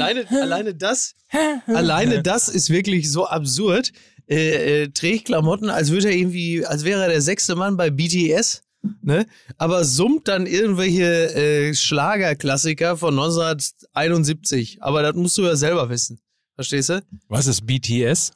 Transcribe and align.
alleine, 0.00 0.42
alleine 0.42 0.74
das, 0.74 1.14
alleine 1.66 2.22
das 2.22 2.48
ist 2.48 2.70
wirklich 2.70 3.10
so 3.10 3.26
absurd. 3.26 3.92
Äh, 4.28 4.82
äh, 4.82 4.88
trägt 4.90 5.24
Klamotten, 5.24 5.70
als 5.70 5.90
würde 5.90 6.08
er 6.08 6.14
irgendwie, 6.14 6.64
als 6.64 6.84
wäre 6.84 7.02
er 7.02 7.08
der 7.08 7.20
sechste 7.20 7.56
Mann 7.56 7.76
bei 7.76 7.90
BTS. 7.90 8.62
Ne? 9.02 9.26
Aber 9.58 9.84
summt 9.84 10.28
dann 10.28 10.46
irgendwelche 10.46 11.34
äh, 11.34 11.74
Schlagerklassiker 11.74 12.96
von 12.96 13.18
1971. 13.18 14.82
Aber 14.82 15.02
das 15.02 15.16
musst 15.16 15.36
du 15.36 15.42
ja 15.42 15.56
selber 15.56 15.90
wissen. 15.90 16.20
Verstehst 16.54 16.90
du? 16.90 17.02
Was 17.28 17.48
ist 17.48 17.66
BTS? 17.66 18.32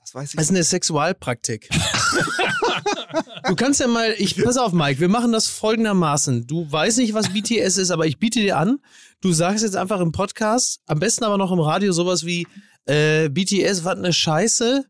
Das 0.00 0.14
weiß 0.14 0.30
ich. 0.30 0.36
Das 0.36 0.44
ist 0.44 0.50
eine 0.50 0.62
Sexualpraktik. 0.62 1.68
du 3.48 3.54
kannst 3.56 3.80
ja 3.80 3.86
mal, 3.88 4.14
ich 4.18 4.36
pass 4.42 4.56
auf, 4.56 4.72
Mike, 4.72 5.00
wir 5.00 5.08
machen 5.08 5.32
das 5.32 5.46
folgendermaßen. 5.46 6.46
Du 6.46 6.70
weißt 6.70 6.98
nicht, 6.98 7.14
was 7.14 7.32
BTS 7.32 7.78
ist, 7.78 7.90
aber 7.90 8.06
ich 8.06 8.18
biete 8.18 8.40
dir 8.40 8.58
an, 8.58 8.78
du 9.20 9.32
sagst 9.32 9.64
jetzt 9.64 9.76
einfach 9.76 10.00
im 10.00 10.12
Podcast, 10.12 10.80
am 10.86 10.98
besten 10.98 11.24
aber 11.24 11.38
noch 11.38 11.52
im 11.52 11.60
Radio 11.60 11.92
sowas 11.92 12.24
wie 12.24 12.46
äh, 12.86 13.28
BTS, 13.28 13.84
was 13.84 13.96
eine 13.96 14.12
Scheiße, 14.12 14.84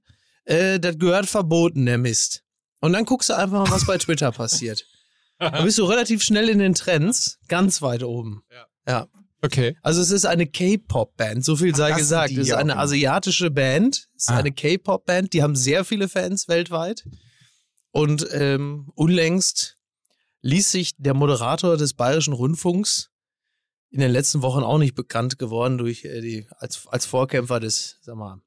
äh, 0.46 0.80
das 0.80 0.98
gehört 0.98 1.26
verboten, 1.26 1.86
der 1.86 1.98
Mist. 1.98 2.42
Und 2.80 2.92
dann 2.92 3.04
guckst 3.04 3.28
du 3.30 3.34
einfach 3.34 3.64
mal, 3.64 3.70
was 3.70 3.86
bei 3.86 3.96
Twitter 3.98 4.30
passiert. 4.32 4.84
Da 5.38 5.62
bist 5.62 5.78
du 5.78 5.84
relativ 5.84 6.22
schnell 6.22 6.48
in 6.48 6.58
den 6.58 6.74
Trends, 6.74 7.38
ganz 7.48 7.82
weit 7.82 8.02
oben. 8.02 8.42
Ja. 8.52 8.66
ja. 8.92 9.06
Okay. 9.42 9.76
Also 9.82 10.00
es 10.00 10.10
ist 10.10 10.24
eine 10.24 10.46
K-Pop-Band, 10.46 11.44
so 11.44 11.56
viel 11.56 11.74
sei 11.74 11.90
das 11.90 11.98
gesagt. 11.98 12.32
Es 12.32 12.38
ist 12.48 12.52
eine 12.54 12.78
asiatische 12.78 13.50
Band, 13.50 14.06
es 14.16 14.24
ist 14.24 14.30
Ah. 14.30 14.38
eine 14.38 14.52
K-Pop-Band, 14.52 15.32
die 15.34 15.42
haben 15.42 15.54
sehr 15.54 15.84
viele 15.84 16.08
Fans 16.08 16.48
weltweit. 16.48 17.04
Und 17.94 18.26
ähm, 18.32 18.90
unlängst 18.96 19.78
ließ 20.42 20.72
sich 20.72 20.96
der 20.98 21.14
Moderator 21.14 21.76
des 21.76 21.94
Bayerischen 21.94 22.32
Rundfunks 22.32 23.12
in 23.90 24.00
den 24.00 24.10
letzten 24.10 24.42
Wochen 24.42 24.64
auch 24.64 24.78
nicht 24.78 24.96
bekannt 24.96 25.38
geworden 25.38 25.78
durch 25.78 26.04
äh, 26.04 26.20
die 26.20 26.48
als, 26.56 26.88
als 26.88 27.06
Vorkämpfer 27.06 27.60
des, 27.60 27.98
sag 28.02 28.16
mal, 28.16 28.42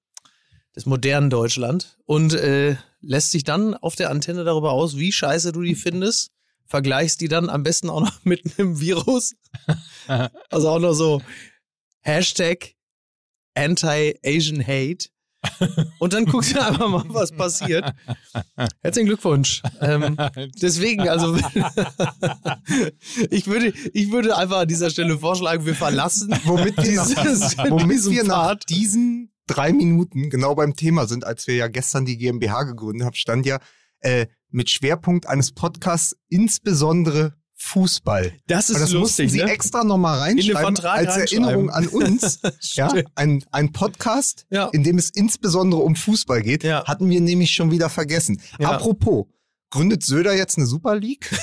des 0.75 0.85
modernen 0.85 1.29
Deutschland 1.29 1.97
und 2.03 2.33
äh, 2.33 2.75
lässt 2.99 3.31
sich 3.31 3.45
dann 3.45 3.73
auf 3.73 3.95
der 3.95 4.09
Antenne 4.09 4.43
darüber 4.43 4.73
aus, 4.73 4.97
wie 4.97 5.13
scheiße 5.13 5.53
du 5.53 5.61
die 5.61 5.75
findest, 5.75 6.31
vergleichst 6.65 7.21
die 7.21 7.29
dann 7.29 7.49
am 7.49 7.63
besten 7.63 7.89
auch 7.89 8.01
noch 8.01 8.19
mit 8.25 8.59
einem 8.59 8.81
Virus. 8.81 9.33
Also 10.49 10.69
auch 10.69 10.79
noch 10.79 10.93
so 10.93 11.21
Hashtag 12.01 12.75
Anti-Asian 13.55 14.61
Hate. 14.67 15.07
Und 15.99 16.13
dann 16.13 16.25
guckst 16.25 16.55
du 16.55 16.63
einfach 16.63 16.87
mal, 16.87 17.03
was 17.07 17.31
passiert. 17.31 17.93
Herzlichen 18.81 19.07
Glückwunsch. 19.07 19.61
Ähm, 19.81 20.17
deswegen, 20.61 21.07
also 21.09 21.35
ich 23.29 23.47
würde, 23.47 23.73
ich 23.93 24.11
würde 24.11 24.37
einfach 24.37 24.59
an 24.59 24.67
dieser 24.67 24.89
Stelle 24.89 25.17
vorschlagen, 25.17 25.65
wir 25.65 25.75
verlassen 25.75 26.33
Womit 26.43 26.77
wir, 26.77 26.83
dieses, 26.83 27.15
nach, 27.57 27.65
womit 27.69 27.91
diesen 27.91 28.11
wir 28.11 28.23
nach 28.23 28.55
diesen 28.55 29.31
drei 29.47 29.73
Minuten 29.73 30.29
genau 30.29 30.55
beim 30.55 30.75
Thema 30.75 31.07
sind, 31.07 31.25
als 31.25 31.47
wir 31.47 31.55
ja 31.55 31.67
gestern 31.67 32.05
die 32.05 32.17
GmbH 32.17 32.63
gegründet 32.63 33.05
haben, 33.05 33.15
stand 33.15 33.45
ja 33.45 33.59
äh, 34.01 34.27
mit 34.49 34.69
Schwerpunkt 34.69 35.27
eines 35.27 35.53
Podcasts 35.53 36.15
insbesondere 36.29 37.33
Fußball. 37.67 38.33
Das 38.47 38.69
ist 38.69 38.79
das 38.81 38.91
lustig, 38.91 39.31
sie 39.31 39.39
ne? 39.43 39.51
extra 39.51 39.83
nochmal 39.83 40.19
reinschreiben 40.19 40.77
als 40.85 41.17
Erinnerung 41.17 41.69
an 41.69 41.87
uns. 41.87 42.39
ja, 42.73 42.91
ein, 43.15 43.43
ein 43.51 43.71
Podcast, 43.71 44.45
Ja. 44.49 44.67
in 44.73 44.83
dem 44.83 44.97
es 44.97 45.09
insbesondere 45.09 45.81
um 45.81 45.95
Fußball 45.95 46.41
geht, 46.41 46.63
Ja. 46.63 46.85
hatten 46.85 47.09
wir 47.09 47.21
nämlich 47.21 47.51
schon 47.51 47.69
wieder 47.71 47.89
vergessen. 47.89 48.41
Ja. 48.59 48.71
Apropos, 48.71 49.25
gründet 49.69 50.03
Söder 50.03 50.33
jetzt 50.35 50.57
eine 50.57 50.65
Super 50.67 50.95
League? 50.95 51.29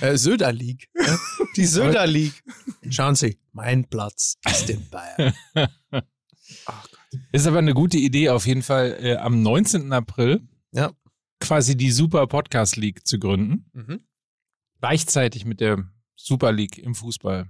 Äh, 0.00 0.16
Söder 0.16 0.52
League. 0.52 0.88
ne? 0.94 1.18
Die 1.56 1.66
Söder 1.66 2.06
League. 2.06 2.42
Schauen 2.90 3.14
Sie, 3.14 3.38
mein 3.52 3.84
Platz 3.88 4.36
ist 4.50 4.68
in 4.70 4.88
Bayern. 4.90 5.32
Ist 7.30 7.46
aber 7.46 7.58
eine 7.58 7.74
gute 7.74 7.98
Idee, 7.98 8.30
auf 8.30 8.46
jeden 8.46 8.62
Fall 8.62 8.96
äh, 9.00 9.16
am 9.16 9.42
19. 9.42 9.92
April 9.92 10.40
Ja. 10.72 10.92
quasi 11.40 11.76
die 11.76 11.90
Super 11.92 12.26
Podcast 12.26 12.76
League 12.76 13.06
zu 13.06 13.18
gründen. 13.18 13.66
Mhm. 13.74 14.00
Gleichzeitig 14.82 15.44
mit 15.44 15.60
der 15.60 15.88
Super 16.16 16.50
League 16.50 16.76
im 16.76 16.96
Fußball. 16.96 17.48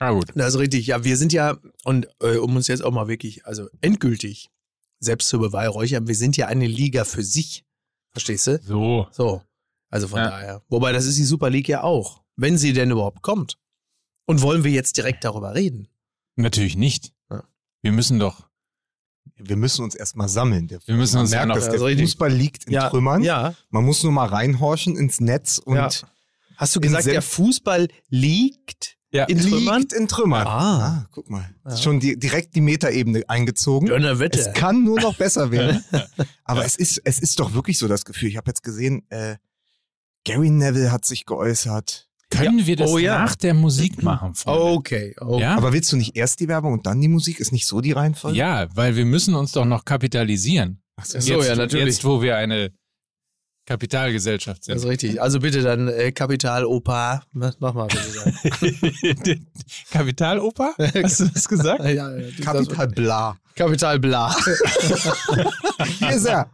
Ah, 0.00 0.10
gut. 0.10 0.32
Das 0.34 0.54
ist 0.54 0.58
richtig. 0.60 0.88
Ja, 0.88 1.04
wir 1.04 1.16
sind 1.16 1.32
ja, 1.32 1.58
und 1.84 2.08
äh, 2.20 2.36
um 2.38 2.56
uns 2.56 2.66
jetzt 2.66 2.82
auch 2.82 2.90
mal 2.90 3.06
wirklich, 3.06 3.46
also 3.46 3.68
endgültig 3.80 4.50
selbst 4.98 5.28
zu 5.28 5.38
beweihräuchern, 5.38 6.08
wir 6.08 6.16
sind 6.16 6.36
ja 6.36 6.48
eine 6.48 6.66
Liga 6.66 7.04
für 7.04 7.22
sich. 7.22 7.64
Verstehst 8.10 8.48
du? 8.48 8.58
So. 8.64 9.06
So. 9.12 9.42
Also 9.90 10.08
von 10.08 10.18
Ja. 10.18 10.30
daher. 10.30 10.62
Wobei, 10.68 10.90
das 10.92 11.06
ist 11.06 11.18
die 11.18 11.24
Super 11.24 11.50
League 11.50 11.68
ja 11.68 11.84
auch. 11.84 12.24
Wenn 12.34 12.58
sie 12.58 12.72
denn 12.72 12.90
überhaupt 12.90 13.22
kommt. 13.22 13.56
Und 14.26 14.42
wollen 14.42 14.64
wir 14.64 14.72
jetzt 14.72 14.96
direkt 14.96 15.22
darüber 15.24 15.54
reden? 15.54 15.86
Natürlich 16.34 16.76
nicht. 16.76 17.12
Ja. 17.30 17.44
Wir 17.82 17.92
müssen 17.92 18.18
doch. 18.18 18.47
Wir 19.36 19.56
müssen 19.56 19.82
uns 19.84 19.94
erstmal 19.94 20.28
sammeln. 20.28 20.68
Der, 20.68 20.80
Wir 20.86 20.94
müssen 20.96 21.18
uns 21.18 21.32
ja 21.32 21.44
noch- 21.46 21.54
dass 21.54 21.64
Ja, 21.66 21.70
der 21.70 21.78
so 21.80 21.84
richtig. 21.86 22.06
Fußball 22.06 22.32
liegt 22.32 22.64
in 22.64 22.78
Trümmern. 22.78 23.22
Ja. 23.22 23.54
Man 23.70 23.84
muss 23.84 24.02
nur 24.02 24.12
mal 24.12 24.26
reinhorchen 24.26 24.96
ins 24.96 25.20
Netz 25.20 25.58
und 25.58 25.76
Ja. 25.76 25.88
Hast 26.56 26.74
du 26.74 26.80
gesagt, 26.80 27.06
der 27.06 27.22
Fußball 27.22 27.88
liegt 28.08 28.96
Ja. 29.10 29.24
in 29.24 29.38
Trümmern? 29.40 29.80
liegt 29.80 29.92
in 29.92 30.08
Trümmern. 30.08 30.46
Ah. 30.46 31.06
guck 31.12 31.30
mal. 31.30 31.48
Ja. 31.64 31.72
Ist 31.72 31.82
schon 31.84 32.00
die, 32.00 32.18
direkt 32.18 32.54
die 32.56 32.60
Metaebene 32.60 33.22
eingezogen. 33.28 33.88
Donnerwetter. 33.88 34.40
Es 34.40 34.52
kann 34.54 34.82
nur 34.84 35.00
noch 35.00 35.14
besser 35.16 35.50
werden. 35.52 35.84
Aber 36.44 36.64
es 36.64 36.74
ist, 36.76 37.00
es 37.04 37.20
ist 37.20 37.38
doch 37.38 37.54
wirklich 37.54 37.78
so 37.78 37.86
das 37.88 38.04
Gefühl. 38.04 38.28
Ich 38.28 38.36
habe 38.36 38.50
jetzt 38.50 38.62
gesehen, 38.64 39.02
äh, 39.10 39.36
Gary 40.24 40.50
Neville 40.50 40.90
hat 40.90 41.04
sich 41.06 41.24
geäußert. 41.26 42.07
Können 42.30 42.66
wir 42.66 42.76
das 42.76 42.90
Oh, 42.90 42.98
ja. 42.98 43.18
nach 43.18 43.34
der 43.36 43.54
Musik 43.54 44.02
machen? 44.02 44.34
Freunde? 44.34 44.62
Okay. 44.62 45.14
okay. 45.18 45.40
Ja? 45.42 45.56
Aber 45.56 45.72
willst 45.72 45.90
du 45.92 45.96
nicht 45.96 46.14
erst 46.16 46.40
die 46.40 46.48
Werbung 46.48 46.74
und 46.74 46.86
dann 46.86 47.00
die 47.00 47.08
Musik? 47.08 47.40
Ist 47.40 47.52
nicht 47.52 47.66
so 47.66 47.80
die 47.80 47.92
Reihenfolge? 47.92 48.36
ja, 48.36 48.66
weil 48.74 48.96
wir 48.96 49.04
müssen 49.06 49.34
uns 49.34 49.52
doch 49.52 49.64
noch 49.64 49.84
kapitalisieren. 49.84 50.82
Ach 50.96 51.04
so, 51.06 51.18
jetzt, 51.18 51.48
ja, 51.48 51.56
natürlich. 51.56 51.94
Jetzt, 51.94 52.04
wo 52.04 52.20
wir 52.20 52.36
eine 52.36 52.72
Kapitalgesellschaft 53.68 54.62
Das 54.66 54.76
ist 54.76 54.82
sind. 54.82 54.90
richtig. 54.90 55.20
Also 55.22 55.40
bitte 55.40 55.60
dann 55.62 55.88
äh, 55.88 56.10
Kapital 56.12 56.64
Opa. 56.64 57.22
Mach 57.32 57.52
mach 57.60 57.74
mal 57.74 57.86
bitte. 57.88 59.14
dann. 59.24 59.46
Kapitaloper? 59.92 60.72
Hast 61.02 61.20
du 61.20 61.26
das 61.26 61.46
gesagt? 61.46 61.80
ja, 61.84 61.92
ja, 61.92 62.08
du 62.10 62.42
Kapital 62.42 62.76
sagst- 62.76 62.94
Bla. 62.94 63.36
Kapital 63.54 63.98
Bla. 63.98 64.34
Hier 65.98 66.10
ist 66.10 66.24
er. 66.26 66.48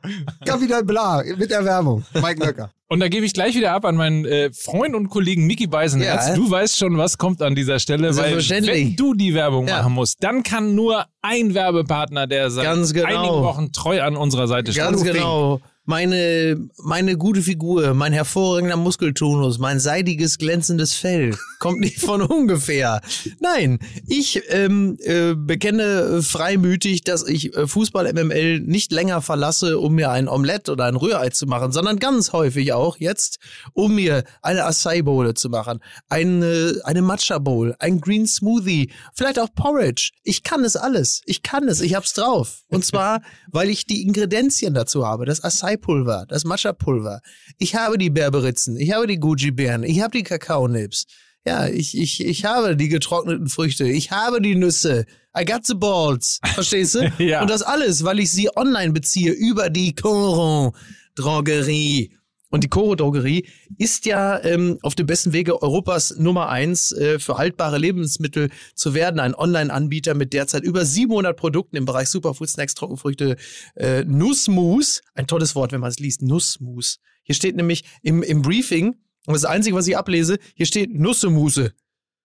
Kapital 0.46 0.82
Bla 0.84 1.22
mit 1.36 1.50
der 1.50 1.64
Werbung. 1.64 2.04
Mike 2.14 2.40
Nöcker. 2.44 2.70
Und 2.88 3.00
da 3.00 3.08
gebe 3.08 3.26
ich 3.26 3.32
gleich 3.32 3.54
wieder 3.54 3.72
ab 3.72 3.84
an 3.84 3.96
meinen 3.96 4.24
äh, 4.24 4.50
Freund 4.52 4.94
und 4.94 5.08
Kollegen 5.08 5.46
Mickey 5.46 5.66
Beisenherz. 5.66 6.28
Ja. 6.28 6.34
Du 6.34 6.50
weißt 6.50 6.78
schon, 6.78 6.96
was 6.96 7.18
kommt 7.18 7.42
an 7.42 7.54
dieser 7.54 7.78
Stelle, 7.78 8.16
weil 8.16 8.36
wenn 8.48 8.96
du 8.96 9.14
die 9.14 9.34
Werbung 9.34 9.68
Ja. 9.68 9.78
machen 9.78 9.92
musst, 9.94 10.22
dann 10.22 10.42
kann 10.42 10.74
nur 10.74 11.04
ein 11.22 11.54
Werbepartner, 11.54 12.26
der 12.26 12.50
seit 12.50 12.64
Ganz 12.64 12.92
genau. 12.92 13.06
einigen 13.06 13.42
Wochen 13.44 13.72
treu 13.72 14.02
an 14.02 14.16
unserer 14.16 14.46
Seite 14.48 14.72
steht. 14.72 14.84
Ganz 14.84 15.02
genau. 15.04 15.60
Meine, 15.86 16.68
meine 16.82 17.18
gute 17.18 17.42
Figur, 17.42 17.92
mein 17.92 18.14
hervorragender 18.14 18.76
Muskeltonus, 18.76 19.58
mein 19.58 19.80
seidiges, 19.80 20.38
glänzendes 20.38 20.94
Fell 20.94 21.36
kommt 21.58 21.80
nicht 21.80 22.00
von 22.00 22.22
ungefähr. 22.22 23.02
Nein, 23.40 23.78
ich 24.06 24.42
ähm, 24.48 24.96
äh, 25.00 25.34
bekenne 25.34 26.22
freimütig, 26.22 27.04
dass 27.04 27.28
ich 27.28 27.54
äh, 27.54 27.66
Fußball 27.66 28.10
MML 28.12 28.60
nicht 28.60 28.92
länger 28.92 29.20
verlasse, 29.20 29.78
um 29.78 29.94
mir 29.94 30.10
ein 30.10 30.26
Omelett 30.26 30.70
oder 30.70 30.86
ein 30.86 30.96
Rührei 30.96 31.28
zu 31.28 31.46
machen, 31.46 31.70
sondern 31.70 31.98
ganz 31.98 32.32
häufig 32.32 32.72
auch 32.72 32.96
jetzt, 32.96 33.38
um 33.74 33.94
mir 33.94 34.24
eine 34.40 34.64
Acai 34.64 35.02
Bowl 35.02 35.34
zu 35.34 35.50
machen, 35.50 35.80
eine, 36.08 36.80
eine 36.84 37.02
Matcha 37.02 37.38
Bowl, 37.38 37.74
ein 37.78 38.00
Green 38.00 38.26
Smoothie, 38.26 38.90
vielleicht 39.14 39.38
auch 39.38 39.48
Porridge. 39.54 40.12
Ich 40.22 40.42
kann 40.42 40.64
es 40.64 40.76
alles. 40.76 41.20
Ich 41.26 41.42
kann 41.42 41.68
es. 41.68 41.82
Ich 41.82 41.94
hab's 41.94 42.14
drauf. 42.14 42.62
Und 42.68 42.84
zwar, 42.86 43.20
weil 43.52 43.68
ich 43.68 43.84
die 43.84 44.02
Ingredienzien 44.02 44.72
dazu 44.72 45.06
habe. 45.06 45.26
Das 45.26 45.40
Acai-Pulver, 45.74 46.26
das 46.28 46.44
Matcha-Pulver. 46.44 47.20
Ich 47.58 47.74
habe 47.74 47.98
die 47.98 48.10
Berberitzen, 48.10 48.76
ich 48.76 48.92
habe 48.92 49.06
die 49.06 49.18
Gucci-Beeren, 49.18 49.82
ich 49.82 50.00
habe 50.00 50.16
die 50.16 50.22
Kakaonips. 50.22 51.06
Ja, 51.46 51.66
ich, 51.66 51.98
ich, 51.98 52.24
ich 52.24 52.44
habe 52.46 52.74
die 52.74 52.88
getrockneten 52.88 53.48
Früchte, 53.48 53.84
ich 53.84 54.10
habe 54.10 54.40
die 54.40 54.54
Nüsse. 54.54 55.04
I 55.38 55.44
got 55.44 55.66
the 55.66 55.74
balls. 55.74 56.40
Verstehst 56.54 56.94
du? 56.94 57.12
Ja. 57.18 57.42
Und 57.42 57.50
das 57.50 57.62
alles, 57.62 58.04
weil 58.04 58.18
ich 58.20 58.30
sie 58.32 58.48
online 58.56 58.92
beziehe 58.92 59.32
über 59.32 59.68
die 59.68 59.94
Coron 59.94 60.72
Drogerie. 61.16 62.16
Und 62.54 62.62
die 62.62 62.68
Coro 62.68 62.94
Drogerie 62.94 63.48
ist 63.78 64.06
ja 64.06 64.40
ähm, 64.44 64.78
auf 64.82 64.94
dem 64.94 65.08
besten 65.08 65.32
Wege, 65.32 65.60
Europas 65.60 66.14
Nummer 66.18 66.50
eins 66.50 66.92
äh, 66.92 67.18
für 67.18 67.36
haltbare 67.36 67.78
Lebensmittel 67.78 68.48
zu 68.76 68.94
werden. 68.94 69.18
Ein 69.18 69.34
Online-Anbieter 69.34 70.14
mit 70.14 70.32
derzeit 70.32 70.62
über 70.62 70.84
700 70.84 71.36
Produkten 71.36 71.74
im 71.74 71.84
Bereich 71.84 72.10
Superfood, 72.10 72.48
Snacks, 72.48 72.74
Trockenfrüchte, 72.74 73.34
äh, 73.74 74.04
Nussmus. 74.04 75.02
Ein 75.14 75.26
tolles 75.26 75.56
Wort, 75.56 75.72
wenn 75.72 75.80
man 75.80 75.90
es 75.90 75.98
liest. 75.98 76.22
Nussmus. 76.22 77.00
Hier 77.24 77.34
steht 77.34 77.56
nämlich 77.56 77.82
im, 78.02 78.22
im 78.22 78.42
Briefing, 78.42 78.94
und 79.26 79.34
das, 79.34 79.44
Einzige, 79.44 79.74
was 79.74 79.88
ich 79.88 79.98
ablese, 79.98 80.38
hier 80.54 80.66
steht 80.66 80.94
Nussemuse. 80.94 81.72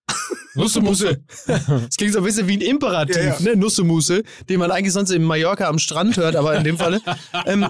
Nussemuse. 0.54 1.24
Das 1.46 1.96
klingt 1.96 2.12
so 2.12 2.20
ein 2.20 2.24
bisschen 2.24 2.46
wie 2.46 2.56
ein 2.56 2.60
Imperativ, 2.60 3.16
Ja, 3.16 3.36
ja. 3.36 3.40
ne? 3.40 3.56
Nussemuse, 3.56 4.22
den 4.48 4.60
man 4.60 4.70
eigentlich 4.70 4.92
sonst 4.92 5.10
in 5.10 5.24
Mallorca 5.24 5.66
am 5.66 5.80
Strand 5.80 6.16
hört, 6.18 6.36
aber 6.36 6.56
in 6.56 6.62
dem 6.62 6.78
Falle. 6.78 7.00
ähm, 7.46 7.66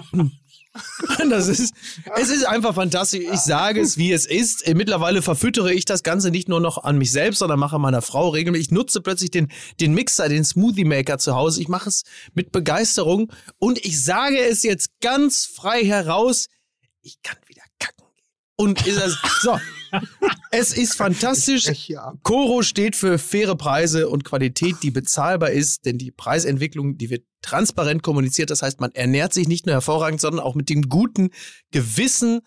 Das 1.29 1.47
ist, 1.47 1.73
es 2.17 2.29
ist 2.29 2.45
einfach 2.45 2.75
fantastisch. 2.75 3.21
Ich 3.31 3.39
sage 3.39 3.81
es, 3.81 3.97
wie 3.97 4.11
es 4.11 4.25
ist. 4.25 4.67
Mittlerweile 4.73 5.21
verfüttere 5.21 5.73
ich 5.73 5.85
das 5.85 6.03
Ganze 6.03 6.31
nicht 6.31 6.49
nur 6.49 6.59
noch 6.59 6.83
an 6.83 6.97
mich 6.97 7.11
selbst, 7.11 7.39
sondern 7.39 7.59
mache 7.59 7.79
meiner 7.79 8.01
Frau 8.01 8.29
regelmäßig. 8.29 8.67
Ich 8.67 8.71
nutze 8.71 9.01
plötzlich 9.01 9.31
den, 9.31 9.51
den 9.79 9.93
Mixer, 9.93 10.29
den 10.29 10.43
Smoothie 10.43 10.85
Maker 10.85 11.17
zu 11.17 11.35
Hause. 11.35 11.61
Ich 11.61 11.67
mache 11.67 11.89
es 11.89 12.03
mit 12.33 12.51
Begeisterung 12.51 13.31
und 13.59 13.83
ich 13.85 14.03
sage 14.03 14.39
es 14.39 14.63
jetzt 14.63 14.99
ganz 15.01 15.45
frei 15.45 15.83
heraus. 15.83 16.47
Ich 17.01 17.21
kann. 17.21 17.37
Und 18.61 18.85
ist 18.85 18.97
es, 18.97 19.17
so. 19.41 19.59
Es 20.51 20.77
ist 20.77 20.95
fantastisch. 20.95 21.67
Coro 22.23 22.61
steht 22.61 22.95
für 22.95 23.17
faire 23.17 23.55
Preise 23.55 24.07
und 24.07 24.23
Qualität, 24.23 24.75
die 24.83 24.91
bezahlbar 24.91 25.51
ist, 25.51 25.85
denn 25.85 25.97
die 25.97 26.11
Preisentwicklung, 26.11 26.97
die 26.97 27.09
wird 27.09 27.25
transparent 27.41 28.03
kommuniziert. 28.03 28.51
Das 28.51 28.61
heißt, 28.61 28.79
man 28.79 28.91
ernährt 28.91 29.33
sich 29.33 29.47
nicht 29.47 29.65
nur 29.65 29.73
hervorragend, 29.73 30.21
sondern 30.21 30.45
auch 30.45 30.55
mit 30.55 30.69
dem 30.69 30.83
guten 30.83 31.31
Gewissen, 31.71 32.41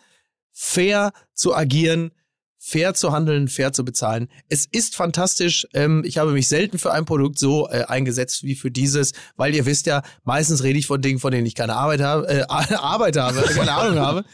fair 0.53 1.13
zu 1.35 1.55
agieren, 1.55 2.13
fair 2.67 2.95
zu 2.95 3.13
handeln, 3.13 3.49
fair 3.49 3.75
zu 3.75 3.85
bezahlen. 3.85 4.29
Es 4.49 4.65
ist 4.65 4.97
fantastisch. 4.97 5.67
Ähm, 5.75 6.03
ich 6.07 6.17
habe 6.17 6.33
mich 6.33 6.49
selten 6.49 6.79
für 6.79 6.93
ein 6.93 7.05
Produkt 7.05 7.39
so 7.39 7.69
äh, 7.69 7.85
eingesetzt 7.85 8.43
wie 8.43 8.55
für 8.55 8.71
dieses, 8.71 9.13
weil 9.37 9.55
ihr 9.55 9.67
wisst 9.67 9.85
ja, 9.87 10.03
meistens 10.25 10.63
rede 10.63 10.79
ich 10.79 10.87
von 10.87 11.03
Dingen, 11.03 11.19
von 11.19 11.31
denen 11.31 11.47
ich 11.47 11.55
keine 11.55 11.75
Arbeit 11.75 12.01
habe, 12.03 12.27
äh, 12.27 12.45
Arbeit 12.49 13.19
habe, 13.19 13.43
keine 13.43 13.73
Ahnung 13.73 13.99
habe. 13.99 14.25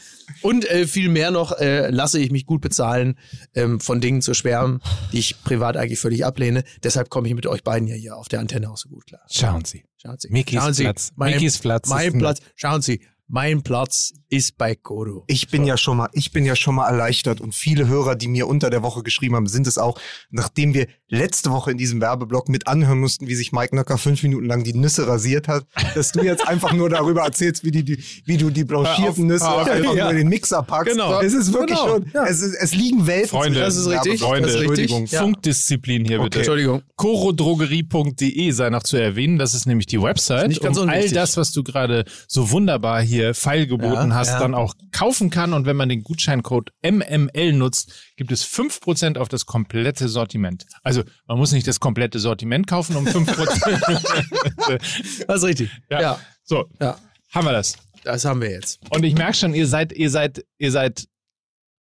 Und 0.41 0.63
äh, 0.69 0.87
viel 0.87 1.09
mehr 1.09 1.29
noch 1.29 1.51
äh, 1.59 1.89
lasse 1.89 2.19
ich 2.19 2.31
mich 2.31 2.45
gut 2.45 2.61
bezahlen, 2.61 3.19
ähm, 3.53 3.81
von 3.81 3.99
Dingen 3.99 4.21
zu 4.21 4.33
schwärmen, 4.33 4.79
die 5.11 5.19
ich 5.19 5.43
privat 5.43 5.75
eigentlich 5.75 5.99
völlig 5.99 6.25
ablehne. 6.25 6.63
Deshalb 6.83 7.09
komme 7.09 7.27
ich 7.27 7.35
mit 7.35 7.47
euch 7.47 7.63
beiden 7.65 7.85
ja 7.89 7.95
hier 7.95 8.15
auf 8.15 8.29
der 8.29 8.39
Antenne 8.39 8.69
auch 8.71 8.77
so 8.77 8.87
gut 8.87 9.07
klar. 9.07 9.21
Schauen 9.29 9.65
Sie. 9.65 9.83
Schauen 10.01 10.15
Sie. 10.19 10.29
Mikis 10.29 10.57
Schauen 10.57 10.73
Sie, 10.73 10.83
Platz. 10.83 11.11
Mein, 11.17 11.33
Mikis 11.33 11.57
Platz 11.57 11.87
ist 11.87 11.93
Mein 11.93 12.13
ein- 12.13 12.19
Platz. 12.19 12.39
Schauen 12.55 12.81
Sie. 12.81 13.01
Mein 13.33 13.63
Platz 13.63 14.11
ist 14.27 14.57
bei 14.57 14.75
Kodo. 14.75 15.23
Ich 15.27 15.47
bin 15.47 15.63
ja 15.63 15.77
schon 15.77 15.95
mal, 15.95 16.09
ich 16.11 16.33
bin 16.33 16.43
ja 16.43 16.53
schon 16.53 16.75
mal 16.75 16.89
erleichtert 16.89 17.39
und 17.39 17.55
viele 17.55 17.87
Hörer, 17.87 18.17
die 18.17 18.27
mir 18.27 18.45
unter 18.45 18.69
der 18.69 18.83
Woche 18.83 19.03
geschrieben 19.03 19.37
haben, 19.37 19.47
sind 19.47 19.67
es 19.67 19.77
auch, 19.77 19.97
nachdem 20.31 20.73
wir 20.73 20.87
letzte 21.11 21.51
Woche 21.51 21.69
in 21.71 21.77
diesem 21.77 22.01
Werbeblock 22.01 22.49
mit 22.49 22.67
anhören 22.67 22.99
mussten, 22.99 23.27
wie 23.27 23.35
sich 23.35 23.51
Mike 23.51 23.75
Nöcker 23.75 23.97
fünf 23.99 24.23
Minuten 24.23 24.45
lang 24.47 24.63
die 24.63 24.73
Nüsse 24.73 25.05
rasiert 25.07 25.47
hat, 25.47 25.65
dass 25.93 26.11
du 26.13 26.21
jetzt 26.23 26.47
einfach 26.47 26.73
nur 26.73 26.89
darüber 26.89 27.21
erzählst, 27.23 27.63
wie, 27.63 27.71
die, 27.71 27.83
die, 27.83 28.03
wie 28.25 28.37
du 28.37 28.49
die 28.49 28.63
blanchierten 28.63 29.27
Nüsse 29.27 29.47
auf. 29.47 29.69
einfach 29.69 29.93
Ja. 29.93 30.05
nur 30.05 30.11
in 30.11 30.17
den 30.17 30.29
Mixer 30.29 30.63
packst. 30.63 30.93
Genau. 30.93 31.19
Es 31.21 31.33
ist 31.33 31.53
wirklich 31.53 31.77
Genau. 31.77 31.95
schon, 31.95 32.05
es, 32.27 32.41
ist, 32.41 32.55
es 32.55 32.73
liegen 32.73 33.05
Welten 33.07 33.29
Freunde, 33.29 33.59
das 33.59 33.75
ist 33.75 33.87
richtig. 33.87 34.21
Freunde, 34.21 34.47
Das 34.47 34.55
ist 34.55 34.61
richtig. 34.61 34.79
Entschuldigung, 34.91 35.05
Ja. 35.07 35.21
Funkdisziplin 35.21 36.05
hier 36.05 36.19
bitte. 36.21 36.39
Entschuldigung. 36.39 36.81
Chorodrogerie.de 36.95 38.51
sei 38.51 38.69
noch 38.69 38.83
zu 38.83 38.97
erwähnen. 38.97 39.37
Das 39.37 39.53
ist 39.53 39.65
nämlich 39.65 39.85
die 39.87 40.01
Website. 40.01 40.47
Nicht 40.47 40.61
ganz 40.61 40.77
und 40.77 40.89
all 40.89 41.09
das, 41.09 41.37
was 41.37 41.51
du 41.51 41.63
gerade 41.63 42.05
so 42.27 42.51
wunderbar 42.51 43.01
hier 43.01 43.33
feilgeboten 43.33 44.09
Ja, 44.09 44.15
hast, 44.15 44.29
ja. 44.29 44.39
dann 44.39 44.55
auch 44.55 44.73
kaufen 44.91 45.29
kann. 45.29 45.53
Und 45.53 45.65
wenn 45.65 45.75
man 45.75 45.89
den 45.89 46.03
Gutscheincode 46.03 46.71
MML 46.83 47.53
nutzt, 47.53 47.91
gibt 48.17 48.31
es 48.31 48.45
5% 48.45 49.17
auf 49.17 49.27
das 49.29 49.45
komplette 49.45 50.07
Sortiment. 50.07 50.65
Also 50.83 51.00
man 51.27 51.37
muss 51.37 51.51
nicht 51.51 51.67
das 51.67 51.79
komplette 51.79 52.19
Sortiment 52.19 52.67
kaufen 52.67 52.95
um 52.95 53.05
5%. 53.07 54.79
Das 55.27 55.37
ist 55.37 55.43
richtig. 55.43 55.69
Ja. 55.89 56.01
ja. 56.01 56.19
so, 56.43 56.69
Ja. 56.79 56.97
haben 57.31 57.45
wir 57.45 57.51
das. 57.53 57.75
Das 58.03 58.25
haben 58.25 58.41
wir 58.41 58.49
jetzt. 58.51 58.79
Und 58.89 59.03
ich 59.03 59.13
merke 59.15 59.35
schon, 59.35 59.53
ihr 59.53 59.67
seid, 59.67 59.91
ihr 59.93 60.09
seid, 60.09 60.43
ihr 60.57 60.71
seid 60.71 61.07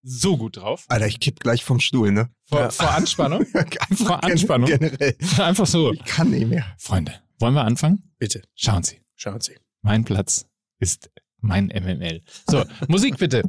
so 0.02 0.38
gut 0.38 0.58
drauf. 0.58 0.86
Alter, 0.88 1.08
ich 1.08 1.20
kipp 1.20 1.40
gleich 1.40 1.64
vom 1.64 1.80
Stuhl, 1.80 2.12
ne? 2.12 2.30
Vor, 2.46 2.60
Ja. 2.62 2.70
vor 2.70 2.92
Anspannung. 2.92 3.46
Einfach 3.54 4.06
Vor 4.08 4.24
Anspannung. 4.24 4.68
Generell. 4.70 5.16
Einfach 5.38 5.66
so. 5.66 5.94
Ich 5.94 6.04
kann 6.06 6.30
nicht 6.32 6.48
mehr. 6.48 6.66
Freunde, 6.78 7.14
wollen 7.40 7.54
wir 7.54 7.64
anfangen? 7.66 8.12
Bitte. 8.18 8.42
Schauen 8.56 8.84
Sie. 8.84 9.02
Schauen 9.16 9.42
Sie. 9.42 9.56
Mein 9.82 10.04
Platz 10.06 10.46
ist 10.80 11.10
mein 11.42 11.68
MML. 11.68 12.22
So, 12.50 12.66
Musik 12.88 13.18
bitte. 13.18 13.44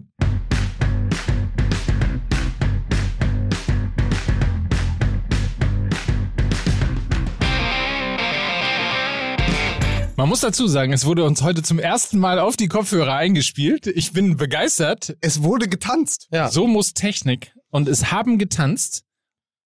Man 10.21 10.29
muss 10.29 10.41
dazu 10.41 10.67
sagen, 10.67 10.93
es 10.93 11.07
wurde 11.07 11.25
uns 11.25 11.41
heute 11.41 11.63
zum 11.63 11.79
ersten 11.79 12.19
Mal 12.19 12.41
auf 12.41 12.55
die 12.55 12.69
Kopfhörer 12.69 13.15
eingespielt. 13.15 13.87
Ich 13.87 14.13
bin 14.13 14.37
begeistert. 14.37 15.17
Es 15.23 15.43
wurde 15.43 15.67
getanzt. 15.67 16.29
Ja. 16.31 16.51
So 16.51 16.67
muss 16.67 16.93
Technik. 16.93 17.55
Und 17.71 17.89
es 17.89 18.13
haben 18.13 18.37
getanzt 18.37 19.05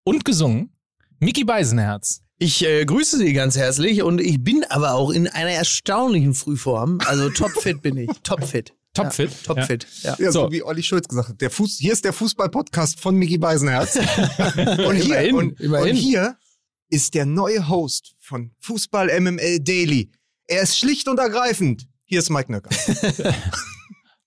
und 0.04 0.24
gesungen 0.24 0.72
Mickey 1.18 1.42
Beisenherz. 1.42 2.22
Ich 2.38 2.64
äh, 2.64 2.84
grüße 2.84 3.18
Sie 3.18 3.32
ganz 3.32 3.56
herzlich 3.56 4.04
und 4.04 4.20
ich 4.20 4.44
bin 4.44 4.62
aber 4.68 4.94
auch 4.94 5.10
in 5.10 5.26
einer 5.26 5.50
erstaunlichen 5.50 6.34
Frühform. 6.34 7.00
Also 7.04 7.30
topfit 7.30 7.82
bin 7.82 7.96
ich. 7.96 8.10
Topfit. 8.22 8.74
Topfit. 8.92 9.32
Ja, 9.32 9.54
topfit. 9.54 9.88
Ja. 10.02 10.16
Ja, 10.20 10.30
so. 10.30 10.44
So. 10.44 10.52
wie 10.52 10.62
Olli 10.62 10.84
Schulz 10.84 11.08
gesagt 11.08 11.30
hat. 11.30 11.40
Der 11.40 11.50
Fuß, 11.50 11.78
hier 11.80 11.92
ist 11.92 12.04
der 12.04 12.12
Fußball-Podcast 12.12 13.00
von 13.00 13.16
Mickey 13.16 13.38
Beisenherz. 13.38 13.96
und, 13.96 14.94
hier, 14.94 15.18
Immerhin, 15.18 15.34
und, 15.34 15.60
immerhin. 15.60 15.90
und 15.90 15.96
hier 15.96 16.36
ist 16.90 17.14
der 17.14 17.26
neue 17.26 17.68
Host 17.68 18.14
von 18.20 18.52
Fußball 18.60 19.20
MML 19.20 19.58
Daily. 19.58 20.12
Er 20.46 20.62
ist 20.62 20.78
schlicht 20.78 21.08
und 21.08 21.18
ergreifend. 21.18 21.88
Hier 22.04 22.18
ist 22.18 22.30
Mike 22.30 22.52
Nöcker. 22.52 22.70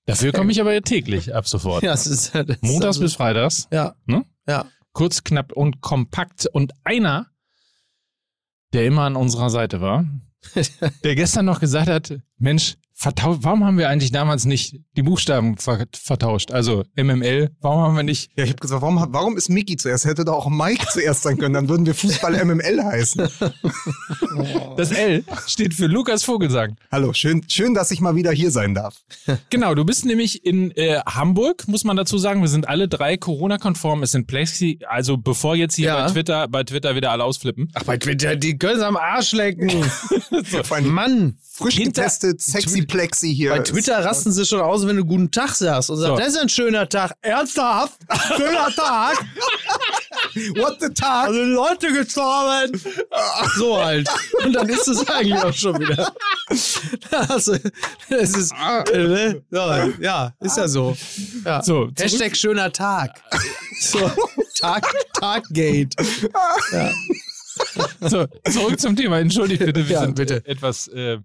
Dafür 0.05 0.31
komme 0.31 0.51
ich 0.51 0.61
aber 0.61 0.81
täglich 0.81 1.35
ab 1.35 1.47
sofort. 1.47 1.83
Ja, 1.83 1.91
das 1.91 2.07
ist, 2.07 2.33
das 2.33 2.57
Montags 2.61 2.85
also, 2.85 3.01
bis 3.01 3.15
Freitags. 3.15 3.67
Ja. 3.71 3.95
Ne? 4.05 4.25
Ja. 4.47 4.65
Kurz, 4.93 5.23
knapp 5.23 5.51
und 5.51 5.81
kompakt. 5.81 6.47
Und 6.47 6.73
einer, 6.83 7.27
der 8.73 8.85
immer 8.85 9.03
an 9.03 9.15
unserer 9.15 9.49
Seite 9.49 9.81
war, 9.81 10.05
der 11.03 11.15
gestern 11.15 11.45
noch 11.45 11.59
gesagt 11.59 11.89
hat, 11.89 12.19
Mensch, 12.37 12.77
vertau 12.99 13.37
warum 13.41 13.63
haben 13.63 13.77
wir 13.77 13.89
eigentlich 13.89 14.11
damals 14.11 14.45
nicht 14.45 14.75
die 14.95 15.03
Buchstaben 15.03 15.57
ver 15.57 15.85
vertauscht? 15.93 16.51
Also 16.51 16.83
MML, 16.95 17.51
warum 17.61 17.81
haben 17.81 17.95
wir 17.95 18.01
nicht 18.01 18.31
Ja, 18.35 18.43
ich 18.43 18.49
habe 18.49 18.59
gesagt, 18.59 18.81
warum, 18.81 19.05
warum 19.09 19.37
ist 19.37 19.49
Mickey 19.49 19.77
zuerst? 19.77 20.05
Hätte 20.05 20.25
doch 20.25 20.33
auch 20.33 20.49
Mike 20.49 20.83
zuerst 20.91 21.21
sein 21.21 21.37
können. 21.37 21.53
Dann 21.53 21.69
würden 21.69 21.85
wir 21.85 21.93
Fußball 21.93 22.33
MML 22.45 22.83
heißen. 22.83 23.29
das 24.77 24.91
L 24.91 25.23
steht 25.45 25.75
für 25.75 25.85
Lukas 25.85 26.23
Vogelsang. 26.23 26.75
Hallo, 26.91 27.13
schön, 27.13 27.43
schön, 27.47 27.75
dass 27.75 27.91
ich 27.91 28.01
mal 28.01 28.15
wieder 28.15 28.31
hier 28.31 28.49
sein 28.49 28.73
darf. 28.73 28.95
Genau, 29.51 29.75
du 29.75 29.85
bist 29.85 30.05
nämlich 30.05 30.43
in 30.43 30.71
äh, 30.71 30.99
Hamburg, 31.05 31.67
muss 31.67 31.83
man 31.83 31.97
dazu 31.97 32.17
sagen. 32.17 32.41
Wir 32.41 32.47
sind 32.49 32.67
alle 32.67 32.87
drei 32.87 33.15
Corona-konform. 33.15 34.01
Es 34.01 34.11
sind 34.11 34.25
Plexi, 34.25 34.79
also 34.87 35.17
bevor 35.17 35.55
jetzt 35.55 35.75
hier 35.75 35.87
Ja. 35.89 36.05
bei 36.07 36.11
Twitter, 36.11 36.47
bei 36.47 36.63
Twitter 36.63 36.95
wieder 36.95 37.11
alle 37.11 37.23
ausflippen. 37.23 37.69
Ach, 37.75 37.83
bei 37.83 37.97
Twitter, 37.97 38.35
die 38.35 38.57
können 38.57 38.79
sie 38.79 38.85
am 38.87 38.97
Arsch 38.97 39.33
lecken. 39.33 39.69
Allem 40.71 40.87
Mann. 40.93 41.37
frisch 41.51 41.75
Hinter- 41.75 42.01
getestet, 42.03 42.41
sexy 42.41 42.85
Plexi 42.87 43.33
hier. 43.35 43.51
Bei 43.51 43.59
Twitter 43.59 44.03
rasten 44.03 44.31
sie 44.31 44.45
schon 44.45 44.61
aus, 44.61 44.85
wenn 44.87 44.95
du 44.97 45.05
guten 45.05 45.29
Tag 45.31 45.51
sagst 45.55 45.89
und 45.89 45.97
sagst, 45.97 46.09
So. 46.09 46.17
das 46.17 46.27
ist 46.29 46.37
ein 46.37 46.49
schöner 46.49 46.87
Tag. 46.87 47.13
Ernsthaft? 47.21 47.99
Schöner 48.37 48.69
Tag? 48.75 49.17
What 50.55 50.77
the 50.79 50.89
Tag? 50.93 51.27
Also 51.27 51.41
Leute 51.43 51.91
gestorben. 51.93 52.81
So 53.57 53.77
halt. 53.83 54.09
Und 54.43 54.53
dann 54.53 54.69
ist 54.69 54.87
es 54.87 55.07
eigentlich 55.09 55.41
auch 55.43 55.53
schon 55.53 55.79
wieder. 55.79 56.13
Also, 57.11 57.55
es 58.09 58.35
ist, 58.37 58.53
äh, 58.93 58.97
ne? 58.97 59.43
ja, 59.51 59.87
ja, 59.99 60.33
ist 60.39 60.57
ja 60.57 60.67
so. 60.67 60.95
Ja. 61.45 61.61
So, 61.61 61.89
Hashtag 61.97 62.35
schöner 62.37 62.71
Tag. 62.71 63.21
So, 63.81 64.11
Tag, 64.59 64.85
Taggate. 65.13 65.89
So, 67.99 68.25
zurück 68.49 68.79
zum 68.79 68.95
Thema. 68.95 69.19
Entschuldigt 69.19 69.65
bitte, 69.65 69.87
wir 69.87 69.95
Ja, 69.95 70.01
sind 70.01 70.15
bitte. 70.15 70.45
etwas 70.45 70.87
äh, 70.89 71.17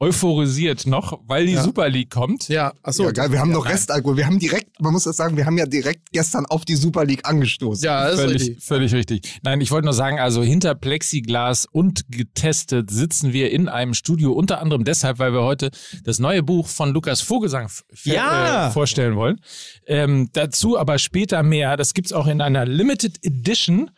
euphorisiert 0.00 0.86
noch, 0.86 1.20
weil 1.26 1.46
die 1.46 1.52
Ja. 1.52 1.62
Super 1.62 1.88
League 1.88 2.10
kommt. 2.10 2.48
Ja, 2.48 2.72
achso. 2.82 3.04
ja, 3.04 3.10
geil, 3.10 3.32
wir 3.32 3.40
haben 3.40 3.50
ja, 3.50 3.56
noch 3.56 3.66
Restalkohol. 3.68 4.16
Wir 4.16 4.26
haben 4.26 4.38
direkt, 4.38 4.80
man 4.80 4.92
muss 4.92 5.04
das 5.04 5.16
sagen, 5.16 5.36
wir 5.36 5.44
haben 5.46 5.58
ja 5.58 5.66
direkt 5.66 6.12
gestern 6.12 6.46
auf 6.46 6.64
die 6.64 6.76
Super 6.76 7.04
League 7.04 7.26
angestoßen. 7.28 7.84
Ja, 7.84 8.04
das 8.04 8.14
ist 8.14 8.20
Völlig, 8.20 8.40
richtig. 8.42 8.64
völlig 8.64 8.94
richtig. 8.94 9.40
Nein, 9.42 9.60
ich 9.60 9.70
wollte 9.70 9.84
nur 9.86 9.94
sagen, 9.94 10.18
also 10.18 10.42
hinter 10.42 10.74
Plexiglas 10.74 11.66
und 11.70 12.10
getestet 12.10 12.90
sitzen 12.90 13.32
wir 13.32 13.50
in 13.50 13.68
einem 13.68 13.94
Studio, 13.94 14.32
unter 14.32 14.60
anderem 14.60 14.84
deshalb, 14.84 15.18
weil 15.18 15.32
wir 15.32 15.42
heute 15.42 15.70
das 16.04 16.18
neue 16.18 16.42
Buch 16.42 16.68
von 16.68 16.92
Lukas 16.92 17.20
Vogelsang 17.20 17.68
äh, 18.06 18.70
vorstellen 18.70 19.16
wollen. 19.16 19.40
Ähm, 19.86 20.30
dazu 20.32 20.78
aber 20.78 20.98
später 20.98 21.42
mehr. 21.42 21.76
Das 21.76 21.94
gibt's 21.94 22.12
auch 22.12 22.26
in 22.26 22.40
einer 22.40 22.64
Limited 22.66 23.24
Edition. 23.24 23.90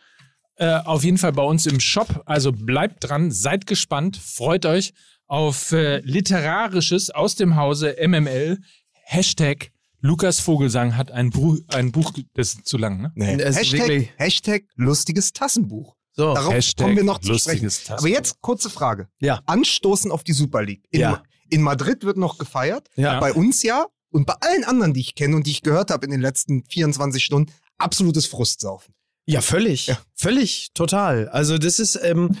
Äh, 0.61 0.81
auf 0.85 1.03
jeden 1.03 1.17
Fall 1.17 1.31
bei 1.33 1.41
uns 1.41 1.65
im 1.65 1.79
Shop. 1.79 2.21
Also 2.27 2.51
bleibt 2.51 2.97
dran, 3.09 3.31
seid 3.31 3.65
gespannt, 3.65 4.15
freut 4.17 4.67
euch 4.67 4.93
auf 5.25 5.71
äh, 5.71 6.01
Literarisches 6.01 7.09
aus 7.09 7.33
dem 7.33 7.55
Hause 7.55 7.95
MML. 7.99 8.59
Hashtag 9.05 9.71
Lukas 10.01 10.39
Vogelsang 10.39 10.95
hat 10.97 11.09
ein, 11.11 11.31
Buch, 11.31 11.57
ein 11.69 11.91
Buch, 11.91 12.13
das 12.35 12.53
ist 12.53 12.67
zu 12.67 12.77
lang, 12.77 13.01
ne? 13.01 13.11
Nee. 13.15 13.37
Hashtag, 13.43 14.09
Hashtag 14.17 14.63
lustiges 14.75 15.33
Tassenbuch. 15.33 15.95
So. 16.11 16.33
Darauf 16.35 16.53
Hashtag 16.53 16.85
kommen 16.85 16.97
wir 16.97 17.03
noch 17.05 17.17
zu 17.19 17.33
sprechen. 17.37 17.63
lustiges 17.65 17.83
Tassenbuch. 17.83 17.99
Aber 17.99 18.09
jetzt 18.09 18.41
kurze 18.41 18.69
Frage. 18.69 19.07
Ja. 19.19 19.41
Anstoßen 19.47 20.11
auf 20.11 20.23
die 20.23 20.33
Super 20.33 20.61
League. 20.63 20.83
In, 20.91 20.99
Ja. 21.01 21.23
in 21.49 21.63
Madrid 21.63 22.03
wird 22.03 22.17
noch 22.17 22.37
gefeiert. 22.37 22.87
Ja. 22.95 23.19
Bei 23.19 23.33
uns 23.33 23.63
ja. 23.63 23.87
Und 24.11 24.27
bei 24.27 24.35
allen 24.41 24.63
anderen, 24.63 24.93
die 24.93 24.99
ich 25.01 25.15
kenne 25.15 25.35
und 25.37 25.47
die 25.47 25.51
ich 25.51 25.63
gehört 25.63 25.89
habe 25.89 26.05
in 26.05 26.11
den 26.11 26.21
letzten 26.21 26.63
24 26.65 27.23
Stunden, 27.23 27.51
absolutes 27.79 28.27
Frustsaufen. 28.27 28.93
Ja, 29.25 29.41
völlig. 29.41 29.87
Ja. 29.87 29.99
Völlig, 30.15 30.69
total. 30.73 31.29
Also 31.29 31.57
das 31.57 31.79
ist, 31.79 31.99
ähm, 32.03 32.35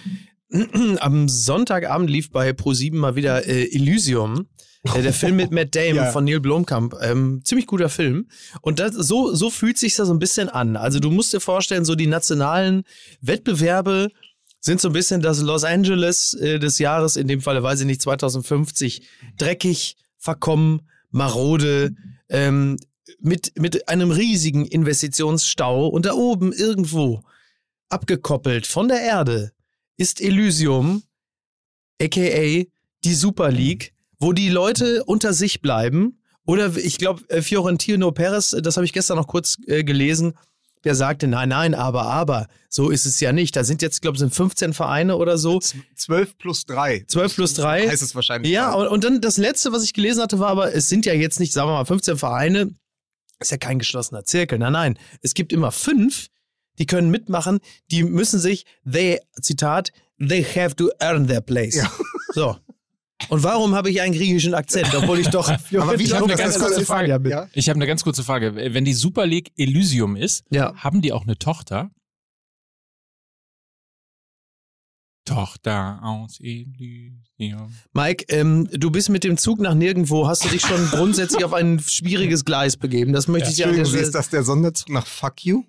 am 0.99 1.29
Sonntagabend 1.29 2.09
lief 2.09 2.31
bei 2.31 2.49
Pro7 2.51 2.95
mal 2.95 3.15
wieder 3.15 3.45
äh, 3.47 3.63
Elysium. 3.73 4.47
Äh, 4.95 5.03
der 5.03 5.13
Film 5.13 5.35
mit 5.35 5.51
Matt 5.51 5.75
Damon 5.75 5.95
Ja. 5.95 6.11
von 6.11 6.25
Neil 6.25 6.39
Blomkamp. 6.39 6.95
Ähm, 7.01 7.41
ziemlich 7.43 7.67
guter 7.67 7.87
Film. 7.89 8.27
Und 8.61 8.79
das, 8.79 8.95
so, 8.95 9.33
so 9.35 9.49
fühlt 9.51 9.77
sich 9.77 9.95
das 9.95 10.07
so 10.07 10.13
ein 10.13 10.19
bisschen 10.19 10.49
an. 10.49 10.75
Also 10.75 10.99
du 10.99 11.11
musst 11.11 11.33
dir 11.33 11.39
vorstellen, 11.39 11.85
so 11.85 11.93
die 11.95 12.07
nationalen 12.07 12.83
Wettbewerbe 13.21 14.09
sind 14.59 14.81
so 14.81 14.89
ein 14.89 14.93
bisschen 14.93 15.21
das 15.21 15.39
Los 15.41 15.63
Angeles 15.63 16.33
äh, 16.33 16.59
des 16.59 16.79
Jahres, 16.79 17.15
in 17.15 17.27
dem 17.27 17.41
Falle, 17.41 17.61
weiß 17.63 17.81
ich 17.81 17.85
nicht, 17.85 18.01
2050. 18.01 19.03
Dreckig, 19.37 19.97
verkommen, 20.17 20.81
marode, 21.11 21.95
ähm, 22.29 22.77
mit, 23.19 23.53
mit 23.59 23.87
einem 23.89 24.11
riesigen 24.11 24.65
Investitionsstau 24.65 25.87
und 25.87 26.05
da 26.05 26.13
oben 26.13 26.53
irgendwo 26.53 27.21
abgekoppelt 27.89 28.67
von 28.67 28.87
der 28.87 29.01
Erde 29.01 29.51
ist 29.97 30.21
Elysium, 30.21 31.03
aka 32.01 32.65
die 33.03 33.13
Super 33.13 33.51
League, 33.51 33.93
wo 34.19 34.33
die 34.33 34.49
Leute 34.49 35.03
unter 35.03 35.33
sich 35.33 35.61
bleiben. 35.61 36.19
Oder 36.45 36.75
ich 36.77 36.97
glaube, 36.97 37.23
äh, 37.29 37.41
Fiorentino 37.41 38.11
Perez, 38.11 38.55
das 38.61 38.77
habe 38.77 38.85
ich 38.85 38.93
gestern 38.93 39.17
noch 39.17 39.27
kurz 39.27 39.57
äh, 39.67 39.83
gelesen, 39.83 40.33
der 40.83 40.95
sagte, 40.95 41.27
nein, 41.27 41.49
nein, 41.49 41.75
aber, 41.75 42.05
aber, 42.05 42.47
so 42.69 42.89
ist 42.89 43.05
es 43.05 43.19
ja 43.19 43.31
nicht. 43.31 43.55
Da 43.55 43.63
sind 43.63 43.81
jetzt, 43.83 44.01
glaube 44.01 44.15
ich, 44.15 44.19
sind 44.19 44.33
15 44.33 44.73
Vereine 44.73 45.17
oder 45.17 45.37
so. 45.37 45.59
12 45.95 46.37
plus 46.37 46.65
3. 46.65 47.05
12 47.07 47.35
plus 47.35 47.53
3. 47.53 47.87
Heißt 47.87 48.01
es 48.01 48.15
wahrscheinlich. 48.15 48.51
Ja, 48.51 48.73
und, 48.73 48.87
und 48.87 49.03
dann 49.03 49.21
das 49.21 49.37
letzte, 49.37 49.71
was 49.71 49.83
ich 49.83 49.93
gelesen 49.93 50.23
hatte, 50.23 50.39
war 50.39 50.49
aber, 50.49 50.73
es 50.73 50.89
sind 50.89 51.05
ja 51.05 51.13
jetzt 51.13 51.39
nicht, 51.39 51.53
sagen 51.53 51.69
wir 51.69 51.73
mal, 51.73 51.85
15 51.85 52.17
Vereine. 52.17 52.73
Ist 53.41 53.51
ja 53.51 53.57
kein 53.57 53.79
geschlossener 53.79 54.23
Zirkel. 54.23 54.59
Nein, 54.59 54.73
nein. 54.73 54.99
Es 55.21 55.33
gibt 55.33 55.51
immer 55.51 55.71
fünf, 55.71 56.27
die 56.79 56.85
können 56.85 57.09
mitmachen. 57.09 57.59
Die 57.89 58.03
müssen 58.03 58.39
sich, 58.39 58.65
they, 58.89 59.19
Zitat, 59.41 59.91
they 60.19 60.43
have 60.43 60.75
to 60.75 60.89
earn 60.99 61.27
their 61.27 61.41
place. 61.41 61.75
Ja. 61.75 61.91
So. 62.33 62.55
Und 63.29 63.43
warum 63.43 63.75
habe 63.75 63.89
ich 63.89 64.01
einen 64.01 64.13
griechischen 64.13 64.53
Akzent, 64.53 64.93
obwohl 64.95 65.19
ich 65.19 65.27
doch. 65.29 65.49
Aber 65.77 65.99
wie 65.99 66.03
Ich 66.03 66.13
habe 66.13 66.25
eine 66.25 66.35
ganz 66.35 66.57
kurze 66.57 66.85
Frage. 66.85 67.09
Ja, 67.09 67.17
bitte. 67.17 67.35
Ja? 67.35 67.47
Ich 67.53 67.69
habe 67.69 67.77
eine 67.77 67.87
ganz 67.87 68.03
kurze 68.03 68.23
Frage. 68.23 68.55
Wenn 68.55 68.85
die 68.85 68.93
Super 68.93 69.25
League 69.25 69.51
Elysium 69.57 70.15
ist, 70.15 70.43
Ja. 70.49 70.73
haben 70.75 71.01
die 71.01 71.11
auch 71.13 71.23
eine 71.23 71.37
Tochter? 71.37 71.91
Tochter 75.33 75.99
aus 76.03 76.39
Elysium. 76.39 77.73
Mike, 77.93 78.25
ähm, 78.29 78.67
du 78.71 78.91
bist 78.91 79.09
mit 79.09 79.23
dem 79.23 79.37
Zug 79.37 79.59
nach 79.59 79.73
nirgendwo. 79.73 80.27
Hast 80.27 80.43
du 80.43 80.49
dich 80.49 80.61
schon 80.61 80.85
grundsätzlich 80.89 81.43
auf 81.45 81.53
ein 81.53 81.79
schwieriges 81.79 82.43
Gleis 82.45 82.77
begeben? 82.77 83.13
Das 83.13 83.27
möchte 83.27 83.49
ich 83.49 83.57
ja. 83.57 83.67
Entschuldigung, 83.67 83.99
ist 84.01 84.13
das 84.15 84.29
der 84.29 84.43
Sonderzug 84.43 84.89
nach 84.89 85.07
Fuck 85.07 85.45
You? 85.45 85.63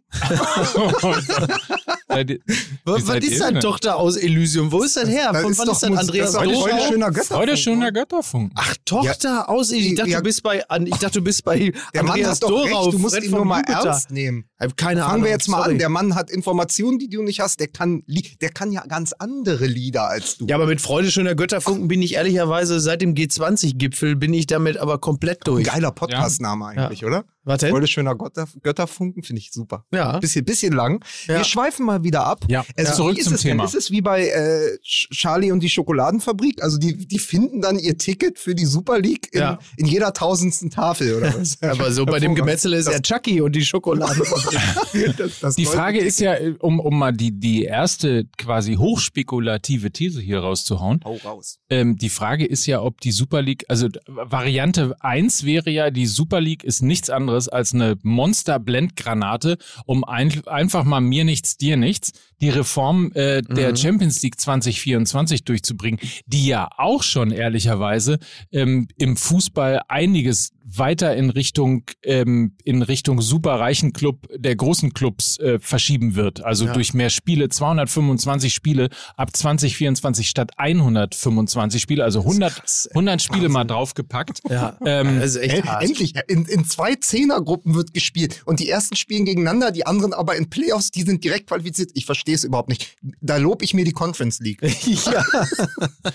Was, 2.85 3.07
was 3.07 3.25
ist 3.25 3.41
denn? 3.41 3.61
Tochter 3.61 3.97
aus 3.97 4.17
Elysium? 4.17 4.71
Wo 4.73 4.83
ist 4.83 4.97
das 4.97 5.09
her? 5.09 5.33
Von 5.35 5.53
ist 5.53 5.59
wann 5.59 5.67
doch 5.67 5.75
ist 5.75 5.83
das 5.83 5.99
Andreas 5.99 6.33
das 6.33 6.43
ist 6.45 6.53
Dorau? 6.53 6.63
heute 6.63 6.89
schöner 6.89 7.11
Götter. 7.11 7.37
Heute 7.37 7.57
schöner 7.57 7.93
Götterfunk. 7.93 8.53
Ach, 8.55 8.77
Tochter 8.85 9.49
aus 9.49 9.71
Elysium. 9.71 9.93
Ich 9.93 9.99
dachte, 9.99 10.11
ja. 10.11 10.19
du 10.19 10.25
bist 10.25 10.43
bei, 10.43 10.63
ich 10.85 10.97
dachte, 10.99 11.19
du 11.19 11.25
bist 11.25 11.45
bei 11.45 11.73
Der 11.95 12.03
Mann 12.03 12.13
Andreas 12.13 12.37
hat 12.37 12.43
doch 12.43 12.49
Dorau. 12.49 12.83
recht, 12.83 12.93
du 12.95 12.99
musst 12.99 13.15
Fred 13.15 13.25
ihn 13.25 13.31
nur 13.31 13.45
mal 13.45 13.61
Jupiter. 13.61 13.89
ernst 13.89 14.11
nehmen. 14.11 14.45
Hab 14.63 14.77
keine 14.77 15.01
Fangen 15.01 15.13
Ahnung. 15.13 15.25
wir 15.25 15.31
jetzt 15.31 15.49
mal 15.49 15.59
sorry. 15.59 15.73
an. 15.73 15.79
Der 15.79 15.89
Mann 15.89 16.15
hat 16.15 16.31
Informationen, 16.31 16.99
die 16.99 17.09
du 17.09 17.23
nicht 17.23 17.41
hast. 17.41 17.61
Der 17.61 17.69
kann, 17.69 18.03
der 18.41 18.51
kann 18.51 18.73
ja 18.73 18.85
ganz 18.87 19.13
andere 19.13 19.67
Lieder 19.67 20.09
als 20.09 20.39
du. 20.39 20.47
Ja, 20.47 20.57
aber 20.57 20.67
mit 20.67 20.81
Freude 20.81 21.11
schöner 21.11 21.35
Götterfunken 21.35 21.89
bin 21.89 22.01
ich 22.03 22.15
ehrlicherweise 22.15 22.81
seit 22.81 23.03
dem 23.03 23.15
G20-Gipfel 23.15 24.17
bin 24.17 24.33
ich 24.35 24.47
damit 24.47 24.77
aber 24.77 24.99
komplett 24.99 25.39
Ein 25.41 25.45
durch. 25.55 25.65
geiler 25.65 25.91
Podcast-Name 25.93 26.67
eigentlich, 26.67 27.05
oder? 27.05 27.25
Warte. 27.45 27.69
Freude 27.71 27.89
schöner 27.89 28.15
Götter, 28.15 28.47
Götterfunken 28.63 29.25
finde 29.25 29.41
ich 29.41 29.51
super. 29.51 29.85
Ja. 29.93 30.17
Bisschen, 30.21 30.45
bisschen 30.45 30.73
lang. 30.73 31.05
Ja. 31.27 31.39
Wir 31.39 31.45
schweifen 31.45 31.85
mal 31.85 32.05
wieder 32.05 32.25
ab. 32.25 32.45
Ja, 32.47 32.65
Also, 32.77 32.93
zurück 32.95 33.19
ist 33.19 33.25
zum 33.25 33.35
es? 33.35 33.41
Thema. 33.43 33.65
Ist 33.65 33.75
es 33.75 33.91
wie 33.91 34.01
bei 34.01 34.29
äh, 34.29 34.79
Ch- 34.85 35.11
Charlie 35.11 35.51
und 35.51 35.59
die 35.59 35.69
Schokoladenfabrik? 35.69 36.63
Also 36.63 36.79
die, 36.79 36.97
die 37.09 37.19
finden 37.19 37.61
dann 37.61 37.81
ihr 37.81 37.99
Ticket 37.99 38.39
für 38.39 38.55
die 38.55 38.65
Super 38.65 39.01
League 39.01 39.29
in, 39.33 39.41
Ja. 39.41 39.59
in 39.77 39.87
jeder 39.87 40.13
tausendsten 40.13 40.71
Tafel 40.71 41.17
oder 41.17 41.35
was? 41.37 41.61
Aber 41.63 41.91
so 41.91 42.07
bei 42.07 42.21
dem 42.21 42.37
Gemetzel 42.37 42.75
ist 42.75 42.89
ja 42.89 43.01
Chucky 43.01 43.41
und 43.41 43.57
die 43.57 43.65
Schokolade. 43.65 44.23
Das, 45.17 45.41
das 45.41 45.57
Die 45.57 45.67
Frage 45.67 45.99
ist 45.99 46.21
ja, 46.21 46.37
um, 46.61 46.81
um 46.81 46.99
mal 46.99 47.13
die, 47.13 47.33
die 47.39 47.65
erste 47.65 48.27
quasi 48.39 48.75
hochspekulative 48.75 49.91
These 49.91 50.21
hier 50.21 50.41
rauszuhauen. 50.41 51.01
Hau 51.05 51.17
raus. 51.25 51.59
Ähm, 51.71 51.97
die 51.97 52.09
Frage 52.09 52.45
ist 52.47 52.67
ja, 52.67 52.83
ob 52.83 53.01
die 53.01 53.13
Super 53.13 53.43
League, 53.43 53.65
also 53.69 53.89
Variante 54.07 54.95
1 55.01 55.45
wäre 55.45 55.71
ja, 55.71 55.91
die 55.91 56.07
Super 56.07 56.41
League 56.41 56.65
ist 56.65 56.83
nichts 56.83 57.11
anderes 57.11 57.49
als 57.49 57.75
eine 57.75 57.97
Monster-Blendgranate, 58.03 59.59
um 59.87 60.05
ein, 60.05 60.47
einfach 60.47 60.85
mal 60.85 61.01
mir 61.01 61.25
nichts, 61.25 61.57
dir 61.57 61.77
nichts, 61.77 62.13
die 62.41 62.51
Reform 62.51 63.13
äh, 63.15 63.43
der 63.43 63.71
Mhm. 63.71 63.77
Champions 63.77 64.23
League 64.23 64.41
2024 64.41 65.45
durchzubringen, 65.45 66.01
die 66.27 66.47
ja 66.47 66.69
auch 66.77 67.03
schon 67.03 67.31
ehrlicherweise 67.31 68.19
ähm, 68.51 68.89
im 68.99 69.17
Fußball 69.17 69.83
einiges 69.89 70.53
weiter 70.77 71.15
in 71.17 71.31
Richtung 71.31 71.85
ähm, 72.03 72.57
in 72.65 72.83
Richtung 72.83 73.21
superreichen 73.21 73.93
Club 73.93 74.29
der 74.35 74.57
großen 74.57 74.93
Clubs 74.93 75.39
äh, 75.39 75.59
verschieben 75.59 76.15
wird. 76.15 76.43
Also 76.45 76.67
Ja. 76.67 76.73
durch 76.73 76.95
mehr 76.95 77.11
Spiele, 77.11 77.49
225 77.49 78.53
Spiele 78.55 78.89
ab 79.17 79.35
2024 79.37 80.29
statt 80.29 80.53
125 80.57 81.81
Spiele, 81.83 82.05
also 82.05 82.21
100, 82.21 82.89
100 82.91 83.23
Spiele 83.23 83.49
mal 83.49 83.65
draufgepackt. 83.65 84.41
ja. 84.49 84.77
Ähm, 84.85 85.19
Das 85.21 85.31
ist 85.31 85.37
echt 85.43 85.65
hart. 85.65 85.83
endlich, 85.85 86.15
in, 86.29 86.45
in 86.47 86.65
zwei 86.65 86.95
Zehnergruppen 86.95 87.75
wird 87.75 87.93
gespielt 87.95 88.43
und 88.45 88.61
die 88.61 88.69
ersten 88.69 88.97
spielen 88.97 89.25
gegeneinander, 89.25 89.71
die 89.73 89.87
anderen 89.87 90.13
aber 90.13 90.37
in 90.37 90.49
Playoffs, 90.51 90.91
die 90.91 91.03
sind 91.03 91.25
direkt 91.25 91.49
qualifiziert. 91.49 91.91
Ich 91.95 92.07
verstehe 92.07 92.35
es 92.35 92.45
überhaupt 92.45 92.69
nicht. 92.69 92.97
Da 93.21 93.37
lob 93.37 93.63
ich 93.63 93.75
mir 93.75 93.85
die 93.85 93.93
Conference 93.93 94.41
League. 94.41 94.61
ja. 95.07 95.25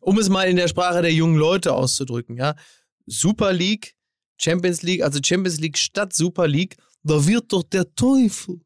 Um 0.00 0.18
es 0.18 0.28
mal 0.28 0.44
in 0.44 0.56
der 0.56 0.68
Sprache 0.68 1.02
der 1.02 1.12
jungen 1.12 1.36
Leute 1.36 1.72
auszudrücken, 1.72 2.36
ja. 2.36 2.54
Super 3.06 3.52
League, 3.52 3.94
Champions 4.36 4.82
League, 4.82 5.02
also 5.02 5.20
Champions 5.22 5.60
League 5.60 5.78
statt 5.78 6.12
Super 6.14 6.46
League, 6.48 6.76
da 7.02 7.26
wird 7.26 7.52
doch 7.52 7.62
der 7.62 7.94
Teufel 7.94 8.60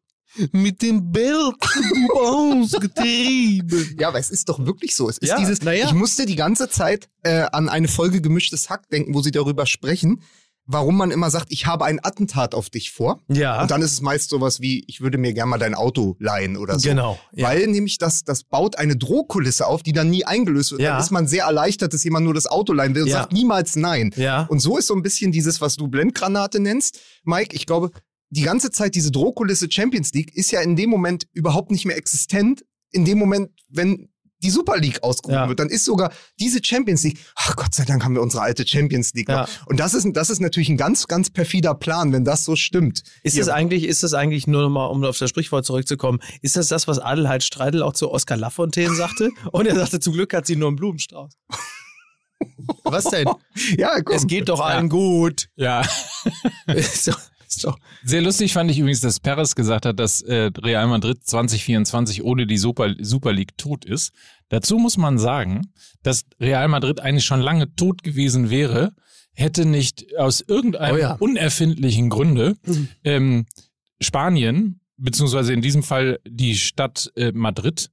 mit 0.52 0.82
dem 0.82 1.10
Beelzebub 1.10 2.10
ausgetrieben. 2.14 3.96
Ja, 3.98 4.08
aber 4.08 4.18
es 4.18 4.30
ist 4.30 4.48
doch 4.48 4.64
wirklich 4.64 4.94
so. 4.94 5.08
Es 5.08 5.18
ist 5.18 5.28
Ja, 5.28 5.38
dieses, 5.38 5.62
ja. 5.62 5.72
ich 5.72 5.92
musste 5.92 6.26
die 6.26 6.36
ganze 6.36 6.68
Zeit 6.68 7.08
äh, 7.22 7.46
an 7.52 7.68
eine 7.68 7.88
Folge 7.88 8.20
Gemischtes 8.20 8.70
Hack 8.70 8.88
denken, 8.90 9.14
wo 9.14 9.22
sie 9.22 9.30
darüber 9.30 9.66
sprechen, 9.66 10.22
warum 10.70 10.96
man 10.98 11.10
immer 11.10 11.30
sagt, 11.30 11.46
ich 11.50 11.66
habe 11.66 11.86
ein 11.86 11.98
Attentat 12.04 12.54
auf 12.54 12.68
dich 12.70 12.92
vor. 12.92 13.20
Ja, 13.28 13.62
Und 13.62 13.70
dann 13.70 13.80
ist 13.82 13.92
es 13.92 14.00
meist 14.02 14.28
sowas 14.30 14.60
wie, 14.60 14.84
ich 14.86 15.00
würde 15.00 15.16
mir 15.18 15.32
gerne 15.32 15.48
mal 15.50 15.58
dein 15.58 15.74
Auto 15.74 16.14
leihen 16.20 16.56
oder 16.58 16.78
so. 16.78 16.88
genau. 16.88 17.18
Ja. 17.32 17.48
Weil 17.48 17.66
nämlich 17.66 17.96
das, 17.98 18.22
das 18.22 18.44
baut 18.44 18.76
eine 18.76 18.94
Drohkulisse 18.96 19.66
auf, 19.66 19.82
die 19.82 19.92
dann 19.92 20.10
nie 20.10 20.24
eingelöst 20.24 20.72
wird. 20.72 20.82
Ja. 20.82 20.92
Dann 20.92 21.00
ist 21.00 21.10
man 21.10 21.26
sehr 21.26 21.44
erleichtert, 21.44 21.94
dass 21.94 22.04
jemand 22.04 22.24
nur 22.26 22.34
das 22.34 22.46
Auto 22.46 22.72
leihen 22.74 22.94
will 22.94 23.02
und 23.02 23.08
Ja. 23.08 23.20
sagt 23.20 23.32
niemals 23.32 23.76
nein. 23.76 24.12
ja. 24.16 24.42
Und 24.50 24.60
so 24.60 24.76
ist 24.76 24.86
so 24.86 24.94
ein 24.94 25.02
bisschen 25.02 25.32
dieses, 25.32 25.60
was 25.62 25.76
du 25.76 25.88
Blendgranate 25.88 26.60
nennst, 26.60 27.00
Mike. 27.24 27.56
Ich 27.56 27.64
glaube, 27.66 27.90
die 28.30 28.42
ganze 28.42 28.70
Zeit 28.70 28.94
diese 28.94 29.10
Drohkulisse 29.10 29.68
Champions 29.70 30.12
League 30.12 30.34
ist 30.36 30.50
ja 30.50 30.60
in 30.60 30.76
dem 30.76 30.90
Moment 30.90 31.26
überhaupt 31.32 31.70
nicht 31.70 31.86
mehr 31.86 31.96
existent. 31.96 32.62
In 32.90 33.06
dem 33.06 33.18
Moment, 33.18 33.48
wenn 33.70 34.10
die 34.42 34.50
Super 34.50 34.76
League 34.78 35.02
ausgerufen 35.02 35.34
Ja. 35.42 35.48
wird, 35.48 35.58
dann 35.60 35.68
ist 35.68 35.84
sogar 35.84 36.12
diese 36.38 36.60
Champions 36.62 37.02
League, 37.02 37.18
ach 37.34 37.56
Gott 37.56 37.74
sei 37.74 37.84
Dank 37.84 38.04
haben 38.04 38.14
wir 38.14 38.22
unsere 38.22 38.42
alte 38.42 38.66
Champions 38.66 39.12
League 39.14 39.28
Ja. 39.28 39.42
noch. 39.42 39.66
Und 39.66 39.78
das 39.80 39.94
ist, 39.94 40.06
das 40.12 40.30
ist 40.30 40.40
natürlich 40.40 40.68
ein 40.68 40.76
ganz, 40.76 41.06
ganz 41.08 41.30
perfider 41.30 41.74
Plan, 41.74 42.12
wenn 42.12 42.24
das 42.24 42.44
so 42.44 42.54
stimmt. 42.56 43.02
Ist 43.22 43.32
Hier- 43.34 43.44
das 43.44 43.52
eigentlich, 43.52 43.84
ist 43.84 44.02
das 44.02 44.14
eigentlich 44.14 44.46
nur 44.46 44.62
nochmal, 44.62 44.90
um 44.90 45.02
auf 45.04 45.18
das 45.18 45.28
Sprichwort 45.30 45.64
zurückzukommen, 45.66 46.20
ist 46.42 46.56
das 46.56 46.68
das, 46.68 46.86
was 46.88 46.98
Adelheid 46.98 47.42
Streidel 47.42 47.82
auch 47.82 47.92
zu 47.94 48.10
Oskar 48.10 48.36
Lafontaine 48.36 48.94
sagte? 48.94 49.30
Und 49.52 49.66
er 49.66 49.74
sagte, 49.74 50.00
zum 50.00 50.12
Glück 50.14 50.32
hat 50.34 50.46
sie 50.46 50.56
nur 50.56 50.68
einen 50.68 50.76
Blumenstrauß. 50.76 51.32
Was 52.84 53.04
denn? 53.06 53.28
ja, 53.78 54.00
komm. 54.02 54.14
Es 54.14 54.26
geht 54.26 54.48
doch 54.48 54.60
allen 54.60 54.88
gut. 54.88 55.48
ja. 55.56 55.82
Ist 57.58 57.64
doch- 57.64 57.78
Sehr 58.04 58.22
lustig 58.22 58.52
fand 58.52 58.70
ich 58.70 58.78
übrigens, 58.78 59.00
dass 59.00 59.20
Perez 59.20 59.54
gesagt 59.54 59.86
hat, 59.86 59.98
dass 60.00 60.22
äh, 60.22 60.50
Real 60.58 60.86
Madrid 60.88 61.24
2024 61.24 62.22
ohne 62.24 62.46
die 62.46 62.58
Super, 62.58 62.94
Super 63.00 63.32
League 63.32 63.56
tot 63.56 63.84
ist. 63.84 64.12
Dazu 64.48 64.78
muss 64.78 64.96
man 64.96 65.18
sagen, 65.18 65.68
dass 66.02 66.24
Real 66.40 66.68
Madrid 66.68 67.00
eigentlich 67.00 67.24
schon 67.24 67.40
lange 67.40 67.74
tot 67.74 68.02
gewesen 68.02 68.50
wäre, 68.50 68.92
hätte 69.34 69.64
nicht 69.66 70.16
aus 70.18 70.40
irgendeinem 70.40 70.94
Oh 70.94 70.98
ja. 70.98 71.12
unerfindlichen 71.14 72.08
Gründe 72.10 72.56
Mhm. 72.64 72.88
ähm, 73.04 73.46
Spanien, 74.00 74.80
beziehungsweise 74.96 75.52
in 75.52 75.62
diesem 75.62 75.82
Fall 75.82 76.18
die 76.26 76.56
Stadt 76.56 77.12
äh, 77.16 77.30
Madrid, 77.32 77.90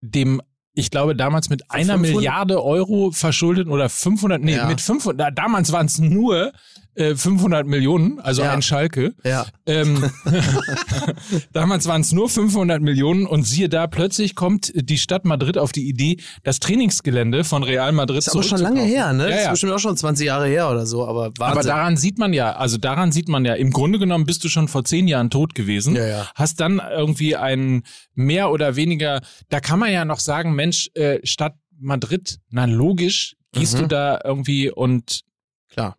dem 0.00 0.40
ich 0.74 0.90
glaube, 0.90 1.14
damals 1.16 1.50
mit 1.50 1.70
einer 1.70 1.94
500? 1.94 2.00
Milliarde 2.16 2.62
Euro 2.64 3.10
verschuldet 3.10 3.68
oder 3.68 3.88
500, 3.88 4.42
nee, 4.42 4.56
Ja. 4.56 4.66
mit 4.66 4.80
500, 4.80 5.20
da- 5.20 5.30
damals 5.30 5.70
waren 5.72 5.86
es 5.86 5.98
nur 5.98 6.52
äh, 6.94 7.14
500 7.14 7.66
Millionen, 7.66 8.20
also 8.20 8.42
Ja. 8.42 8.52
ein 8.52 8.60
Schalke. 8.60 9.14
Ja. 9.24 9.46
Ähm, 9.64 10.10
damals 11.52 11.86
waren 11.86 12.00
es 12.02 12.12
nur 12.12 12.28
500 12.28 12.82
Millionen 12.82 13.26
und 13.26 13.44
siehe 13.46 13.68
da, 13.68 13.86
plötzlich 13.86 14.34
kommt 14.34 14.72
die 14.74 14.98
Stadt 14.98 15.24
Madrid 15.24 15.58
auf 15.58 15.72
die 15.72 15.88
Idee, 15.88 16.18
das 16.42 16.60
Trainingsgelände 16.60 17.44
von 17.44 17.62
Real 17.62 17.92
Madrid 17.92 18.18
Ist 18.18 18.28
aber 18.30 18.42
schon 18.42 18.58
lange 18.60 18.82
her, 18.82 19.12
ne? 19.12 19.24
Ja, 19.24 19.28
Das 19.30 19.36
ja. 19.36 19.42
ist 19.44 19.50
bestimmt 19.52 19.72
auch 19.72 19.78
schon 19.78 19.96
20 19.96 20.26
Jahre 20.26 20.46
her 20.48 20.70
oder 20.70 20.86
so, 20.86 21.06
aber 21.06 21.30
Wahnsinn. 21.38 21.44
Aber 21.58 21.62
daran 21.62 21.96
sieht 21.96 22.18
man 22.18 22.32
ja, 22.32 22.52
also 22.56 22.78
daran 22.78 23.12
sieht 23.12 23.28
man 23.28 23.44
ja, 23.44 23.54
im 23.54 23.70
Grunde 23.70 23.98
genommen 23.98 24.26
bist 24.26 24.44
du 24.44 24.48
schon 24.48 24.68
vor 24.68 24.84
zehn 24.84 25.08
Jahren 25.08 25.30
tot 25.30 25.54
gewesen. 25.54 25.96
Ja, 25.96 26.06
ja. 26.06 26.26
Hast 26.34 26.60
dann 26.60 26.80
irgendwie 26.94 27.36
einen 27.36 27.84
mehr 28.14 28.50
oder 28.50 28.76
weniger, 28.76 29.22
da 29.48 29.60
kann 29.60 29.78
man 29.78 29.90
ja 29.92 30.04
noch 30.04 30.20
sagen, 30.20 30.54
Mensch, 30.62 30.90
äh, 30.94 31.18
Stadt 31.24 31.56
Madrid, 31.80 32.38
na 32.50 32.66
logisch, 32.66 33.34
gehst 33.52 33.74
Mhm. 33.74 33.78
du 33.80 33.86
da 33.88 34.20
irgendwie 34.24 34.70
und 34.70 35.22
Klar. 35.68 35.96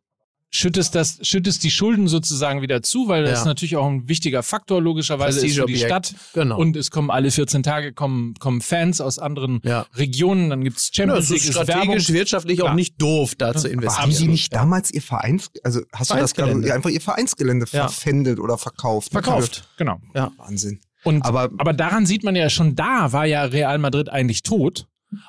schüttest 0.49 0.95
das, 0.95 1.19
schüttest 1.21 1.63
die 1.65 1.71
Schulden 1.71 2.07
sozusagen 2.07 2.61
wieder 2.61 2.81
zu, 2.81 3.09
weil 3.09 3.23
das 3.25 3.39
Ja. 3.39 3.45
natürlich 3.45 3.75
auch 3.75 3.85
ein 3.87 4.07
wichtiger 4.07 4.41
Faktor 4.41 4.81
logischerweise 4.81 5.45
ist 5.45 5.57
für 5.57 5.65
die. 5.65 5.77
Stadt. 5.77 6.15
Genau. 6.33 6.57
Und 6.57 6.77
es 6.77 6.91
kommen 6.91 7.11
alle 7.11 7.29
14 7.31 7.61
Tage 7.61 7.91
kommen, 7.91 8.35
kommen 8.35 8.61
Fans 8.61 9.01
aus 9.01 9.19
anderen 9.19 9.59
Ja. 9.65 9.85
Regionen, 9.95 10.49
dann 10.49 10.63
gibt's 10.63 10.91
ja, 10.93 11.03
Champions 11.03 11.25
es 11.25 11.29
League, 11.31 11.43
ist 11.43 11.49
ist 11.49 11.55
Werbung. 11.55 11.83
strategisch, 11.83 12.09
wirtschaftlich 12.13 12.61
auch 12.61 12.65
Klar. 12.67 12.75
nicht 12.75 13.01
doof, 13.01 13.35
da 13.35 13.53
zu 13.53 13.67
Aber 13.67 13.73
investieren. 13.73 14.01
haben 14.03 14.11
Sie 14.13 14.27
nicht 14.29 14.53
damals 14.55 14.91
Ihr 14.91 15.01
Vereins, 15.01 15.49
also 15.63 15.81
hast 15.91 16.11
du 16.11 16.15
das 16.15 16.33
gerade 16.33 16.51
Vereinsgelände. 16.51 16.73
einfach 16.73 16.89
Ihr 16.91 17.01
Vereinsgelände 17.01 17.65
Ja. 17.71 17.89
verpfändet 17.89 18.39
oder 18.39 18.57
verkauft? 18.57 19.11
Verkauft, 19.11 19.67
genau. 19.77 19.99
Wahnsinn. 20.37 20.79
Und, 21.03 21.23
Aber- 21.25 21.49
aber, 21.57 21.73
daran 21.73 22.05
sieht 22.05 22.23
man 22.23 22.35
ja 22.35 22.49
schon, 22.49 22.75
da 22.75 23.11
war 23.11 23.25
ja 23.25 23.43
Real 23.43 23.77
Madrid 23.77 24.09
eigentlich 24.09 24.43
tot. 24.43 24.87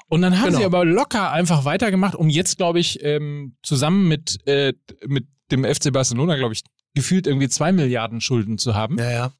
Und 0.09 0.23
dann 0.23 0.38
haben 0.38 0.47
Genau. 0.47 0.59
sie 0.61 0.64
aber 0.64 0.85
locker 0.85 1.31
einfach 1.31 1.64
weitergemacht, 1.64 2.14
um 2.14 2.31
jetzt, 2.31 2.57
glaube 2.57 2.78
ich, 2.81 3.02
ähm, 3.04 3.57
zusammen 3.62 4.09
mit, 4.09 4.38
äh, 4.47 4.73
mit 5.07 5.26
dem 5.50 5.64
FC 5.64 5.93
Barcelona, 5.93 6.37
glaube 6.37 6.54
ich, 6.54 6.62
gefühlt 6.95 7.26
irgendwie 7.26 7.49
zwei 7.49 7.71
Milliarden 7.73 8.21
Schulden 8.21 8.57
zu 8.57 8.75
haben. 8.75 8.99
Ja, 8.99 9.11
ja. 9.11 9.33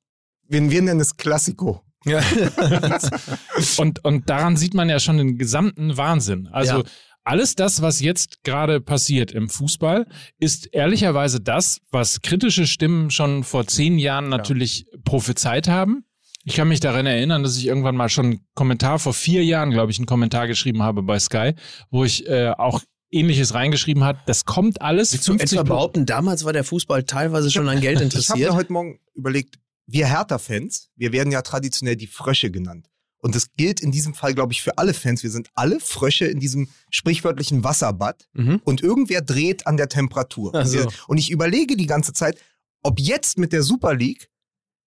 Wir, 0.49 0.71
wir 0.71 0.83
nennen 0.83 1.01
es 1.01 1.17
Klassiko. 1.17 1.83
ja. 2.05 2.21
Und, 3.79 4.05
und 4.05 4.29
daran 4.29 4.57
sieht 4.57 4.75
man 4.75 4.89
ja 4.89 4.99
schon 5.01 5.17
den 5.19 5.39
gesamten 5.39 5.97
Wahnsinn. 5.97 6.49
Also 6.49 6.79
Ja. 6.79 6.85
alles 7.23 7.55
das, 7.55 7.81
was 7.83 8.01
jetzt 8.01 8.43
gerade 8.45 8.81
passiert 8.81 9.33
im 9.33 9.49
Fußball, 9.49 10.07
ist 10.39 10.67
ehrlicherweise 10.75 11.41
das, 11.41 11.81
was 11.91 12.21
kritische 12.21 12.67
Stimmen 12.67 13.11
schon 13.11 13.45
vor 13.45 13.67
zehn 13.67 13.99
Jahren 13.99 14.29
natürlich 14.29 14.87
prophezeit 15.05 15.69
haben. 15.69 16.05
Ich 16.45 16.55
kann 16.55 16.69
mich 16.69 16.81
daran 16.81 17.07
erinnern, 17.07 17.43
dass 17.43 17.57
ich 17.57 17.67
irgendwann 17.67 17.97
mal 17.97 18.09
schon 18.09 18.27
einen 18.27 18.47
Kommentar, 18.55 18.99
vor 18.99 19.15
vier 19.15 19.45
Jahren, 19.45 19.71
glaube 19.71 19.93
ich, 19.93 19.99
einen 19.99 20.07
Kommentar 20.07 20.47
geschrieben 20.47 20.83
habe 20.83 21.03
bei 21.03 21.19
Sky, 21.19 21.55
wo 21.91 22.05
ich 22.05 22.27
äh, 22.29 22.51
auch 22.51 22.83
ähnliches 23.11 23.55
reingeschrieben 23.55 24.05
hat. 24.05 24.19
Das 24.27 24.45
kommt 24.45 24.83
alles. 24.83 25.13
Willst 25.13 25.29
du 25.29 25.35
etwa 25.35 25.63
behaupten, 25.63 26.05
damals 26.05 26.45
war 26.45 26.53
der 26.53 26.65
Fußball 26.65 27.05
teilweise 27.05 27.51
schon 27.51 27.69
an 27.69 27.81
Geld 27.81 27.95
Ich 27.95 27.97
habe 27.97 28.05
interessiert? 28.05 28.39
mir 28.39 28.55
heute 28.55 28.73
Morgen 28.73 29.01
überlegt, 29.15 29.59
wir 29.87 30.07
Hertha-Fans, 30.07 30.91
wir 30.97 31.13
werden 31.13 31.33
ja 31.33 31.43
traditionell 31.43 31.97
die 31.97 32.07
Frösche 32.07 32.51
genannt. 32.51 32.89
Und 33.19 33.35
das 33.35 33.53
gilt 33.57 33.81
in 33.81 33.91
diesem 33.91 34.13
Fall, 34.13 34.35
glaube 34.35 34.53
ich, 34.53 34.61
für 34.61 34.77
alle 34.77 34.93
Fans. 34.93 35.23
Wir 35.23 35.31
sind 35.31 35.49
alle 35.55 35.81
Frösche 35.81 36.27
in 36.27 36.41
diesem 36.41 36.69
sprichwörtlichen 36.91 37.65
Wasserbad. 37.65 38.29
Mhm. 38.35 38.61
Und 38.65 38.83
irgendwer 38.83 39.23
dreht 39.23 39.67
an 39.67 39.79
der 39.79 39.89
Temperatur. 39.89 40.53
So. 40.67 40.87
Und 41.07 41.17
ich 41.17 41.31
überlege 41.31 41.77
die 41.77 41.87
ganze 41.87 42.13
Zeit, 42.13 42.39
ob 42.83 43.01
jetzt 43.01 43.39
mit 43.39 43.55
der 43.55 43.63
Super 43.63 43.95
League 43.95 44.29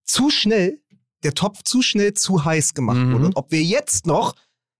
zu 0.04 0.30
schnell, 0.30 0.80
der 1.24 1.34
Topf 1.34 1.64
zu 1.64 1.82
schnell 1.82 2.14
zu 2.14 2.46
heiß 2.46 2.74
gemacht 2.74 2.98
Mhm. 2.98 3.14
wurde. 3.14 3.26
Und 3.28 3.36
ob 3.38 3.52
wir 3.52 3.64
jetzt 3.64 4.06
noch 4.06 4.34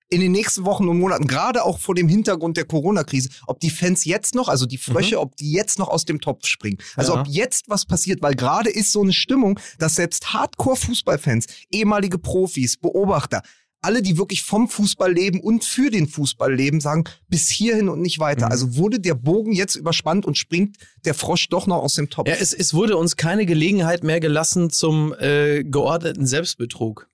in 0.10 0.22
den 0.22 0.32
nächsten 0.32 0.64
Wochen 0.64 0.88
und 0.88 1.00
Monaten, 1.00 1.28
gerade 1.28 1.66
auch 1.66 1.80
vor 1.80 1.94
dem 1.94 2.08
Hintergrund 2.08 2.56
der 2.56 2.64
Corona-Krise, 2.64 3.28
ob 3.46 3.60
die 3.60 3.70
Fans 3.70 4.06
jetzt 4.06 4.36
noch, 4.36 4.48
also 4.48 4.66
die 4.66 4.78
Frösche, 4.78 5.20
ob 5.20 5.36
die 5.36 5.52
jetzt 5.52 5.80
noch 5.80 5.90
aus 5.90 6.06
dem 6.06 6.22
Topf 6.22 6.46
springen. 6.48 6.78
Also 6.96 7.12
Mhm. 7.12 7.16
Ja. 7.18 7.22
ob 7.24 7.28
jetzt 7.28 7.70
was 7.70 7.86
passiert, 7.86 8.22
weil 8.22 8.34
gerade 8.36 8.70
ist 8.70 8.94
so 8.94 9.02
eine 9.02 9.12
Stimmung, 9.12 9.60
dass 9.80 9.96
selbst 9.96 10.32
Hardcore-Fußballfans, 10.32 11.48
ehemalige 11.72 12.20
Profis, 12.20 12.78
Beobachter, 12.78 13.42
alle, 13.82 14.02
die 14.02 14.18
wirklich 14.18 14.44
vom 14.44 14.68
Fußball 14.68 15.14
leben 15.14 15.40
und 15.40 15.64
für 15.64 15.90
den 15.90 16.08
Fußball 16.08 16.54
leben, 16.54 16.82
sagen, 16.82 17.04
bis 17.28 17.50
hierhin 17.50 17.90
und 17.90 18.02
nicht 18.02 18.20
weiter. 18.20 18.48
Mhm. 18.48 18.52
Also 18.52 18.76
wurde 18.76 19.00
der 19.00 19.14
Bogen 19.14 19.54
jetzt 19.54 19.76
überspannt 19.76 20.26
und 20.26 20.38
springt 20.38 20.78
der 21.06 21.14
Frosch 21.14 21.50
doch 21.50 21.68
noch 21.68 21.78
aus 21.78 21.94
dem 21.94 22.10
Topf. 22.10 22.28
Ja, 22.28 22.36
es, 22.36 22.54
es 22.54 22.74
wurde 22.74 22.98
uns 22.98 23.16
keine 23.16 23.46
Gelegenheit 23.46 24.04
mehr 24.04 24.20
gelassen 24.20 24.70
zum 24.70 25.14
äh, 25.20 25.64
geordneten 25.64 26.26
Selbstbetrug. 26.26 27.08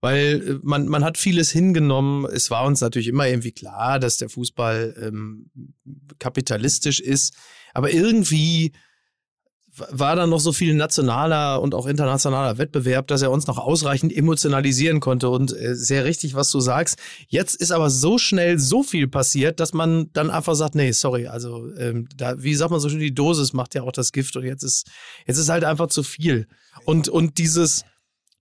Weil 0.00 0.42
äh, 0.42 0.58
man, 0.62 0.88
man 0.88 1.04
hat 1.04 1.16
vieles 1.16 1.50
hingenommen. 1.50 2.26
Es 2.26 2.50
war 2.50 2.64
uns 2.66 2.80
natürlich 2.80 3.08
immer 3.08 3.28
irgendwie 3.28 3.52
klar, 3.52 4.00
dass 4.00 4.16
der 4.16 4.28
Fußball 4.28 4.96
ähm, 5.00 5.50
kapitalistisch 6.18 7.00
ist. 7.00 7.34
Aber 7.72 7.92
irgendwie 7.92 8.72
war 9.74 10.16
da 10.16 10.26
noch 10.26 10.40
so 10.40 10.52
viel 10.52 10.74
nationaler 10.74 11.62
und 11.62 11.74
auch 11.74 11.86
internationaler 11.86 12.58
Wettbewerb, 12.58 13.06
dass 13.06 13.22
er 13.22 13.30
uns 13.30 13.46
noch 13.46 13.58
ausreichend 13.58 14.14
emotionalisieren 14.14 15.00
konnte. 15.00 15.30
Und 15.30 15.56
äh, 15.56 15.74
sehr 15.74 16.04
richtig, 16.04 16.34
was 16.34 16.50
du 16.50 16.60
sagst. 16.60 16.98
Jetzt 17.28 17.54
ist 17.54 17.72
aber 17.72 17.88
so 17.88 18.18
schnell 18.18 18.58
so 18.58 18.82
viel 18.82 19.08
passiert, 19.08 19.60
dass 19.60 19.72
man 19.72 20.10
dann 20.12 20.30
einfach 20.30 20.54
sagt, 20.54 20.74
nee, 20.74 20.92
sorry, 20.92 21.26
also 21.26 21.72
ähm, 21.78 22.06
da, 22.14 22.42
wie 22.42 22.54
sagt 22.54 22.70
man 22.70 22.80
so 22.80 22.90
schön, 22.90 23.00
die 23.00 23.14
Dosis 23.14 23.54
macht 23.54 23.74
ja 23.74 23.82
auch 23.82 23.92
das 23.92 24.12
Gift 24.12 24.36
und 24.36 24.44
jetzt 24.44 24.62
ist, 24.62 24.90
jetzt 25.26 25.38
ist 25.38 25.48
halt 25.48 25.64
einfach 25.64 25.86
zu 25.86 26.02
viel. 26.02 26.48
Und, 26.84 27.08
und 27.08 27.38
dieses, 27.38 27.84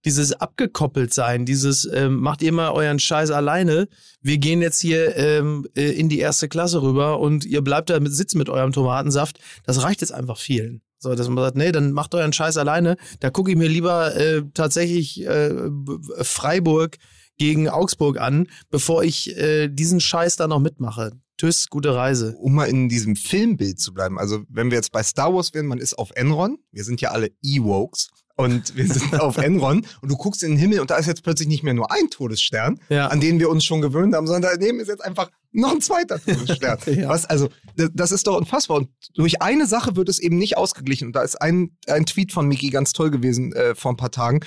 dieses 0.04 0.34
abgekoppelt 0.34 1.14
sein, 1.14 1.46
dieses 1.46 1.86
ähm, 1.86 2.18
macht 2.18 2.42
ihr 2.42 2.52
mal 2.52 2.72
euren 2.72 3.00
Scheiß 3.00 3.32
alleine. 3.32 3.88
Wir 4.22 4.38
gehen 4.38 4.62
jetzt 4.62 4.82
hier 4.82 5.16
ähm, 5.16 5.66
äh, 5.78 5.92
in 5.92 6.10
die 6.10 6.20
erste 6.20 6.50
Klasse 6.50 6.82
rüber 6.82 7.22
und 7.22 7.46
ihr 7.46 7.62
bleibt 7.62 7.90
da 7.90 7.98
mit 8.02 8.14
sitzen 8.14 8.38
mit 8.38 8.50
eurem 8.50 8.74
Tomatensaft. 8.74 9.40
Das 9.64 9.82
reicht 9.84 10.02
jetzt 10.02 10.14
einfach 10.14 10.38
vielen. 10.38 10.82
So, 11.02 11.16
dass 11.16 11.28
man 11.28 11.44
sagt, 11.44 11.58
nee, 11.58 11.72
dann 11.72 11.94
macht 11.94 12.14
euren 12.14 12.32
Scheiß 12.32 12.58
alleine. 12.58 12.96
Da 13.20 13.32
gucke 13.32 13.50
ich 13.50 13.58
mir 13.58 13.68
lieber 13.68 14.16
äh, 14.16 14.44
tatsächlich 14.54 15.26
äh, 15.26 15.50
Freiburg 16.22 16.98
gegen 17.40 17.70
Augsburg 17.70 18.20
an, 18.20 18.48
bevor 18.70 19.04
ich 19.04 19.36
äh, 19.36 19.68
diesen 19.68 20.00
Scheiß 20.00 20.36
da 20.36 20.48
noch 20.48 20.60
mitmache. 20.60 21.14
Tschüss, 21.40 21.70
gute 21.70 21.96
Reise. 21.96 22.36
um 22.38 22.54
mal 22.54 22.66
in 22.66 22.88
diesem 22.88 23.16
Filmbild 23.16 23.80
zu 23.80 23.96
bleiben. 23.96 24.20
Also 24.20 24.44
wenn 24.48 24.70
wir 24.70 24.76
jetzt 24.76 24.92
bei 24.92 25.02
Star 25.02 25.34
Wars 25.34 25.56
wären, 25.56 25.66
man 25.66 25.80
ist 25.80 25.96
auf 25.96 26.12
Enron. 26.14 26.60
Wir 26.72 26.84
sind 26.84 27.02
ja 27.02 27.10
alle 27.10 27.32
Ewokes. 27.42 28.10
Und 28.42 28.76
wir 28.76 28.88
sind 28.88 29.20
auf 29.20 29.38
Enron 29.38 29.86
und 30.02 30.10
du 30.12 30.18
guckst 30.18 30.44
in 30.44 30.52
den 30.52 30.58
Himmel 30.58 30.80
und 30.80 30.90
da 30.92 30.96
ist 30.98 31.06
jetzt 31.08 31.24
plötzlich 31.24 31.48
nicht 31.48 31.64
mehr 31.64 31.74
nur 31.74 31.92
ein 31.92 32.10
Todesstern, 32.10 32.80
Ja. 32.90 33.08
an 33.08 33.20
den 33.20 33.40
wir 33.40 33.50
uns 33.50 33.64
schon 33.66 33.82
gewöhnt 33.82 34.14
haben, 34.16 34.28
sondern 34.28 34.52
daneben 34.60 34.80
ist 34.80 34.88
jetzt 34.88 35.04
einfach 35.04 35.30
noch 35.52 35.72
ein 35.74 35.82
zweiter 35.82 36.20
Todesstern. 36.24 36.78
Ja. 36.88 37.10
Was, 37.10 37.26
also, 37.26 37.50
das, 37.76 38.12
ist 38.12 38.28
doch 38.28 38.38
unfassbar. 38.38 38.78
Und 38.78 38.90
durch 39.16 39.42
eine 39.42 39.66
Sache 39.68 39.96
wird 39.96 40.10
es 40.10 40.20
eben 40.20 40.38
nicht 40.38 40.58
ausgeglichen. 40.58 41.08
Und 41.08 41.16
da 41.16 41.22
ist 41.24 41.42
ein, 41.42 41.78
ein 41.88 42.06
Tweet 42.06 42.32
von 42.32 42.48
Miki 42.48 42.70
ganz 42.70 42.94
toll 42.94 43.12
gewesen 43.12 43.54
äh, 43.54 43.76
vor 43.76 43.92
ein 43.94 43.98
paar 43.98 44.12
Tagen. 44.12 44.40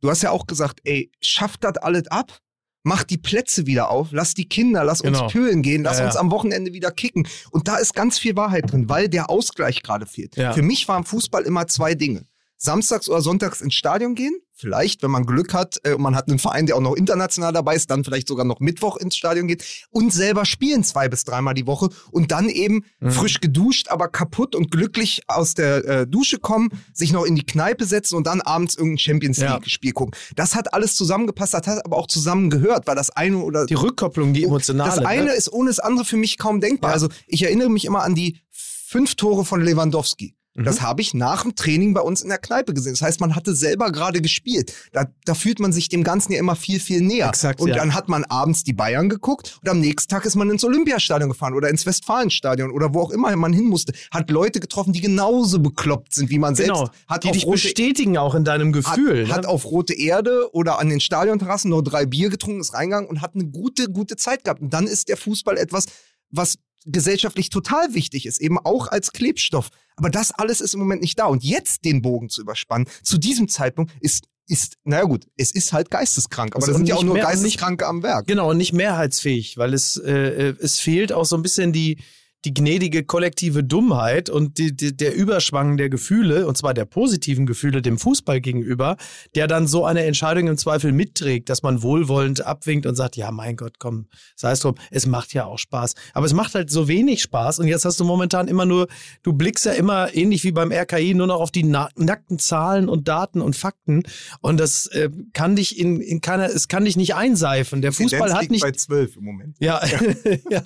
Du 0.00 0.08
hast 0.10 0.22
ja 0.22 0.30
auch 0.30 0.46
gesagt, 0.46 0.80
ey, 0.84 1.10
schafft 1.20 1.64
das 1.64 1.76
alles 1.76 2.06
ab? 2.08 2.38
Mach 2.82 3.02
die 3.04 3.18
Plätze 3.18 3.66
wieder 3.66 3.90
auf, 3.90 4.08
lass 4.10 4.32
die 4.32 4.48
Kinder, 4.48 4.84
lass 4.84 5.02
Genau. 5.02 5.24
uns 5.24 5.32
pölen 5.34 5.60
gehen, 5.60 5.82
lass 5.82 5.98
Ja, 5.98 6.06
uns 6.06 6.16
am 6.16 6.30
Wochenende 6.30 6.72
wieder 6.72 6.90
kicken. 6.90 7.28
Und 7.50 7.68
da 7.68 7.76
ist 7.76 7.94
ganz 7.94 8.18
viel 8.18 8.36
Wahrheit 8.36 8.72
drin, 8.72 8.88
weil 8.88 9.10
der 9.10 9.28
Ausgleich 9.28 9.82
gerade 9.82 10.06
fehlt. 10.06 10.34
Für 10.36 10.62
mich 10.62 10.88
war 10.88 10.96
im 10.96 11.04
Fußball 11.04 11.42
immer 11.42 11.66
zwei 11.66 11.94
Dinge. 11.94 12.24
Samstags 12.62 13.08
oder 13.08 13.22
sonntags 13.22 13.62
ins 13.62 13.72
Stadion 13.74 14.14
gehen, 14.14 14.34
vielleicht, 14.52 15.02
wenn 15.02 15.10
man 15.10 15.24
Glück 15.24 15.54
hat 15.54 15.78
äh, 15.84 15.94
und 15.94 16.02
man 16.02 16.14
hat 16.14 16.28
einen 16.28 16.38
Verein, 16.38 16.66
der 16.66 16.76
auch 16.76 16.82
noch 16.82 16.94
international 16.94 17.54
dabei 17.54 17.74
ist, 17.74 17.90
dann 17.90 18.04
vielleicht 18.04 18.28
sogar 18.28 18.44
noch 18.44 18.60
Mittwoch 18.60 18.98
ins 18.98 19.16
Stadion 19.16 19.48
geht 19.48 19.64
und 19.88 20.12
selber 20.12 20.44
spielen 20.44 20.84
zwei 20.84 21.08
bis 21.08 21.24
dreimal 21.24 21.54
die 21.54 21.66
Woche 21.66 21.88
und 22.10 22.30
dann 22.32 22.50
eben 22.50 22.84
Mhm. 23.00 23.10
frisch 23.12 23.40
geduscht, 23.40 23.88
aber 23.88 24.08
kaputt 24.08 24.54
und 24.54 24.70
glücklich 24.70 25.22
aus 25.26 25.54
der 25.54 25.84
äh, 25.86 26.06
Dusche 26.06 26.38
kommen, 26.38 26.68
sich 26.92 27.12
noch 27.14 27.24
in 27.24 27.34
die 27.34 27.46
Kneipe 27.46 27.86
setzen 27.86 28.16
und 28.16 28.26
dann 28.26 28.42
abends 28.42 28.74
irgendein 28.76 28.98
Champions 28.98 29.38
Ja. 29.38 29.54
League-Spiel 29.54 29.92
gucken. 29.92 30.14
Das 30.36 30.54
hat 30.54 30.74
alles 30.74 30.94
zusammengepasst, 30.96 31.54
das 31.54 31.66
hat 31.66 31.82
aber 31.86 31.96
auch 31.96 32.08
zusammengehört, 32.08 32.86
weil 32.86 32.94
das 32.96 33.08
eine 33.08 33.38
oder 33.38 33.64
Die 33.64 33.72
Rückkopplung, 33.72 34.34
die 34.34 34.44
emotionale. 34.44 34.90
das 34.90 34.98
eine 35.06 35.24
ne? 35.24 35.32
ist 35.32 35.50
ohne 35.50 35.70
das 35.70 35.78
andere 35.78 36.04
für 36.04 36.18
mich 36.18 36.36
kaum 36.36 36.60
denkbar. 36.60 36.90
Ja. 36.90 36.94
Also 36.94 37.08
ich 37.26 37.42
erinnere 37.42 37.70
mich 37.70 37.86
immer 37.86 38.02
an 38.02 38.14
die 38.14 38.38
fünf 38.50 39.14
Tore 39.14 39.46
von 39.46 39.62
Lewandowski. 39.62 40.34
Mhm. 40.54 40.64
Das 40.64 40.80
habe 40.80 41.00
ich 41.00 41.14
nach 41.14 41.42
dem 41.42 41.54
Training 41.54 41.94
bei 41.94 42.00
uns 42.00 42.22
in 42.22 42.28
der 42.28 42.38
Kneipe 42.38 42.74
gesehen. 42.74 42.92
Das 42.92 43.02
heißt, 43.02 43.20
man 43.20 43.36
hatte 43.36 43.54
selber 43.54 43.92
gerade 43.92 44.20
gespielt. 44.20 44.74
Da, 44.92 45.06
da 45.24 45.34
fühlt 45.34 45.60
man 45.60 45.72
sich 45.72 45.88
dem 45.88 46.02
Ganzen 46.02 46.32
ja 46.32 46.38
immer 46.38 46.56
viel, 46.56 46.80
viel 46.80 47.00
näher. 47.00 47.28
Exakt, 47.28 47.60
und 47.60 47.68
ja. 47.68 47.76
dann 47.76 47.94
hat 47.94 48.08
man 48.08 48.24
abends 48.24 48.64
die 48.64 48.72
Bayern 48.72 49.08
geguckt 49.08 49.58
und 49.62 49.68
am 49.68 49.80
nächsten 49.80 50.10
Tag 50.10 50.24
ist 50.24 50.34
man 50.34 50.50
ins 50.50 50.64
Olympiastadion 50.64 51.30
gefahren 51.30 51.54
oder 51.54 51.68
ins 51.68 51.86
Westfalenstadion 51.86 52.70
oder 52.70 52.92
wo 52.94 53.00
auch 53.00 53.10
immer 53.10 53.34
man 53.36 53.52
hin 53.52 53.66
musste. 53.66 53.92
Hat 54.10 54.30
Leute 54.30 54.58
getroffen, 54.58 54.92
die 54.92 55.00
genauso 55.00 55.60
bekloppt 55.60 56.14
sind 56.14 56.30
wie 56.30 56.38
man 56.38 56.54
selbst. 56.54 56.72
genau, 56.72 56.90
Hat 57.06 57.24
die 57.24 57.30
dich 57.30 57.46
rote 57.46 57.52
bestätigen 57.52 58.18
auch 58.18 58.34
in 58.34 58.44
deinem 58.44 58.72
Gefühl. 58.72 59.22
hat, 59.22 59.28
ne? 59.28 59.34
hat 59.34 59.46
auf 59.46 59.64
rote 59.66 59.94
Erde 59.94 60.52
oder 60.52 60.78
an 60.78 60.88
den 60.88 61.00
Stadionterrassen 61.00 61.70
nur 61.70 61.84
drei 61.84 62.06
Bier 62.06 62.28
getrunken, 62.28 62.60
ist 62.60 62.74
reingegangen 62.74 63.08
und 63.08 63.20
hat 63.20 63.34
eine 63.34 63.46
gute, 63.46 63.88
gute 63.88 64.16
Zeit 64.16 64.44
gehabt. 64.44 64.60
Und 64.60 64.74
dann 64.74 64.86
ist 64.86 65.08
der 65.08 65.16
Fußball 65.16 65.56
etwas, 65.56 65.86
was 66.30 66.56
gesellschaftlich 66.86 67.50
total 67.50 67.94
wichtig 67.94 68.26
ist, 68.26 68.40
eben 68.40 68.58
auch 68.58 68.88
als 68.88 69.12
Klebstoff. 69.12 69.68
Aber 69.96 70.10
das 70.10 70.30
alles 70.32 70.60
ist 70.60 70.74
im 70.74 70.80
Moment 70.80 71.02
nicht 71.02 71.18
da. 71.18 71.26
Und 71.26 71.44
jetzt 71.44 71.84
den 71.84 72.02
Bogen 72.02 72.28
zu 72.28 72.40
überspannen, 72.40 72.88
zu 73.02 73.18
diesem 73.18 73.48
Zeitpunkt, 73.48 73.92
ist, 74.00 74.24
ist, 74.46 74.76
naja 74.84 75.04
gut, 75.04 75.26
es 75.36 75.52
ist 75.52 75.72
halt 75.72 75.90
geisteskrank. 75.90 76.56
Aber 76.56 76.64
Es 76.64 76.70
da 76.70 76.76
sind 76.76 76.86
ja 76.88 76.94
auch 76.94 77.00
nicht 77.00 77.06
nur 77.06 77.14
mehr- 77.14 77.24
Geisteskranke 77.24 77.86
am 77.86 78.02
Werk. 78.02 78.26
Genau, 78.26 78.50
und 78.50 78.56
nicht 78.56 78.72
mehrheitsfähig, 78.72 79.58
weil 79.58 79.74
es, 79.74 79.96
äh, 79.96 80.10
äh, 80.50 80.56
es 80.60 80.78
fehlt 80.80 81.12
auch 81.12 81.24
so 81.26 81.36
ein 81.36 81.42
bisschen 81.42 81.72
die, 81.72 81.98
die 82.44 82.54
gnädige 82.54 83.04
kollektive 83.04 83.62
Dummheit 83.62 84.30
und 84.30 84.58
die, 84.58 84.74
die, 84.74 84.96
der 84.96 85.14
Überschwang 85.14 85.76
der 85.76 85.90
Gefühle, 85.90 86.46
und 86.46 86.56
zwar 86.56 86.72
der 86.72 86.86
positiven 86.86 87.44
Gefühle 87.44 87.82
dem 87.82 87.98
Fußball 87.98 88.40
gegenüber, 88.40 88.96
der 89.34 89.46
dann 89.46 89.66
so 89.66 89.84
eine 89.84 90.04
Entscheidung 90.04 90.48
im 90.48 90.56
Zweifel 90.56 90.92
mitträgt, 90.92 91.50
dass 91.50 91.62
man 91.62 91.82
wohlwollend 91.82 92.46
abwinkt 92.46 92.86
und 92.86 92.94
sagt, 92.94 93.16
ja, 93.16 93.30
mein 93.30 93.56
Gott, 93.56 93.78
komm, 93.78 94.06
sei 94.36 94.52
es 94.52 94.60
drum, 94.60 94.76
es 94.90 95.06
macht 95.06 95.34
ja 95.34 95.44
auch 95.44 95.58
Spaß. 95.58 95.94
Aber 96.14 96.24
es 96.24 96.32
macht 96.32 96.54
halt 96.54 96.70
so 96.70 96.88
wenig 96.88 97.20
Spaß 97.22 97.58
und 97.58 97.68
jetzt 97.68 97.84
hast 97.84 98.00
du 98.00 98.04
momentan 98.04 98.48
immer 98.48 98.64
nur, 98.64 98.88
du 99.22 99.34
blickst 99.34 99.66
ja 99.66 99.72
immer 99.72 100.14
ähnlich 100.14 100.42
wie 100.44 100.52
beim 100.52 100.72
RKI 100.72 101.14
nur 101.14 101.26
noch 101.26 101.40
auf 101.40 101.50
die 101.50 101.64
na 101.64 101.90
nackten 101.96 102.38
Zahlen 102.38 102.88
und 102.88 103.08
Daten 103.08 103.42
und 103.42 103.54
Fakten 103.54 104.02
und 104.40 104.58
das 104.58 104.86
äh, 104.86 105.10
kann 105.34 105.56
dich 105.56 105.78
in, 105.78 106.00
in 106.00 106.22
keiner, 106.22 106.46
es 106.46 106.68
kann 106.68 106.86
dich 106.86 106.96
nicht 106.96 107.14
einseifen. 107.14 107.82
Der 107.82 107.92
Fußball 107.92 108.32
hat 108.32 108.50
nicht 108.50 108.62
bei 108.62 108.72
zwölf 108.72 109.16
im 109.16 109.24
Moment. 109.24 109.56
ja, 109.60 109.80
ja, 110.50 110.62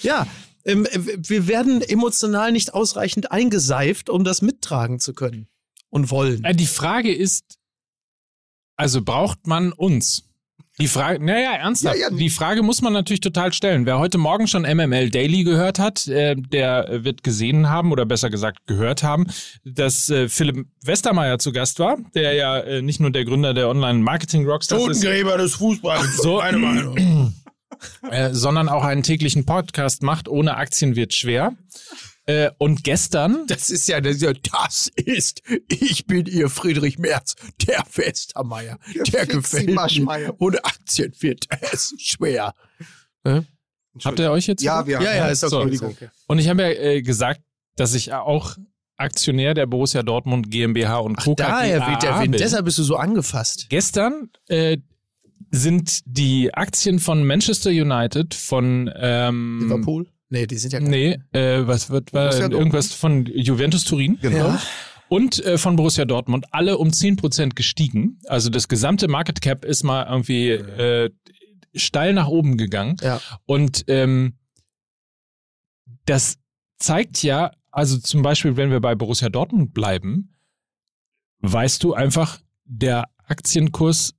ja. 0.00 0.26
Ähm, 0.68 0.86
wir 0.92 1.48
werden 1.48 1.82
emotional 1.82 2.52
nicht 2.52 2.74
ausreichend 2.74 3.32
eingeseift, 3.32 4.08
um 4.10 4.22
das 4.22 4.42
mittragen 4.42 5.00
zu 5.00 5.14
können 5.14 5.48
und 5.90 6.10
wollen. 6.10 6.44
Äh, 6.44 6.54
Die 6.54 6.66
Frage 6.66 7.12
ist, 7.12 7.58
also 8.76 9.02
braucht 9.02 9.46
man 9.46 9.72
uns? 9.72 10.24
Die 10.80 10.86
Frage, 10.86 11.24
naja, 11.24 11.54
ernsthaft, 11.54 11.96
Ja, 11.98 12.08
ja. 12.08 12.16
die 12.16 12.30
Frage 12.30 12.62
muss 12.62 12.82
man 12.82 12.92
natürlich 12.92 13.18
total 13.18 13.52
stellen. 13.52 13.84
Wer 13.84 13.98
heute 13.98 14.16
Morgen 14.16 14.46
schon 14.46 14.62
MML 14.62 15.10
Daily 15.10 15.42
gehört 15.42 15.80
hat, 15.80 16.06
äh, 16.06 16.36
der 16.36 17.02
wird 17.02 17.24
gesehen 17.24 17.68
haben 17.68 17.90
oder 17.90 18.06
besser 18.06 18.30
gesagt 18.30 18.64
gehört 18.66 19.02
haben, 19.02 19.26
dass 19.64 20.08
äh, 20.08 20.28
Philipp 20.28 20.68
Westermeier 20.84 21.40
zu 21.40 21.50
Gast 21.50 21.80
war, 21.80 21.98
der 22.14 22.34
ja 22.34 22.58
äh, 22.60 22.80
nicht 22.80 23.00
nur 23.00 23.10
der 23.10 23.24
Gründer 23.24 23.54
der 23.54 23.68
Online-Marketing-Rockstars 23.70 24.80
ist, 24.82 24.86
Totengräber 25.00 25.36
des 25.36 25.56
Fußballs. 25.56 26.18
So- 26.18 26.36
meine 26.38 26.58
Meinung. 26.58 27.34
äh, 28.10 28.32
sondern 28.32 28.68
auch 28.68 28.84
einen 28.84 29.02
täglichen 29.02 29.46
Podcast 29.46 30.02
macht. 30.02 30.28
Ohne 30.28 30.56
Aktien 30.56 30.96
wird 30.96 31.14
schwer. 31.14 31.56
Äh, 32.26 32.50
und 32.58 32.84
gestern, 32.84 33.46
Das 33.46 33.70
ist 33.70 33.88
ja, 33.88 34.00
das 34.02 34.16
ist, 34.16 34.22
ja, 34.22 34.32
das 34.32 34.90
ist, 34.96 35.42
ich 35.68 36.06
bin 36.06 36.26
ihr 36.26 36.50
Friedrich 36.50 36.98
Merz, 36.98 37.36
der 37.66 37.82
Westermeier, 37.94 38.78
der 38.94 39.24
Fitzi 39.24 39.64
gefällt 39.66 40.04
mir. 40.04 40.34
Ohne 40.38 40.62
Aktien 40.62 41.14
wird 41.20 41.46
es 41.72 41.94
schwer. 41.98 42.52
habt 44.04 44.18
ihr 44.18 44.30
euch 44.30 44.46
jetzt? 44.46 44.62
Ja, 44.62 44.86
wir 44.86 45.00
Ja, 45.00 45.14
ja, 45.14 45.26
ist 45.28 45.42
okay. 45.42 45.54
Entschuldigung. 45.54 45.90
Ist 45.92 46.02
okay. 46.02 46.10
Und 46.26 46.38
ich 46.38 46.48
habe 46.48 46.62
ja 46.62 46.68
äh, 46.68 47.02
gesagt, 47.02 47.40
dass 47.76 47.94
ich 47.94 48.12
auch 48.12 48.56
Aktionär 48.98 49.54
der 49.54 49.66
Borussia 49.66 50.02
Dortmund 50.02 50.50
GmbH 50.50 50.98
und 50.98 51.16
Co. 51.16 51.34
Daher 51.34 51.86
weht 51.86 52.02
der 52.02 52.18
Wind, 52.18 52.32
bin. 52.32 52.40
deshalb 52.40 52.64
bist 52.64 52.78
du 52.78 52.82
so 52.82 52.96
angefasst. 52.96 53.66
Gestern 53.68 54.30
äh, 54.48 54.78
sind 55.50 56.00
die 56.04 56.52
Aktien 56.54 56.98
von 56.98 57.26
Manchester 57.26 57.70
United, 57.70 58.34
von 58.34 58.90
ähm, 58.96 59.60
Liverpool? 59.62 60.06
Nee, 60.30 60.46
die 60.46 60.58
sind 60.58 60.72
ja 60.72 60.80
Nee, 60.80 61.18
äh, 61.32 61.66
was 61.66 61.88
wird 61.90 62.12
war 62.12 62.28
Borussia 62.28 62.50
irgendwas 62.50 62.92
von 62.92 63.24
Juventus 63.26 63.84
Turin 63.84 64.18
Genau. 64.20 64.36
Ja. 64.36 64.62
und 65.08 65.42
äh, 65.44 65.56
von 65.56 65.76
Borussia 65.76 66.04
Dortmund 66.04 66.46
alle 66.50 66.76
um 66.78 66.88
10% 66.88 67.54
gestiegen. 67.54 68.18
Also 68.26 68.50
das 68.50 68.68
gesamte 68.68 69.08
Market 69.08 69.40
Cap 69.40 69.64
ist 69.64 69.84
mal 69.84 70.06
irgendwie 70.06 70.50
äh, 70.50 71.10
steil 71.74 72.12
nach 72.12 72.28
oben 72.28 72.58
gegangen. 72.58 72.96
Ja. 73.00 73.20
Und 73.46 73.84
ähm, 73.88 74.34
das 76.04 76.36
zeigt 76.78 77.22
ja, 77.22 77.52
also 77.70 77.98
zum 77.98 78.22
Beispiel, 78.22 78.56
wenn 78.56 78.70
wir 78.70 78.80
bei 78.80 78.94
Borussia 78.94 79.28
Dortmund 79.28 79.72
bleiben, 79.72 80.34
weißt 81.40 81.82
du 81.84 81.94
einfach, 81.94 82.38
der 82.64 83.08
Aktienkurs 83.26 84.14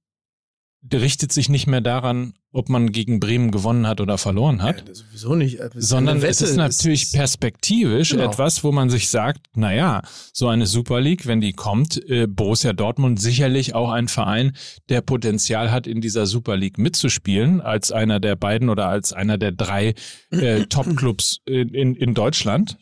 richtet 0.93 1.31
sich 1.33 1.49
nicht 1.49 1.67
mehr 1.67 1.81
daran, 1.81 2.33
ob 2.51 2.69
man 2.69 2.91
gegen 2.91 3.19
Bremen 3.19 3.51
gewonnen 3.51 3.85
hat 3.85 4.01
oder 4.01 4.17
verloren 4.17 4.63
hat, 4.63 4.87
Ja, 4.87 4.95
sowieso 4.95 5.35
nicht. 5.35 5.55
Ist 5.55 5.73
sondern 5.89 6.17
eine 6.17 6.27
es 6.27 6.39
Wette. 6.41 6.49
ist 6.51 6.57
natürlich 6.57 7.03
ist- 7.03 7.13
perspektivisch 7.13 8.11
Genau. 8.11 8.23
etwas, 8.31 8.63
wo 8.63 8.71
man 8.71 8.89
sich 8.89 9.09
sagt, 9.09 9.45
naja, 9.55 10.01
so 10.33 10.47
eine 10.47 10.65
Super 10.65 10.99
League, 11.01 11.27
wenn 11.27 11.41
die 11.41 11.53
kommt, 11.53 12.01
äh, 12.09 12.27
Borussia 12.27 12.73
Dortmund 12.73 13.21
sicherlich 13.21 13.75
auch 13.75 13.91
ein 13.91 14.07
Verein, 14.07 14.55
der 14.89 15.01
Potenzial 15.01 15.69
hat, 15.71 15.85
in 15.85 16.01
dieser 16.01 16.25
Super 16.25 16.55
League 16.57 16.77
mitzuspielen, 16.77 17.61
als 17.61 17.91
einer 17.91 18.19
der 18.19 18.35
beiden 18.35 18.69
oder 18.69 18.87
als 18.87 19.13
einer 19.13 19.37
der 19.37 19.51
drei 19.51 19.93
äh, 20.31 20.65
Top-Clubs 20.69 21.39
in, 21.45 21.69
in, 21.69 21.95
in 21.95 22.13
Deutschland. 22.13 22.77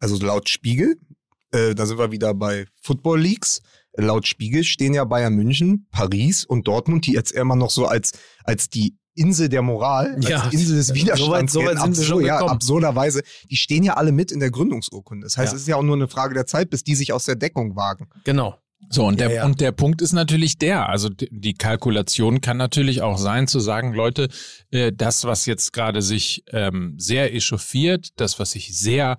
Also 0.00 0.16
laut 0.18 0.48
Spiegel, 0.48 0.96
äh, 1.52 1.74
da 1.74 1.86
sind 1.86 1.98
wir 1.98 2.10
wieder 2.10 2.34
bei 2.34 2.66
Football 2.80 3.20
Leagues. 3.20 3.62
Laut 3.96 4.26
Spiegel 4.26 4.64
stehen 4.64 4.94
ja 4.94 5.04
Bayern 5.04 5.34
München, 5.34 5.86
Paris 5.90 6.44
und 6.44 6.66
Dortmund, 6.68 7.06
die 7.06 7.12
jetzt 7.12 7.32
immer 7.32 7.56
noch 7.56 7.70
so 7.70 7.86
als, 7.86 8.12
als 8.44 8.68
die 8.68 8.96
Insel 9.16 9.48
der 9.48 9.62
Moral, 9.62 10.16
Ja, 10.20 10.40
als 10.42 10.52
Insel 10.54 10.76
des 10.76 10.88
so 10.88 10.94
weit- 10.94 11.00
Widerstands. 11.02 11.52
so 11.52 11.64
weit 11.64 11.78
sind 11.80 11.96
wir 11.96 12.04
schon 12.04 12.24
ja, 12.24 12.38
absurderweise. 12.38 13.22
Die 13.48 13.56
stehen 13.56 13.84
ja 13.84 13.94
alle 13.94 14.10
mit 14.10 14.32
in 14.32 14.40
der 14.40 14.50
Gründungsurkunde. 14.50 15.24
Das 15.24 15.36
heißt, 15.36 15.52
Ja. 15.52 15.56
es 15.56 15.62
ist 15.62 15.68
ja 15.68 15.76
auch 15.76 15.82
nur 15.84 15.94
eine 15.94 16.08
Frage 16.08 16.34
der 16.34 16.46
Zeit, 16.46 16.70
bis 16.70 16.82
die 16.82 16.96
sich 16.96 17.12
aus 17.12 17.24
der 17.24 17.36
Deckung 17.36 17.76
wagen. 17.76 18.08
Genau. 18.24 18.56
So, 18.90 19.06
und 19.06 19.18
der, 19.20 19.28
Ja, 19.30 19.34
ja. 19.36 19.44
und 19.46 19.60
der 19.60 19.70
Punkt 19.72 20.02
ist 20.02 20.12
natürlich 20.12 20.58
der, 20.58 20.88
also 20.88 21.08
die 21.08 21.54
Kalkulation 21.54 22.40
kann 22.40 22.56
natürlich 22.56 23.00
auch 23.02 23.16
sein, 23.16 23.46
zu 23.46 23.60
sagen, 23.60 23.94
Leute, 23.94 24.28
äh, 24.72 24.92
das, 24.92 25.24
was 25.24 25.46
jetzt 25.46 25.72
gerade 25.72 26.02
sich 26.02 26.42
ähm, 26.50 26.94
sehr 26.98 27.32
echauffiert, 27.32 28.08
das, 28.16 28.38
was 28.40 28.50
sich 28.50 28.76
sehr 28.76 29.16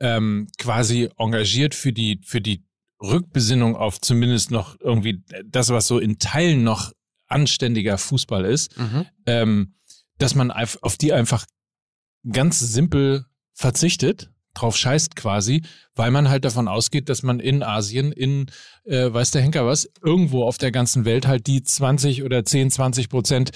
ähm, 0.00 0.48
quasi 0.58 1.08
engagiert 1.16 1.74
für 1.74 1.92
die, 1.92 2.20
für 2.24 2.40
die 2.42 2.65
Rückbesinnung 3.02 3.76
auf 3.76 4.00
zumindest 4.00 4.50
noch 4.50 4.76
irgendwie 4.80 5.22
das, 5.44 5.70
was 5.70 5.86
so 5.86 5.98
in 5.98 6.18
Teilen 6.18 6.64
noch 6.64 6.92
anständiger 7.26 7.98
Fußball 7.98 8.44
ist, 8.44 8.74
ähm, 9.26 9.74
dass 10.18 10.34
man 10.34 10.50
auf 10.50 10.78
auf 10.82 10.96
die 10.96 11.12
einfach 11.12 11.44
ganz 12.30 12.58
simpel 12.58 13.26
verzichtet, 13.52 14.30
drauf 14.54 14.76
scheißt 14.76 15.16
quasi, 15.16 15.62
weil 15.94 16.10
man 16.10 16.28
halt 16.28 16.44
davon 16.44 16.68
ausgeht, 16.68 17.08
dass 17.08 17.22
man 17.22 17.40
in 17.40 17.62
Asien, 17.62 18.12
in, 18.12 18.46
äh, 18.84 19.12
weiß 19.12 19.30
der 19.32 19.42
Henker 19.42 19.66
was, 19.66 19.88
irgendwo 20.02 20.44
auf 20.44 20.58
der 20.58 20.72
ganzen 20.72 21.04
Welt 21.04 21.26
halt 21.26 21.46
die 21.46 21.62
20 21.62 22.22
oder 22.22 22.44
10, 22.44 22.70
20 22.70 23.08
Prozent 23.08 23.50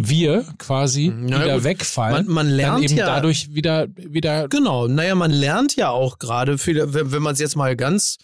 wir 0.00 0.44
quasi 0.58 1.12
Na 1.14 1.42
wieder 1.42 1.54
gut. 1.56 1.64
wegfallen, 1.64 2.26
Man, 2.26 2.34
man 2.34 2.48
lernt 2.48 2.76
dann 2.76 2.82
eben 2.84 2.96
ja 2.96 3.06
dadurch 3.06 3.52
wieder, 3.52 3.88
wieder 3.96 4.46
Genau, 4.48 4.86
naja, 4.86 5.16
man 5.16 5.32
lernt 5.32 5.74
ja 5.74 5.90
auch 5.90 6.18
gerade, 6.18 6.56
wenn, 6.66 7.12
wenn 7.12 7.22
man 7.22 7.32
es 7.32 7.40
jetzt 7.40 7.56
mal 7.56 7.74
ganz 7.74 8.18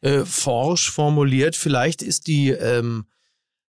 äh, 0.00 0.24
forsch 0.24 0.90
formuliert, 0.90 1.54
vielleicht 1.54 2.02
ist 2.02 2.28
die 2.28 2.48
ähm, 2.48 3.04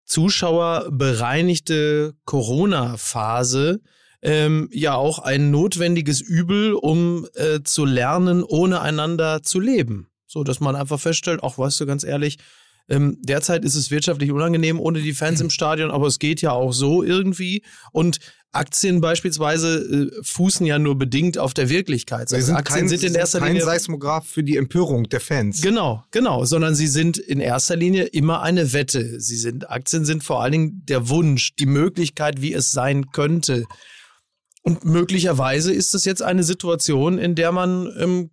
zuschauerbereinigte 0.04 2.14
Corona-Phase 2.24 3.80
ähm, 4.22 4.68
ja 4.72 4.94
auch 4.94 5.18
ein 5.18 5.50
notwendiges 5.50 6.20
Übel, 6.20 6.74
um 6.74 7.26
äh, 7.34 7.64
zu 7.64 7.84
lernen, 7.84 8.44
ohne 8.44 8.80
einander 8.80 9.42
zu 9.42 9.58
leben. 9.58 10.10
So, 10.26 10.44
dass 10.44 10.60
man 10.60 10.76
einfach 10.76 11.00
feststellt, 11.00 11.42
auch 11.42 11.58
weißt 11.58 11.80
du 11.80 11.86
ganz 11.86 12.04
ehrlich, 12.04 12.38
ähm, 12.88 13.18
derzeit 13.20 13.64
ist 13.64 13.74
es 13.74 13.90
wirtschaftlich 13.90 14.32
unangenehm 14.32 14.80
ohne 14.80 15.00
die 15.00 15.12
Fans 15.12 15.40
im 15.40 15.50
Stadion, 15.50 15.90
aber 15.90 16.06
es 16.06 16.18
geht 16.18 16.40
ja 16.40 16.52
auch 16.52 16.72
so 16.72 17.02
irgendwie. 17.02 17.62
Und 17.92 18.18
Aktien 18.50 19.02
beispielsweise 19.02 19.78
äh, 19.78 20.22
fußen 20.22 20.64
ja 20.64 20.78
nur 20.78 20.96
bedingt 20.96 21.36
auf 21.36 21.52
der 21.52 21.68
Wirklichkeit. 21.68 22.32
Also 22.32 22.46
sind 22.46 22.56
Aktien 22.56 22.80
kein, 22.80 22.88
sind 22.88 23.02
in 23.02 23.14
erster 23.14 23.40
kein 23.40 23.48
Linie 23.48 23.64
Seismograph 23.64 24.26
für 24.26 24.42
die 24.42 24.56
Empörung 24.56 25.04
der 25.04 25.20
Fans. 25.20 25.60
Genau, 25.60 26.02
genau, 26.10 26.44
sondern 26.46 26.74
sie 26.74 26.86
sind 26.86 27.18
in 27.18 27.40
erster 27.40 27.76
Linie 27.76 28.04
immer 28.04 28.40
eine 28.40 28.72
Wette. 28.72 29.20
Sie 29.20 29.36
sind 29.36 29.70
Aktien 29.70 30.06
sind 30.06 30.24
vor 30.24 30.42
allen 30.42 30.52
Dingen 30.52 30.82
der 30.86 31.10
Wunsch, 31.10 31.56
die 31.56 31.66
Möglichkeit, 31.66 32.40
wie 32.40 32.54
es 32.54 32.72
sein 32.72 33.10
könnte. 33.10 33.64
Und 34.62 34.84
möglicherweise 34.84 35.72
ist 35.72 35.94
es 35.94 36.04
jetzt 36.04 36.22
eine 36.22 36.42
Situation, 36.42 37.18
in 37.18 37.34
der 37.34 37.52
man 37.52 37.92
ähm, 37.98 38.30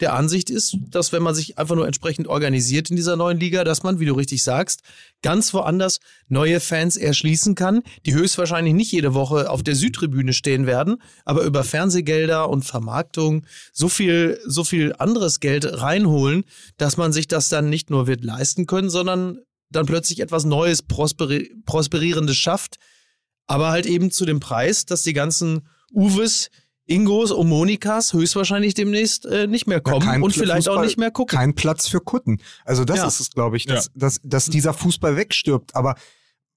der 0.00 0.14
Ansicht 0.14 0.50
ist, 0.50 0.76
dass 0.90 1.12
wenn 1.12 1.22
man 1.22 1.34
sich 1.34 1.58
einfach 1.58 1.76
nur 1.76 1.86
entsprechend 1.86 2.26
organisiert 2.26 2.90
in 2.90 2.96
dieser 2.96 3.16
neuen 3.16 3.38
Liga, 3.38 3.62
dass 3.62 3.82
man, 3.82 4.00
wie 4.00 4.06
du 4.06 4.14
richtig 4.14 4.42
sagst, 4.42 4.82
ganz 5.22 5.54
woanders 5.54 6.00
neue 6.28 6.60
Fans 6.60 6.96
erschließen 6.96 7.54
kann, 7.54 7.82
die 8.04 8.14
höchstwahrscheinlich 8.14 8.74
nicht 8.74 8.90
jede 8.90 9.14
Woche 9.14 9.48
auf 9.48 9.62
der 9.62 9.76
Südtribüne 9.76 10.32
stehen 10.32 10.66
werden, 10.66 10.96
aber 11.24 11.42
über 11.42 11.62
Fernsehgelder 11.62 12.48
und 12.48 12.64
Vermarktung 12.64 13.46
so 13.72 13.88
viel, 13.88 14.40
so 14.44 14.64
viel 14.64 14.94
anderes 14.98 15.40
Geld 15.40 15.64
reinholen, 15.80 16.44
dass 16.78 16.96
man 16.96 17.12
sich 17.12 17.28
das 17.28 17.48
dann 17.48 17.70
nicht 17.70 17.90
nur 17.90 18.06
wird 18.06 18.24
leisten 18.24 18.66
können, 18.66 18.90
sondern 18.90 19.38
dann 19.70 19.86
plötzlich 19.86 20.20
etwas 20.20 20.44
Neues, 20.44 20.82
prosperi 20.82 21.50
Prosperierendes 21.64 22.36
schafft, 22.36 22.76
aber 23.46 23.70
halt 23.70 23.86
eben 23.86 24.10
zu 24.10 24.24
dem 24.24 24.40
Preis, 24.40 24.84
dass 24.84 25.02
die 25.02 25.12
ganzen 25.12 25.68
Uwes, 25.92 26.50
Ingos 26.92 27.30
und 27.30 27.48
Monikas 27.48 28.12
höchstwahrscheinlich 28.12 28.74
demnächst 28.74 29.26
äh, 29.26 29.46
nicht 29.46 29.66
mehr 29.66 29.80
kommen 29.80 30.00
kein 30.06 30.22
und 30.22 30.32
vielleicht 30.34 30.68
auch 30.68 30.80
nicht 30.82 30.98
mehr 30.98 31.10
gucken. 31.10 31.36
Kein 31.38 31.54
Platz 31.54 31.88
für 31.88 32.00
Kutten. 32.00 32.38
Also 32.64 32.84
das 32.84 32.98
Ja. 32.98 33.06
ist 33.06 33.20
es, 33.20 33.30
glaube 33.30 33.56
ich, 33.56 33.66
dass, 33.66 33.90
dass, 33.94 34.20
dass 34.22 34.46
dieser 34.46 34.74
Fußball 34.74 35.16
wegstirbt. 35.16 35.74
Aber 35.74 35.94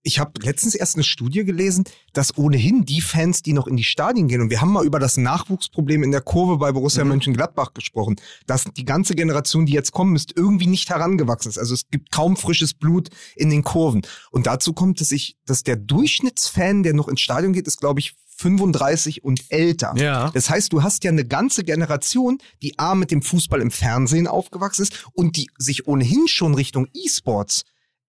ich 0.07 0.19
habe 0.19 0.33
letztens 0.43 0.75
erst 0.75 0.95
eine 0.97 1.03
Studie 1.03 1.43
gelesen, 1.45 1.83
dass 2.13 2.37
ohnehin 2.37 2.85
die 2.85 3.01
Fans, 3.01 3.41
die 3.41 3.53
noch 3.53 3.65
in 3.65 3.75
die 3.75 3.83
Stadien 3.83 4.27
gehen, 4.27 4.39
und 4.39 4.51
wir 4.51 4.61
haben 4.61 4.71
mal 4.71 4.85
über 4.85 4.99
das 4.99 5.17
Nachwuchsproblem 5.17 6.03
in 6.03 6.11
der 6.11 6.21
Kurve 6.21 6.57
bei 6.57 6.71
Borussia 6.71 7.03
Mhm. 7.03 7.09
Mönchengladbach 7.09 7.73
gesprochen, 7.73 8.17
dass 8.45 8.65
die 8.77 8.85
ganze 8.85 9.15
Generation, 9.15 9.65
die 9.65 9.73
jetzt 9.73 9.93
kommen 9.93 10.15
ist, 10.15 10.33
irgendwie 10.37 10.67
nicht 10.67 10.89
herangewachsen 10.91 11.49
ist. 11.49 11.57
Also 11.57 11.73
es 11.73 11.89
gibt 11.89 12.11
kaum 12.11 12.37
frisches 12.37 12.75
Blut 12.75 13.09
in 13.35 13.49
den 13.49 13.63
Kurven. 13.63 14.03
Und 14.29 14.45
dazu 14.45 14.73
kommt, 14.73 15.01
dass 15.01 15.11
ich, 15.11 15.37
dass 15.47 15.63
der 15.63 15.75
Durchschnittsfan, 15.75 16.83
der 16.83 16.93
noch 16.93 17.07
ins 17.07 17.21
Stadion 17.21 17.53
geht, 17.53 17.65
ist, 17.65 17.79
glaube 17.79 17.99
ich, 17.99 18.13
35 18.37 19.23
und 19.23 19.41
älter. 19.49 19.93
Ja. 19.97 20.29
Das 20.33 20.49
heißt, 20.49 20.73
du 20.73 20.83
hast 20.83 21.03
ja 21.03 21.11
eine 21.11 21.25
ganze 21.25 21.63
Generation, 21.63 22.37
die 22.61 22.77
A 22.77 22.95
mit 22.95 23.11
dem 23.11 23.21
Fußball 23.21 23.61
im 23.61 23.71
Fernsehen 23.71 24.27
aufgewachsen 24.27 24.83
ist 24.83 25.05
und 25.13 25.37
die 25.37 25.49
sich 25.57 25.87
ohnehin 25.87 26.27
schon 26.27 26.53
Richtung 26.53 26.87
E-Sports 26.93 27.63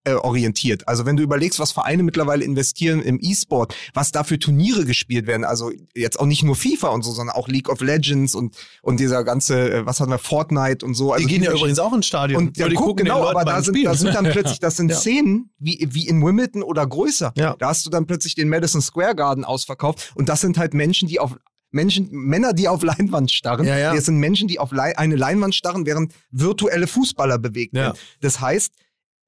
äh, 0.06 0.14
orientiert. 0.14 0.86
Also 0.86 1.04
wenn 1.04 1.16
du 1.16 1.22
überlegst, 1.22 1.58
was 1.58 1.72
Vereine 1.72 2.02
mittlerweile 2.02 2.44
investieren 2.44 3.02
im 3.02 3.18
E-Sport, 3.20 3.74
was 3.92 4.12
da 4.12 4.24
für 4.24 4.38
Turniere 4.38 4.84
gespielt 4.84 5.26
werden, 5.26 5.44
also 5.44 5.72
jetzt 5.94 6.20
auch 6.20 6.26
nicht 6.26 6.44
nur 6.44 6.54
FIFA 6.54 6.88
und 6.88 7.02
so, 7.02 7.10
sondern 7.10 7.34
auch 7.34 7.48
League 7.48 7.68
of 7.68 7.80
Legends 7.80 8.34
und, 8.34 8.54
und 8.82 9.00
dieser 9.00 9.24
ganze, 9.24 9.70
äh, 9.70 9.86
was 9.86 10.00
hatten 10.00 10.10
wir, 10.12 10.18
Fortnite 10.18 10.86
und 10.86 10.94
so. 10.94 11.12
Also 11.12 11.26
die 11.26 11.32
gehen 11.34 11.42
ja 11.42 11.52
übrigens 11.52 11.78
auch 11.78 11.92
ins 11.92 12.06
Stadion. 12.06 12.46
und 12.46 12.56
ja, 12.56 12.68
guck, 12.68 12.76
gucken 12.76 13.04
genau, 13.04 13.26
aber 13.26 13.44
da 13.44 13.62
sind, 13.62 13.84
da 13.84 13.94
sind 13.94 14.14
dann 14.14 14.24
plötzlich, 14.30 14.60
das 14.60 14.76
sind 14.76 14.90
Ja. 14.90 14.96
Szenen 14.96 15.50
wie, 15.58 15.86
wie 15.90 16.06
in 16.06 16.24
Wimbledon 16.24 16.62
oder 16.62 16.86
größer. 16.86 17.32
Ja. 17.36 17.56
Da 17.58 17.68
hast 17.68 17.84
du 17.84 17.90
dann 17.90 18.06
plötzlich 18.06 18.34
den 18.36 18.48
Madison 18.48 18.80
Square 18.80 19.16
Garden 19.16 19.44
ausverkauft 19.44 20.12
und 20.14 20.28
das 20.28 20.40
sind 20.40 20.56
halt 20.58 20.72
Menschen, 20.74 21.08
die 21.08 21.18
auf 21.18 21.36
Menschen, 21.72 22.08
Männer, 22.10 22.52
die 22.52 22.68
auf 22.68 22.82
Leinwand 22.82 23.30
starren. 23.30 23.66
Ja, 23.66 23.76
ja. 23.76 23.94
Das 23.94 24.04
sind 24.06 24.18
Menschen, 24.18 24.48
die 24.48 24.58
auf 24.58 24.70
Lei 24.72 24.96
eine 24.96 25.16
Leinwand 25.16 25.54
starren, 25.54 25.84
während 25.84 26.12
virtuelle 26.30 26.86
Fußballer 26.86 27.38
bewegt 27.38 27.74
werden. 27.74 27.98
Das 28.20 28.40
heißt, 28.40 28.72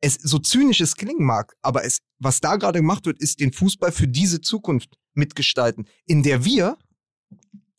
es 0.01 0.15
so 0.15 0.39
zynisch 0.39 0.81
es 0.81 0.97
klingen 0.97 1.25
mag, 1.25 1.55
aber 1.63 1.85
es, 1.85 1.99
was 2.19 2.41
da 2.41 2.57
gerade 2.57 2.81
gemacht 2.81 3.07
wird, 3.07 3.21
ist 3.21 3.41
den 3.41 3.53
Fußball 3.53 3.93
für 3.93 4.09
diese 4.09 4.41
Zukunft 4.41 4.97
mitgestalten, 5.15 5.87
in 6.07 6.23
der 6.23 6.45
wir 6.45 6.77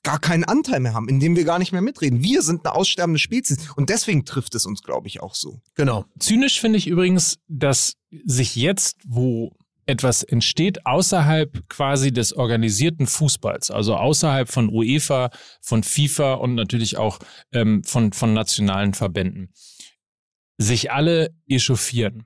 gar 0.03 0.19
keinen 0.19 0.43
Anteil 0.43 0.79
mehr 0.79 0.93
haben, 0.93 1.09
in 1.09 1.19
dem 1.19 1.35
wir 1.35 1.43
gar 1.43 1.59
nicht 1.59 1.71
mehr 1.71 1.81
mitreden. 1.81 2.23
Wir 2.23 2.41
sind 2.41 2.65
eine 2.65 2.75
aussterbende 2.75 3.19
Spezies 3.19 3.69
und 3.75 3.89
deswegen 3.89 4.25
trifft 4.25 4.55
es 4.55 4.65
uns, 4.65 4.81
glaube 4.81 5.07
ich, 5.07 5.21
auch 5.21 5.35
so. 5.35 5.61
Genau. 5.75 6.05
Zynisch 6.19 6.59
finde 6.59 6.77
ich 6.77 6.87
übrigens, 6.87 7.37
dass 7.47 7.93
sich 8.09 8.55
jetzt, 8.55 8.97
wo 9.05 9.51
etwas 9.85 10.21
entsteht 10.23 10.85
außerhalb 10.85 11.67
quasi 11.67 12.13
des 12.13 12.33
organisierten 12.33 13.07
Fußballs, 13.07 13.71
also 13.71 13.95
außerhalb 13.95 14.47
von 14.47 14.69
UEFA, 14.69 15.31
von 15.61 15.83
FIFA 15.83 16.35
und 16.35 16.55
natürlich 16.55 16.97
auch 16.97 17.19
ähm, 17.51 17.83
von, 17.83 18.13
von 18.13 18.33
nationalen 18.33 18.93
Verbänden, 18.93 19.51
sich 20.59 20.91
alle 20.91 21.33
echauffieren. 21.47 22.25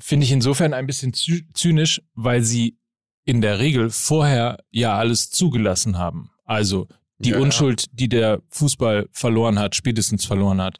Finde 0.00 0.24
ich 0.24 0.32
insofern 0.32 0.74
ein 0.74 0.86
bisschen 0.86 1.12
zy- 1.12 1.44
zynisch, 1.54 2.00
weil 2.14 2.42
sie 2.42 2.78
in 3.24 3.40
der 3.40 3.58
Regel 3.58 3.90
vorher 3.90 4.58
ja 4.70 4.96
alles 4.96 5.30
zugelassen 5.30 5.98
haben. 5.98 6.30
Also 6.44 6.86
die 7.18 7.30
Ja, 7.30 7.36
ja. 7.36 7.42
Unschuld, 7.42 7.86
die 7.92 8.08
der 8.08 8.40
Fußball 8.50 9.08
verloren 9.10 9.58
hat, 9.58 9.74
spätestens 9.74 10.24
verloren 10.24 10.60
hat, 10.62 10.76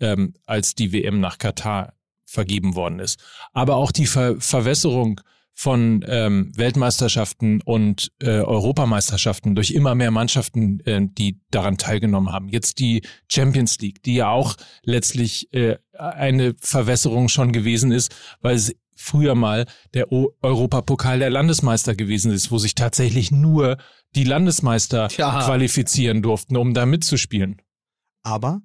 ähm, 0.00 0.32
als 0.46 0.74
die 0.74 0.92
WM 0.92 1.20
nach 1.20 1.36
Katar 1.38 1.94
vergeben 2.24 2.74
worden 2.74 2.98
ist. 2.98 3.22
Aber 3.52 3.76
auch 3.76 3.92
die 3.92 4.06
Ver 4.06 4.40
Verwässerung 4.40 5.20
von 5.54 6.04
ähm, 6.08 6.50
Weltmeisterschaften 6.56 7.60
und 7.62 8.10
äh, 8.20 8.40
Europameisterschaften 8.40 9.54
durch 9.54 9.70
immer 9.70 9.94
mehr 9.94 10.10
Mannschaften, 10.10 10.80
äh, 10.80 11.00
die 11.06 11.40
daran 11.50 11.76
teilgenommen 11.76 12.32
haben. 12.32 12.48
Jetzt 12.48 12.78
die 12.78 13.02
Champions 13.28 13.78
League, 13.78 14.02
die 14.02 14.14
ja 14.14 14.30
auch 14.30 14.56
letztlich 14.82 15.52
äh, 15.52 15.76
eine 15.92 16.54
Verwässerung 16.58 17.28
schon 17.28 17.52
gewesen 17.52 17.92
ist, 17.92 18.14
weil 18.40 18.56
es 18.56 18.74
früher 18.94 19.34
mal 19.34 19.66
der 19.94 20.12
o 20.12 20.32
Europapokal 20.42 21.18
der 21.18 21.30
Landesmeister 21.30 21.94
gewesen 21.94 22.32
ist, 22.32 22.50
wo 22.50 22.58
sich 22.58 22.74
tatsächlich 22.74 23.30
nur 23.30 23.76
die 24.14 24.24
Landesmeister 24.24 25.08
Ja. 25.16 25.44
qualifizieren 25.44 26.22
durften, 26.22 26.56
um 26.56 26.72
da 26.74 26.86
mitzuspielen. 26.86 27.60
Aber 28.22 28.62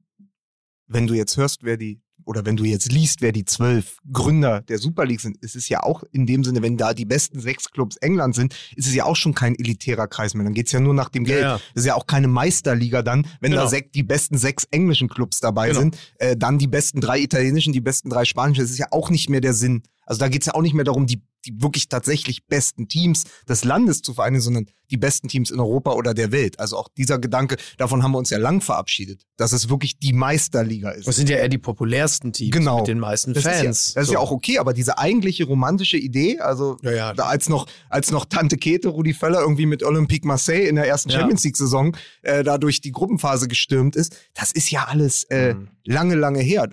wenn 0.88 1.08
du 1.08 1.13
jetzt 1.13 1.38
hörst, 1.38 1.63
wer 1.63 1.78
die, 1.78 2.02
oder 2.28 2.46
wenn 2.46 2.58
du 2.58 2.66
jetzt 2.66 2.92
liest, 2.92 3.22
wer 3.22 3.32
die 3.32 3.46
zwölf 3.46 3.98
Gründer 4.12 4.62
der 4.62 4.78
Super 4.80 5.06
League 5.06 5.22
sind, 5.22 5.38
ist 5.38 5.56
es 5.56 5.70
ja 5.70 5.82
auch 5.82 6.04
in 6.12 6.26
dem 6.26 6.44
Sinne, 6.44 6.62
wenn 6.62 6.76
da 6.78 6.94
die 6.94 7.06
besten 7.06 7.40
sechs 7.40 7.72
Clubs 7.72 7.96
England 7.98 8.36
sind, 8.36 8.54
ist 8.76 8.88
es 8.88 8.94
ja 8.94 9.06
auch 9.06 9.16
schon 9.16 9.34
kein 9.34 9.56
elitärer 9.56 10.08
Kreis 10.08 10.34
mehr. 10.34 10.44
Dann 10.44 10.54
geht's 10.54 10.72
ja 10.74 10.80
nur 10.82 10.94
nach 10.94 11.10
dem 11.10 11.24
Geld. 11.24 11.42
Ja, 11.42 11.48
ja. 11.56 11.62
Das 11.74 11.84
ist 11.84 11.88
ja 11.88 11.96
auch 11.96 12.06
keine 12.06 12.28
Meisterliga 12.28 13.02
dann, 13.02 13.26
wenn 13.40 13.52
Genau. 13.52 13.70
da 13.70 13.78
die 13.80 14.04
besten 14.04 14.38
sechs 14.38 14.66
englischen 14.72 15.08
Clubs 15.08 15.40
dabei 15.40 15.70
Genau. 15.70 15.80
sind, 15.80 15.98
äh, 16.20 16.36
dann 16.36 16.58
die 16.58 16.68
besten 16.68 17.00
drei 17.02 17.20
italienischen, 17.20 17.72
die 17.74 17.82
besten 17.82 18.10
drei 18.10 18.26
spanischen. 18.26 18.62
Das 18.62 18.72
ist 18.72 18.78
ja 18.78 18.88
auch 18.92 19.10
nicht 19.10 19.30
mehr 19.30 19.42
der 19.42 19.54
Sinn. 19.54 19.84
Also 20.06 20.20
da 20.20 20.28
geht's 20.28 20.46
ja 20.48 20.54
auch 20.54 20.62
nicht 20.62 20.74
mehr 20.74 20.86
darum, 20.86 21.06
die, 21.08 21.22
die 21.48 21.62
wirklich 21.62 21.90
tatsächlich 21.90 22.46
besten 22.48 22.88
Teams 22.88 23.24
des 23.48 23.64
Landes 23.64 24.02
zu 24.02 24.14
vereinen, 24.14 24.42
sondern 24.42 24.66
die 24.90 24.98
besten 24.98 25.28
Teams 25.28 25.52
in 25.52 25.60
Europa 25.60 25.92
oder 25.94 26.14
der 26.14 26.32
Welt. 26.32 26.60
Also 26.60 26.78
auch 26.78 26.88
dieser 26.98 27.20
Gedanke, 27.20 27.58
davon 27.78 28.04
haben 28.04 28.12
wir 28.14 28.20
uns 28.20 28.30
ja 28.30 28.38
lang 28.38 28.62
verabschiedet, 28.62 29.24
dass 29.36 29.52
es 29.52 29.70
wirklich 29.70 30.00
die 30.00 30.14
Meisterliga 30.14 30.92
ist. 30.92 31.08
Das 31.08 31.16
sind 31.18 31.30
ja 31.30 31.38
eher 31.38 31.50
die 31.50 31.58
populärsten 31.58 32.32
Teams 32.32 32.52
Genau. 32.52 32.78
mit 32.78 32.88
den 32.88 33.00
meisten 33.00 33.34
Das 33.34 33.44
Fans. 33.44 33.58
ist, 33.60 33.64
ja, 33.64 33.94
das 33.96 34.04
ist 34.04 34.08
So. 34.08 34.14
ja 34.14 34.20
auch 34.20 34.32
okay, 34.32 34.60
aber 34.60 34.74
diese 34.74 34.98
eigentliche 34.98 35.46
romantische 35.46 35.98
Idee, 35.98 36.40
also 36.40 36.78
Ja, 36.84 36.92
ja. 36.92 37.12
als 37.16 37.50
noch, 37.50 37.68
als 37.90 38.12
noch 38.12 38.26
Tante 38.26 38.56
Kete, 38.58 38.88
Rudi 38.90 39.14
Völler 39.14 39.42
irgendwie 39.42 39.66
mit 39.66 39.84
Olympique 39.84 40.26
Marseille 40.28 40.68
in 40.68 40.76
der 40.76 40.88
ersten. 40.88 41.10
Champions 41.12 41.44
League-Saison 41.44 41.96
äh, 42.22 42.44
da 42.44 42.58
durch 42.58 42.80
die 42.82 42.92
Gruppenphase 42.92 43.48
gestürmt 43.48 43.96
ist, 43.96 44.16
das 44.36 44.52
ist 44.52 44.70
ja 44.72 44.86
alles 44.86 45.24
äh, 45.26 45.54
Mhm. 45.56 45.68
lange, 45.86 46.16
lange 46.16 46.40
her. 46.40 46.68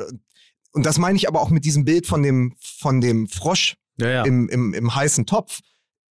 Und 0.73 0.87
das 0.87 0.99
meine 0.99 1.17
ich 1.17 1.29
aber 1.29 1.41
auch 1.41 1.51
mit 1.51 1.65
diesem 1.65 1.85
Bild 1.85 2.07
von 2.07 2.23
dem, 2.23 2.55
von 2.61 3.01
dem 3.01 3.29
Frosch 3.29 3.77
Ja, 3.99 4.09
ja. 4.09 4.23
im, 4.25 4.49
im, 4.49 4.75
im 4.75 4.95
heißen 4.95 5.27
Topf. 5.27 5.61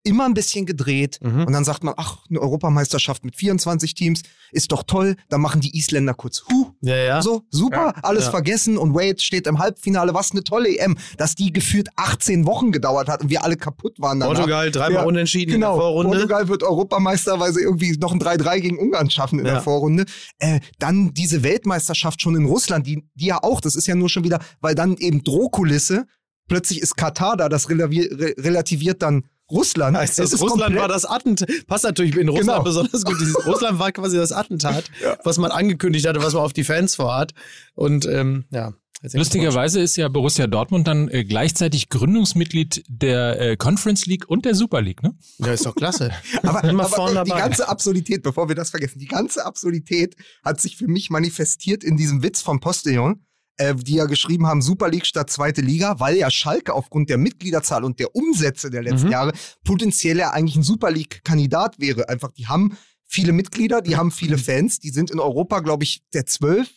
Immer 0.04 0.24
ein 0.24 0.34
bisschen 0.34 0.66
gedreht 0.66 1.20
Mhm. 1.22 1.44
und 1.44 1.52
dann 1.52 1.62
sagt 1.62 1.84
man, 1.84 1.94
ach, 1.96 2.26
eine 2.28 2.40
Europameisterschaft 2.40 3.24
mit 3.24 3.36
24 3.36 3.94
Teams 3.94 4.22
ist 4.50 4.72
doch 4.72 4.82
toll. 4.82 5.14
Dann 5.28 5.40
machen 5.40 5.60
die 5.60 5.78
Isländer 5.78 6.12
kurz, 6.12 6.42
huh, 6.50 6.72
ja, 6.80 6.96
ja. 6.96 7.22
so, 7.22 7.42
super, 7.50 7.94
alles 8.02 8.24
ja. 8.24 8.30
vergessen 8.32 8.78
und 8.78 8.94
Wade 8.94 9.20
steht 9.20 9.46
im 9.46 9.60
Halbfinale. 9.60 10.12
Was 10.12 10.32
eine 10.32 10.42
tolle 10.42 10.76
EM, 10.76 10.96
dass 11.18 11.36
die 11.36 11.52
gefühlt 11.52 11.88
18 11.94 12.46
Wochen 12.46 12.72
gedauert 12.72 13.08
hat 13.08 13.22
und 13.22 13.30
wir 13.30 13.44
alle 13.44 13.56
kaputt 13.56 14.00
waren 14.00 14.18
danach. 14.18 14.34
Portugal 14.34 14.72
dreimal 14.72 15.06
unentschieden 15.06 15.52
Genau, 15.52 15.74
in 15.74 15.78
der 15.78 15.82
Vorrunde. 15.86 16.10
Portugal 16.16 16.48
wird 16.48 16.62
Europameister, 16.64 17.38
weil 17.38 17.52
sie 17.52 17.60
irgendwie 17.62 17.96
noch 17.98 18.10
ein 18.12 18.18
3-3 18.20 18.58
gegen 18.58 18.78
Ungarn 18.80 19.08
schaffen 19.08 19.38
in 19.38 19.44
der 19.44 19.62
Vorrunde. 19.62 20.04
Äh, 20.40 20.58
dann 20.80 21.14
diese 21.14 21.44
Weltmeisterschaft 21.44 22.20
schon 22.20 22.34
in 22.34 22.46
Russland, 22.46 22.88
die, 22.88 23.08
die 23.14 23.26
ja 23.26 23.40
auch, 23.40 23.60
das 23.60 23.76
ist 23.76 23.86
ja 23.86 23.94
nur 23.94 24.08
schon 24.08 24.24
wieder, 24.24 24.40
weil 24.60 24.74
dann 24.74 24.96
eben 24.96 25.22
Drohkulisse, 25.22 26.06
plötzlich 26.52 26.82
ist 26.82 26.96
Katar 26.96 27.36
da, 27.36 27.48
das 27.48 27.70
relativiert 27.70 29.02
dann 29.02 29.24
Russland. 29.50 29.96
Heißt 29.96 30.18
das, 30.18 30.38
Russland 30.40 30.76
war 30.76 30.88
das 30.88 31.04
Attentat. 31.04 31.48
Passt 31.66 31.84
natürlich 31.84 32.16
in 32.16 32.28
Russland 32.28 32.58
Genau. 32.58 32.62
besonders 32.62 33.04
gut. 33.04 33.16
Dieses 33.20 33.34
Russland 33.46 33.78
war 33.78 33.90
quasi 33.92 34.16
das 34.16 34.32
Attentat, 34.32 34.84
was 35.24 35.38
man 35.38 35.50
angekündigt 35.50 36.06
hatte, 36.06 36.22
was 36.22 36.34
man 36.34 36.42
auf 36.42 36.52
die 36.52 36.64
Fans 36.64 36.94
vorhat. 36.94 37.32
Und 37.74 38.06
ähm, 38.06 38.44
ja. 38.50 38.74
Lustigerweise 39.14 39.80
ist 39.80 39.96
ja 39.96 40.08
Borussia 40.08 40.46
Dortmund 40.46 40.86
dann 40.86 41.08
äh, 41.08 41.24
gleichzeitig 41.24 41.88
Gründungsmitglied 41.88 42.84
der 42.86 43.40
äh, 43.40 43.56
Conference 43.56 44.06
League 44.06 44.28
und 44.28 44.44
der 44.44 44.54
Super 44.54 44.80
League, 44.80 45.02
ne? 45.02 45.16
Ja, 45.38 45.52
ist 45.52 45.66
doch 45.66 45.74
klasse. 45.74 46.12
Aber, 46.44 46.62
Immer 46.62 46.84
aber 46.84 46.94
vorne 46.94 47.24
die 47.24 47.30
ganze 47.30 47.68
Absurdität, 47.68 48.22
bevor 48.22 48.46
wir 48.48 48.54
das 48.54 48.70
vergessen, 48.70 49.00
die 49.00 49.08
ganze 49.08 49.44
Absurdität 49.44 50.14
hat 50.44 50.60
sich 50.60 50.76
für 50.76 50.86
mich 50.86 51.10
manifestiert 51.10 51.82
in 51.82 51.96
diesem 51.96 52.22
Witz 52.22 52.42
vom 52.42 52.60
Postillon, 52.60 53.24
äh, 53.56 53.74
die 53.74 53.94
ja 53.94 54.06
geschrieben 54.06 54.46
haben, 54.46 54.62
Super 54.62 54.88
League 54.88 55.06
statt 55.06 55.30
zweite 55.30 55.60
Liga, 55.60 56.00
weil 56.00 56.16
ja 56.16 56.30
Schalke 56.30 56.74
aufgrund 56.74 57.10
der 57.10 57.18
Mitgliederzahl 57.18 57.84
und 57.84 57.98
der 57.98 58.14
Umsätze 58.14 58.70
der 58.70 58.82
letzten 58.82 59.06
Mhm. 59.06 59.12
Jahre 59.12 59.32
potenziell 59.64 60.18
ja 60.18 60.30
eigentlich 60.30 60.56
ein 60.56 60.62
Super 60.62 60.90
League-Kandidat 60.90 61.78
wäre. 61.78 62.08
Einfach, 62.08 62.32
die 62.32 62.46
haben 62.46 62.76
viele 63.06 63.32
Mitglieder, 63.32 63.82
die 63.82 63.96
haben 63.96 64.10
viele 64.10 64.38
Fans, 64.38 64.78
die 64.78 64.90
sind 64.90 65.10
in 65.10 65.20
Europa, 65.20 65.60
glaube 65.60 65.84
ich, 65.84 66.02
der 66.14 66.26
zwölf 66.26 66.68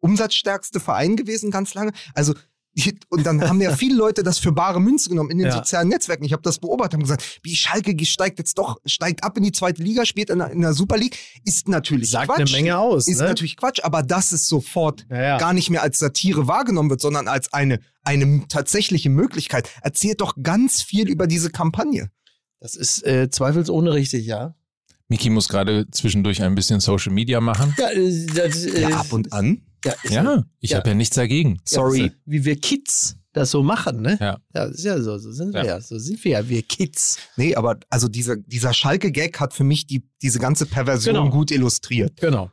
umsatzstärkste 0.00 0.80
Verein 0.80 1.16
gewesen 1.16 1.50
ganz 1.50 1.74
lange. 1.74 1.92
Also 2.14 2.34
und 3.08 3.26
dann 3.26 3.46
haben 3.48 3.60
ja 3.60 3.74
viele 3.76 3.96
Leute 3.96 4.22
das 4.22 4.38
für 4.38 4.52
bare 4.52 4.80
Münze 4.80 5.08
genommen 5.10 5.30
in 5.30 5.38
den 5.38 5.48
Ja. 5.48 5.54
sozialen 5.54 5.88
Netzwerken. 5.88 6.24
Ich 6.24 6.32
habe 6.32 6.42
das 6.42 6.58
beobachtet 6.58 6.94
und 6.94 7.00
gesagt, 7.02 7.40
wie 7.42 7.54
Schalke 7.56 7.94
steigt 8.06 8.38
jetzt 8.38 8.56
doch, 8.58 8.76
steigt 8.86 9.24
ab 9.24 9.36
in 9.36 9.42
die 9.42 9.52
zweite 9.52 9.82
Liga, 9.82 10.06
spielt 10.06 10.30
in 10.30 10.38
der, 10.38 10.50
in 10.50 10.60
der 10.60 10.72
Super 10.72 10.96
League, 10.96 11.18
ist 11.44 11.68
natürlich 11.68 12.10
Sagt 12.10 12.28
Quatsch. 12.28 12.40
eine 12.40 12.50
Menge 12.50 12.78
aus. 12.78 13.08
Ist 13.08 13.18
ne? 13.20 13.26
natürlich 13.26 13.56
Quatsch, 13.56 13.80
aber 13.82 14.02
dass 14.02 14.32
es 14.32 14.46
sofort 14.46 15.06
Ja, 15.10 15.20
ja. 15.22 15.38
gar 15.38 15.52
nicht 15.52 15.68
mehr 15.70 15.82
als 15.82 15.98
Satire 15.98 16.46
wahrgenommen 16.46 16.90
wird, 16.90 17.00
sondern 17.00 17.28
als 17.28 17.52
eine, 17.52 17.80
eine 18.02 18.44
tatsächliche 18.48 19.10
Möglichkeit, 19.10 19.68
erzählt 19.82 20.20
doch 20.20 20.34
ganz 20.42 20.80
viel 20.82 21.08
über 21.08 21.26
diese 21.26 21.50
Kampagne. 21.50 22.10
Das 22.60 22.74
ist 22.76 23.04
äh, 23.06 23.30
zweifelsohne 23.30 23.92
richtig, 23.94 24.26
ja. 24.26 24.54
Miki 25.08 25.28
muss 25.28 25.48
gerade 25.48 25.90
zwischendurch 25.90 26.40
ein 26.42 26.54
bisschen 26.54 26.78
Social 26.78 27.12
Media 27.12 27.40
machen. 27.40 27.74
Ja, 27.78 27.90
äh, 27.90 28.26
das, 28.26 28.64
äh, 28.64 28.82
Ja, 28.82 28.98
ab 29.00 29.12
und 29.12 29.32
an. 29.32 29.62
Ja, 29.84 29.92
ist 30.02 30.10
Ja, 30.12 30.44
ich 30.60 30.70
Ja. 30.70 30.78
habe 30.78 30.90
ja 30.90 30.94
nichts 30.94 31.16
dagegen. 31.16 31.60
Sorry. 31.64 32.06
Ja, 32.06 32.10
wie 32.26 32.44
wir 32.44 32.56
Kids 32.60 33.16
das 33.32 33.50
so 33.52 33.62
machen, 33.62 34.02
ne? 34.02 34.18
Ja. 34.20 34.38
Ja, 34.54 34.66
das 34.66 34.78
ist 34.78 34.84
ja 34.84 35.00
so, 35.00 35.16
so 35.18 35.30
sind 35.32 35.54
wir 35.54 35.60
Ja. 35.64 35.66
ja. 35.76 35.80
So 35.80 35.98
sind 35.98 36.22
wir 36.24 36.32
ja, 36.32 36.48
wir 36.48 36.62
Kids. 36.62 37.18
Nee, 37.36 37.54
aber 37.54 37.78
also 37.88 38.08
dieser, 38.08 38.36
dieser 38.36 38.74
Schalke-Gag 38.74 39.38
hat 39.38 39.54
für 39.54 39.64
mich 39.64 39.86
die, 39.86 40.08
diese 40.20 40.38
ganze 40.40 40.66
Perversion 40.66 41.14
Genau. 41.14 41.30
gut 41.30 41.50
illustriert. 41.52 42.20
Genau. 42.20 42.50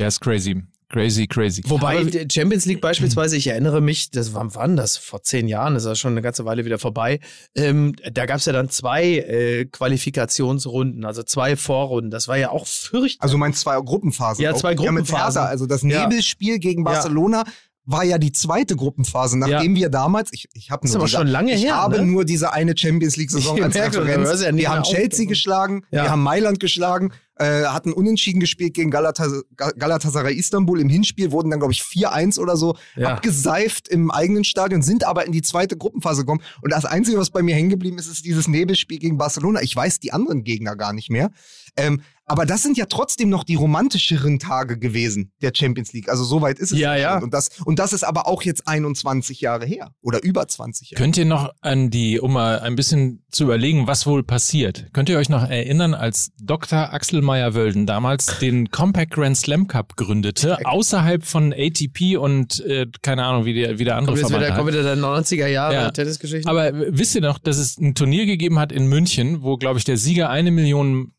Ja, 0.00 0.06
ist 0.08 0.20
crazy. 0.20 0.62
Crazy, 0.88 1.26
crazy. 1.26 1.62
Wobei 1.66 1.98
Aber- 2.00 2.10
die 2.10 2.28
Champions 2.32 2.64
League 2.64 2.80
beispielsweise, 2.80 3.36
ich 3.36 3.48
erinnere 3.48 3.80
mich, 3.80 4.10
das 4.12 4.34
wann 4.34 4.54
wann 4.54 4.76
das? 4.76 4.96
Vor 4.96 5.20
zehn 5.22 5.48
Jahren, 5.48 5.74
das 5.74 5.82
ist 5.82 5.88
ja 5.88 5.94
schon 5.96 6.12
eine 6.12 6.22
ganze 6.22 6.44
Weile 6.44 6.64
wieder 6.64 6.78
vorbei. 6.78 7.18
Ähm, 7.56 7.94
da 8.12 8.24
gab 8.26 8.36
es 8.38 8.44
ja 8.44 8.52
dann 8.52 8.70
zwei 8.70 9.04
äh, 9.18 9.64
Qualifikationsrunden, 9.64 11.04
also 11.04 11.22
zwei 11.22 11.56
Vorrunden. 11.56 12.10
Das 12.10 12.28
war 12.28 12.36
ja 12.38 12.50
auch 12.50 12.66
fürchterlich. 12.66 13.16
Also 13.20 13.36
mein 13.36 13.52
zwei 13.52 13.80
Gruppenphasen. 13.80 14.42
Ja, 14.42 14.54
zwei 14.54 14.70
Ja, 14.70 14.76
Gruppenphasen. 14.76 15.40
Hertha. 15.40 15.44
Also 15.50 15.66
das 15.66 15.82
Ja. 15.82 16.06
Nebelspiel 16.06 16.58
gegen 16.58 16.84
Barcelona 16.84 17.44
war 17.84 18.02
ja 18.02 18.18
die 18.18 18.32
zweite 18.32 18.74
Gruppenphase, 18.74 19.38
nachdem 19.38 19.76
wir 19.76 19.88
damals, 19.90 20.32
ich, 20.32 20.48
ich 20.54 20.70
habe 20.72 20.88
nur 20.88 20.98
diese, 21.04 21.16
schon 21.18 21.28
lange 21.28 21.54
ich 21.54 21.62
her. 21.62 21.76
habe 21.76 21.98
ne? 21.98 22.06
nur 22.06 22.24
diese 22.24 22.52
eine 22.52 22.76
Champions 22.76 23.16
League 23.16 23.30
Saison 23.30 23.62
als 23.62 23.76
Referenz. 23.76 24.42
ja 24.42 24.56
wir 24.56 24.68
haben. 24.70 24.82
Chelsea 24.82 25.26
geschlagen, 25.26 25.84
Ja. 25.92 26.02
wir 26.04 26.10
haben 26.10 26.22
Mailand 26.22 26.58
geschlagen 26.58 27.12
äh, 27.38 27.64
hatten 27.64 27.92
unentschieden 27.92 28.40
gespielt 28.40 28.74
gegen 28.74 28.90
Galatas 28.90 29.42
Galatasaray 29.56 30.34
Istanbul 30.34 30.80
im 30.80 30.88
Hinspiel, 30.88 31.32
wurden 31.32 31.50
dann, 31.50 31.60
glaube 31.60 31.72
ich, 31.72 31.82
4-1 31.82 32.38
oder 32.38 32.56
so 32.56 32.76
Ja. 32.94 33.14
abgeseift 33.14 33.88
im 33.88 34.10
eigenen 34.10 34.44
Stadion, 34.44 34.82
sind 34.82 35.04
aber 35.04 35.26
in 35.26 35.32
die 35.32 35.42
zweite 35.42 35.76
Gruppenphase 35.76 36.22
gekommen. 36.22 36.42
Und 36.62 36.72
das 36.72 36.84
Einzige, 36.84 37.18
was 37.18 37.30
bei 37.30 37.42
mir 37.42 37.54
hängen 37.54 37.70
geblieben 37.70 37.98
ist, 37.98 38.06
ist 38.08 38.24
dieses 38.24 38.48
Nebelspiel 38.48 38.98
gegen 38.98 39.18
Barcelona. 39.18 39.60
Ich 39.62 39.74
weiß 39.76 40.00
die 40.00 40.12
anderen 40.12 40.44
Gegner 40.44 40.76
gar 40.76 40.92
nicht 40.92 41.10
mehr. 41.10 41.30
Ähm, 41.76 42.00
aber 42.26 42.44
das 42.46 42.62
sind 42.62 42.76
ja 42.76 42.86
trotzdem 42.86 43.28
noch 43.28 43.44
die 43.44 43.54
romantischeren 43.54 44.38
Tage 44.38 44.78
gewesen 44.78 45.32
der 45.42 45.52
Champions 45.54 45.92
League. 45.92 46.08
Also 46.08 46.24
so 46.24 46.42
weit 46.42 46.58
ist 46.58 46.72
es 46.72 46.78
Ja, 46.78 46.92
schon. 46.94 47.02
ja. 47.02 47.18
Und 47.18 47.32
das, 47.32 47.48
und 47.64 47.78
das 47.78 47.92
ist 47.92 48.04
aber 48.04 48.26
auch 48.26 48.42
jetzt 48.42 48.66
21 48.68 49.40
Jahre 49.40 49.64
her 49.64 49.90
oder 50.02 50.22
über 50.22 50.46
20 50.46 50.90
Jahre. 50.90 51.02
Könnt 51.02 51.16
ihr 51.16 51.24
noch 51.24 51.52
an 51.60 51.90
die, 51.90 52.18
um 52.20 52.32
mal 52.32 52.60
ein 52.60 52.76
bisschen 52.76 53.24
zu 53.30 53.44
überlegen, 53.44 53.86
was 53.86 54.06
wohl 54.06 54.22
passiert, 54.22 54.86
könnt 54.92 55.08
ihr 55.08 55.18
euch 55.18 55.28
noch 55.28 55.48
erinnern, 55.48 55.94
als 55.94 56.30
Dr. 56.42 56.92
Axel 56.92 57.22
Meyer-Wölden 57.22 57.86
damals 57.86 58.38
den 58.40 58.70
Compact 58.70 59.12
Grand 59.12 59.36
Slam 59.36 59.66
Cup 59.68 59.96
gründete, 59.96 60.58
außerhalb 60.66 61.24
von 61.24 61.52
ATP 61.52 62.16
und 62.18 62.60
äh, 62.66 62.86
keine 63.02 63.24
Ahnung, 63.24 63.44
wie 63.44 63.54
der, 63.54 63.78
wie 63.78 63.84
der 63.84 63.96
andere 63.96 64.16
Kommt 64.16 64.30
Verband 64.30 64.46
wieder, 64.46 64.56
kommt 64.56 64.68
wieder 64.72 64.82
der 64.82 64.96
90er 64.96 65.46
Jahre 65.46 65.74
Ja. 65.74 65.90
Tennisgeschichte. 65.90 66.48
Aber 66.48 66.70
wisst 66.74 67.14
ihr 67.14 67.20
noch, 67.20 67.38
dass 67.38 67.58
es 67.58 67.78
ein 67.78 67.94
Turnier 67.94 68.26
gegeben 68.26 68.58
hat 68.58 68.72
in 68.72 68.86
München, 68.88 69.42
wo, 69.42 69.56
glaube 69.56 69.78
ich, 69.78 69.84
der 69.84 69.96
Sieger 69.96 70.28
eine 70.30 70.50
Million 70.50 71.12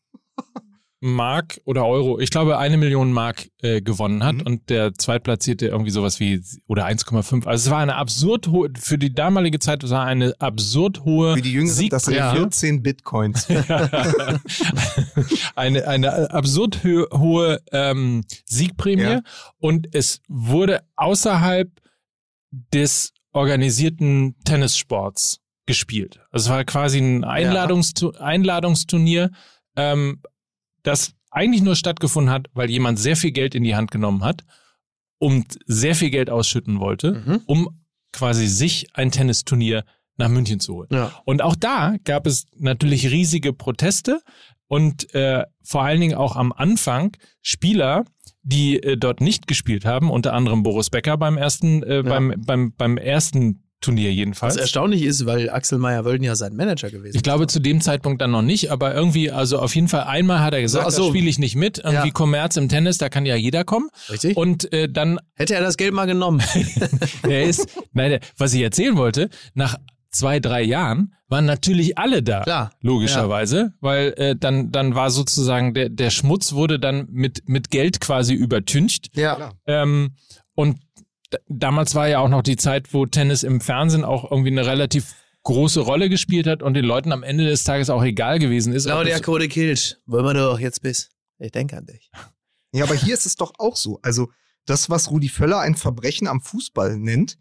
Mark 1.00 1.60
oder 1.64 1.86
Euro, 1.86 2.18
ich 2.18 2.30
glaube 2.30 2.58
eine 2.58 2.76
Million 2.76 3.12
Mark 3.12 3.48
äh, 3.62 3.80
gewonnen 3.80 4.24
hat 4.24 4.34
Mhm. 4.36 4.40
und 4.42 4.68
der 4.70 4.94
Zweitplatzierte 4.94 5.68
irgendwie 5.68 5.92
sowas 5.92 6.18
wie 6.18 6.42
oder 6.66 6.86
1,5. 6.86 7.46
Also 7.46 7.68
es 7.68 7.70
war 7.70 7.78
eine 7.78 7.94
absurd 7.94 8.48
hohe, 8.48 8.70
für 8.76 8.98
die 8.98 9.14
damalige 9.14 9.60
Zeit 9.60 9.88
war 9.88 10.04
eine 10.04 10.34
absurd 10.40 11.04
hohe 11.04 11.36
Für 11.36 11.42
die 11.42 11.52
Jüngeren, 11.52 11.88
das 11.90 12.04
sind 12.06 12.14
Siegprämie. 12.14 12.38
14 12.40 12.82
Bitcoins. 12.82 13.46
eine, 15.54 15.86
eine 15.86 16.30
absurd 16.32 16.82
hohe 16.84 17.60
ähm, 17.72 18.24
Siegprämie 18.46 19.02
Ja. 19.02 19.20
und 19.58 19.94
es 19.94 20.20
wurde 20.28 20.82
außerhalb 20.96 21.70
des 22.72 23.12
organisierten 23.32 24.36
Tennissports 24.44 25.40
gespielt. 25.66 26.20
Also 26.30 26.46
es 26.46 26.50
war 26.50 26.64
quasi 26.64 26.98
ein 26.98 27.24
Einladungstu 27.24 28.12
Einladungsturnier, 28.18 29.30
ähm, 29.76 30.22
das 30.82 31.14
eigentlich 31.30 31.62
nur 31.62 31.76
stattgefunden 31.76 32.32
hat, 32.32 32.46
weil 32.54 32.70
jemand 32.70 32.98
sehr 32.98 33.16
viel 33.16 33.32
Geld 33.32 33.54
in 33.54 33.62
die 33.64 33.74
Hand 33.76 33.90
genommen 33.90 34.24
hat 34.24 34.44
und 35.18 35.58
sehr 35.66 35.94
viel 35.94 36.10
Geld 36.10 36.30
ausschütten 36.30 36.80
wollte, 36.80 37.22
Mhm. 37.26 37.40
um 37.46 37.68
quasi 38.12 38.46
sich 38.46 38.86
ein 38.94 39.10
Tennisturnier 39.10 39.84
nach 40.16 40.28
München 40.28 40.58
zu 40.60 40.74
holen. 40.74 40.88
ja. 40.90 41.12
Und 41.24 41.42
auch 41.42 41.54
da 41.54 41.96
gab 42.04 42.26
es 42.26 42.46
natürlich 42.56 43.10
riesige 43.10 43.52
Proteste 43.52 44.20
und 44.66 45.14
äh, 45.14 45.44
vor 45.62 45.82
allen 45.82 46.00
Dingen 46.00 46.14
auch 46.16 46.34
am 46.36 46.52
Anfang 46.52 47.16
Spieler, 47.42 48.04
die 48.42 48.82
äh, 48.82 48.96
dort 48.96 49.20
nicht 49.20 49.46
gespielt 49.46 49.84
haben, 49.84 50.10
unter 50.10 50.32
anderem 50.32 50.62
Boris 50.62 50.90
Becker 50.90 51.16
beim 51.18 51.36
ersten, 51.36 51.82
äh, 51.82 52.02
beim, 52.02 52.34
beim, 52.38 52.72
beim 52.74 52.96
ersten 52.96 53.62
Turnier 53.80 54.08
Was 54.10 54.16
jedenfalls. 54.16 54.56
erstaunlich 54.56 55.02
ist, 55.02 55.24
weil 55.26 55.50
Axel 55.50 55.78
Meyer-Wölden 55.78 56.24
ja 56.24 56.34
sein 56.34 56.56
Manager 56.56 56.90
gewesen 56.90 57.16
Ich 57.16 57.22
glaube 57.22 57.46
zu 57.46 57.60
dem 57.60 57.80
Zeitpunkt 57.80 58.20
dann 58.20 58.32
noch 58.32 58.42
nicht, 58.42 58.70
aber 58.72 58.94
irgendwie, 58.94 59.30
also 59.30 59.58
auf 59.60 59.74
jeden 59.74 59.88
Fall 59.88 60.04
einmal 60.04 60.40
hat 60.40 60.52
er 60.54 60.60
gesagt, 60.62 60.86
Ach 60.86 60.90
so. 60.90 61.04
da 61.04 61.08
spiele 61.10 61.28
ich 61.28 61.38
nicht 61.38 61.54
mit. 61.54 61.78
Irgendwie 61.78 62.08
Ja. 62.08 62.10
Kommerz 62.12 62.56
im 62.56 62.68
Tennis, 62.68 62.98
da 62.98 63.08
kann 63.08 63.24
ja 63.26 63.36
jeder 63.36 63.64
kommen. 63.64 63.88
ist. 63.94 64.10
Richtig? 64.10 64.36
Und 64.36 64.72
äh, 64.72 64.88
dann 64.88 65.20
Hätte 65.34 65.54
er 65.54 65.60
das 65.62 65.76
Geld 65.76 65.94
mal 65.94 66.06
genommen. 66.06 66.42
Er 67.22 67.44
ist, 67.44 67.68
nein, 67.92 68.10
der, 68.10 68.20
was 68.36 68.52
ich 68.54 68.62
erzählen 68.62 68.96
wollte, 68.96 69.28
nach 69.54 69.76
zwei, 70.10 70.40
drei 70.40 70.62
Jahren 70.62 71.14
waren 71.28 71.44
natürlich 71.44 71.98
alle 71.98 72.22
da. 72.22 72.42
Klar. 72.42 72.70
Logischerweise, 72.80 73.74
weil 73.80 74.14
äh, 74.16 74.34
dann, 74.34 74.72
dann 74.72 74.94
war 74.94 75.10
sozusagen 75.10 75.74
der, 75.74 75.88
der 75.90 76.10
Schmutz 76.10 76.52
wurde 76.54 76.78
dann 76.78 77.06
mit, 77.10 77.48
mit 77.48 77.70
Geld 77.70 78.00
quasi 78.00 78.34
übertüncht. 78.34 79.08
Ja. 79.14 79.52
Ähm, 79.66 80.14
und 80.54 80.78
damals 81.48 81.94
war 81.94 82.08
ja 82.08 82.20
auch 82.20 82.28
noch 82.28 82.42
die 82.42 82.56
Zeit, 82.56 82.92
wo 82.94 83.06
Tennis 83.06 83.42
im 83.42 83.60
Fernsehen 83.60 84.04
auch 84.04 84.30
irgendwie 84.30 84.50
eine 84.50 84.66
relativ 84.66 85.14
große 85.44 85.80
Rolle 85.80 86.08
gespielt 86.08 86.46
hat 86.46 86.62
und 86.62 86.74
den 86.74 86.84
Leuten 86.84 87.12
am 87.12 87.22
Ende 87.22 87.46
des 87.46 87.64
Tages 87.64 87.90
auch 87.90 88.02
egal 88.02 88.38
gewesen 88.38 88.72
ist. 88.72 88.86
Claudia 88.86 89.20
Code 89.20 89.48
Kilt, 89.48 90.00
wo 90.06 90.18
immer 90.18 90.34
du 90.34 90.50
auch 90.50 90.58
jetzt 90.58 90.82
bist. 90.82 91.10
Ich 91.38 91.52
denke 91.52 91.76
an 91.76 91.86
dich. 91.86 92.10
Ja, 92.70 92.84
aber 92.84 92.94
hier 92.94 93.14
ist 93.14 93.24
es 93.24 93.36
doch 93.36 93.54
auch 93.56 93.76
so. 93.76 93.98
Also 94.02 94.28
das, 94.66 94.90
was 94.90 95.10
Rudi 95.10 95.30
Völler 95.30 95.60
ein 95.60 95.74
Verbrechen 95.74 96.28
am 96.28 96.42
Fußball 96.42 96.98
nennt, 96.98 97.38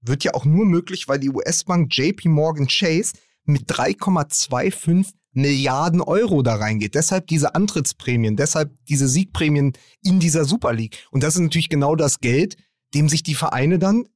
wird 0.00 0.24
ja 0.24 0.34
auch 0.34 0.44
nur 0.44 0.64
möglich, 0.64 1.06
weil 1.06 1.20
die 1.20 1.30
US-Bank 1.30 1.96
JP 1.96 2.28
Morgan 2.30 2.66
Chase 2.66 3.12
mit 3.44 3.70
3,25 3.70 5.12
Milliarden 5.32 6.00
Euro 6.00 6.42
da 6.42 6.56
reingeht. 6.56 6.96
Deshalb 6.96 7.26
diese 7.26 7.54
Antrittsprämien, 7.54 8.36
deshalb 8.36 8.72
diese 8.88 9.08
Siegprämien 9.08 9.72
in 10.02 10.18
dieser 10.18 10.44
Super 10.44 10.72
League. 10.72 11.06
Und 11.12 11.22
das 11.22 11.34
ist 11.34 11.40
natürlich 11.40 11.68
genau 11.68 11.94
das 11.94 12.18
Geld, 12.18 12.56
dem 12.94 13.08
sich 13.08 13.22
die 13.22 13.34
Vereine 13.34 13.78
dann 13.78 14.06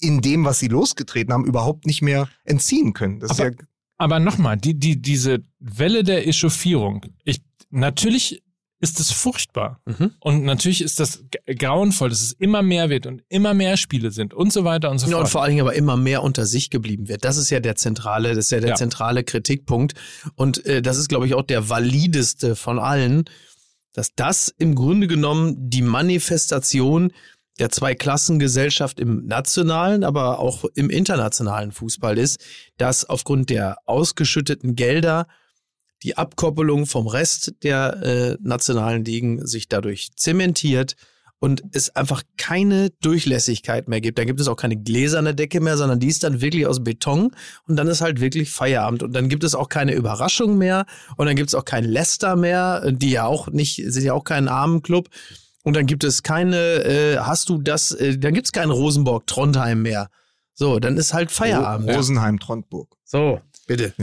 in 0.00 0.20
dem, 0.20 0.44
was 0.44 0.58
sie 0.60 0.68
losgetreten 0.68 1.32
haben, 1.32 1.44
überhaupt 1.44 1.84
nicht 1.86 2.02
mehr 2.02 2.28
entziehen 2.44 2.92
können. 2.92 3.18
Das 3.20 3.30
Aber- 3.32 3.48
ist 3.48 3.58
ja 3.60 3.66
Aber 3.96 4.20
nochmal, 4.20 4.56
die, 4.56 4.78
die, 4.78 5.02
diese 5.02 5.40
Welle 5.58 6.04
der 6.04 6.26
Echauffierung, 6.28 7.04
ich, 7.24 7.40
natürlich 7.70 8.42
ist 8.80 9.00
es 9.00 9.10
furchtbar. 9.10 9.80
Mhm. 9.86 10.12
Und 10.20 10.44
natürlich 10.44 10.82
ist 10.82 11.00
das 11.00 11.24
grauenvoll, 11.46 12.10
dass 12.10 12.20
es 12.22 12.30
immer 12.34 12.62
mehr 12.62 12.90
wird 12.90 13.06
und 13.06 13.24
immer 13.28 13.52
mehr 13.52 13.76
Spiele 13.76 14.12
sind 14.12 14.34
und 14.34 14.52
so 14.52 14.62
weiter 14.62 14.92
und 14.92 15.00
so 15.00 15.10
Ja, 15.10 15.16
und 15.16 15.22
fort. 15.22 15.30
vor 15.32 15.42
allen 15.42 15.50
Dingen 15.50 15.62
aber 15.62 15.74
immer 15.74 15.96
mehr 15.96 16.22
unter 16.22 16.46
sich 16.46 16.70
geblieben 16.70 17.08
wird. 17.08 17.24
Das 17.24 17.38
ist 17.38 17.50
ja 17.50 17.58
der 17.58 17.74
zentrale, 17.74 18.28
das 18.36 18.44
ist 18.44 18.50
ja 18.52 18.60
der 18.60 18.68
Ja. 18.70 18.74
zentrale 18.76 19.24
Kritikpunkt. 19.24 19.94
Und 20.36 20.64
äh, 20.64 20.80
das 20.80 20.96
ist, 20.96 21.08
glaube 21.08 21.26
ich, 21.26 21.34
auch 21.34 21.42
der 21.42 21.68
valideste 21.68 22.54
von 22.54 22.78
allen, 22.78 23.24
dass 23.94 24.14
das 24.14 24.54
im 24.58 24.76
Grunde 24.76 25.08
genommen 25.08 25.56
die 25.70 25.82
Manifestation 25.82 27.12
der 27.58 27.70
Zweiklassengesellschaft 27.70 29.00
im 29.00 29.26
nationalen, 29.26 30.04
aber 30.04 30.38
auch 30.38 30.64
im 30.74 30.90
internationalen 30.90 31.72
Fußball 31.72 32.18
ist, 32.18 32.40
dass 32.76 33.04
aufgrund 33.04 33.50
der 33.50 33.78
ausgeschütteten 33.86 34.76
Gelder 34.76 35.26
die 36.02 36.16
Abkoppelung 36.16 36.86
vom 36.86 37.08
Rest 37.08 37.54
der 37.62 38.02
äh, 38.02 38.36
nationalen 38.40 39.04
Ligen 39.04 39.46
sich 39.46 39.68
dadurch 39.68 40.10
zementiert 40.14 40.94
und 41.40 41.62
es 41.72 41.94
einfach 41.94 42.22
keine 42.36 42.90
Durchlässigkeit 43.00 43.88
mehr 43.88 44.00
gibt. 44.00 44.18
Da 44.18 44.24
gibt 44.24 44.40
es 44.40 44.48
auch 44.48 44.56
keine 44.56 44.76
gläserne 44.76 45.34
Decke 45.34 45.60
mehr, 45.60 45.76
sondern 45.76 46.00
die 46.00 46.08
ist 46.08 46.24
dann 46.24 46.40
wirklich 46.40 46.66
aus 46.66 46.82
Beton 46.82 47.30
und 47.66 47.76
dann 47.76 47.86
ist 47.86 48.00
halt 48.00 48.20
wirklich 48.20 48.50
Feierabend 48.50 49.02
und 49.02 49.12
dann 49.12 49.28
gibt 49.28 49.44
es 49.44 49.54
auch 49.54 49.68
keine 49.68 49.94
Überraschung 49.94 50.58
mehr 50.58 50.86
und 51.16 51.26
dann 51.26 51.36
gibt 51.36 51.48
es 51.48 51.54
auch 51.54 51.64
kein 51.64 51.84
Leicester 51.84 52.36
mehr, 52.36 52.90
die 52.90 53.10
ja 53.10 53.26
auch 53.26 53.48
nicht, 53.48 53.82
sind 53.86 54.04
ja 54.04 54.14
auch 54.14 54.24
kein 54.24 54.48
Armenclub 54.48 55.08
und 55.64 55.76
dann 55.76 55.86
gibt 55.86 56.04
es 56.04 56.22
keine, 56.22 56.56
äh, 56.56 57.18
hast 57.18 57.48
du 57.48 57.58
das, 57.58 57.92
äh, 57.92 58.18
dann 58.18 58.34
gibt 58.34 58.46
es 58.46 58.52
keinen 58.52 58.70
Rosenborg-Trondheim 58.70 59.82
mehr. 59.82 60.08
So, 60.54 60.78
dann 60.80 60.96
ist 60.96 61.14
halt 61.14 61.30
Feierabend. 61.30 61.88
Rosenheim, 61.90 62.40
Trondburg. 62.40 62.96
So, 63.04 63.40
bitte. 63.66 63.94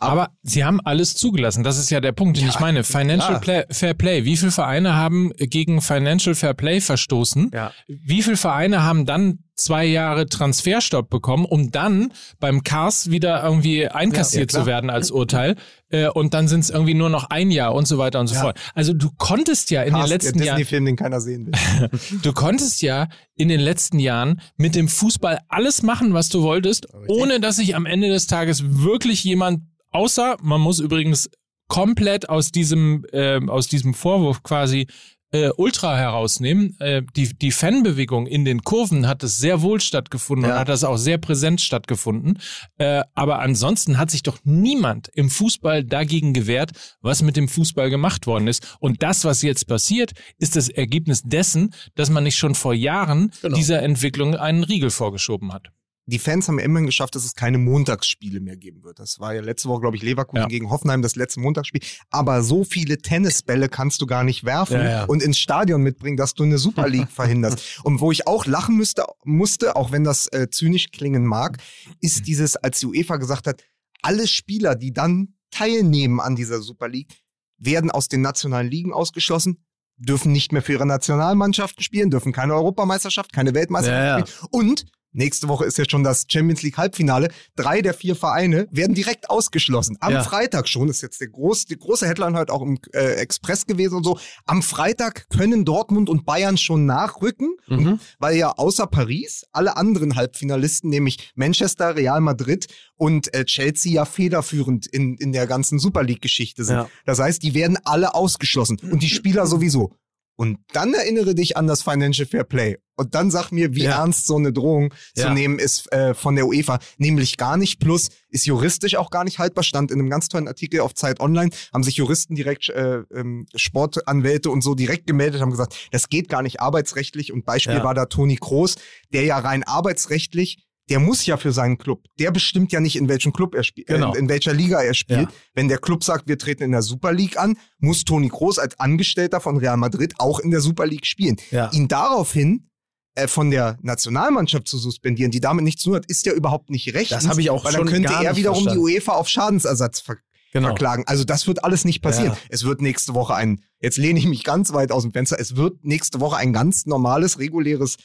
Aber 0.00 0.30
sie 0.42 0.64
haben 0.64 0.80
alles 0.80 1.14
zugelassen. 1.14 1.64
Das 1.64 1.76
ist 1.76 1.90
ja 1.90 2.00
der 2.00 2.12
Punkt, 2.12 2.36
den 2.36 2.44
Ja, 2.44 2.50
ich 2.50 2.60
meine. 2.60 2.84
Financial. 2.84 3.40
Play, 3.40 3.64
Fair 3.70 3.94
Play. 3.94 4.24
Wie 4.24 4.36
viele 4.36 4.52
Vereine 4.52 4.94
haben 4.94 5.32
gegen 5.36 5.82
Financial 5.82 6.34
Fair 6.36 6.54
Play 6.54 6.80
verstoßen? 6.80 7.50
Ja. 7.52 7.72
Wie 7.88 8.22
viele 8.22 8.36
Vereine 8.36 8.84
haben 8.84 9.06
dann 9.06 9.40
zwei 9.56 9.84
Jahre 9.84 10.26
Transferstopp 10.26 11.10
bekommen, 11.10 11.44
um 11.44 11.72
dann 11.72 12.12
beim 12.38 12.62
Cars 12.62 13.10
wieder 13.10 13.42
irgendwie 13.42 13.88
einkassiert 13.88 14.52
Ja, 14.52 14.60
zu 14.60 14.66
werden 14.66 14.88
als 14.88 15.10
Urteil? 15.10 15.56
Äh, 15.90 16.06
und 16.10 16.32
dann 16.32 16.46
sind 16.46 16.60
es 16.60 16.70
irgendwie 16.70 16.94
nur 16.94 17.10
noch 17.10 17.24
ein 17.30 17.50
Jahr 17.50 17.74
und 17.74 17.88
so 17.88 17.98
weiter 17.98 18.20
und 18.20 18.28
so 18.28 18.36
fort. 18.36 18.56
Also 18.74 18.92
du 18.92 19.10
konntest 19.16 19.72
ja 19.72 19.82
in 19.82 19.94
den 19.94 20.06
letzten 20.06 20.40
Jahren 20.40 20.58
Disney-Film, 20.58 20.84
den 20.84 20.94
keiner 20.96 21.20
sehen 21.20 21.46
will. 21.46 21.90
Du 22.22 22.32
konntest 22.32 22.82
ja 22.82 23.08
in 23.34 23.48
den 23.48 23.58
letzten 23.60 23.98
Jahren 23.98 24.40
mit 24.56 24.76
dem 24.76 24.86
Fußball 24.86 25.40
alles 25.48 25.82
machen, 25.82 26.14
was 26.14 26.28
du 26.28 26.42
wolltest, 26.42 26.86
ohne 27.08 27.40
dass 27.40 27.56
sich 27.56 27.74
am 27.74 27.84
Ende 27.84 28.08
des 28.08 28.28
Tages 28.28 28.62
wirklich 28.64 29.24
jemand, 29.24 29.62
außer 29.90 30.36
man 30.42 30.60
muss 30.60 30.78
übrigens 30.80 31.28
komplett 31.68 32.28
aus 32.28 32.50
diesem, 32.50 33.04
ähm, 33.12 33.50
aus 33.50 33.68
diesem 33.68 33.92
Vorwurf 33.94 34.42
quasi 34.42 34.86
äh, 35.30 35.50
Ultra 35.58 35.94
herausnehmen. 35.98 36.74
Äh, 36.80 37.02
die, 37.14 37.34
die 37.36 37.50
Fanbewegung 37.50 38.26
in 38.26 38.46
den 38.46 38.62
Kurven 38.64 39.06
hat 39.06 39.22
es 39.22 39.36
sehr 39.36 39.60
wohl 39.60 39.78
stattgefunden 39.78 40.46
Ja. 40.48 40.54
und 40.54 40.60
hat 40.60 40.70
das 40.70 40.84
auch 40.84 40.96
sehr 40.96 41.18
präsent 41.18 41.60
stattgefunden. 41.60 42.38
Äh, 42.78 43.02
aber 43.14 43.40
ansonsten 43.40 43.98
hat 43.98 44.10
sich 44.10 44.22
doch 44.22 44.38
niemand 44.44 45.08
im 45.12 45.28
Fußball 45.28 45.84
dagegen 45.84 46.32
gewehrt, 46.32 46.70
was 47.02 47.20
mit 47.20 47.36
dem 47.36 47.48
Fußball 47.48 47.90
gemacht 47.90 48.26
worden 48.26 48.48
ist. 48.48 48.78
Und 48.80 49.02
das, 49.02 49.26
was 49.26 49.42
jetzt 49.42 49.66
passiert, 49.66 50.12
ist 50.38 50.56
das 50.56 50.70
Ergebnis 50.70 51.20
dessen, 51.22 51.74
dass 51.94 52.08
man 52.08 52.24
nicht 52.24 52.38
schon 52.38 52.54
vor 52.54 52.72
Jahren 52.72 53.30
Genau. 53.42 53.54
dieser 53.54 53.82
Entwicklung 53.82 54.34
einen 54.34 54.64
Riegel 54.64 54.88
vorgeschoben 54.88 55.52
hat. 55.52 55.68
Die 56.10 56.18
Fans 56.18 56.48
haben 56.48 56.58
immerhin 56.58 56.86
geschafft, 56.86 57.14
dass 57.14 57.24
es 57.24 57.34
keine 57.34 57.58
Montagsspiele 57.58 58.40
mehr 58.40 58.56
geben 58.56 58.82
wird. 58.82 58.98
Das 58.98 59.20
war 59.20 59.34
ja 59.34 59.42
letzte 59.42 59.68
Woche, 59.68 59.80
glaube 59.82 59.96
ich, 59.96 60.02
Leverkusen 60.02 60.42
Ja. 60.42 60.46
gegen 60.48 60.70
Hoffenheim, 60.70 61.02
das 61.02 61.16
letzte 61.16 61.40
Montagsspiel. 61.40 61.82
Aber 62.10 62.42
so 62.42 62.64
viele 62.64 62.98
Tennisbälle 62.98 63.68
kannst 63.68 64.00
du 64.00 64.06
gar 64.06 64.24
nicht 64.24 64.44
werfen 64.44 64.76
Ja, 64.76 64.84
ja. 64.90 65.04
und 65.04 65.22
ins 65.22 65.38
Stadion 65.38 65.82
mitbringen, 65.82 66.16
dass 66.16 66.32
du 66.34 66.44
eine 66.44 66.56
Super 66.58 66.88
League 66.88 67.10
verhinderst. 67.12 67.80
Und 67.84 68.00
wo 68.00 68.10
ich 68.10 68.26
auch 68.26 68.46
lachen 68.46 68.76
müsste, 68.76 69.04
musste, 69.24 69.76
auch 69.76 69.92
wenn 69.92 70.02
das 70.04 70.26
äh, 70.28 70.48
zynisch 70.50 70.90
klingen 70.92 71.26
mag, 71.26 71.58
ist 72.00 72.26
dieses, 72.26 72.56
als 72.56 72.80
die 72.80 72.86
UEFA 72.86 73.16
gesagt 73.18 73.46
hat, 73.46 73.62
alle 74.02 74.26
Spieler, 74.26 74.74
die 74.76 74.92
dann 74.92 75.34
teilnehmen 75.50 76.20
an 76.20 76.36
dieser 76.36 76.60
Super 76.62 76.88
League, 76.88 77.12
werden 77.58 77.90
aus 77.90 78.08
den 78.08 78.20
nationalen 78.22 78.70
Ligen 78.70 78.92
ausgeschlossen, 78.92 79.64
dürfen 79.96 80.30
nicht 80.32 80.52
mehr 80.52 80.62
für 80.62 80.72
ihre 80.72 80.86
Nationalmannschaften 80.86 81.82
spielen, 81.82 82.08
dürfen 82.10 82.32
keine 82.32 82.54
Europameisterschaft, 82.54 83.32
keine 83.32 83.52
Weltmeisterschaft 83.54 84.28
spielen. 84.30 84.48
Und 84.50 84.86
nächste 85.18 85.48
Woche 85.48 85.64
ist 85.66 85.76
ja 85.76 85.84
schon 85.88 86.02
das 86.04 86.24
Champions 86.28 86.62
League 86.62 86.78
Halbfinale. 86.78 87.28
Drei 87.56 87.82
der 87.82 87.92
vier 87.92 88.16
Vereine 88.16 88.66
werden 88.70 88.94
direkt 88.94 89.28
ausgeschlossen. 89.28 89.96
Am 90.00 90.12
Ja. 90.14 90.22
Freitag 90.22 90.68
schon, 90.68 90.88
ist 90.88 91.02
jetzt 91.02 91.20
der 91.20 91.28
groß, 91.28 91.66
die 91.66 91.76
große 91.76 92.06
Headline 92.06 92.36
heute 92.36 92.52
auch 92.52 92.62
im 92.62 92.78
äh, 92.94 93.14
Express 93.16 93.66
gewesen 93.66 93.96
und 93.96 94.04
so. 94.04 94.18
Am 94.46 94.62
Freitag 94.62 95.28
können 95.28 95.64
Dortmund 95.64 96.08
und 96.08 96.24
Bayern 96.24 96.56
schon 96.56 96.86
nachrücken, 96.86 97.50
Mhm. 97.66 97.78
und, 97.86 98.00
weil 98.18 98.36
ja 98.36 98.50
außer 98.52 98.86
Paris 98.86 99.44
alle 99.52 99.76
anderen 99.76 100.16
Halbfinalisten, 100.16 100.88
nämlich 100.88 101.32
Manchester, 101.34 101.96
Real 101.96 102.20
Madrid 102.20 102.66
und 102.96 103.34
äh, 103.34 103.44
Chelsea 103.44 103.92
ja 103.92 104.04
federführend 104.06 104.86
in, 104.86 105.16
in 105.16 105.32
der 105.32 105.46
ganzen 105.46 105.78
Super 105.78 106.02
League-Geschichte 106.02 106.64
sind. 106.64 106.76
Ja. 106.76 106.88
Das 107.04 107.18
heißt, 107.18 107.42
die 107.42 107.54
werden 107.54 107.76
alle 107.84 108.14
ausgeschlossen 108.14 108.78
und 108.90 109.02
die 109.02 109.08
Spieler 109.08 109.46
sowieso. 109.46 109.92
Und 110.40 110.58
dann 110.72 110.94
erinnere 110.94 111.34
dich 111.34 111.56
an 111.56 111.66
das 111.66 111.82
Financial 111.82 112.24
Fair 112.26 112.44
Play. 112.44 112.78
Und 112.94 113.16
dann 113.16 113.30
sag 113.32 113.50
mir, 113.50 113.74
wie 113.74 113.82
Ja. 113.82 113.98
ernst 113.98 114.26
so 114.26 114.36
eine 114.36 114.52
Drohung 114.52 114.94
zu 115.14 115.22
Ja. 115.24 115.34
nehmen 115.34 115.58
ist 115.58 115.90
äh, 115.92 116.14
von 116.14 116.36
der 116.36 116.46
UEFA. 116.46 116.78
Nämlich 116.96 117.36
gar 117.36 117.56
nicht. 117.56 117.80
Plus 117.80 118.08
ist 118.30 118.46
juristisch 118.46 118.94
auch 118.94 119.10
gar 119.10 119.24
nicht 119.24 119.40
haltbar. 119.40 119.64
Stand 119.64 119.90
in 119.90 119.98
einem 119.98 120.10
ganz 120.10 120.28
tollen 120.28 120.46
Artikel 120.46 120.78
auf 120.80 120.94
Zeit 120.94 121.18
Online. 121.18 121.50
Haben 121.72 121.82
sich 121.82 121.96
Juristen 121.96 122.36
direkt, 122.36 122.68
äh, 122.68 123.02
ähm, 123.12 123.46
Sportanwälte 123.54 124.50
und 124.50 124.62
so 124.62 124.74
direkt 124.76 125.08
gemeldet, 125.08 125.40
haben 125.40 125.50
gesagt, 125.50 125.74
das 125.90 126.08
geht 126.08 126.28
gar 126.28 126.42
nicht 126.42 126.60
arbeitsrechtlich. 126.60 127.32
Und 127.32 127.44
Beispiel 127.44 127.74
Ja. 127.78 127.84
war 127.84 127.94
da 127.94 128.06
Toni 128.06 128.36
Kroos, 128.36 128.76
der 129.12 129.24
ja 129.24 129.38
rein 129.38 129.64
arbeitsrechtlich 129.64 130.67
der 130.88 131.00
muss 131.00 131.26
ja 131.26 131.36
für 131.36 131.52
seinen 131.52 131.78
Club. 131.78 132.04
Der 132.18 132.30
bestimmt 132.30 132.72
ja 132.72 132.80
nicht, 132.80 132.96
in 132.96 133.08
welchem 133.08 133.32
Club 133.32 133.54
er 133.54 133.62
spielt, 133.64 133.88
Genau. 133.88 134.12
in, 134.14 134.20
in 134.24 134.28
welcher 134.28 134.52
Liga 134.52 134.80
er 134.82 134.94
spielt. 134.94 135.20
Ja. 135.28 135.28
Wenn 135.54 135.68
der 135.68 135.78
Club 135.78 136.04
sagt, 136.04 136.28
wir 136.28 136.38
treten 136.38 136.62
in 136.62 136.72
der 136.72 136.82
Super 136.82 137.12
League 137.12 137.38
an, 137.38 137.56
muss 137.78 138.04
Toni 138.04 138.28
Kroos 138.28 138.58
als 138.58 138.78
Angestellter 138.80 139.40
von 139.40 139.56
Real 139.58 139.76
Madrid 139.76 140.14
auch 140.18 140.38
in 140.40 140.50
der 140.50 140.60
Super 140.60 140.86
League 140.86 141.06
spielen. 141.06 141.36
Ja. 141.50 141.70
Ihn 141.72 141.88
daraufhin 141.88 142.68
äh, 143.14 143.26
von 143.28 143.50
der 143.50 143.78
Nationalmannschaft 143.82 144.68
zu 144.68 144.78
suspendieren, 144.78 145.30
die 145.30 145.40
damit 145.40 145.64
nichts 145.64 145.82
zu 145.82 145.90
tun 145.90 145.96
hat, 145.96 146.06
ist 146.06 146.24
ja 146.26 146.32
überhaupt 146.32 146.70
nicht 146.70 146.94
recht. 146.94 147.12
Das 147.12 147.28
habe 147.28 147.40
ich 147.40 147.50
auch 147.50 147.64
Weil 147.64 147.72
dann 147.72 147.80
schon 147.82 147.88
könnte 147.88 148.08
gar 148.10 148.22
er 148.24 148.30
nicht 148.30 148.38
wiederum 148.38 148.62
verstanden. 148.62 148.86
die 148.86 148.94
UEFA 148.94 149.12
auf 149.12 149.28
Schadensersatz 149.28 150.00
ver 150.00 150.16
Genau. 150.50 150.68
verklagen. 150.68 151.04
Also 151.06 151.24
das 151.24 151.46
wird 151.46 151.62
alles 151.62 151.84
nicht 151.84 152.00
passieren. 152.00 152.32
Ja. 152.32 152.38
Es 152.48 152.64
wird 152.64 152.80
nächste 152.80 153.12
Woche 153.12 153.34
ein, 153.34 153.60
jetzt 153.80 153.98
lehne 153.98 154.18
ich 154.18 154.24
mich 154.24 154.44
ganz 154.44 154.72
weit 154.72 154.92
aus 154.92 155.02
dem 155.02 155.12
Fenster, 155.12 155.38
es 155.38 155.56
wird 155.56 155.84
nächste 155.84 156.20
Woche 156.20 156.38
ein 156.38 156.54
ganz 156.54 156.86
normales, 156.86 157.38
reguläres 157.38 157.96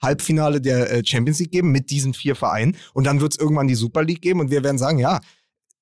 Halbfinale 0.00 0.60
der 0.60 0.90
äh, 0.90 1.02
Champions 1.04 1.38
League 1.40 1.52
geben 1.52 1.70
mit 1.72 1.90
diesen 1.90 2.14
vier 2.14 2.34
Vereinen 2.34 2.76
und 2.94 3.04
dann 3.04 3.20
wird 3.20 3.32
es 3.32 3.38
irgendwann 3.38 3.68
die 3.68 3.74
Super 3.74 4.04
League 4.04 4.22
geben 4.22 4.40
und 4.40 4.50
wir 4.50 4.62
werden 4.64 4.78
sagen, 4.78 4.98
ja, 4.98 5.20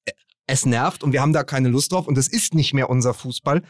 äh, 0.05 0.13
es 0.47 0.67
nervt 0.67 1.03
und 1.03 1.13
wir 1.13 1.21
haben 1.21 1.33
da 1.33 1.45
keine 1.45 1.69
Lust 1.69 1.93
drauf 1.93 2.07
und 2.07 2.17
es 2.19 2.29
ist 2.29 2.55
nicht 2.55 2.75
mehr 2.75 2.91
unser 2.91 3.15
Fußball, 3.15 3.63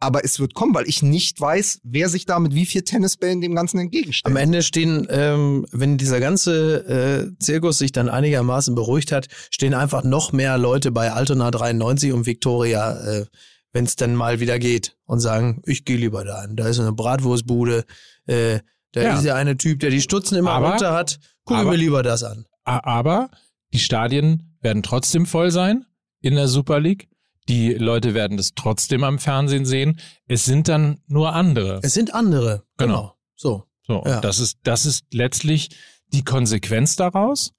aber 0.00 0.24
es 0.24 0.40
wird 0.40 0.54
kommen, 0.54 0.74
weil 0.74 0.88
ich 0.88 1.02
nicht 1.02 1.38
weiß, 1.40 1.80
wer 1.84 2.08
sich 2.08 2.24
da 2.24 2.38
mit 2.38 2.54
wie 2.54 2.64
viel 2.64 2.82
Tennisbällen 2.82 3.42
dem 3.42 3.54
Ganzen 3.54 3.78
entgegenstellt. 3.78 4.34
Am 4.34 4.40
Ende 4.40 4.62
stehen, 4.62 5.06
ähm, 5.10 5.66
wenn 5.72 5.98
dieser 5.98 6.20
ganze 6.20 7.28
äh, 7.28 7.38
Zirkus 7.38 7.78
sich 7.78 7.92
dann 7.92 8.08
einigermaßen 8.08 8.74
beruhigt 8.74 9.12
hat, 9.12 9.28
stehen 9.50 9.74
einfach 9.74 10.02
noch 10.02 10.32
mehr 10.32 10.56
Leute 10.56 10.90
bei 10.90 11.12
Altona 11.12 11.50
93 11.50 12.12
und 12.12 12.24
Victoria, 12.24 12.98
äh, 13.04 13.26
wenn 13.72 13.84
es 13.84 13.94
dann 13.94 14.14
mal 14.14 14.40
wieder 14.40 14.58
geht 14.58 14.96
und 15.04 15.20
sagen, 15.20 15.62
ich 15.66 15.84
gehe 15.84 15.98
lieber 15.98 16.24
dahin. 16.24 16.56
Da 16.56 16.66
ist 16.66 16.80
eine 16.80 16.92
Bratwurstbude, 16.92 17.84
äh, 18.26 18.60
da 18.92 19.02
Ja. 19.02 19.18
ist 19.18 19.24
ja 19.24 19.34
eine 19.34 19.56
Typ, 19.56 19.80
der 19.80 19.90
die 19.90 20.00
Stutzen 20.00 20.36
immer 20.36 20.52
Aber- 20.52 20.70
runter 20.70 20.92
hat. 20.92 21.18
Guck 21.44 21.58
aber- 21.58 21.70
mir 21.70 21.76
lieber 21.76 22.02
das 22.02 22.22
an. 22.22 22.44
Aber 22.64 23.30
die 23.72 23.78
Stadien 23.78 24.56
werden 24.60 24.82
trotzdem 24.82 25.26
voll 25.26 25.50
sein 25.50 25.86
in 26.20 26.34
der 26.34 26.48
Super 26.48 26.80
League. 26.80 27.08
Die 27.48 27.72
Leute 27.74 28.14
werden 28.14 28.36
das 28.36 28.50
trotzdem 28.54 29.02
am 29.02 29.18
Fernsehen 29.18 29.64
sehen. 29.64 29.98
Es 30.26 30.44
sind 30.44 30.68
dann 30.68 31.00
nur 31.06 31.32
andere. 31.34 31.80
Es 31.82 31.94
sind 31.94 32.14
andere. 32.14 32.64
Genau. 32.76 32.94
Genau. 32.94 33.14
So. 33.36 33.64
So, 33.86 34.02
Ja. 34.06 34.16
und 34.16 34.24
das 34.24 34.38
ist, 34.38 34.58
das 34.62 34.86
ist 34.86 35.04
letztlich 35.12 35.70
die 36.12 36.22
Konsequenz 36.22 36.94
daraus. 36.96 37.52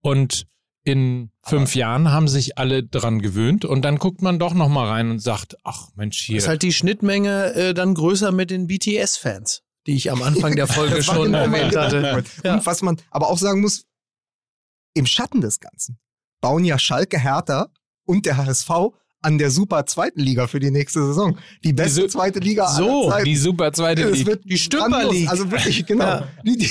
Und 0.00 0.46
in 0.84 1.30
fünf 1.44 1.74
Jahren 1.74 2.10
haben 2.10 2.28
sich 2.28 2.58
alle 2.58 2.82
dran 2.82 3.20
gewöhnt 3.20 3.64
und 3.64 3.82
dann 3.82 3.98
guckt 3.98 4.20
man 4.22 4.38
doch 4.38 4.54
noch 4.54 4.68
mal 4.68 4.86
rein 4.88 5.10
und 5.10 5.18
sagt, 5.20 5.56
ach 5.64 5.88
Mensch, 5.94 6.18
hier. 6.18 6.36
Ist 6.38 6.48
halt 6.48 6.62
die 6.62 6.72
Schnittmenge 6.72 7.54
äh, 7.54 7.74
dann 7.74 7.94
größer 7.94 8.32
mit 8.32 8.50
den 8.50 8.66
BTS-Fans, 8.66 9.62
die 9.88 9.96
ich 9.96 10.12
am 10.12 10.22
Anfang 10.22 10.54
der 10.54 10.66
Folge 10.78 11.02
schon 11.02 11.24
genau 11.24 11.38
erwähnt 11.38 11.74
hatte. 11.74 12.24
Ja. 12.44 12.54
Und 12.54 12.66
was 12.66 12.82
man 12.82 12.98
aber 13.10 13.28
auch 13.28 13.38
sagen 13.38 13.60
muss, 13.62 13.86
im 14.94 15.06
Schatten 15.06 15.40
des 15.40 15.58
Ganzen 15.58 15.98
bauen 16.40 16.64
ja 16.64 16.78
Schalke, 16.78 17.18
Hertha 17.18 17.70
und 18.04 18.26
der 18.26 18.36
HSV 18.36 18.70
an 19.20 19.38
der 19.38 19.50
super 19.50 19.84
zweiten 19.86 20.20
Liga 20.20 20.46
für 20.46 20.60
die 20.60 20.70
nächste 20.70 21.04
Saison. 21.04 21.36
Die 21.64 21.72
beste 21.72 22.02
Diese- 22.02 22.12
zweite 22.12 22.38
Liga 22.38 22.68
so, 22.68 23.12
die 23.24 23.36
super 23.36 23.72
zweite 23.72 24.08
Liga. 24.10 24.36
Die 24.44 24.68
grandios. 24.68 25.12
League. 25.12 25.28
Also 25.28 25.50
wirklich, 25.50 25.84
genau. 25.86 26.04
Ja. 26.04 26.28
Die, 26.44 26.56
die, 26.56 26.70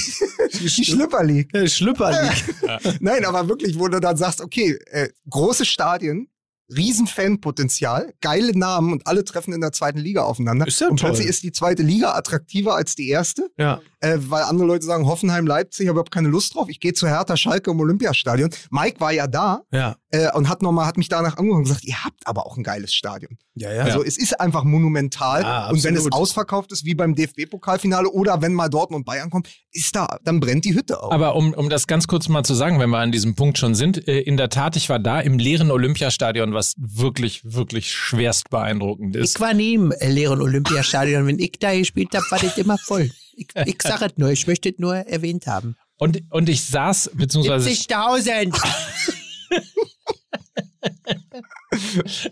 die 0.60 0.70
Schlüpper 0.86 1.24
League. 1.24 1.54
Äh, 1.54 1.68
Schlüpperlieg. 1.68 2.56
Nein, 3.02 3.26
aber 3.26 3.50
wirklich, 3.50 3.78
wo 3.78 3.90
du 3.90 4.00
dann 4.00 4.16
sagst, 4.16 4.40
okay, 4.40 4.80
äh, 4.92 5.10
große 5.30 5.66
Stadien, 5.66 6.30
riesen 6.70 7.08
Fanpotenzial, 7.08 8.14
geile 8.22 8.58
Namen 8.58 8.92
und 8.92 9.08
alle 9.08 9.24
treffen 9.24 9.54
in 9.54 9.62
der 9.62 9.72
zweiten 9.72 10.00
Liga 10.00 10.24
aufeinander. 10.24 10.68
Ist 10.68 10.82
ja 10.82 10.90
und 10.90 11.00
toll. 11.00 11.10
plötzlich 11.10 11.30
ist 11.30 11.44
die 11.44 11.52
zweite 11.52 11.84
Liga 11.84 12.14
attraktiver 12.14 12.76
als 12.76 12.96
die 12.96 13.10
erste. 13.10 13.50
Ja. 13.58 13.82
Äh, 14.00 14.18
weil 14.20 14.44
andere 14.44 14.68
Leute 14.68 14.86
sagen, 14.86 15.06
Hoffenheim, 15.08 15.48
Leipzig, 15.48 15.84
ich 15.84 15.88
habe 15.88 15.96
überhaupt 15.96 16.12
keine 16.12 16.28
Lust 16.30 16.54
drauf. 16.56 16.70
Ich 16.70 16.80
gehe 16.80 16.94
zu 16.94 17.08
Hertha 17.08 17.36
Schalke 17.38 17.72
im 17.72 17.80
Olympiastadion. 17.80 18.50
Mike 18.70 19.00
war 19.00 19.12
ja 19.12 19.28
da 19.28 19.62
Ja. 19.72 19.96
äh, 20.10 20.32
und 20.34 20.50
hat 20.50 20.62
nochmal, 20.62 20.86
hat 20.86 20.98
mich 20.98 21.10
danach 21.10 21.38
angerufen 21.38 21.60
und 21.60 21.64
gesagt, 21.64 21.84
ihr 21.84 22.04
habt 22.04 22.26
aber 22.26 22.46
auch 22.46 22.58
ein 22.58 22.64
geiles 22.64 22.94
Stadion. 22.94 23.38
Ja, 23.56 23.74
ja. 23.74 23.84
Also 23.84 24.04
es 24.04 24.18
ist 24.20 24.40
einfach 24.40 24.64
monumental. 24.64 25.42
Ja, 25.42 25.70
und 25.70 25.84
wenn 25.84 25.96
es 25.96 26.12
ausverkauft 26.12 26.72
ist, 26.72 26.86
wie 26.86 26.94
beim 26.94 27.16
DFB-Pokalfinale 27.16 28.10
oder 28.10 28.42
wenn 28.42 28.54
mal 28.54 28.70
Dortmund 28.70 29.02
und 29.02 29.06
Bayern 29.06 29.30
kommt, 29.32 29.50
ist 29.72 29.96
da, 29.96 30.18
dann 30.24 30.40
brennt 30.40 30.66
die 30.66 30.76
Hütte 30.76 31.02
auf. 31.02 31.12
Aber 31.12 31.36
um, 31.36 31.54
um 31.54 31.70
das 31.70 31.88
ganz 31.88 32.08
kurz 32.08 32.30
mal 32.30 32.44
zu 32.44 32.54
sagen, 32.54 32.80
wenn 32.80 32.90
wir 32.92 33.00
an 33.00 33.12
diesem 33.12 33.36
Punkt 33.36 33.58
schon 33.58 33.74
sind, 33.74 34.08
äh, 34.08 34.20
in 34.20 34.38
der 34.38 34.50
Tat, 34.50 34.76
ich 34.76 34.90
war 34.90 35.00
da 35.00 35.20
im 35.20 35.40
leeren 35.40 35.72
Olympiastadion, 35.72 36.54
was 36.54 36.74
wirklich, 36.78 37.42
wirklich 37.44 37.92
schwerst 37.92 38.50
beeindruckend 38.50 39.16
ist. 39.16 39.36
Ich 39.36 39.42
war 39.42 39.54
nie 39.54 39.74
im 39.76 39.94
leeren 40.02 40.42
Olympiastadion. 40.42 41.26
Wenn 41.26 41.40
ich 41.40 41.54
da 41.60 41.74
gespielt 41.76 42.14
habe, 42.16 42.26
war 42.30 42.40
das 42.40 42.58
immer 42.58 42.78
voll. 42.78 43.12
Ich, 43.38 43.48
ich 43.66 43.82
sag 43.82 44.02
es 44.02 44.18
nur, 44.18 44.32
ich 44.32 44.48
möchte 44.48 44.70
es 44.70 44.80
nur 44.80 44.96
erwähnt 44.96 45.46
haben. 45.46 45.76
Und, 45.98 46.24
und 46.32 46.50
ich 46.50 46.66
saß, 46.66 47.12
beziehungsweise 47.14 47.70
70.000! 47.70 48.54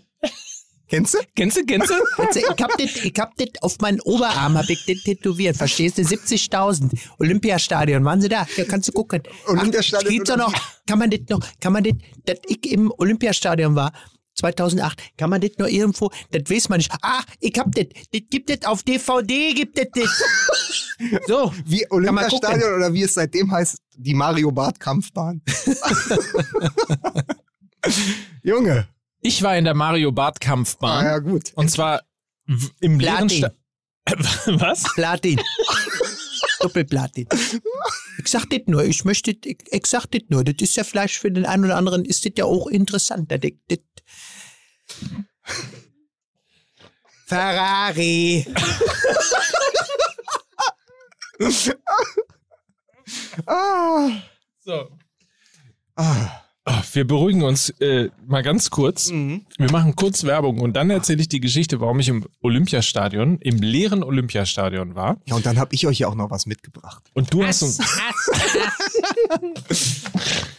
Kennst 0.88 1.14
du? 1.14 1.18
Kennst 1.34 1.56
du, 1.56 1.64
kennst 1.64 1.90
du? 1.90 1.94
Ich 2.38 2.62
hab 2.62 2.78
das, 2.78 2.96
ich 2.96 3.14
hab 3.18 3.36
das 3.36 3.48
auf 3.60 3.78
meinen 3.80 4.00
Oberarm 4.02 4.56
hab 4.56 4.70
ich 4.70 4.84
das 4.86 5.02
tätowiert, 5.02 5.56
verstehst 5.56 5.98
du? 5.98 6.02
70.000. 6.02 6.96
Olympiastadion, 7.18 8.04
waren 8.04 8.20
sie 8.20 8.28
da? 8.28 8.46
Ja, 8.56 8.64
kannst 8.64 8.88
du 8.88 8.92
gucken. 8.92 9.22
Olympiastadion 9.48 10.06
Ach, 10.06 10.10
geht's 10.10 10.28
doch 10.30 10.36
noch, 10.36 10.54
kann 10.86 11.00
man 11.00 11.10
das 11.10 11.20
noch, 11.28 11.40
kann 11.60 11.72
man 11.72 11.82
das, 11.82 11.94
dass 12.24 12.38
ich 12.46 12.70
im 12.70 12.92
Olympiastadion 12.98 13.74
war, 13.74 13.92
2008, 14.36 15.16
kann 15.16 15.30
man 15.30 15.40
das 15.40 15.50
noch 15.58 15.66
irgendwo, 15.66 16.10
das 16.30 16.42
weiß 16.50 16.68
man 16.68 16.78
nicht. 16.78 16.92
Ach, 17.02 17.24
ich 17.40 17.58
hab 17.58 17.74
das, 17.74 17.86
das 18.12 18.20
gibt 18.30 18.50
es 18.50 18.64
auf 18.66 18.82
DVD, 18.82 19.54
gibt 19.54 19.78
es 19.78 19.86
das. 19.94 20.22
So. 21.26 21.52
Wie 21.66 21.84
Olympiastadion 21.90 22.72
oder 22.74 22.90
wie 22.94 23.02
es 23.02 23.12
seitdem 23.12 23.52
heißt, 23.52 23.76
die 23.98 24.14
Mario 24.14 24.50
Barth 24.50 24.80
Kampfbahn. 24.80 25.42
Junge. 28.42 28.88
Ich 29.20 29.42
war 29.42 29.56
in 29.56 29.64
der 29.64 29.74
Mario 29.74 30.12
Bart 30.12 30.36
Ah, 30.40 30.44
Kampfbahn. 30.44 31.04
ja, 31.04 31.18
gut. 31.18 31.52
Und 31.54 31.70
zwar 31.70 32.02
im 32.80 33.00
leeren 33.00 33.28
Platin. 33.28 33.38
Sta 33.38 33.50
Was? 34.60 34.84
Platin. 34.94 35.40
Doppelplatin. 36.60 37.28
Ich 38.18 38.28
sag 38.28 38.46
das 38.50 38.60
nur, 38.66 38.84
ich 38.84 39.04
möchte, 39.04 39.32
ich, 39.32 39.58
ich 39.70 39.86
sag 39.86 40.06
das 40.06 40.22
nur, 40.28 40.44
das 40.44 40.56
ist 40.60 40.76
ja 40.76 40.84
vielleicht 40.84 41.16
für 41.16 41.30
den 41.30 41.46
einen 41.46 41.64
oder 41.64 41.76
anderen, 41.76 42.04
ist 42.04 42.24
das 42.24 42.32
ja 42.36 42.44
auch 42.44 42.66
interessant. 42.66 43.30
Das, 43.30 43.40
das 43.68 43.78
Ferrari. 47.26 48.46
Ah. 53.46 54.08
So. 54.64 54.98
Ah. 55.96 56.45
Ah, 56.68 56.82
Wir 56.92 57.06
beruhigen 57.06 57.44
uns 57.44 57.70
äh, 57.80 58.10
mal 58.26 58.42
ganz 58.42 58.70
kurz. 58.70 59.12
Mhm. 59.12 59.46
Wir 59.56 59.70
machen 59.70 59.94
kurz 59.94 60.24
Werbung 60.24 60.60
und 60.60 60.74
dann 60.74 60.90
erzähle 60.90 61.20
ich 61.20 61.28
die 61.28 61.38
Geschichte, 61.38 61.80
warum 61.80 62.00
ich 62.00 62.08
im 62.08 62.26
Olympiastadion, 62.40 63.38
im 63.38 63.58
leeren 63.58 64.02
Olympiastadion 64.02 64.96
war. 64.96 65.16
Ja, 65.26 65.36
und 65.36 65.46
dann 65.46 65.60
habe 65.60 65.72
ich 65.76 65.86
euch 65.86 66.00
ja 66.00 66.08
auch 66.08 66.16
noch 66.16 66.30
was 66.30 66.46
mitgebracht. 66.46 67.04
Und 67.14 67.32
du 67.32 67.44
hast 67.44 67.62
uns. 67.62 67.78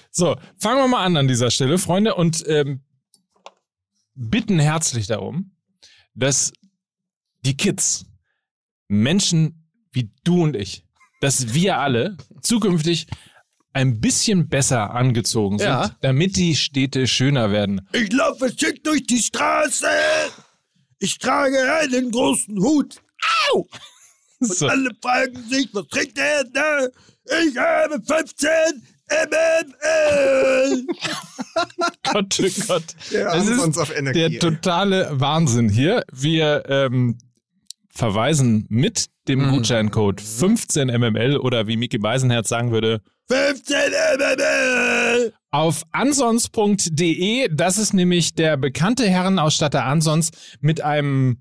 So, 0.09 0.35
fangen 0.57 0.79
wir 0.79 0.87
mal 0.87 1.05
an 1.05 1.15
an 1.15 1.27
dieser 1.27 1.51
Stelle, 1.51 1.77
Freunde, 1.77 2.15
und 2.15 2.43
ähm, 2.47 2.81
bitten 4.15 4.57
herzlich 4.57 5.05
darum, 5.05 5.51
dass 6.15 6.53
die 7.45 7.55
Kids, 7.55 8.07
Menschen 8.87 9.69
wie 9.91 10.09
du 10.23 10.41
und 10.41 10.55
ich, 10.55 10.85
dass 11.21 11.53
wir 11.53 11.77
alle 11.77 12.17
zukünftig 12.41 13.05
ein 13.77 13.99
bisschen 14.01 14.49
besser 14.49 14.91
angezogen 14.95 15.59
sind, 15.59 15.67
Ja. 15.67 15.91
damit 16.01 16.35
die 16.35 16.55
Städte 16.55 17.05
schöner 17.07 17.51
werden. 17.51 17.87
Ich 17.93 18.11
laufe 18.11 18.49
schick 18.57 18.83
durch 18.83 19.05
die 19.05 19.19
Straße. 19.19 19.85
ich 20.99 21.17
trage 21.19 21.57
einen 21.81 22.09
großen 22.11 22.57
Hut. 22.59 22.95
Au! 23.53 23.67
Und 24.39 24.53
So. 24.53 24.67
alle 24.67 24.89
fragen 25.01 25.37
sich, 25.49 25.69
was 25.73 25.87
trinkt 25.89 26.17
der 26.17 26.43
da? 26.45 26.87
Ich 27.47 27.55
habe 27.57 28.01
15 28.03 28.83
MML. 29.09 30.85
Gott, 32.13 32.39
oh 32.39 32.61
Gott. 32.67 32.83
Der 33.11 33.27
Es 33.33 33.43
ist 33.45 33.51
Ansonst 33.51 33.79
auf 33.79 33.95
Energie. 33.95 34.29
Der 34.29 34.39
totale 34.39 35.09
Wahnsinn 35.11 35.69
hier. 35.69 36.03
Wir 36.11 36.63
ähm, 36.67 37.17
verweisen 37.89 38.65
mit 38.69 39.05
dem 39.27 39.45
Mhm. 39.47 39.51
Gutscheincode 39.51 40.21
15mml 40.21 41.37
oder 41.37 41.67
wie 41.67 41.77
Mickey 41.77 41.97
Beisenherz 41.99 42.49
sagen 42.49 42.71
würde, 42.71 43.01
15 43.29 43.75
MML. 44.17 45.33
auf 45.51 45.83
ansons.de. 45.91 47.49
Das 47.51 47.77
ist 47.77 47.93
nämlich 47.93 48.35
der 48.35 48.57
bekannte 48.57 49.07
Herrenausstatter 49.07 49.83
Ansons 49.83 50.31
mit 50.61 50.81
einem 50.81 51.37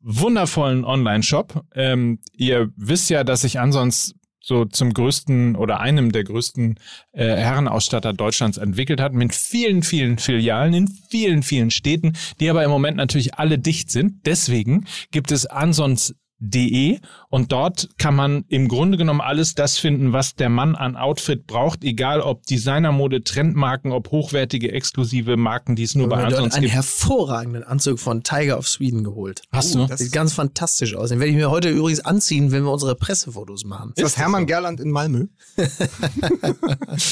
wundervollen 0.00 0.84
Online-Shop. 0.84 1.64
Ähm, 1.74 2.18
ihr 2.36 2.70
wisst 2.76 3.08
ja, 3.08 3.24
dass 3.24 3.40
sich 3.40 3.58
Ansons 3.58 4.14
so 4.44 4.66
zum 4.66 4.92
größten 4.92 5.56
oder 5.56 5.80
einem 5.80 6.12
der 6.12 6.24
größten 6.24 6.78
äh, 7.12 7.24
Herrenausstatter 7.24 8.12
Deutschlands 8.12 8.58
entwickelt 8.58 9.00
hat, 9.00 9.14
mit 9.14 9.34
vielen, 9.34 9.82
vielen 9.82 10.18
Filialen 10.18 10.74
in 10.74 10.88
vielen, 10.88 11.42
vielen 11.42 11.70
Städten, 11.70 12.12
die 12.40 12.50
aber 12.50 12.62
im 12.62 12.70
Moment 12.70 12.98
natürlich 12.98 13.36
alle 13.36 13.58
dicht 13.58 13.90
sind. 13.90 14.26
Deswegen 14.26 14.84
gibt 15.10 15.32
es 15.32 15.46
ansons.de 15.46 16.98
und 17.34 17.50
dort 17.50 17.88
kann 17.98 18.14
man 18.14 18.44
im 18.48 18.68
Grunde 18.68 18.96
genommen 18.96 19.20
alles 19.20 19.56
das 19.56 19.76
finden, 19.76 20.12
was 20.12 20.36
der 20.36 20.48
Mann 20.48 20.76
an 20.76 20.94
Outfit 20.94 21.48
braucht, 21.48 21.82
egal 21.82 22.20
ob 22.20 22.46
Designermode, 22.46 23.24
Trendmarken, 23.24 23.90
ob 23.90 24.12
hochwertige, 24.12 24.70
exklusive 24.70 25.36
Marken, 25.36 25.74
die 25.74 25.82
es 25.82 25.96
nur 25.96 26.06
Ich 26.06 26.10
bei 26.10 26.20
dort 26.20 26.34
Ansons 26.34 26.54
einen 26.54 26.62
gibt. 26.62 26.74
hervorragenden 26.74 27.64
Anzug 27.64 27.98
von 27.98 28.22
Tiger 28.22 28.56
of 28.56 28.68
Sweden 28.68 29.02
geholt. 29.02 29.42
Hast 29.50 29.74
du? 29.74 29.84
das 29.84 29.98
Sieht 29.98 30.06
ist, 30.06 30.12
ganz 30.12 30.32
fantastisch 30.32 30.94
aus. 30.94 31.08
Den 31.08 31.18
werde 31.18 31.32
ich 31.32 31.36
mir 31.36 31.50
heute 31.50 31.70
übrigens 31.70 31.98
anziehen, 31.98 32.52
wenn 32.52 32.62
wir 32.62 32.70
unsere 32.70 32.94
Pressefotos 32.94 33.64
machen. 33.64 33.94
ist 33.96 34.04
das 34.04 34.16
Hermann 34.16 34.46
Gerland 34.46 34.78
in 34.78 34.92
Malmö? 34.92 35.26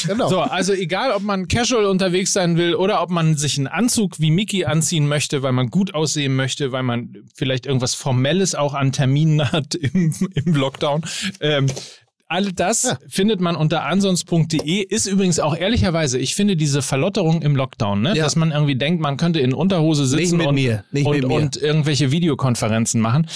Genau. 0.07 0.29
So, 0.29 0.41
also 0.41 0.73
egal, 0.73 1.13
ob 1.13 1.23
man 1.23 1.49
casual 1.49 1.87
unterwegs 1.87 2.33
sein 2.33 2.57
will 2.57 2.75
oder 2.75 3.03
ob 3.03 3.11
man 3.11 3.37
sich 3.37 3.59
einen 3.59 3.67
Anzug 3.67 4.21
wie 4.21 4.31
Mickey 4.31 4.65
anziehen 4.65 5.09
möchte, 5.09 5.43
weil 5.43 5.53
man 5.53 5.69
gut 5.69 5.95
aussehen 5.95 6.37
möchte, 6.37 6.73
weil 6.73 6.83
man 6.83 7.17
vielleicht 7.35 7.67
irgendwas 7.67 7.95
Formelles 7.95 8.55
auch 8.55 8.75
an 8.75 8.93
Terminen 8.93 9.51
hat 9.53 9.75
im, 9.75 10.12
im 10.35 10.55
Lockdown. 10.55 11.03
Ähm, 11.41 11.67
all 12.33 12.51
das 12.51 12.97
findet 13.09 13.41
man 13.41 13.57
unter 13.57 13.85
ansons.de. 13.85 14.83
Ist 14.83 15.07
übrigens 15.07 15.39
auch 15.39 15.55
ehrlicherweise, 15.55 16.19
ich 16.19 16.35
finde 16.35 16.57
diese 16.57 16.81
Verlotterung 16.81 17.43
im 17.43 17.55
Lockdown, 17.55 18.01
ne? 18.01 18.17
Ja. 18.17 18.25
dass 18.25 18.37
man 18.37 18.53
irgendwie 18.53 18.77
denkt, 18.77 19.03
man 19.03 19.19
könnte 19.19 19.41
in 19.41 19.53
Unterhose 19.53 20.07
sitzen 20.07 20.41
und, 20.41 20.59
und, 21.05 21.25
und 21.25 21.57
irgendwelche 21.57 22.11
Videokonferenzen 22.11 23.01
machen. 23.01 23.27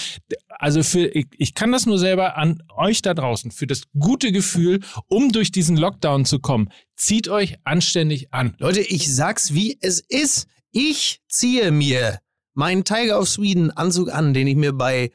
Also 0.49 0.81
für, 0.81 1.05
ich, 1.05 1.27
ich 1.37 1.53
kann 1.53 1.71
das 1.71 1.85
nur 1.85 1.99
selber 1.99 2.37
an 2.37 2.63
euch 2.75 3.03
da 3.03 3.13
draußen, 3.13 3.51
für 3.51 3.67
das 3.67 3.83
gute 3.97 4.31
Gefühl, 4.31 4.79
um 5.07 5.31
durch 5.31 5.51
diesen 5.51 5.77
Lockdown 5.77 6.25
zu 6.25 6.39
kommen, 6.39 6.69
zieht 6.95 7.29
euch 7.29 7.57
anständig 7.63 8.33
an. 8.33 8.55
Leute, 8.57 8.81
ich 8.81 9.13
sag's 9.13 9.53
wie 9.53 9.77
es 9.79 9.99
ist. 9.99 10.47
Ich 10.71 11.21
ziehe 11.27 11.71
mir 11.71 12.19
meinen 12.55 12.83
Tiger 12.83 13.19
of 13.19 13.29
Sweden 13.29 13.69
Anzug 13.69 14.11
an, 14.11 14.33
den 14.33 14.47
ich 14.47 14.55
mir 14.55 14.73
bei 14.73 15.11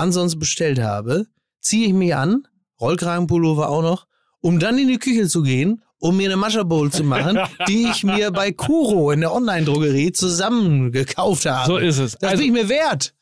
Ansons 0.00 0.38
bestellt 0.38 0.80
habe. 0.80 1.26
Ziehe 1.60 1.86
ich 1.88 1.92
mir 1.92 2.18
an, 2.18 2.46
Rollkragenpullover 2.80 3.68
auch 3.68 3.82
noch, 3.82 4.06
um 4.40 4.58
dann 4.58 4.78
in 4.78 4.88
die 4.88 4.98
Küche 4.98 5.28
zu 5.28 5.42
gehen, 5.42 5.82
um 5.98 6.16
mir 6.16 6.26
eine 6.28 6.36
Mascha 6.36 6.62
Bowl 6.62 6.90
zu 6.90 7.04
machen, 7.04 7.38
die 7.68 7.86
ich 7.90 8.02
mir 8.02 8.30
bei 8.30 8.52
Kuro 8.52 9.10
in 9.10 9.20
der 9.20 9.32
Online-Drogerie 9.32 10.12
zusammen 10.12 10.90
gekauft 10.92 11.44
habe. 11.46 11.66
So 11.66 11.76
ist 11.76 11.98
es. 11.98 12.12
Das 12.18 12.30
Also, 12.32 12.42
bin 12.42 12.54
ich 12.54 12.62
mir 12.62 12.68
wert. 12.68 13.14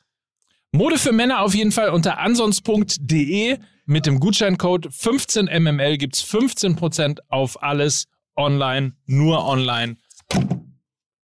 Mode 0.71 0.99
für 0.99 1.13
Männer 1.13 1.41
auf 1.43 1.55
jeden 1.55 1.73
Fall 1.73 1.91
unter 1.91 2.19
ansons.de 2.19 3.59
mit 3.87 4.07
dem 4.07 4.21
Gutscheincode 4.21 4.89
15mml 4.89 5.97
gibt's 5.97 6.23
15% 6.23 7.21
auf 7.29 7.63
alles 7.63 8.07
online, 8.37 8.93
nur 9.07 9.45
online. 9.47 9.97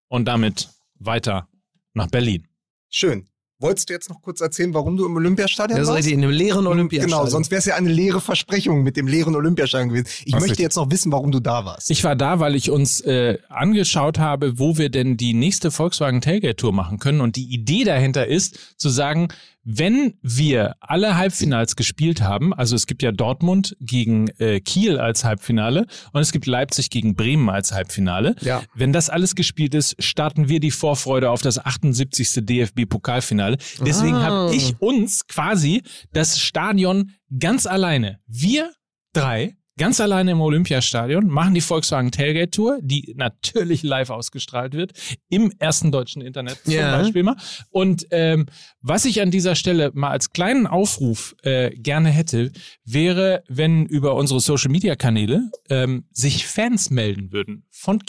Und 0.09 0.27
damit 0.27 0.69
weiter 0.95 1.49
nach 1.93 2.07
Berlin. 2.07 2.47
Schön. 2.89 3.29
Wolltest 3.63 3.89
du 3.89 3.95
jetzt 3.95 4.11
noch 4.11 4.21
kurz 4.21 4.41
erzählen, 4.41 4.75
warum 4.75 4.97
du 4.97 5.07
im 5.07 5.15
Olympiastadion 5.17 5.79
Das 5.79 5.85
ist 5.87 5.89
warst? 5.95 5.99
richtig, 5.99 6.15
in 6.15 6.23
einem 6.25 6.33
leeren 6.33 6.67
Olympiastadion. 6.67 7.19
Genau, 7.21 7.31
sonst 7.31 7.51
wäre 7.51 7.61
es 7.61 7.65
ja 7.67 7.77
eine 7.77 7.89
leere 7.91 8.21
Versprechung 8.21 8.83
mit 8.83 8.97
dem 8.97 9.07
leeren 9.07 9.35
Olympiastadion 9.37 9.89
gewesen. 9.91 10.07
Ich 10.25 10.33
Was 10.35 10.41
möchte 10.41 10.55
ist- 10.55 10.59
jetzt 10.61 10.77
noch 10.77 10.91
wissen, 10.91 11.13
warum 11.13 11.31
du 11.33 11.41
da 11.41 11.65
warst. 11.65 11.91
Ich 11.91 12.03
war 12.05 12.17
da, 12.17 12.41
weil 12.41 12.55
ich 12.57 12.71
uns 12.71 13.01
äh, 13.03 13.39
angeschaut 13.49 14.19
habe, 14.19 14.59
wo 14.59 14.77
wir 14.79 14.91
denn 14.91 15.17
die 15.17 15.33
nächste 15.33 15.71
Volkswagen 15.71 16.21
Tailgate 16.21 16.57
Tour 16.57 16.73
machen 16.73 16.99
können. 16.99 17.21
Und 17.21 17.37
die 17.37 17.45
Idee 17.55 17.85
dahinter 17.85 18.27
ist, 18.27 18.59
zu 18.77 18.89
sagen, 18.89 19.29
wenn 19.65 20.15
wir 20.23 20.75
alle 20.81 21.17
Halbfinals 21.17 21.77
gespielt 21.77 22.21
haben, 22.21 22.53
also 22.53 22.75
es 22.75 22.87
gibt 22.87 23.03
ja 23.03 23.13
Dortmund 23.13 23.77
gegen 23.81 24.29
äh, 24.39 24.61
Kiel 24.61 24.99
als 24.99 25.25
Halbfinale 25.25 25.87
und 26.13 26.21
es 26.21 26.33
gibt 26.33 26.47
Leipzig 26.47 26.91
gegen 26.91 27.15
Bremen 27.15 27.49
als 27.49 27.73
Halbfinale. 27.73 28.35
Ja. 28.41 28.63
Wenn 28.75 28.93
das 28.93 29.09
alles 29.09 29.35
gespielt 29.35 29.75
ist, 29.75 29.95
starten 30.03 30.49
wir 30.49 30.59
die 30.61 30.71
Vorfreude 30.73 31.31
auf 31.31 31.43
das 31.43 31.59
78. 31.65 32.45
DFB-Pokalfinale. 32.45 33.57
Deswegen 33.87 34.17
Ah. 34.17 34.23
habe 34.49 34.55
ich 34.55 34.75
uns 34.81 35.27
quasi 35.27 35.83
das 36.13 36.41
Stadion 36.41 37.13
ganz 37.39 37.67
alleine, 37.67 38.19
wir 38.27 38.73
drei, 39.13 39.57
ganz 39.79 40.01
alleine 40.01 40.33
im 40.33 40.41
Olympiastadion, 40.41 41.27
machen 41.29 41.55
die 41.55 41.61
Volkswagen 41.61 42.11
Tailgate 42.11 42.51
Tour, 42.51 42.79
die 42.83 43.15
natürlich 43.17 43.83
live 43.83 44.11
ausgestrahlt 44.11 44.75
wird, 44.75 44.93
im 45.29 45.53
ersten 45.59 45.91
deutschen 45.93 46.23
Internet 46.23 46.59
zum 46.65 46.73
Ja. 46.75 46.99
Beispiel 46.99 47.23
mal. 47.23 47.37
Und 47.71 48.07
ähm, 48.11 48.47
was 48.81 49.05
ich 49.05 49.21
an 49.23 49.31
dieser 49.31 49.55
Stelle 49.55 49.91
mal 49.95 50.11
als 50.11 50.31
kleinen 50.31 50.67
Aufruf 50.67 51.35
äh, 51.43 51.71
gerne 51.71 52.11
hätte, 52.11 52.53
wäre, 52.85 53.43
wenn 53.49 53.87
über 53.87 54.15
unsere 54.15 54.41
Social-Media-Kanäle 54.41 55.51
ähm, 55.71 56.05
sich 56.13 56.47
Fans 56.47 56.91
melden 56.91 57.33
würden 57.33 57.65
von 57.71 58.01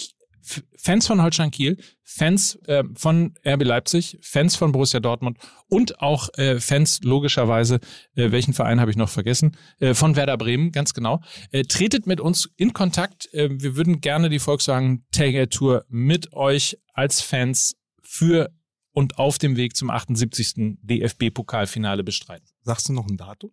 Fans 0.77 1.07
von 1.07 1.21
Holstein 1.21 1.51
Kiel, 1.51 1.77
Fans 2.03 2.55
äh, 2.67 2.83
von 2.95 3.33
RB 3.45 3.63
Leipzig, 3.63 4.17
Fans 4.21 4.55
von 4.55 4.71
Borussia 4.71 4.99
Dortmund 4.99 5.37
und 5.67 5.99
auch 6.01 6.29
äh, 6.37 6.59
Fans 6.59 6.99
logischerweise, 7.03 7.79
äh, 8.15 8.31
welchen 8.31 8.53
Verein 8.53 8.79
habe 8.79 8.91
ich 8.91 8.97
noch 8.97 9.09
vergessen, 9.09 9.57
äh, 9.79 9.93
von 9.93 10.15
Werder 10.15 10.37
Bremen, 10.37 10.71
ganz 10.71 10.93
genau. 10.93 11.21
Äh, 11.51 11.63
tretet 11.63 12.07
mit 12.07 12.19
uns 12.19 12.49
in 12.57 12.73
Kontakt. 12.73 13.33
Äh, 13.33 13.49
wir 13.51 13.75
würden 13.75 14.01
gerne 14.01 14.29
die 14.29 14.39
Volkswagen 14.39 15.05
Tailgate 15.11 15.49
Tour 15.49 15.85
mit 15.89 16.33
euch 16.33 16.77
als 16.93 17.21
Fans 17.21 17.75
für 18.01 18.49
und 18.91 19.17
auf 19.17 19.37
dem 19.39 19.57
Weg 19.57 19.75
zum 19.75 19.89
78. 19.89 20.77
DFB-Pokalfinale 20.83 22.03
bestreiten. 22.03 22.47
Sagst 22.61 22.89
du 22.89 22.93
noch 22.93 23.07
ein 23.07 23.17
Datum? 23.17 23.51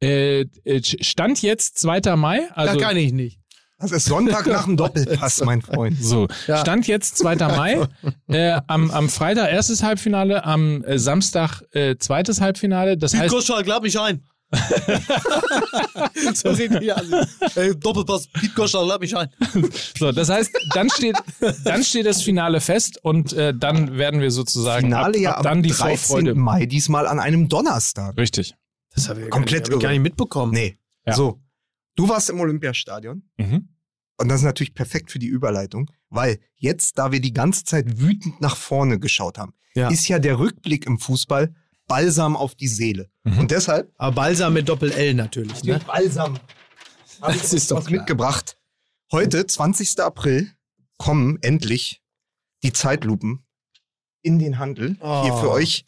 Äh, 0.00 0.42
äh, 0.64 0.82
Stand 0.82 1.42
jetzt 1.42 1.78
2. 1.78 2.16
Mai. 2.16 2.48
Also, 2.52 2.74
das 2.74 2.82
kann 2.82 2.96
ich 2.96 3.12
nicht. 3.12 3.40
Das 3.78 3.90
ist 3.90 4.04
Sonntag 4.06 4.46
nach 4.46 4.64
dem 4.64 4.76
Doppelpass, 4.76 5.42
mein 5.44 5.60
Freund. 5.60 6.02
So, 6.02 6.28
Ja. 6.46 6.58
Stand 6.58 6.86
jetzt 6.86 7.18
2. 7.18 7.36
Mai. 7.36 7.88
äh, 8.28 8.60
am, 8.66 8.90
am 8.90 9.08
Freitag 9.08 9.50
erstes 9.52 9.82
Halbfinale, 9.82 10.44
am 10.44 10.84
äh, 10.84 10.98
Samstag 10.98 11.62
äh, 11.72 11.96
zweites 11.96 12.40
Halbfinale. 12.40 12.96
Das 12.96 13.14
heißt, 13.14 13.30
Gottschalk, 13.34 13.66
lad 13.66 13.82
mich 13.82 13.98
ein. 13.98 14.22
so 16.34 16.50
reden 16.50 16.78
die 16.80 16.92
alle. 16.92 17.26
Ey, 17.56 17.74
Doppelpass, 17.76 18.28
Piet 18.28 18.54
Gottschalk, 18.54 18.86
lad 18.86 19.00
mich 19.00 19.16
ein. 19.16 19.28
so, 19.98 20.12
das 20.12 20.28
heißt, 20.28 20.52
dann 20.74 20.88
steht, 20.90 21.16
dann 21.64 21.82
steht 21.82 22.06
das 22.06 22.22
Finale 22.22 22.60
fest 22.60 22.98
und 23.02 23.32
äh, 23.32 23.52
dann 23.52 23.98
werden 23.98 24.20
wir 24.20 24.30
sozusagen 24.30 24.86
Finale 24.86 25.16
ab, 25.16 25.16
ja 25.16 25.30
ab 25.32 25.38
am 25.38 25.44
dann 25.44 25.62
die 25.64 25.70
13. 25.70 25.98
Vorfreude. 25.98 26.34
Mai, 26.36 26.66
diesmal 26.66 27.08
an 27.08 27.18
einem 27.18 27.48
Donnerstag. 27.48 28.16
Richtig. 28.16 28.54
Das 28.94 29.08
habe 29.08 29.22
ich 29.22 29.30
Komplett 29.30 29.64
gar 29.64 29.70
nicht, 29.70 29.72
hab 29.72 29.76
ich 29.78 29.82
gar 29.82 29.90
nicht 29.90 30.02
mitbekommen. 30.02 30.52
Nee. 30.52 30.78
Ja. 31.06 31.14
So, 31.14 31.40
du 31.96 32.08
warst 32.08 32.30
im 32.30 32.40
Olympiastadion 32.40 33.22
Mhm. 33.38 33.68
und 34.18 34.28
das 34.28 34.40
ist 34.40 34.44
natürlich 34.44 34.74
perfekt 34.74 35.10
für 35.10 35.18
die 35.18 35.26
Überleitung, 35.28 35.90
weil 36.10 36.38
jetzt, 36.56 36.98
da 36.98 37.12
wir 37.12 37.20
die 37.20 37.32
ganze 37.32 37.64
Zeit 37.64 37.98
wütend 38.00 38.40
nach 38.40 38.56
vorne 38.56 38.98
geschaut 38.98 39.38
haben, 39.38 39.54
Ja. 39.74 39.88
ist 39.88 40.06
ja 40.08 40.18
der 40.18 40.38
Rückblick 40.38 40.86
im 40.86 40.98
Fußball 40.98 41.54
Balsam 41.86 42.34
auf 42.36 42.54
die 42.54 42.68
Seele. 42.68 43.10
Mhm. 43.24 43.38
Und 43.40 43.50
deshalb 43.50 43.92
Aber 43.98 44.14
Balsam 44.14 44.54
mit 44.54 44.68
Doppel-L 44.68 45.14
natürlich, 45.14 45.62
ne? 45.64 45.80
Balsam 45.86 46.38
Das 47.20 47.52
ist 47.52 47.70
doch 47.70 47.78
was 47.78 47.86
klar. 47.86 47.98
mitgebracht. 48.00 48.56
Heute, 49.12 49.46
20. 49.46 50.00
April, 50.00 50.50
kommen 50.96 51.38
endlich 51.42 52.02
die 52.62 52.72
Zeitlupen 52.72 53.44
in 54.22 54.38
den 54.38 54.58
Handel. 54.58 54.94
Hier 54.96 55.34
Oh. 55.34 55.40
für 55.40 55.50
euch, 55.50 55.84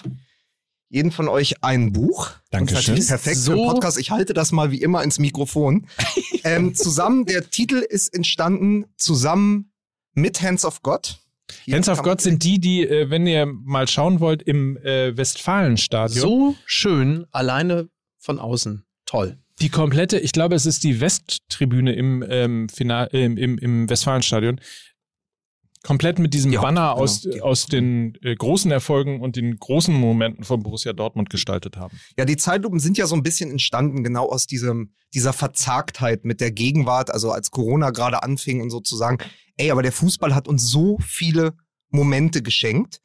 jeden 0.89 1.11
von 1.11 1.29
euch 1.29 1.63
ein 1.63 1.93
Buch. 1.93 2.31
Dankeschön. 2.51 2.95
Perfekt 2.95 3.37
für 3.37 3.43
So- 3.43 3.55
den 3.55 3.67
Podcast. 3.67 3.99
Ich 3.99 4.11
halte 4.11 4.35
das 4.35 4.53
mal 4.53 4.71
wie 4.71 4.81
immer 4.81 5.03
ins 5.03 5.19
Mikrofon. 5.19 5.87
ähm, 6.45 6.75
zusammen, 6.75 7.27
der 7.27 7.51
Titel 7.51 7.77
ist 7.77 8.15
entstanden 8.15 8.87
zusammen 8.97 9.73
mit 10.15 10.43
Hands 10.43 10.65
of 10.65 10.83
God. 10.83 11.19
Hier 11.65 11.75
Hands 11.77 11.89
of 11.89 12.03
God 12.03 12.21
sind 12.21 12.43
die, 12.43 12.59
die, 12.59 12.87
äh, 12.87 13.11
wenn 13.11 13.27
ihr 13.27 13.47
mal 13.47 13.87
schauen 13.89 14.21
wollt, 14.21 14.43
im 14.43 14.77
äh, 14.79 15.17
Westfalenstadion. 15.17 16.21
So 16.21 16.57
schön, 16.65 17.27
alleine 17.31 17.89
von 18.19 18.39
außen. 18.39 18.85
Toll. 19.05 19.39
Die 19.61 19.69
komplette, 19.69 20.19
ich 20.19 20.33
glaube, 20.33 20.55
es 20.55 20.67
ist 20.67 20.85
die 20.85 21.01
Westtribüne 21.01 21.95
im, 21.95 22.25
ähm, 22.29 22.69
Final, 22.69 23.09
im, 23.13 23.37
im, 23.37 23.59
im 23.59 23.89
Westfalenstadion. 23.89 24.61
Komplett 25.87 26.19
mit 26.19 26.35
diesem 26.35 26.51
Die 26.51 26.59
Haupt- 26.59 26.67
Banner 26.67 26.93
genau, 26.93 27.03
aus, 27.03 27.21
die 27.21 27.41
aus 27.41 27.67
den 27.67 28.19
äh, 28.23 28.35
großen 28.35 28.71
Erfolgen 28.73 29.21
und 29.21 29.37
den 29.37 29.57
großen 29.57 29.95
Momenten 29.95 30.45
von 30.45 30.63
Borussia 30.63 30.93
Dortmund 30.93 31.31
gestaltet 31.31 31.77
haben. 31.77 31.99
Ja, 32.19 32.25
die 32.25 32.37
Zeitlupen 32.37 32.81
sind 32.81 32.99
ja 32.99 33.07
so 33.07 33.15
ein 33.15 33.23
bisschen 33.23 33.51
entstanden, 33.51 34.03
genau 34.03 34.29
aus 34.29 34.47
diesem, 34.49 34.93
dieser 35.15 35.33
Verzagtheit 35.33 36.25
mit 36.25 36.41
der 36.41 36.51
Gegenwart, 36.51 37.11
also 37.11 37.31
als 37.31 37.53
Corona 37.53 37.91
gerade 37.91 38.23
anfing 38.25 38.61
und 38.61 38.71
sozusagen, 38.71 39.19
ey, 39.57 39.71
aber 39.71 39.83
der 39.83 39.93
Fußball 39.93 40.35
hat 40.35 40.49
uns 40.49 40.69
so 40.69 40.99
viele 41.01 41.55
Momente 41.91 42.43
geschenkt. 42.43 43.01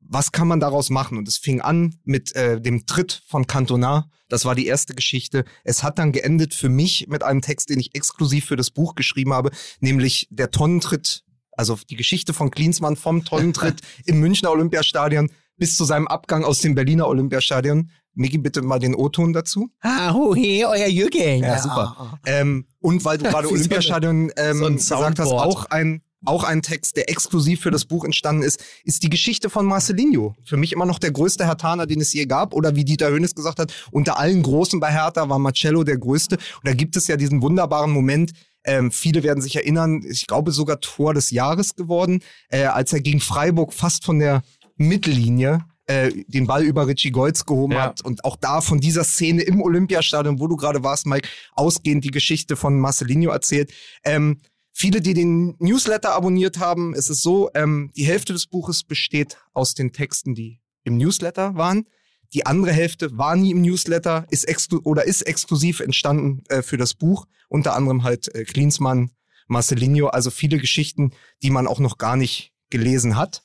Was 0.00 0.32
kann 0.32 0.48
man 0.48 0.58
daraus 0.58 0.90
machen? 0.90 1.16
Und 1.16 1.28
es 1.28 1.38
fing 1.38 1.60
an 1.60 1.94
mit 2.02 2.34
äh, 2.34 2.60
dem 2.60 2.86
Tritt 2.86 3.22
von 3.28 3.46
Cantona. 3.46 4.10
Das 4.28 4.44
war 4.44 4.56
die 4.56 4.66
erste 4.66 4.94
Geschichte. 4.94 5.44
Es 5.62 5.84
hat 5.84 6.00
dann 6.00 6.10
geendet 6.10 6.52
für 6.52 6.68
mich 6.68 7.06
mit 7.06 7.22
einem 7.22 7.42
Text, 7.42 7.70
den 7.70 7.78
ich 7.78 7.94
exklusiv 7.94 8.46
für 8.46 8.56
das 8.56 8.72
Buch 8.72 8.96
geschrieben 8.96 9.32
habe, 9.32 9.52
nämlich 9.78 10.26
der 10.30 10.50
Tonnentritt, 10.50 11.22
also 11.56 11.78
die 11.88 11.96
Geschichte 11.96 12.32
von 12.32 12.50
Klinsmann 12.50 12.96
vom 12.96 13.24
Tonnentritt 13.24 13.80
im 14.06 14.20
Münchner 14.20 14.50
Olympiastadion 14.50 15.30
bis 15.56 15.76
zu 15.76 15.84
seinem 15.84 16.08
Abgang 16.08 16.44
aus 16.44 16.60
dem 16.60 16.74
Berliner 16.74 17.06
Olympiastadion. 17.06 17.90
Miki, 18.14 18.38
bitte 18.38 18.62
mal 18.62 18.78
den 18.78 18.94
O-Ton 18.94 19.32
dazu. 19.32 19.70
Ah, 19.80 20.12
ho, 20.12 20.34
hey, 20.34 20.64
euer 20.66 20.86
Jürgen. 20.86 21.42
Ja, 21.42 21.58
super. 21.58 22.18
Ähm, 22.26 22.66
und 22.80 23.04
weil 23.04 23.16
du 23.16 23.24
gerade 23.24 23.48
Olympiastadion 23.50 24.30
ähm, 24.36 24.58
so 24.58 24.68
gesagt 24.70 25.18
hast, 25.18 25.30
auch 25.30 25.66
ein, 25.66 26.02
auch 26.24 26.44
ein 26.44 26.60
Text, 26.60 26.96
der 26.96 27.08
exklusiv 27.08 27.62
für 27.62 27.70
das 27.70 27.86
Buch 27.86 28.04
entstanden 28.04 28.42
ist, 28.42 28.62
ist 28.84 29.02
die 29.02 29.08
Geschichte 29.08 29.48
von 29.48 29.64
Marcelinho. 29.64 30.34
Für 30.44 30.58
mich 30.58 30.72
immer 30.72 30.84
noch 30.84 30.98
der 30.98 31.10
größte 31.10 31.46
Hertaner, 31.46 31.86
den 31.86 32.00
es 32.00 32.12
je 32.12 32.26
gab. 32.26 32.52
Oder 32.54 32.76
wie 32.76 32.84
Dieter 32.84 33.10
Hönes 33.10 33.34
gesagt 33.34 33.58
hat, 33.58 33.72
unter 33.90 34.18
allen 34.18 34.42
Großen 34.42 34.78
bei 34.78 34.92
Hertha 34.92 35.28
war 35.28 35.38
Marcello 35.38 35.82
der 35.82 35.96
größte. 35.96 36.36
Und 36.36 36.66
da 36.66 36.74
gibt 36.74 36.96
es 36.96 37.06
ja 37.06 37.16
diesen 37.16 37.40
wunderbaren 37.40 37.92
Moment, 37.92 38.32
ähm, 38.64 38.90
viele 38.90 39.22
werden 39.22 39.40
sich 39.42 39.56
erinnern, 39.56 40.02
ich 40.08 40.26
glaube 40.26 40.52
sogar 40.52 40.80
Tor 40.80 41.14
des 41.14 41.30
Jahres 41.30 41.74
geworden, 41.74 42.22
äh, 42.48 42.64
als 42.64 42.92
er 42.92 43.00
gegen 43.00 43.20
Freiburg 43.20 43.72
fast 43.72 44.04
von 44.04 44.18
der 44.18 44.42
Mittellinie 44.76 45.64
äh, 45.86 46.12
den 46.28 46.46
Ball 46.46 46.62
über 46.64 46.86
Richie 46.86 47.10
Goltz 47.10 47.44
gehoben 47.44 47.72
Ja. 47.74 47.82
hat 47.82 48.04
und 48.04 48.24
auch 48.24 48.36
da 48.36 48.60
von 48.60 48.80
dieser 48.80 49.04
Szene 49.04 49.42
im 49.42 49.60
Olympiastadion, 49.60 50.38
wo 50.38 50.46
du 50.46 50.56
gerade 50.56 50.82
warst, 50.84 51.06
Mike, 51.06 51.28
ausgehend 51.54 52.04
die 52.04 52.10
Geschichte 52.10 52.56
von 52.56 52.78
Marcelinho 52.78 53.30
erzählt. 53.32 53.72
Ähm, 54.04 54.40
viele, 54.72 55.00
die 55.00 55.14
den 55.14 55.54
Newsletter 55.58 56.14
abonniert 56.14 56.58
haben, 56.58 56.94
es 56.94 57.10
ist 57.10 57.22
so, 57.22 57.50
ähm, 57.54 57.90
die 57.96 58.04
Hälfte 58.04 58.32
des 58.32 58.46
Buches 58.46 58.84
besteht 58.84 59.38
aus 59.52 59.74
den 59.74 59.92
Texten, 59.92 60.34
die 60.34 60.60
im 60.84 60.96
Newsletter 60.96 61.56
waren. 61.56 61.86
Die 62.34 62.46
andere 62.46 62.72
Hälfte 62.72 63.16
war 63.18 63.36
nie 63.36 63.50
im 63.50 63.60
Newsletter, 63.62 64.26
ist 64.30 64.44
exklu 64.44 64.80
oder 64.84 65.04
ist 65.04 65.22
exklusiv 65.22 65.80
entstanden 65.80 66.42
äh, 66.48 66.62
für 66.62 66.76
das 66.76 66.94
Buch. 66.94 67.26
Unter 67.48 67.74
anderem 67.74 68.04
halt 68.04 68.34
äh, 68.34 68.44
Klinsmann, 68.44 69.10
Marcelinho, 69.48 70.08
also 70.08 70.30
viele 70.30 70.58
Geschichten, 70.58 71.12
die 71.42 71.50
man 71.50 71.66
auch 71.66 71.78
noch 71.78 71.98
gar 71.98 72.16
nicht 72.16 72.52
gelesen 72.70 73.16
hat. 73.16 73.44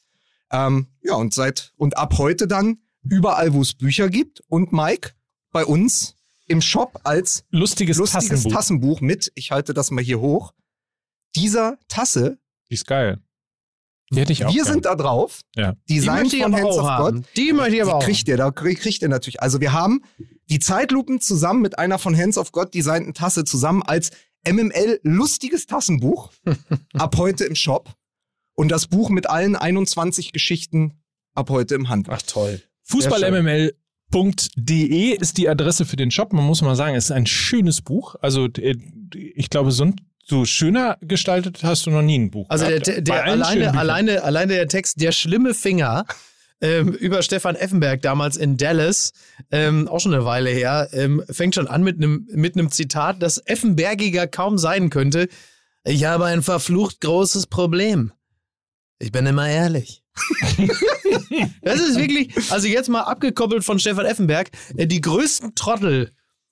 Ähm, 0.52 0.88
ja, 1.02 1.16
und 1.16 1.34
seit 1.34 1.74
und 1.76 1.98
ab 1.98 2.18
heute 2.18 2.48
dann 2.48 2.78
überall, 3.02 3.54
wo 3.54 3.62
es 3.62 3.74
Bücher 3.74 4.10
gibt 4.10 4.42
und 4.48 4.72
Mike 4.72 5.12
bei 5.52 5.66
uns 5.66 6.16
im 6.48 6.62
Shop 6.62 7.02
als 7.04 7.44
Lustiges, 7.50 7.98
lustiges 7.98 8.30
Tassenbuch. 8.30 8.52
Tassenbuch 8.52 9.02
mit, 9.02 9.32
ich 9.36 9.52
halte 9.52 9.74
das 9.74 9.92
mal 9.92 10.04
hier 10.04 10.22
hoch, 10.22 10.54
dieser 11.36 11.78
Tasse, 11.90 12.40
Die 12.70 12.76
ist 12.76 12.88
geil. 12.88 13.20
Die 14.12 14.20
hätte 14.22 14.32
ich 14.34 14.46
auch 14.46 14.54
wir 14.54 14.64
gern. 14.64 14.74
sind 14.74 14.86
da 14.86 14.96
drauf, 14.96 15.42
Ja. 15.56 15.74
Die 15.90 15.96
Design 15.96 16.26
ich 16.28 16.42
von 16.42 16.56
Hands 16.56 16.78
of 16.78 16.86
haben. 16.88 17.16
God. 17.18 17.26
Die 17.36 17.52
möchte 17.54 17.76
ich 17.76 17.82
aber 17.82 17.92
Die 17.92 17.96
auch. 17.98 18.04
kriegt 18.04 18.28
ihr, 18.28 18.38
da 18.38 18.52
kriegt 18.52 18.82
kriegt 18.82 19.02
ihr 19.02 19.10
natürlich. 19.10 19.42
Also 19.42 19.60
wir 19.60 19.74
haben 19.74 20.02
die 20.50 20.60
Zeitlupen 20.60 21.20
zusammen 21.20 21.62
mit 21.62 21.78
einer 21.78 22.00
von 22.00 22.18
Hands 22.18 22.38
of 22.38 22.52
God 22.54 22.74
designten 22.74 23.14
Tasse 23.14 23.44
zusammen 23.44 23.84
als 23.84 24.12
MML 24.48 25.00
lustiges 25.04 25.66
Tassenbuch 25.66 26.32
ab 26.94 27.18
heute 27.18 27.44
im 27.44 27.56
Shop 27.56 27.94
und 28.56 28.70
das 28.70 28.88
Buch 28.88 29.10
mit 29.10 29.30
allen 29.30 29.56
21 29.58 30.32
Geschichten 30.32 30.94
ab 31.36 31.50
heute 31.50 31.76
im 31.76 31.90
Handbuch. 31.90 32.14
Ach 32.16 32.22
toll. 32.22 32.62
Fußballmml.de 34.12 35.18
ist 35.20 35.38
die 35.38 35.50
Adresse 35.50 35.86
für 35.86 35.96
den 35.98 36.12
Shop. 36.12 36.32
Man 36.34 36.46
muss 36.46 36.62
mal 36.62 36.76
sagen, 36.76 36.96
es 36.96 37.06
ist 37.06 37.12
ein 37.12 37.26
schönes 37.26 37.82
Buch. 37.82 38.16
Also 38.22 38.46
äh, 38.46 38.76
ich 39.14 39.50
glaube, 39.50 39.72
so, 39.72 39.84
ein- 39.86 39.96
so 40.28 40.46
schöner 40.46 40.98
gestaltet 41.02 41.64
hast 41.64 41.86
du 41.86 41.92
noch 41.92 42.02
nie 42.02 42.20
ein 42.20 42.32
Buch. 42.32 42.46
Also 42.50 42.66
der, 42.66 42.80
der, 42.80 43.02
der 43.02 43.24
alleine, 43.24 43.78
alleine, 43.78 44.24
alleine 44.24 44.54
der 44.54 44.68
Text, 44.68 45.02
der 45.02 45.12
schlimme 45.12 45.54
Finger 45.54 46.06
ähm, 46.60 46.94
über 46.94 47.22
Stefan 47.22 47.56
Effenberg 47.56 48.02
damals 48.02 48.36
in 48.36 48.58
Dallas, 48.58 49.14
ähm, 49.52 49.88
auch 49.88 50.00
schon 50.00 50.14
eine 50.14 50.26
Weile 50.26 50.50
her, 50.50 50.90
ähm, 50.92 51.24
fängt 51.30 51.56
schon 51.56 51.68
an 51.68 51.84
mit 51.84 51.98
einem 51.98 52.28
mit 52.34 52.56
einem 52.56 52.72
Zitat, 52.72 53.22
das 53.22 53.38
Effenbergiger 53.46 54.28
kaum 54.28 54.58
sein 54.58 54.90
könnte. 54.90 55.30
Ich 55.84 56.04
habe 56.04 56.26
ein 56.26 56.42
verflucht 56.42 57.00
großes 57.00 57.48
Problem. 57.48 58.12
Ich 59.00 59.12
bin 59.12 59.26
immer 59.26 59.48
ehrlich. 59.48 60.04
das 61.62 61.80
ist 61.80 61.98
wirklich, 61.98 62.34
also 62.52 62.68
jetzt 62.68 62.90
mal 62.90 63.02
abgekoppelt 63.02 63.64
von 63.64 63.80
Stefan 63.80 64.06
Effenberg, 64.06 64.50
äh, 64.76 64.88
die 64.88 65.00
größten 65.00 65.56
Trottel 65.56 66.12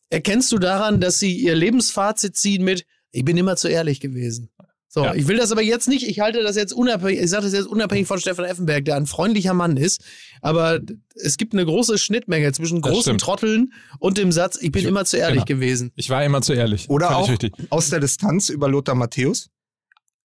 erkennst 0.09 0.51
du 0.51 0.59
daran, 0.59 1.01
dass 1.01 1.19
sie 1.19 1.35
ihr 1.35 1.55
Lebensfazit 1.55 2.37
ziehen 2.37 2.63
mit, 2.63 2.85
ich 3.15 3.23
bin 3.25 3.37
immer 3.37 3.55
zu 3.55 3.67
ehrlich 3.67 3.99
gewesen. 3.99 4.49
So, 4.87 5.03
Ja. 5.03 5.13
ich 5.13 5.27
will 5.27 5.37
das 5.37 5.51
aber 5.51 5.61
jetzt 5.61 5.87
nicht, 5.89 6.07
ich 6.07 6.19
halte 6.21 6.41
das 6.43 6.55
jetzt 6.55 6.71
unabhängig, 6.73 7.19
ich 7.21 7.29
sage 7.29 7.43
das 7.43 7.53
jetzt 7.53 7.67
unabhängig 7.67 8.07
von 8.07 8.19
Stefan 8.19 8.45
Effenberg, 8.45 8.85
der 8.85 8.95
ein 8.95 9.07
freundlicher 9.07 9.53
Mann 9.53 9.75
ist, 9.77 10.01
aber 10.41 10.79
es 11.15 11.35
gibt 11.37 11.53
eine 11.53 11.65
große 11.65 11.97
Schnittmenge 11.97 12.51
zwischen 12.53 12.81
Das 12.81 12.91
großen. 12.93 13.17
Trotteln 13.17 13.73
und 13.99 14.17
dem 14.17 14.31
Satz, 14.31 14.57
ich 14.61 14.71
bin 14.71 14.83
Ich- 14.83 14.87
immer 14.87 15.03
zu 15.05 15.17
ehrlich 15.17 15.43
genau. 15.45 15.59
gewesen. 15.59 15.91
Ich 15.95 16.09
war 16.09 16.23
immer 16.23 16.41
zu 16.41 16.53
ehrlich. 16.53 16.89
Oder 16.89 17.07
Völlig 17.07 17.23
auch 17.23 17.29
richtig. 17.29 17.53
aus 17.71 17.89
der 17.89 17.99
Distanz 17.99 18.49
über 18.49 18.69
Lothar 18.69 18.95
Matthäus. 18.95 19.49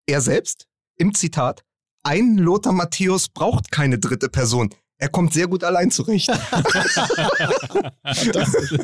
Er 0.07 0.21
selbst 0.21 0.67
im 0.97 1.15
Zitat, 1.15 1.63
ein 2.05 2.37
Lothar 2.37 2.73
Matthäus 2.73 3.29
braucht 3.29 3.71
keine 3.73 3.99
dritte 3.99 4.29
Person. 4.29 4.71
Er 4.99 5.09
kommt 5.09 5.33
sehr 5.33 5.49
gut 5.49 5.65
allein 5.65 5.91
zurecht. 5.91 6.31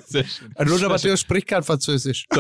Sehr 0.09 0.25
schön. 0.25 0.53
Lothar 0.59 0.89
Matthäus 0.89 1.21
spricht 1.21 1.47
kein 1.47 1.63
Französisch. 1.63 2.25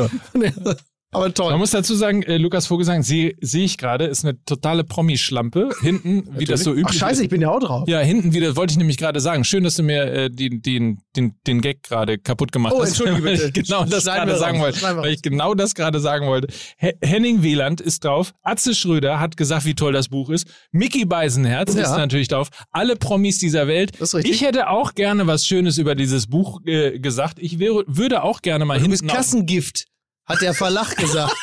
aber 1.12 1.32
toll. 1.32 1.50
Man 1.50 1.60
muss 1.60 1.70
dazu 1.70 1.94
sagen, 1.94 2.22
äh, 2.24 2.36
Lukas 2.36 2.66
Vogelsang, 2.66 3.02
sehe 3.02 3.34
sehe 3.40 3.64
ich 3.64 3.78
gerade, 3.78 4.04
ist 4.04 4.24
eine 4.24 4.42
totale 4.44 4.84
Promischlampe. 4.84 5.70
Hinten, 5.80 6.28
wie 6.38 6.44
das 6.44 6.62
so 6.64 6.72
üblich 6.72 6.86
Ach 6.90 6.92
scheiße, 6.94 7.22
ich 7.22 7.28
bin 7.30 7.40
ja 7.40 7.50
auch 7.50 7.60
drauf. 7.60 7.86
ist. 7.86 7.92
Ja, 7.92 8.00
hinten 8.00 8.34
wieder, 8.34 8.54
wollte 8.56 8.72
ich 8.72 8.76
nämlich 8.78 8.96
gerade 8.98 9.20
sagen. 9.20 9.44
Schön, 9.44 9.64
dass 9.64 9.76
du 9.76 9.82
mir 9.82 10.02
äh, 10.12 10.30
den, 10.30 10.60
den, 10.62 10.98
den, 11.16 11.36
den 11.46 11.60
Gag 11.62 11.82
gerade 11.84 12.18
kaputt 12.18 12.52
gemacht 12.52 12.74
Oh, 12.76 12.82
hast. 12.82 12.88
entschuldige 12.88 13.24
weil 13.24 13.36
bitte. 13.38 13.46
ich 13.60 13.66
genau 13.68 13.84
das 13.84 14.04
gerade 14.04 14.36
sagen 14.36 14.60
wollte. 14.60 14.82
Weil 14.82 15.12
ich 15.14 15.22
genau 15.22 15.54
das 15.54 15.74
gerade 15.74 16.00
sagen 16.00 16.26
wollte. 16.26 16.48
He 16.76 16.92
Henning 17.02 17.42
Wieland 17.42 17.80
ist 17.80 18.04
drauf. 18.04 18.32
Atze 18.42 18.74
Schröder 18.74 19.18
hat 19.20 19.36
gesagt, 19.36 19.64
wie 19.64 19.74
toll 19.74 19.92
das 19.92 20.08
Buch 20.08 20.28
ist. 20.28 20.46
Mickey 20.72 21.04
Beisenherz 21.06 21.74
Ja. 21.74 21.82
ist 21.82 21.90
natürlich 21.96 22.28
drauf. 22.28 22.48
Alle 22.72 22.96
Promis 22.96 23.38
dieser 23.38 23.66
Welt. 23.68 23.92
Das 24.00 24.08
ist 24.10 24.14
richtig. 24.16 24.34
Ich 24.34 24.40
hätte 24.42 24.68
auch 24.68 24.94
gerne 24.94 25.26
was 25.26 25.46
Schönes 25.46 25.78
über 25.78 25.94
dieses 25.94 26.26
Buch 26.26 26.60
äh, 26.66 26.98
gesagt. 26.98 27.38
Ich 27.40 27.58
wäre, 27.58 27.84
würde 27.86 28.22
auch 28.22 28.42
gerne 28.42 28.64
mal 28.64 28.78
Du 28.80 28.88
bist 28.88 29.00
hinten 29.00 29.10
auf- 29.10 29.16
Kassengift, 29.16 29.86
hat 30.26 30.40
der 30.40 30.54
Verlag 30.54 30.96
gesagt. 30.96 31.34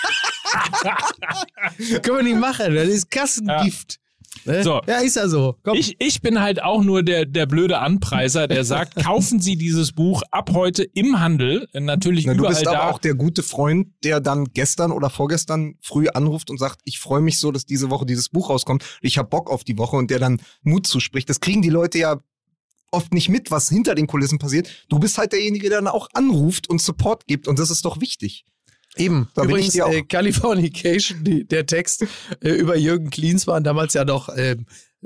Können 2.03 2.17
wir 2.17 2.23
nicht 2.23 2.39
machen, 2.39 2.75
das 2.75 2.87
ist 2.87 3.09
Kassengift. 3.09 3.99
Ne? 4.45 4.63
So. 4.63 4.81
Ja, 4.87 4.97
ist 4.97 5.15
ja 5.15 5.27
so. 5.27 5.55
Komm. 5.63 5.77
Ich, 5.77 5.95
ich 5.99 6.21
bin 6.21 6.41
halt 6.41 6.61
auch 6.61 6.83
nur 6.83 7.03
der, 7.03 7.25
der 7.25 7.45
blöde 7.45 7.79
Anpreiser, 7.79 8.47
der 8.47 8.65
sagt, 8.65 8.95
kaufen 9.03 9.39
Sie 9.39 9.55
dieses 9.55 9.91
Buch 9.93 10.21
ab 10.31 10.51
heute 10.53 10.83
im 10.83 11.19
Handel. 11.19 11.67
Natürlich 11.73 12.25
Na, 12.25 12.33
du 12.33 12.39
überall 12.39 12.53
bist 12.53 12.65
da. 12.65 12.71
aber 12.73 12.93
auch 12.93 12.99
der 12.99 13.15
gute 13.15 13.43
Freund, 13.43 13.87
der 14.03 14.19
dann 14.19 14.45
gestern 14.53 14.91
oder 14.91 15.09
vorgestern 15.09 15.75
früh 15.81 16.07
anruft 16.09 16.49
und 16.49 16.57
sagt, 16.57 16.81
ich 16.83 16.99
freue 16.99 17.21
mich 17.21 17.39
so, 17.39 17.51
dass 17.51 17.65
diese 17.65 17.89
Woche 17.89 18.05
dieses 18.05 18.29
Buch 18.29 18.49
rauskommt. 18.49 18.83
Ich 19.01 19.17
habe 19.17 19.29
Bock 19.29 19.49
auf 19.49 19.63
die 19.63 19.77
Woche 19.77 19.95
und 19.95 20.11
der 20.11 20.19
dann 20.19 20.41
Mut 20.61 20.87
zuspricht. 20.87 21.29
Das 21.29 21.39
kriegen 21.39 21.61
die 21.61 21.69
Leute 21.69 21.99
ja 21.99 22.19
oft 22.91 23.13
nicht 23.13 23.29
mit, 23.29 23.49
was 23.49 23.69
hinter 23.69 23.95
den 23.95 24.07
Kulissen 24.07 24.39
passiert. 24.39 24.69
Du 24.89 24.99
bist 24.99 25.17
halt 25.17 25.31
derjenige, 25.31 25.69
der 25.69 25.79
dann 25.79 25.87
auch 25.87 26.09
anruft 26.13 26.69
und 26.69 26.81
Support 26.81 27.27
gibt 27.27 27.47
und 27.47 27.59
das 27.59 27.71
ist 27.71 27.85
doch 27.85 28.01
wichtig. 28.01 28.45
Eben. 28.95 29.27
Da 29.33 29.41
bin 29.41 29.49
ich 29.49 29.55
Übrigens, 29.55 29.73
dir 29.73 29.85
auch- 29.87 29.91
äh, 29.91 30.03
Californication, 30.03 31.23
die, 31.23 31.45
der 31.47 31.65
Text 31.65 32.05
äh, 32.41 32.49
über 32.49 32.77
Jürgen 32.77 33.09
Klinsmann, 33.09 33.63
damals 33.63 33.93
ja 33.93 34.05
noch 34.05 34.29
äh, 34.29 34.57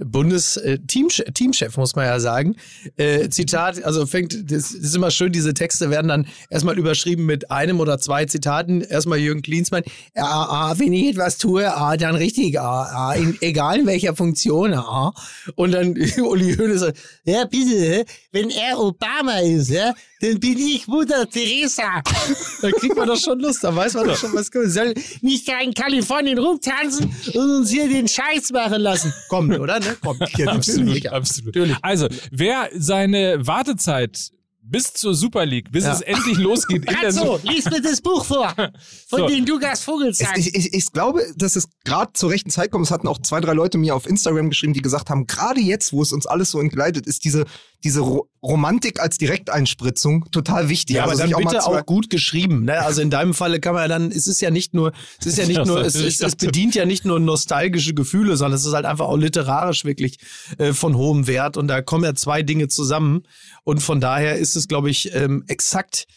Bundes-Teamchef, 0.03 1.33
Teamchef, 1.33 1.77
muss 1.77 1.95
man 1.95 2.05
ja 2.05 2.19
sagen. 2.19 2.55
Äh, 2.97 3.29
Zitat, 3.29 3.83
also 3.83 4.05
fängt, 4.05 4.51
das 4.51 4.71
ist 4.71 4.95
immer 4.95 5.11
schön, 5.11 5.31
diese 5.31 5.53
Texte 5.53 5.89
werden 5.89 6.07
dann 6.07 6.27
erstmal 6.49 6.77
überschrieben 6.77 7.25
mit 7.25 7.51
einem 7.51 7.79
oder 7.79 7.97
zwei 7.97 8.25
Zitaten. 8.25 8.81
Erstmal 8.81 9.19
Jürgen 9.19 9.41
Klinsmann, 9.41 9.83
ja, 10.15 10.23
ah, 10.25 10.73
wenn 10.77 10.93
ich 10.93 11.09
etwas 11.09 11.37
tue, 11.37 11.73
ah, 11.73 11.97
dann 11.97 12.15
richtig, 12.15 12.59
ah, 12.59 12.83
ah, 12.83 13.13
in, 13.13 13.37
egal 13.41 13.79
in 13.79 13.87
welcher 13.87 14.15
Funktion, 14.15 14.73
ah. 14.73 15.13
Und 15.55 15.71
dann 15.71 15.89
Uli 16.19 16.55
Hoeneß 16.55 16.79
sagt, 16.81 16.97
ja 17.25 17.45
bitte, 17.45 18.05
wenn 18.31 18.49
er 18.49 18.79
Obama 18.79 19.39
ist, 19.39 19.69
ja, 19.69 19.93
dann 20.21 20.39
bin 20.39 20.57
ich 20.57 20.87
Mutter 20.87 21.29
Teresa. 21.29 22.01
Da 22.61 22.71
kriegt 22.71 22.95
man 22.95 23.07
doch 23.07 23.19
schon 23.19 23.39
Lust, 23.39 23.63
da 23.63 23.75
weiß 23.75 23.93
man 23.93 24.07
doch 24.07 24.17
schon, 24.17 24.33
was 24.33 24.51
kommt. 24.51 24.71
Soll 24.71 24.93
nicht 25.21 25.47
da 25.47 25.59
in 25.59 25.73
Kalifornien 25.73 26.39
rumtanzen 26.39 27.13
und 27.33 27.57
uns 27.57 27.69
hier 27.69 27.87
den 27.87 28.07
Scheiß 28.07 28.51
machen 28.51 28.81
lassen. 28.81 29.13
Kommt, 29.29 29.57
oder? 29.59 29.79
Ne? 29.88 29.97
Kommt. 30.01 30.19
Ja, 30.38 30.47
Absolut, 30.51 30.85
natürlich. 30.85 31.11
absolut. 31.11 31.55
Natürlich. 31.55 31.77
Also, 31.81 32.07
wer 32.31 32.69
seine 32.75 33.45
Wartezeit 33.45 34.31
bis 34.69 34.91
zur 34.91 35.15
Super 35.15 35.45
League, 35.45 35.71
bis 35.71 35.85
Ja. 35.85 35.93
es 35.93 36.01
endlich 36.01 36.38
losgeht. 36.38 36.77
in 36.77 36.81
der 36.81 36.91
Brazzo, 36.93 37.38
Su- 37.38 37.47
lies 37.47 37.63
mir 37.65 37.81
das 37.81 38.01
Buch 38.01 38.25
vor, 38.25 38.53
von 39.07 39.19
So. 39.21 39.27
dem 39.27 39.45
Lukas 39.45 39.79
Es, 39.79 39.85
Vogelsang. 39.85 40.33
ich, 40.35 40.53
ich, 40.53 40.73
ich 40.73 40.91
glaube, 40.91 41.21
dass 41.38 41.55
es 41.55 41.69
gerade 41.85 42.11
zur 42.13 42.31
rechten 42.31 42.49
Zeit 42.49 42.69
kommt. 42.71 42.85
Es 42.85 42.91
hatten 42.91 43.07
auch 43.07 43.19
zwei, 43.21 43.39
drei 43.39 43.53
Leute 43.53 43.77
mir 43.77 43.95
auf 43.95 44.05
Instagram 44.05 44.49
geschrieben, 44.49 44.73
die 44.73 44.81
gesagt 44.81 45.09
haben, 45.09 45.25
gerade 45.25 45.61
jetzt, 45.61 45.93
wo 45.93 46.01
es 46.01 46.11
uns 46.11 46.25
alles 46.27 46.51
so 46.51 46.59
entgleitet, 46.59 47.07
ist 47.07 47.23
diese, 47.23 47.45
diese 47.84 48.01
Ro 48.01 48.30
Romantik 48.43 49.01
als 49.01 49.17
Direkteinspritzung 49.17 50.25
total 50.32 50.69
wichtig. 50.69 50.95
Ja, 50.95 51.03
aber 51.03 51.11
Also 51.11 51.23
dann 51.23 51.34
auch 51.34 51.41
mal 51.41 51.51
bitte 51.51 51.65
auch 51.65 51.86
gut 51.86 52.09
geschrieben. 52.09 52.63
Ne? 52.63 52.80
Also 52.80 53.01
in 53.01 53.09
deinem 53.09 53.34
Falle 53.34 53.59
kann 53.59 53.73
man 53.73 53.84
ja 53.84 53.88
dann, 53.89 54.09
es 54.09 54.25
ist 54.25 54.39
ja 54.39 54.51
nicht 54.51 54.73
nur, 54.73 54.93
es 55.19 55.25
ist 55.25 55.38
ja 55.38 55.45
nicht 55.45 55.65
nur, 55.65 55.82
es, 55.82 55.95
es, 55.95 56.21
es 56.21 56.36
bedient 56.38 56.73
ja 56.73 56.86
nicht 56.86 57.03
nur 57.03 57.19
nostalgische 57.19 57.93
Gefühle, 57.93 58.38
sondern 58.38 58.57
es 58.57 58.65
ist 58.65 58.73
halt 58.73 58.86
einfach 58.86 59.07
auch 59.07 59.17
literarisch 59.17 59.84
wirklich 59.84 60.17
äh, 60.59 60.71
von 60.71 60.95
hohem 60.95 61.28
Wert 61.28 61.57
und 61.57 61.67
da 61.67 61.82
kommen 61.82 62.05
ja 62.05 62.15
zwei 62.15 62.41
Dinge 62.41 62.69
zusammen 62.69 63.23
und 63.63 63.82
von 63.82 63.99
daher 63.99 64.38
ist 64.38 64.55
es, 64.55 64.69
glaube 64.69 64.89
ich, 64.89 65.13
ähm, 65.13 65.43
exakt 65.47 66.07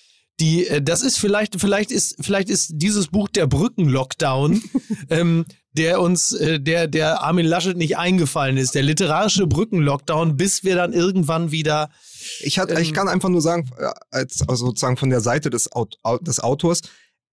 die, 0.40 0.66
äh, 0.66 0.82
das 0.82 1.02
ist 1.02 1.18
vielleicht, 1.18 1.60
vielleicht 1.60 1.90
ist, 1.92 2.16
vielleicht 2.20 2.48
ist 2.48 2.70
dieses 2.74 3.08
Buch 3.08 3.28
der 3.28 3.46
Brückenlockdown, 3.46 4.62
ähm, 5.10 5.44
der 5.72 6.00
uns, 6.00 6.32
äh, 6.32 6.60
der, 6.60 6.88
der 6.88 7.22
Armin 7.22 7.46
Laschet 7.46 7.76
nicht 7.76 7.96
eingefallen 7.96 8.56
ist, 8.56 8.74
der 8.74 8.82
literarische 8.82 9.46
Brückenlockdown, 9.46 10.36
bis 10.36 10.64
wir 10.64 10.74
dann 10.74 10.92
irgendwann 10.92 11.50
wieder 11.52 11.90
Ich, 12.40 12.58
hat, 12.58 12.70
ich 12.72 12.88
Ähm, 12.88 12.94
kann 12.94 13.08
einfach 13.08 13.28
nur 13.28 13.40
sagen, 13.40 13.70
äh, 13.78 13.90
als, 14.10 14.40
also 14.48 14.66
sozusagen 14.66 14.96
von 14.96 15.10
der 15.10 15.20
Seite 15.20 15.50
des, 15.50 15.72
Aut 15.72 15.96
des 16.22 16.40
Autors, 16.40 16.82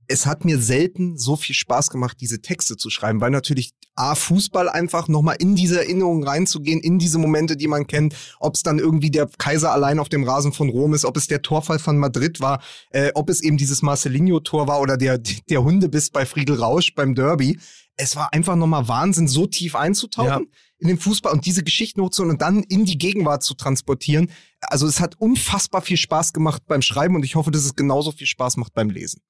es 0.08 0.26
hat 0.26 0.46
mir 0.46 0.60
selten 0.60 1.18
so 1.18 1.36
viel 1.36 1.56
Spaß 1.56 1.90
gemacht, 1.90 2.18
diese 2.22 2.42
Texte 2.42 2.78
zu 2.78 2.90
schreiben, 2.90 3.20
weil 3.20 3.32
natürlich 3.32 3.74
A, 3.96 4.16
Fußball 4.16 4.70
einfach 4.70 5.08
nochmal 5.08 5.36
in 5.40 5.56
diese 5.56 5.80
Erinnerungen 5.80 6.24
reinzugehen, 6.24 6.80
in 6.80 7.00
diese 7.00 7.18
Momente, 7.18 7.58
die 7.58 7.68
man 7.68 7.88
kennt, 7.88 8.16
ob 8.40 8.56
es 8.56 8.64
dann 8.64 8.80
irgendwie 8.80 9.12
der 9.12 9.28
Kaiser 9.38 9.72
allein 9.72 10.00
auf 10.00 10.08
dem 10.08 10.24
Rasen 10.24 10.54
von 10.54 10.70
Rom 10.70 10.94
ist, 10.94 11.04
ob 11.04 11.18
es 11.18 11.28
der 11.28 11.42
Torfall 11.42 11.80
von 11.80 11.98
Madrid 11.98 12.40
war, 12.40 12.62
äh, 12.92 13.12
ob 13.16 13.30
es 13.30 13.42
eben 13.42 13.58
dieses 13.58 13.82
Marcelinho-Tor 13.82 14.68
war 14.68 14.82
oder 14.82 14.98
der, 14.98 15.18
der 15.18 15.64
Hundebiss 15.64 16.10
bei 16.10 16.26
Friedel 16.26 16.58
Rausch 16.58 16.94
beim 16.96 17.16
Derby. 17.16 17.60
Es 17.98 18.16
war 18.16 18.32
einfach 18.34 18.56
nochmal 18.56 18.88
Wahnsinn, 18.88 19.28
so 19.28 19.48
tief 19.48 19.76
einzutauchen 19.76 20.48
in 20.80 20.88
den 20.88 21.00
Fußball 21.00 21.34
und 21.34 21.46
diese 21.46 21.64
Geschichten 21.64 22.02
hochzuholen 22.02 22.34
und 22.36 22.42
dann 22.42 22.64
in 22.64 22.86
die 22.86 22.98
Gegenwart 22.98 23.44
zu 23.44 23.56
transportieren. 23.56 24.30
Also 24.62 24.88
es 24.88 25.00
hat 25.00 25.16
unfassbar 25.20 25.82
viel 25.82 25.98
Spaß 25.98 26.34
gemacht 26.34 26.64
beim 26.68 26.82
Schreiben 26.82 27.16
und 27.16 27.24
ich 27.24 27.36
hoffe, 27.36 27.52
dass 27.52 27.66
es 27.66 27.76
genauso 27.76 28.12
viel 28.12 28.28
Spaß 28.28 28.58
macht 28.58 28.74
beim 28.74 28.90
Lesen. 28.90 29.22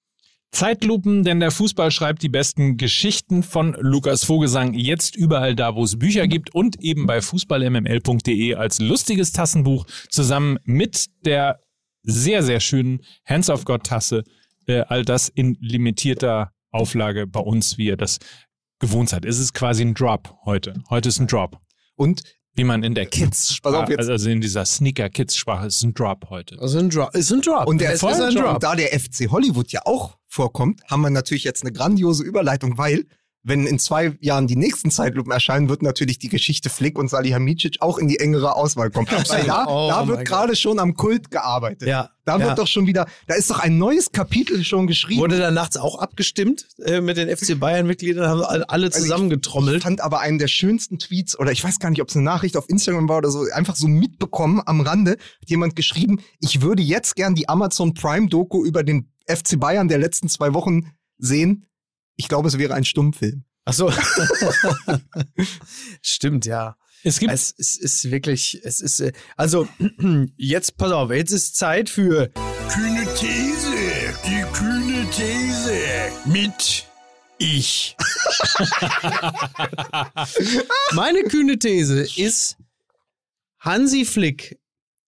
Zeitlupen, 0.51 1.23
denn 1.23 1.39
der 1.39 1.51
Fußball 1.51 1.91
schreibt 1.91 2.23
die 2.23 2.29
besten 2.29 2.77
Geschichten 2.77 3.43
von 3.43 3.75
Lukas 3.79 4.23
Vogelsang 4.23 4.73
jetzt 4.73 5.15
überall 5.15 5.55
da, 5.55 5.75
wo 5.75 5.83
es 5.83 5.99
Bücher 5.99 6.27
gibt 6.27 6.55
und 6.55 6.81
eben 6.81 7.05
bei 7.05 7.21
fußballmml.de 7.21 8.55
als 8.55 8.79
lustiges 8.79 9.33
Tassenbuch 9.33 9.85
zusammen 10.09 10.57
mit 10.63 11.07
der 11.25 11.59
sehr, 12.03 12.43
sehr 12.43 12.61
schönen 12.61 13.01
Hands 13.25 13.49
of 13.49 13.65
God 13.65 13.83
Tasse. 13.83 14.23
Äh, 14.67 14.83
all 14.87 15.03
das 15.03 15.27
in 15.27 15.57
limitierter 15.59 16.53
Auflage 16.71 17.27
bei 17.27 17.41
uns, 17.41 17.77
wie 17.77 17.87
ihr 17.87 17.97
das 17.97 18.19
gewohnt 18.79 19.09
seid. 19.09 19.25
Es 19.25 19.39
ist 19.39 19.53
quasi 19.53 19.83
ein 19.83 19.93
Drop 19.93 20.33
heute. 20.45 20.75
Heute 20.89 21.09
ist 21.09 21.19
ein 21.19 21.27
Drop. 21.27 21.57
Und 21.95 22.23
Wie 22.53 22.63
man 22.63 22.83
in 22.83 22.95
der 22.95 23.05
Kids, 23.05 23.59
Pass 23.61 23.73
auf, 23.73 23.89
jetzt- 23.89 24.09
also 24.09 24.29
in 24.29 24.41
dieser 24.41 24.65
Sneaker-Kids-Sprache, 24.65 25.67
ist 25.67 25.83
ein 25.83 25.93
Drop 25.93 26.29
heute. 26.29 26.57
Also 26.59 26.79
ein 26.79 26.89
Drop. 26.89 27.13
Ist 27.15 27.31
ein 27.31 27.41
Drop. 27.41 27.67
Und, 27.67 27.79
der 27.81 27.93
ist 27.93 28.03
ein 28.03 28.33
Drop. 28.33 28.43
Drop. 28.43 28.53
Und 28.55 28.63
da 28.63 28.75
der 28.75 28.99
FC 28.99 29.29
Hollywood 29.29 29.71
ja 29.71 29.81
auch 29.85 30.17
vorkommt, 30.27 30.81
haben 30.89 31.01
wir 31.01 31.09
natürlich 31.11 31.43
jetzt 31.43 31.61
eine 31.63 31.71
grandiose 31.71 32.23
Überleitung, 32.23 32.77
weil 32.77 33.05
wenn 33.47 33.65
in 33.65 33.79
zwei 33.79 34.17
Jahren 34.19 34.47
die 34.47 34.55
nächsten 34.55 34.91
Zeitlupen 34.91 35.31
erscheinen, 35.31 35.69
wird 35.69 35.81
natürlich 35.81 36.19
die 36.19 36.29
Geschichte 36.29 36.69
Flick 36.69 36.99
und 36.99 37.09
Salihamidzic 37.09 37.77
auch 37.79 37.97
in 37.97 38.07
die 38.07 38.19
engere 38.19 38.55
Auswahl 38.55 38.91
kommen. 38.91 39.07
Weil 39.29 39.45
da, 39.45 39.65
Oh 39.67 39.87
da 39.89 40.07
wird 40.07 40.25
gerade 40.25 40.55
schon 40.55 40.79
am 40.79 40.93
Kult 40.95 41.31
gearbeitet. 41.31 41.87
Ja, 41.87 42.09
Da 42.25 42.39
wird 42.39 42.49
ja. 42.49 42.55
doch 42.55 42.67
schon 42.67 42.87
wieder, 42.87 43.07
da 43.27 43.35
ist 43.35 43.49
doch 43.49 43.59
ein 43.59 43.77
neues 43.77 44.11
Kapitel 44.11 44.63
schon 44.63 44.85
geschrieben. 44.87 45.21
Wurde 45.21 45.37
da 45.39 45.49
nachts 45.51 45.77
auch 45.77 45.99
abgestimmt 45.99 46.67
äh, 46.83 46.99
mit 47.01 47.15
den 47.17 47.29
FC 47.35 47.57
Bayern-Mitgliedern, 47.59 48.27
haben 48.27 48.41
alle 48.43 48.69
alle 48.69 48.85
Also 48.87 48.97
ich- 48.97 49.03
zusammengetrommelt. 49.03 49.77
Ich 49.77 49.83
fand 49.83 50.01
aber 50.01 50.19
einen 50.19 50.37
der 50.39 50.47
schönsten 50.49 50.99
Tweets, 50.99 51.39
oder 51.39 51.51
ich 51.51 51.63
weiß 51.63 51.79
gar 51.79 51.89
nicht, 51.89 52.01
ob 52.01 52.09
es 52.09 52.15
eine 52.15 52.25
Nachricht 52.25 52.57
auf 52.57 52.69
Instagram 52.69 53.07
war 53.07 53.17
oder 53.19 53.31
so, 53.31 53.45
einfach 53.53 53.75
so 53.75 53.87
mitbekommen 53.87 54.61
am 54.65 54.81
Rande, 54.81 55.11
hat 55.11 55.49
jemand 55.49 55.75
geschrieben, 55.75 56.19
ich 56.41 56.61
würde 56.61 56.81
jetzt 56.83 57.15
gern 57.15 57.33
die 57.33 57.47
Amazon 57.49 57.93
Prime-Doku 57.93 58.65
über 58.65 58.83
den 58.83 59.09
FC 59.25 59.59
Bayern 59.59 59.87
der 59.87 59.97
letzten 59.99 60.27
zwei 60.29 60.53
Wochen 60.53 60.91
sehen. 61.17 61.63
Ich 62.17 62.27
glaube, 62.27 62.47
es 62.47 62.57
wäre 62.57 62.73
ein 62.73 62.83
Stummfilm. 62.83 63.43
Ach 63.65 63.73
so. 63.73 63.91
Stimmt, 66.01 66.45
ja. 66.45 66.77
Es 67.03 67.19
gibt 67.19 67.31
Es, 67.31 67.53
es 67.57 67.77
ist 67.77 68.09
wirklich, 68.09 68.59
es 68.63 68.81
ist, 68.81 68.99
äh, 68.99 69.13
also, 69.35 69.67
jetzt, 70.35 70.77
pass 70.77 70.91
auf, 70.91 71.11
jetzt 71.11 71.31
ist 71.31 71.55
Zeit 71.55 71.89
für 71.89 72.31
kühne 72.69 73.05
These, 73.15 73.73
die 74.25 74.43
kühne 74.51 75.07
These 75.11 75.77
mit 76.25 76.87
ich. 77.37 77.95
Meine 80.93 81.23
kühne 81.23 81.59
These 81.59 82.07
ist, 82.15 82.57
Hansi 83.59 84.05
Flick 84.05 84.59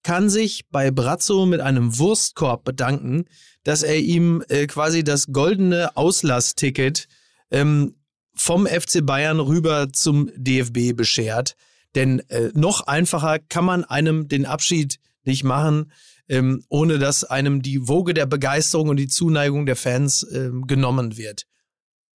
kann 0.04 0.30
sich 0.30 0.68
bei 0.70 0.91
Brazzo 0.91 1.45
mit 1.45 1.62
einem 1.62 1.97
Wurstkorb 1.97 2.64
bedanken, 2.64 3.26
dass 3.64 3.84
er 3.84 3.97
ihm 3.97 4.43
äh, 4.50 4.68
quasi 4.68 5.04
das 5.04 5.28
goldene 5.28 5.95
Auslassticket 5.97 7.08
ähm, 7.52 7.95
vom 8.34 8.66
FC 8.66 9.06
Bayern 9.06 9.39
rüber 9.39 9.91
zum 9.91 10.32
DFB 10.36 10.95
beschert. 10.95 11.56
Denn 11.95 12.20
äh, 12.30 12.52
noch 12.54 12.88
einfacher 12.88 13.39
kann 13.39 13.66
man 13.66 13.84
einem 13.84 14.28
den 14.28 14.45
Abschied 14.45 15.00
nicht 15.24 15.43
machen, 15.43 15.91
ähm, 16.30 16.64
ohne 16.70 17.00
dass 17.00 17.24
einem 17.24 17.62
die 17.62 17.88
Woge 17.88 18.14
der 18.14 18.26
Begeisterung 18.26 18.89
und 18.89 18.97
die 18.97 19.08
Zuneigung 19.08 19.66
der 19.66 19.76
Fans 19.76 20.26
ähm, 20.32 20.68
genommen 20.68 21.18
wird. 21.18 21.45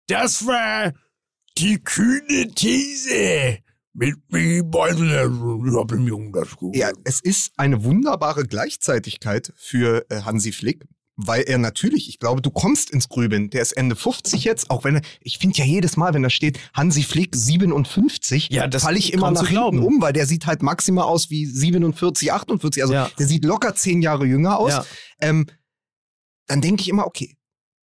Das 0.07 0.45
war 0.45 0.93
die 1.57 1.79
kühne 1.81 2.47
These 2.53 3.59
mit 3.93 4.15
mir 4.31 4.63
Jungen 6.07 6.31
das 6.31 6.55
gut. 6.55 6.75
Ja, 6.75 6.91
es 7.03 7.19
ist 7.21 7.51
eine 7.57 7.83
wunderbare 7.83 8.45
Gleichzeitigkeit 8.45 9.53
für 9.57 10.05
äh, 10.09 10.21
Hansi 10.21 10.51
Flick, 10.51 10.85
weil 11.17 11.43
er 11.43 11.57
natürlich, 11.57 12.07
ich 12.09 12.17
glaube, 12.19 12.41
du 12.41 12.49
kommst 12.51 12.89
ins 12.89 13.09
Grübeln. 13.09 13.49
Der 13.49 13.61
ist 13.61 13.73
Ende 13.73 13.95
50 13.95 14.43
jetzt, 14.45 14.69
auch 14.71 14.83
wenn 14.85 14.95
er, 14.95 15.01
ich 15.19 15.37
finde 15.39 15.57
ja 15.57 15.65
jedes 15.65 15.97
Mal, 15.97 16.13
wenn 16.13 16.23
da 16.23 16.29
steht 16.29 16.57
Hansi 16.73 17.03
Flick 17.03 17.35
57, 17.35 18.49
Ja, 18.49 18.67
das 18.67 18.83
falle 18.83 18.97
ich 18.97 19.13
immer 19.13 19.29
nach 19.31 19.41
hinten 19.41 19.53
glauben. 19.53 19.79
um, 19.83 20.01
weil 20.01 20.13
der 20.13 20.25
sieht 20.25 20.45
halt 20.47 20.63
maximal 20.63 21.03
aus 21.05 21.29
wie 21.29 21.45
47, 21.45 22.31
48. 22.31 22.81
Also 22.83 22.93
Ja. 22.93 23.09
der 23.19 23.27
sieht 23.27 23.43
locker 23.45 23.75
zehn 23.75 24.01
Jahre 24.01 24.25
jünger 24.25 24.57
aus. 24.57 24.71
Ja. 24.71 24.85
Ähm, 25.19 25.47
dann 26.47 26.61
denke 26.61 26.81
ich 26.81 26.89
immer, 26.89 27.05
okay, 27.05 27.35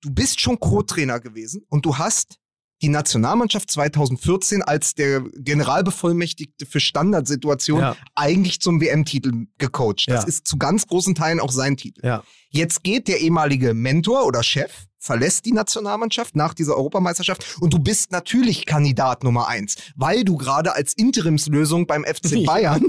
du 0.01 0.11
bist 0.11 0.39
schon 0.41 0.59
Co-Trainer 0.59 1.19
gewesen 1.19 1.63
und 1.69 1.85
du 1.85 1.97
hast 1.97 2.37
die 2.81 2.89
Nationalmannschaft 2.89 3.71
2014 3.71 4.61
als 4.63 4.93
der 4.93 5.21
Generalbevollmächtigte 5.37 6.65
für 6.65 6.79
Standardsituationen 6.79 7.83
Ja. 7.83 7.95
eigentlich 8.15 8.59
zum 8.61 8.81
WM-Titel 8.81 9.47
gecoacht. 9.57 10.05
Das 10.07 10.23
Ja. 10.23 10.27
ist 10.27 10.47
zu 10.47 10.57
ganz 10.57 10.85
großen 10.87 11.15
Teilen 11.15 11.39
auch 11.39 11.51
sein 11.51 11.77
Titel. 11.77 12.05
Ja. 12.05 12.23
Jetzt 12.49 12.83
geht 12.83 13.07
der 13.07 13.19
ehemalige 13.21 13.73
Mentor 13.73 14.25
oder 14.25 14.43
Chef, 14.43 14.71
verlässt 14.99 15.45
die 15.45 15.53
Nationalmannschaft 15.53 16.35
nach 16.35 16.53
dieser 16.53 16.75
Europameisterschaft 16.75 17.57
und 17.61 17.73
du 17.73 17.79
bist 17.79 18.11
natürlich 18.11 18.65
Kandidat 18.65 19.23
Nummer 19.23 19.47
eins, 19.47 19.75
weil 19.95 20.23
du 20.23 20.37
gerade 20.37 20.73
als 20.75 20.93
Interimslösung 20.93 21.87
beim 21.87 22.03
FC 22.03 22.43
Bayern 22.45 22.85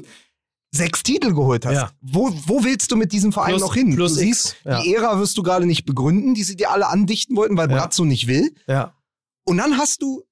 sechs 0.71 1.03
Titel 1.03 1.33
geholt 1.33 1.65
hast. 1.65 1.75
Ja. 1.75 1.91
Wo, 2.03 2.31
wo 2.47 2.63
willst 2.63 2.91
du 2.93 2.97
mit 2.97 3.13
diesem 3.13 3.33
Verein 3.33 3.51
Plus- 3.53 3.63
noch 3.63 3.75
hin? 3.75 3.95
plus 3.95 4.15
du 4.15 4.21
X, 4.21 4.43
siehst, 4.43 4.57
ja. 4.65 4.83
die 4.83 4.95
Ära 4.95 5.19
wirst 5.19 5.37
du 5.39 5.43
gerade 5.43 5.65
nicht 5.67 5.87
begründen, 5.87 6.35
die 6.35 6.43
sie 6.45 6.57
dir 6.57 6.71
alle 6.71 6.89
andichten 6.89 7.37
wollten, 7.37 7.57
weil 7.57 7.71
Ja. 7.71 7.77
Brazzo 7.79 8.05
nicht 8.05 8.27
will. 8.27 8.55
Ja. 8.67 8.93
Und 9.49 9.57
dann 9.59 9.79
hast 9.79 10.03
du 10.03 10.25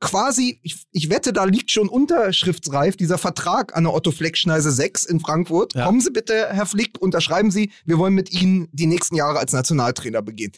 quasi, 0.00 0.60
ich, 0.62 0.86
ich 0.92 1.10
wette, 1.10 1.32
da 1.32 1.44
liegt 1.44 1.70
schon 1.70 1.88
unterschriftsreif 1.88 2.96
dieser 2.96 3.18
Vertrag 3.18 3.76
an 3.76 3.84
der 3.84 3.94
Otto 3.94 4.12
Fleck-Schneise 4.12 4.70
6 4.70 5.04
in 5.04 5.20
Frankfurt. 5.20 5.74
Ja. 5.74 5.86
Kommen 5.86 6.00
Sie 6.00 6.10
bitte, 6.10 6.48
Herr 6.52 6.66
Flick, 6.66 7.00
unterschreiben 7.00 7.50
Sie, 7.50 7.72
wir 7.84 7.98
wollen 7.98 8.14
mit 8.14 8.30
Ihnen 8.32 8.68
die 8.72 8.86
nächsten 8.86 9.16
Jahre 9.16 9.38
als 9.38 9.52
Nationaltrainer 9.52 10.22
begehen. 10.22 10.52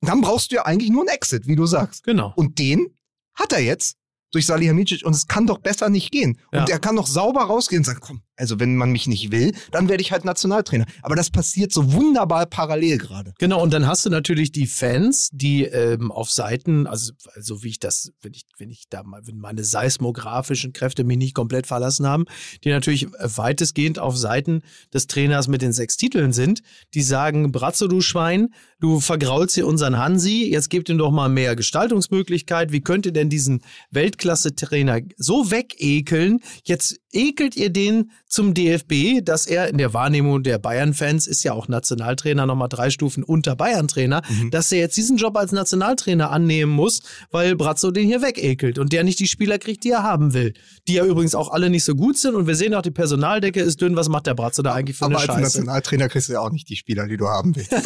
Und 0.00 0.08
dann 0.08 0.20
brauchst 0.20 0.50
du 0.50 0.56
ja 0.56 0.64
eigentlich 0.64 0.90
nur 0.90 1.02
einen 1.02 1.08
Exit, 1.14 1.46
wie 1.46 1.56
du 1.56 1.66
sagst. 1.66 2.04
Genau. 2.04 2.32
Und 2.36 2.58
den 2.58 2.96
hat 3.34 3.52
er 3.52 3.60
jetzt 3.60 3.96
durch 4.32 4.46
Salihamidzic 4.46 5.04
und 5.04 5.14
es 5.14 5.26
kann 5.28 5.46
doch 5.46 5.58
besser 5.58 5.90
nicht 5.90 6.10
gehen. 6.10 6.40
Und 6.50 6.68
Ja. 6.68 6.74
er 6.74 6.78
kann 6.80 6.96
doch 6.96 7.06
sauber 7.06 7.42
rausgehen 7.44 7.80
und 7.80 7.84
sagen, 7.84 8.00
komm, 8.00 8.22
also 8.36 8.58
wenn 8.60 8.76
man 8.76 8.90
mich 8.90 9.06
nicht 9.06 9.30
will, 9.30 9.52
dann 9.70 9.88
werde 9.88 10.02
ich 10.02 10.12
halt 10.12 10.24
Nationaltrainer. 10.24 10.86
Aber 11.02 11.14
das 11.14 11.30
passiert 11.30 11.72
so 11.72 11.92
wunderbar 11.92 12.46
parallel 12.46 12.98
gerade. 12.98 13.32
Genau, 13.38 13.62
und 13.62 13.72
dann 13.72 13.86
hast 13.86 14.04
du 14.06 14.10
natürlich 14.10 14.52
die 14.52 14.66
Fans, 14.66 15.28
die 15.32 15.64
ähm, 15.64 16.10
auf 16.10 16.30
Seiten, 16.30 16.86
also 16.86 17.12
so 17.36 17.62
wie 17.62 17.68
ich 17.68 17.78
das, 17.78 18.12
wenn 18.22 18.32
ich, 18.32 18.44
wenn 18.58 18.70
ich 18.70 18.84
da 18.90 19.02
mal, 19.02 19.22
wenn 19.26 19.38
meine 19.38 19.64
seismografischen 19.64 20.72
Kräfte 20.72 21.04
mich 21.04 21.18
nicht 21.18 21.34
komplett 21.34 21.66
verlassen 21.66 22.06
haben, 22.06 22.24
die 22.64 22.70
natürlich 22.70 23.06
weitestgehend 23.18 23.98
auf 23.98 24.16
Seiten 24.16 24.62
des 24.92 25.06
Trainers 25.06 25.48
mit 25.48 25.62
den 25.62 25.72
sechs 25.72 25.96
Titeln 25.96 26.32
sind, 26.32 26.62
die 26.94 27.02
sagen, 27.02 27.52
Bratzo, 27.52 27.88
du 27.88 28.00
Schwein, 28.00 28.48
du 28.80 29.00
vergraulst 29.00 29.54
hier 29.54 29.66
unseren 29.66 29.98
Hansi, 29.98 30.48
jetzt 30.50 30.70
gebt 30.70 30.88
ihm 30.88 30.98
doch 30.98 31.10
mal 31.10 31.28
mehr 31.28 31.56
Gestaltungsmöglichkeit. 31.56 32.72
Wie 32.72 32.80
könnt 32.80 33.06
ihr 33.06 33.12
denn 33.12 33.30
diesen 33.30 33.62
Weltklasse-Trainer 33.90 35.00
so 35.16 35.50
wegekeln? 35.50 36.40
Jetzt 36.64 36.98
ekelt 37.12 37.56
ihr 37.56 37.70
den 37.70 38.10
zum 38.34 38.52
DFB, 38.52 39.24
dass 39.24 39.46
er 39.46 39.68
in 39.68 39.78
der 39.78 39.94
Wahrnehmung 39.94 40.42
der 40.42 40.58
Bayern-Fans 40.58 41.28
ist 41.28 41.44
ja 41.44 41.52
auch 41.52 41.68
Nationaltrainer, 41.68 42.46
nochmal 42.46 42.68
drei 42.68 42.90
Stufen 42.90 43.22
unter 43.22 43.54
Bayern-Trainer, 43.54 44.22
Mhm. 44.28 44.50
dass 44.50 44.72
er 44.72 44.80
jetzt 44.80 44.96
diesen 44.96 45.16
Job 45.18 45.36
als 45.36 45.52
Nationaltrainer 45.52 46.32
annehmen 46.32 46.72
muss, 46.72 47.02
weil 47.30 47.54
Brazzo 47.54 47.92
den 47.92 48.06
hier 48.08 48.22
wegekelt 48.22 48.80
und 48.80 48.92
der 48.92 49.04
nicht 49.04 49.20
die 49.20 49.28
Spieler 49.28 49.58
kriegt, 49.58 49.84
die 49.84 49.90
er 49.90 50.02
haben 50.02 50.34
will. 50.34 50.52
Die 50.88 50.94
ja 50.94 51.04
übrigens 51.04 51.36
auch 51.36 51.50
alle 51.52 51.70
nicht 51.70 51.84
so 51.84 51.94
gut 51.94 52.18
sind 52.18 52.34
und 52.34 52.48
wir 52.48 52.56
sehen 52.56 52.74
auch, 52.74 52.82
die 52.82 52.90
Personaldecke 52.90 53.60
ist 53.60 53.80
dünn. 53.80 53.94
Was 53.94 54.08
macht 54.08 54.26
der 54.26 54.34
Brazzo 54.34 54.62
da 54.62 54.74
eigentlich 54.74 54.96
für 54.96 55.04
Aber 55.04 55.12
eine 55.18 55.18
als 55.20 55.26
Scheiße? 55.26 55.40
Nationaltrainer 55.58 56.08
kriegst 56.08 56.28
du 56.28 56.32
ja 56.32 56.40
auch 56.40 56.50
nicht 56.50 56.68
die 56.68 56.76
Spieler, 56.76 57.06
die 57.06 57.16
du 57.16 57.28
haben 57.28 57.54
willst. 57.54 57.72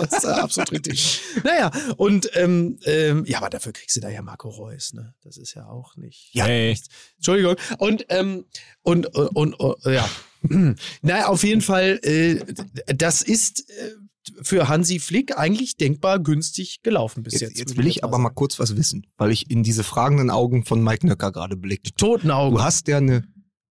Das 0.00 0.12
ist 0.18 0.24
absolut 0.24 0.72
richtig. 0.72 1.20
Naja, 1.44 1.70
und 1.96 2.28
ähm, 2.34 2.78
ähm, 2.84 3.24
ja, 3.26 3.38
aber 3.38 3.50
dafür 3.50 3.72
kriegst 3.72 3.94
du 3.96 4.00
da 4.00 4.08
ja 4.08 4.22
Marco 4.22 4.48
Reus, 4.48 4.94
ne? 4.94 5.14
Das 5.22 5.36
ist 5.36 5.54
ja 5.54 5.66
auch 5.66 5.96
nicht. 5.96 6.30
Ja. 6.32 6.44
Hey. 6.44 6.76
Entschuldigung. 7.16 7.56
Und, 7.78 8.06
ähm, 8.08 8.44
und, 8.82 9.06
und, 9.14 9.28
und, 9.28 9.41
und 9.42 9.84
ja. 9.84 10.08
naja, 11.02 11.28
auf 11.28 11.44
jeden 11.44 11.60
Fall, 11.60 12.00
äh, 12.02 12.40
das 12.86 13.22
ist 13.22 13.68
äh, 13.70 13.92
für 14.42 14.68
Hansi 14.68 14.98
Flick 14.98 15.36
eigentlich 15.36 15.76
denkbar 15.76 16.18
günstig 16.20 16.80
gelaufen 16.82 17.22
bis 17.22 17.34
jetzt. 17.34 17.42
Jetzt, 17.42 17.58
jetzt 17.58 17.76
will 17.76 17.86
ich 17.86 18.04
aber 18.04 18.18
mal 18.18 18.30
kurz 18.30 18.58
was 18.58 18.76
wissen, 18.76 19.06
weil 19.16 19.30
ich 19.30 19.50
in 19.50 19.62
diese 19.62 19.82
fragenden 19.84 20.30
Augen 20.30 20.64
von 20.64 20.82
Mike 20.82 21.06
Nöcker 21.06 21.32
gerade 21.32 21.56
blicke. 21.56 21.92
Toten 21.94 22.30
Augen. 22.30 22.56
Du 22.56 22.62
hast 22.62 22.88
ja 22.88 22.98
eine 22.98 23.24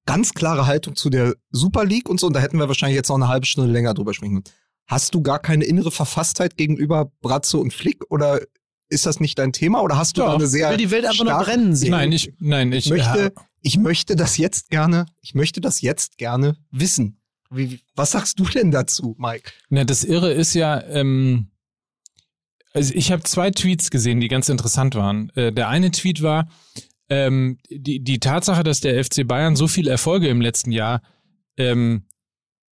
ganz 0.06 0.34
klare 0.34 0.68
Haltung 0.68 0.96
zu 0.96 1.10
der 1.10 1.36
Super 1.52 1.86
League 1.86 2.10
und 2.10 2.20
so, 2.20 2.28
und 2.28 2.34
da 2.34 2.40
hätten 2.40 2.58
wir 2.58 2.68
wahrscheinlich 2.68 2.96
jetzt 2.96 3.10
noch 3.10 3.16
eine 3.16 3.28
halbe 3.28 3.46
Stunde 3.46 3.72
länger 3.72 3.94
drüber 3.94 4.14
sprechen 4.14 4.44
können. 4.44 4.56
Hast 4.88 5.14
du 5.16 5.22
gar 5.22 5.40
keine 5.40 5.64
innere 5.64 5.92
Verfasstheit 5.92 6.58
gegenüber 6.58 7.12
Brazzo 7.22 7.60
und 7.60 7.74
Flick 7.74 8.04
oder 8.10 8.42
ist 8.90 9.06
das 9.06 9.22
nicht 9.22 9.40
dein 9.40 9.54
Thema 9.54 9.82
oder 9.82 9.98
hast 9.98 10.18
du 10.18 10.22
Doch. 10.22 10.30
da 10.30 10.36
eine 10.36 10.44
Ich 10.44 10.50
sehr 10.50 10.70
will 10.70 10.78
die 10.78 10.92
Welt 10.92 11.06
einfach 11.06 11.24
noch 11.24 11.44
brennen 11.44 11.76
sehen. 11.76 11.92
Nein, 11.92 12.12
ich, 12.12 12.34
nein, 12.40 12.74
ich, 12.74 12.86
ich 12.86 12.92
möchte, 12.92 13.34
ja, 13.36 13.44
ich 13.62 13.78
möchte 13.78 14.16
das 14.16 14.38
jetzt 14.38 14.70
gerne, 14.70 15.06
ich 15.22 15.36
möchte 15.36 15.62
das 15.62 15.82
jetzt 15.82 16.18
gerne 16.18 16.58
wissen. 16.72 17.22
Wie, 17.50 17.82
was 17.96 18.12
sagst 18.12 18.40
du 18.40 18.46
denn 18.46 18.72
dazu, 18.72 19.16
Mike? 19.20 19.52
Na, 19.70 19.84
das 19.84 20.04
Irre 20.04 20.32
ist 20.32 20.54
ja, 20.54 20.82
ähm, 20.84 21.52
also 22.74 22.94
ich 22.96 23.12
habe 23.12 23.24
zwei 23.24 23.52
Tweets 23.52 23.92
gesehen, 23.92 24.22
die 24.22 24.30
ganz 24.30 24.48
interessant 24.50 24.96
waren. 24.96 25.30
Äh, 25.36 25.52
der 25.52 25.68
eine 25.68 25.92
Tweet 25.92 26.22
war, 26.22 26.48
ähm, 27.10 27.58
die, 27.70 28.02
die 28.02 28.20
Tatsache, 28.20 28.64
dass 28.64 28.80
der 28.80 29.04
FC 29.04 29.28
Bayern 29.28 29.58
so 29.58 29.68
viele 29.68 29.92
Erfolge 29.92 30.30
im 30.30 30.40
letzten 30.40 30.72
Jahr 30.72 31.02
ähm, 31.58 32.06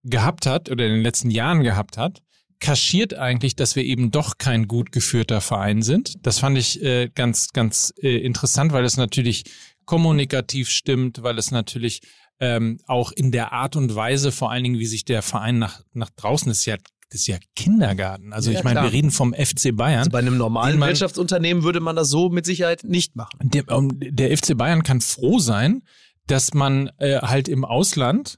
gehabt 0.03 0.45
hat 0.45 0.69
oder 0.69 0.85
in 0.85 0.93
den 0.93 1.01
letzten 1.01 1.31
Jahren 1.31 1.63
gehabt 1.63 1.97
hat, 1.97 2.21
kaschiert 2.59 3.15
eigentlich, 3.15 3.55
dass 3.55 3.75
wir 3.75 3.83
eben 3.83 4.11
doch 4.11 4.37
kein 4.37 4.67
gut 4.67 4.91
geführter 4.91 5.41
Verein 5.41 5.81
sind. 5.81 6.25
Das 6.25 6.39
fand 6.39 6.57
ich 6.57 6.83
äh, 6.83 7.09
ganz, 7.13 7.49
ganz 7.49 7.93
äh, 8.01 8.17
interessant, 8.17 8.71
weil 8.73 8.85
es 8.85 8.97
natürlich 8.97 9.45
kommunikativ 9.87 10.69
stimmt, 10.69 11.23
weil 11.23 11.39
es 11.39 11.49
natürlich 11.49 12.01
ähm, 12.39 12.79
auch 12.85 13.11
in 13.11 13.31
der 13.31 13.51
Art 13.51 13.75
und 13.75 13.95
Weise, 13.95 14.31
vor 14.31 14.51
allen 14.51 14.63
Dingen, 14.63 14.77
wie 14.77 14.85
sich 14.85 15.03
der 15.05 15.23
Verein 15.23 15.57
nach, 15.57 15.81
nach 15.93 16.11
draußen 16.11 16.51
ist, 16.51 16.65
ja, 16.65 16.75
das 17.09 17.21
ist 17.21 17.27
ja 17.27 17.37
Kindergarten. 17.55 18.33
Also 18.33 18.51
Ja, 18.51 18.59
ich 18.59 18.63
meine, 18.63 18.83
wir 18.83 18.91
reden 18.91 19.09
vom 19.11 19.33
FC 19.33 19.75
Bayern. 19.75 19.99
Also 19.99 20.11
bei 20.11 20.19
einem 20.19 20.37
normalen 20.37 20.77
man- 20.77 20.89
Wirtschaftsunternehmen 20.89 21.63
würde 21.63 21.79
man 21.79 21.95
das 21.95 22.09
so 22.09 22.29
mit 22.29 22.45
Sicherheit 22.45 22.83
nicht 22.83 23.15
machen. 23.15 23.39
Der, 23.41 23.67
um, 23.75 23.89
der 23.99 24.37
FC 24.37 24.55
Bayern 24.55 24.83
kann 24.83 25.01
froh 25.01 25.39
sein, 25.39 25.81
dass 26.27 26.53
man 26.53 26.91
äh, 26.99 27.19
halt 27.21 27.47
im 27.47 27.63
Ausland 27.65 28.37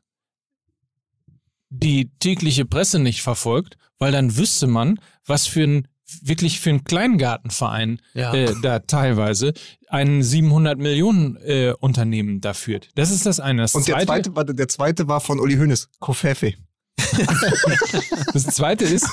die 1.69 2.09
tägliche 2.19 2.65
Presse 2.65 2.99
nicht 2.99 3.21
verfolgt, 3.21 3.77
weil 3.97 4.11
dann 4.11 4.37
wüsste 4.37 4.67
man, 4.67 4.99
was 5.25 5.47
für 5.47 5.63
ein 5.63 5.87
wirklich 6.23 6.59
für 6.59 6.71
einen 6.71 6.83
Kleingartenverein 6.83 8.01
Ja. 8.15 8.33
äh, 8.33 8.55
da 8.63 8.79
teilweise 8.79 9.53
ein 9.89 10.23
700 10.23 10.77
Millionen 10.77 11.35
äh, 11.37 11.73
Unternehmen 11.79 12.39
da 12.41 12.53
führt. 12.53 12.89
Das 12.95 13.11
ist 13.11 13.25
das 13.25 13.39
eine. 13.39 13.63
Das 13.63 13.75
Und 13.75 13.87
der 13.87 13.95
zweite, 13.95 14.05
zweite, 14.07 14.35
warte, 14.35 14.55
der 14.55 14.67
zweite 14.67 15.07
war 15.07 15.19
von 15.19 15.39
Uli 15.39 15.55
Hoeneß, 15.57 15.89
Kofefe. 15.99 16.53
Das 18.33 18.43
zweite 18.45 18.85
ist 18.85 19.07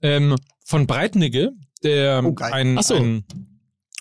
ähm, 0.00 0.36
von 0.64 0.86
Breitnigge, 0.86 1.52
der 1.82 2.22
Oh, 2.24 2.34
ein, 2.40 2.78
so. 2.82 2.94
ein, 2.94 3.24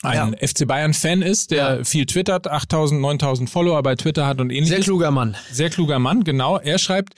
ein 0.04 0.36
FC 0.38 0.68
Bayern-Fan 0.68 1.22
ist, 1.22 1.52
der 1.52 1.78
Ja. 1.78 1.84
viel 1.84 2.06
twittert, 2.06 2.48
8000, 2.48 3.02
9000 3.02 3.50
Follower 3.50 3.82
bei 3.84 3.96
Twitter 3.96 4.26
hat 4.26 4.40
und 4.40 4.50
ähnliches. 4.50 4.70
Sehr 4.70 4.80
kluger 4.84 5.12
Mann. 5.12 5.36
Sehr 5.52 5.70
kluger 5.70 6.00
Mann, 6.00 6.24
genau. 6.24 6.58
Er 6.58 6.80
schreibt 6.80 7.16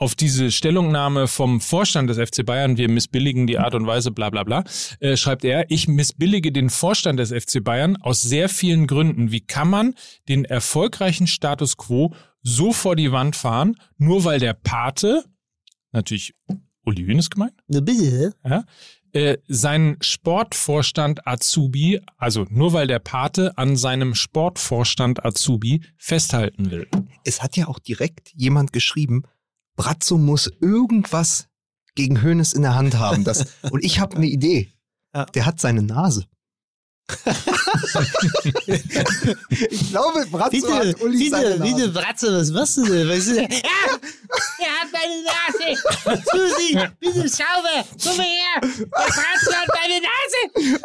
auf 0.00 0.14
diese 0.14 0.50
Stellungnahme 0.50 1.28
vom 1.28 1.60
Vorstand 1.60 2.08
des 2.08 2.16
FC 2.16 2.44
Bayern, 2.44 2.78
wir 2.78 2.88
missbilligen 2.88 3.46
die 3.46 3.58
Art 3.58 3.74
und 3.74 3.86
Weise, 3.86 4.10
bla 4.10 4.30
bla 4.30 4.44
bla, 4.44 4.64
äh, 5.00 5.14
schreibt 5.14 5.44
er, 5.44 5.70
ich 5.70 5.88
missbillige 5.88 6.52
den 6.52 6.70
Vorstand 6.70 7.20
des 7.20 7.30
FC 7.32 7.62
Bayern 7.62 7.96
aus 7.96 8.22
sehr 8.22 8.48
vielen 8.48 8.86
Gründen. 8.86 9.30
Wie 9.30 9.42
kann 9.42 9.68
man 9.68 9.94
den 10.26 10.46
erfolgreichen 10.46 11.26
Status 11.26 11.76
quo 11.76 12.14
so 12.42 12.72
vor 12.72 12.96
die 12.96 13.12
Wand 13.12 13.36
fahren, 13.36 13.76
nur 13.98 14.24
weil 14.24 14.40
der 14.40 14.54
Pate, 14.54 15.22
natürlich 15.92 16.34
Uli 16.86 17.04
Hoeneß 17.04 17.28
gemeint, 17.28 17.52
Bitte? 17.68 18.32
ja, 18.42 18.64
äh, 19.12 19.36
seinen 19.48 19.98
Sportvorstand 20.00 21.26
Azubi, 21.26 22.00
also 22.16 22.46
nur 22.48 22.72
weil 22.72 22.86
der 22.86 23.00
Pate 23.00 23.58
an 23.58 23.76
seinem 23.76 24.14
Sportvorstand 24.14 25.26
Azubi 25.26 25.82
festhalten 25.98 26.70
will. 26.70 26.88
Es 27.24 27.42
hat 27.42 27.58
ja 27.58 27.68
auch 27.68 27.80
direkt 27.80 28.32
jemand 28.34 28.72
geschrieben, 28.72 29.24
Brazzo 29.80 30.18
muss 30.18 30.50
irgendwas 30.60 31.46
gegen 31.94 32.22
Hoeneß 32.22 32.52
in 32.52 32.60
der 32.60 32.74
Hand 32.74 32.98
haben. 32.98 33.24
Das, 33.24 33.46
und 33.70 33.82
ich 33.82 33.98
habe 33.98 34.14
eine 34.16 34.26
Idee. 34.26 34.70
Ja. 35.14 35.24
Der 35.24 35.46
hat 35.46 35.58
seine 35.58 35.80
Nase. 35.82 36.26
ich 39.70 39.88
glaube, 39.88 40.26
Brazzo 40.30 40.70
hat 40.70 41.00
Uli 41.00 41.30
seine 41.30 41.56
Nase. 41.56 41.88
Bratze, 41.88 42.38
was 42.38 42.50
machst 42.50 42.76
du 42.76 42.84
denn? 42.84 43.08
Was 43.08 43.26
ist 43.26 43.36
denn? 43.36 43.50
Ja, 43.50 43.58
er 44.58 44.80
hat 44.80 44.92
meine 44.92 45.24
Nase. 45.24 45.66
Susi, 46.30 46.78
bitte 47.00 47.26
sauber. 47.26 47.82
Komm 48.04 48.20
her. 48.20 48.60
Der 48.60 48.84
Bratze 48.84 49.56
hat 49.56 49.68
meine 49.80 49.98
Nase. 50.02 50.78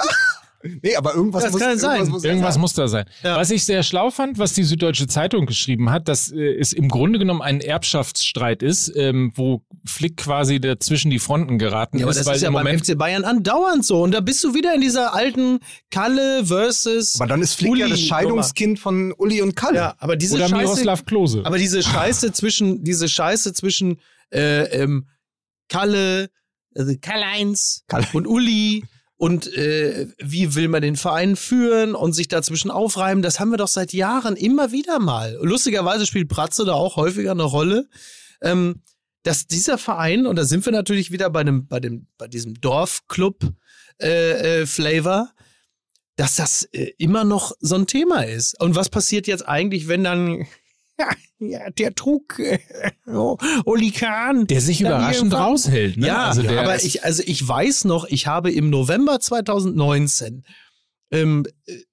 Nee, 0.81 0.95
aber 0.95 1.13
irgendwas 1.15 1.43
Das 1.43 1.51
muss, 1.51 1.61
kann 1.61 1.77
sein. 1.77 1.91
irgendwas 1.99 2.09
muss 2.09 2.23
Irgendwas 2.23 2.57
muss 2.57 2.73
da 2.73 2.87
sein. 2.87 3.05
Ja. 3.23 3.37
Was 3.37 3.51
ich 3.51 3.63
sehr 3.63 3.83
schlau 3.83 4.09
fand, 4.09 4.37
was 4.39 4.53
die 4.53 4.63
Süddeutsche 4.63 5.07
Zeitung 5.07 5.45
geschrieben 5.45 5.91
hat, 5.91 6.07
dass 6.07 6.31
äh, 6.31 6.55
es 6.59 6.73
im 6.73 6.89
Grunde 6.89 7.19
genommen 7.19 7.41
ein 7.41 7.61
Erbschaftsstreit 7.61 8.63
ist, 8.63 8.91
ähm, 8.95 9.31
wo 9.35 9.61
Flick 9.85 10.17
quasi 10.17 10.59
dazwischen 10.59 11.11
die 11.11 11.19
Fronten 11.19 11.59
geraten 11.59 11.99
Ja, 11.99 12.05
aber 12.05 12.11
ist, 12.11 12.19
das 12.19 12.25
weil 12.27 12.35
ist 12.35 12.41
ja 12.41 12.47
im 12.47 12.53
beim 12.53 12.65
Moment 12.65 12.85
FC 12.85 12.97
Bayern 12.97 13.23
andauernd 13.23 13.85
so. 13.85 14.01
Und 14.01 14.11
da 14.11 14.21
bist 14.21 14.43
du 14.43 14.53
wieder 14.53 14.73
in 14.73 14.81
dieser 14.81 15.13
alten 15.13 15.59
Kalle 15.91 16.45
versus. 16.45 17.15
Aber 17.19 17.27
dann 17.27 17.41
ist 17.41 17.55
Flick 17.55 17.77
ja 17.77 17.85
Uli 17.85 17.91
das 17.91 18.01
Scheidungskind 18.01 18.79
von 18.79 19.13
Uli 19.13 19.41
und 19.41 19.55
Kalle. 19.55 19.77
Ja, 19.77 19.95
aber 19.99 20.15
diese 20.15 20.35
oder 20.35 20.47
Scheiße. 20.49 20.61
Miroslav 20.63 21.05
Klose. 21.05 21.41
Aber 21.45 21.57
diese 21.57 21.83
Scheiße 21.83 22.31
zwischen, 22.33 22.83
diese 22.83 23.07
Scheiße 23.07 23.53
zwischen 23.53 23.99
äh, 24.31 24.63
ähm, 24.81 25.07
Kalle, 25.69 26.29
also 26.75 26.93
Karl-Heinz 27.01 27.83
Kalle. 27.87 28.05
und 28.13 28.27
Uli 28.27 28.83
und 29.17 29.51
äh, 29.53 30.07
wie 30.17 30.55
will 30.55 30.67
man 30.67 30.81
den 30.81 30.97
Verein 30.97 31.35
führen 31.35 31.95
und 31.95 32.13
sich 32.13 32.27
dazwischen 32.27 32.71
aufreiben, 32.71 33.21
das 33.21 33.39
haben 33.39 33.51
wir 33.51 33.57
doch 33.57 33.67
seit 33.67 33.93
Jahren 33.93 34.35
immer 34.35 34.71
wieder 34.71 34.99
mal. 34.99 35.37
Lustigerweise 35.41 36.05
spielt 36.05 36.27
Pratze 36.29 36.65
da 36.65 36.73
auch 36.73 36.97
häufiger 36.97 37.31
eine 37.31 37.43
Rolle. 37.43 37.87
Ähm, 38.41 38.81
dass 39.25 39.47
dieser 39.47 39.79
Verein, 39.79 40.27
und 40.27 40.35
da 40.35 40.45
sind 40.45 40.65
wir 40.65 40.71
natürlich 40.71 41.11
wieder 41.11 41.31
bei 41.31 41.43
dem, 41.43 41.67
bei 41.67 41.79
dem, 41.79 42.07
bei 42.17 42.27
diesem 42.27 42.53
Dorfclub 42.61 43.53
äh, 43.99 44.61
äh, 44.61 44.67
dass 46.15 46.35
das 46.35 46.63
äh, 46.71 46.91
immer 46.97 47.23
noch 47.23 47.53
so 47.59 47.75
ein 47.75 47.87
Thema 47.87 48.23
ist. 48.23 48.59
Und 48.61 48.75
was 48.75 48.89
passiert 48.89 49.25
jetzt 49.25 49.47
eigentlich, 49.47 49.87
wenn 49.87 50.03
dann 50.03 50.45
ja, 50.99 51.09
ja 51.39 51.69
der 51.71 51.95
trug 51.95 52.39
äh, 52.39 52.59
oh, 53.07 53.37
Oli 53.65 53.91
Kahn. 53.91 54.47
der 54.47 54.61
sich 54.61 54.81
überraschend 54.81 55.33
raushält. 55.33 55.97
Ne? 55.97 56.07
Ja, 56.07 56.27
also 56.27 56.41
der 56.41 56.61
aber 56.61 56.83
ich, 56.83 57.03
also 57.03 57.23
ich 57.25 57.47
weiß 57.47 57.85
noch, 57.85 58.05
ich 58.05 58.27
habe 58.27 58.51
im 58.51 58.69
November 58.69 59.19
2019 59.19 60.45
ähm, 61.11 61.45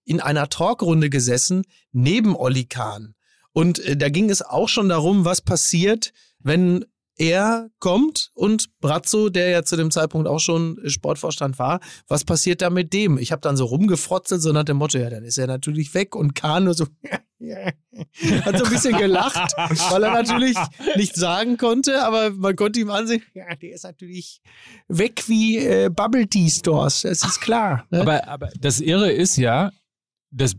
in 0.04 0.20
einer 0.20 0.48
Talkrunde 0.48 1.10
gesessen 1.10 1.64
neben 1.92 2.36
Olli 2.36 2.64
Kahn. 2.64 3.14
Und 3.52 3.78
äh, 3.80 3.96
da 3.96 4.08
ging 4.08 4.30
es 4.30 4.42
auch 4.42 4.68
schon 4.68 4.88
darum, 4.88 5.24
was 5.24 5.42
passiert, 5.42 6.12
wenn 6.38 6.84
er 7.22 7.70
kommt 7.78 8.32
und 8.34 8.68
Brazzo, 8.80 9.28
der 9.28 9.48
ja 9.48 9.62
zu 9.62 9.76
dem 9.76 9.92
Zeitpunkt 9.92 10.26
auch 10.26 10.40
schon 10.40 10.80
Sportvorstand 10.86 11.56
war, 11.56 11.78
was 12.08 12.24
passiert 12.24 12.62
da 12.62 12.68
mit 12.68 12.92
dem? 12.92 13.16
Ich 13.16 13.30
habe 13.30 13.40
dann 13.40 13.56
so 13.56 13.64
rumgefrotzelt, 13.66 14.42
so 14.42 14.50
nach 14.50 14.64
dem 14.64 14.78
Motto, 14.78 14.98
ja, 14.98 15.08
dann 15.08 15.22
ist 15.22 15.38
er 15.38 15.46
natürlich 15.46 15.94
weg 15.94 16.16
und 16.16 16.34
Kahn 16.34 16.64
nur 16.64 16.74
so 16.74 16.86
hat 18.44 18.58
so 18.58 18.64
ein 18.64 18.70
bisschen 18.70 18.96
gelacht, 18.96 19.52
weil 19.56 20.02
er 20.02 20.12
natürlich 20.12 20.56
nichts 20.96 21.20
sagen 21.20 21.58
konnte, 21.58 22.02
aber 22.04 22.30
man 22.30 22.56
konnte 22.56 22.80
ihm 22.80 22.90
ansehen, 22.90 23.22
ja, 23.34 23.54
der 23.54 23.72
ist 23.72 23.84
natürlich 23.84 24.42
weg 24.88 25.22
wie 25.28 25.58
äh, 25.58 25.90
Bubble 25.90 26.26
Tea 26.26 26.50
Stores, 26.50 27.02
das 27.02 27.22
ist 27.22 27.40
klar. 27.40 27.86
Ne? 27.90 28.00
Aber, 28.00 28.26
aber 28.26 28.48
das 28.58 28.80
Irre 28.80 29.12
ist 29.12 29.36
ja, 29.36 29.70
dass 30.32 30.54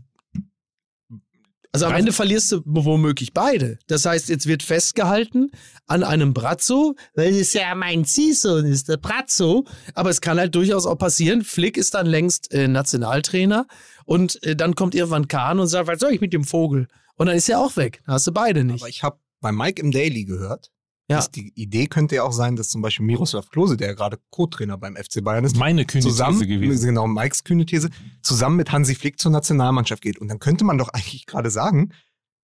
Also 1.74 1.86
am 1.86 1.94
Ende 1.94 2.12
verlierst 2.12 2.52
du 2.52 2.62
womöglich 2.64 3.32
beide. 3.32 3.80
Das 3.88 4.04
heißt, 4.04 4.28
jetzt 4.28 4.46
wird 4.46 4.62
festgehalten 4.62 5.50
an 5.88 6.04
einem 6.04 6.32
Brazzo, 6.32 6.94
weil 7.16 7.34
es 7.34 7.52
ja 7.52 7.74
mein 7.74 8.04
Ziehsohn 8.04 8.64
ist, 8.64 8.88
der 8.88 8.96
Brazzo. 8.96 9.64
Aber 9.94 10.08
es 10.08 10.20
kann 10.20 10.38
halt 10.38 10.54
durchaus 10.54 10.86
auch 10.86 10.94
passieren. 10.94 11.42
Flick 11.42 11.76
ist 11.76 11.94
dann 11.94 12.06
längst 12.06 12.54
äh, 12.54 12.68
Nationaltrainer 12.68 13.66
und 14.04 14.40
äh, 14.44 14.54
dann 14.54 14.76
kommt 14.76 14.94
irgendwann 14.94 15.26
Kahn 15.26 15.58
und 15.58 15.66
sagt, 15.66 15.88
was 15.88 15.98
soll 15.98 16.12
ich 16.12 16.20
mit 16.20 16.32
dem 16.32 16.44
Vogel? 16.44 16.86
Und 17.16 17.26
dann 17.26 17.36
ist 17.36 17.48
er 17.48 17.58
auch 17.58 17.76
weg. 17.76 18.02
Dann 18.06 18.14
hast 18.14 18.28
du 18.28 18.32
beide 18.32 18.62
nicht. 18.62 18.80
Aber 18.80 18.88
ich 18.88 19.02
habe 19.02 19.18
bei 19.40 19.50
Mike 19.50 19.82
im 19.82 19.90
Daily 19.90 20.24
gehört, 20.24 20.70
Ja. 21.08 21.16
dass 21.16 21.30
die 21.30 21.52
Idee 21.54 21.86
könnte 21.86 22.14
ja 22.14 22.22
auch 22.22 22.32
sein, 22.32 22.56
dass 22.56 22.70
zum 22.70 22.80
Beispiel 22.80 23.04
Miroslav 23.04 23.50
Klose, 23.50 23.76
der 23.76 23.88
ja 23.88 23.94
gerade 23.94 24.18
Co-Trainer 24.30 24.78
beim 24.78 24.96
FC 24.96 25.22
Bayern 25.22 25.44
ist, 25.44 25.54
Meine 25.56 25.84
kühne 25.84 26.02
zusammen, 26.02 26.38
These 26.40 26.46
gewesen. 26.46 26.86
genau, 26.86 27.06
Mikes 27.06 27.44
kühne 27.44 27.66
These, 27.66 27.90
zusammen 28.22 28.56
mit 28.56 28.72
Hansi 28.72 28.94
Flick 28.94 29.18
zur 29.18 29.30
Nationalmannschaft 29.30 30.02
geht. 30.02 30.18
Und 30.18 30.28
dann 30.28 30.38
könnte 30.38 30.64
man 30.64 30.78
doch 30.78 30.88
eigentlich 30.88 31.26
gerade 31.26 31.50
sagen, 31.50 31.92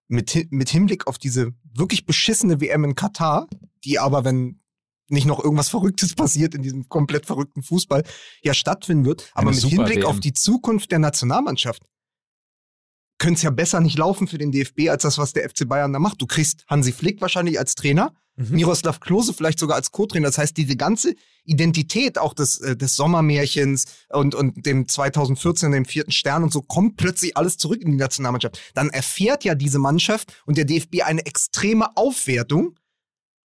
mit, 0.09 0.49
mit 0.51 0.69
Hinblick 0.69 1.07
auf 1.07 1.17
diese 1.17 1.53
wirklich 1.73 2.05
beschissene 2.05 2.61
WM 2.61 2.85
in 2.85 2.95
Katar, 2.95 3.47
die 3.85 3.99
aber, 3.99 4.25
wenn 4.25 4.61
nicht 5.09 5.27
noch 5.27 5.43
irgendwas 5.43 5.69
Verrücktes 5.71 6.15
passiert 6.15 6.55
in 6.55 6.63
diesem 6.63 6.89
komplett 6.89 7.27
verrückten 7.27 7.63
Fußball, 7.63 8.05
ja 8.43 8.53
stattfinden 8.55 9.05
wird, 9.07 9.31
aber 9.35 9.49
Eine 9.51 9.57
mit 9.57 9.65
Hinblick 9.65 9.97
WM. 9.99 10.07
auf 10.07 10.21
die 10.21 10.33
Zukunft 10.35 10.91
der 10.93 10.99
Nationalmannschaft 10.99 11.83
könnte 13.21 13.37
es 13.39 13.43
ja 13.43 13.51
besser 13.51 13.81
nicht 13.81 13.97
laufen 13.99 14.27
für 14.27 14.39
den 14.39 14.51
DFB 14.51 14.89
als 14.89 15.05
das, 15.05 15.19
was 15.19 15.33
der 15.33 15.49
FC 15.49 15.69
Bayern 15.69 15.93
da 15.93 16.01
macht. 16.01 16.21
Du 16.21 16.27
kriegst 16.27 16.65
Hansi 16.67 16.91
Flick 16.93 17.21
wahrscheinlich 17.21 17.59
als 17.61 17.77
Trainer, 17.77 18.13
Mhm. 18.37 18.55
Miroslav 18.57 19.01
Klose 19.01 19.35
vielleicht 19.35 19.59
sogar 19.59 19.77
als 19.77 19.91
Co-Trainer. 19.91 20.29
Das 20.29 20.39
heißt, 20.39 20.57
diese 20.57 20.77
ganze 20.77 21.15
Identität 21.45 22.17
auch 22.17 22.33
des, 22.33 22.59
äh, 22.61 22.75
des 22.77 22.97
Sommermärchens 22.97 23.85
und, 24.09 24.35
und 24.35 24.65
dem 24.65 24.89
2014, 24.89 25.73
dem 25.73 25.85
vierten 25.85 26.13
Stern 26.13 26.43
und 26.45 26.53
so, 26.53 26.63
kommt 26.63 26.97
plötzlich 26.97 27.37
alles 27.37 27.59
zurück 27.59 27.83
in 27.83 27.91
die 27.91 27.97
Nationalmannschaft. 27.99 28.59
Dann 28.75 28.89
erfährt 28.91 29.45
ja 29.45 29.55
diese 29.55 29.79
Mannschaft 29.79 30.33
und 30.47 30.57
der 30.57 30.65
DFB 30.65 31.03
eine 31.03 31.27
extreme 31.27 31.95
Aufwertung, 31.97 32.79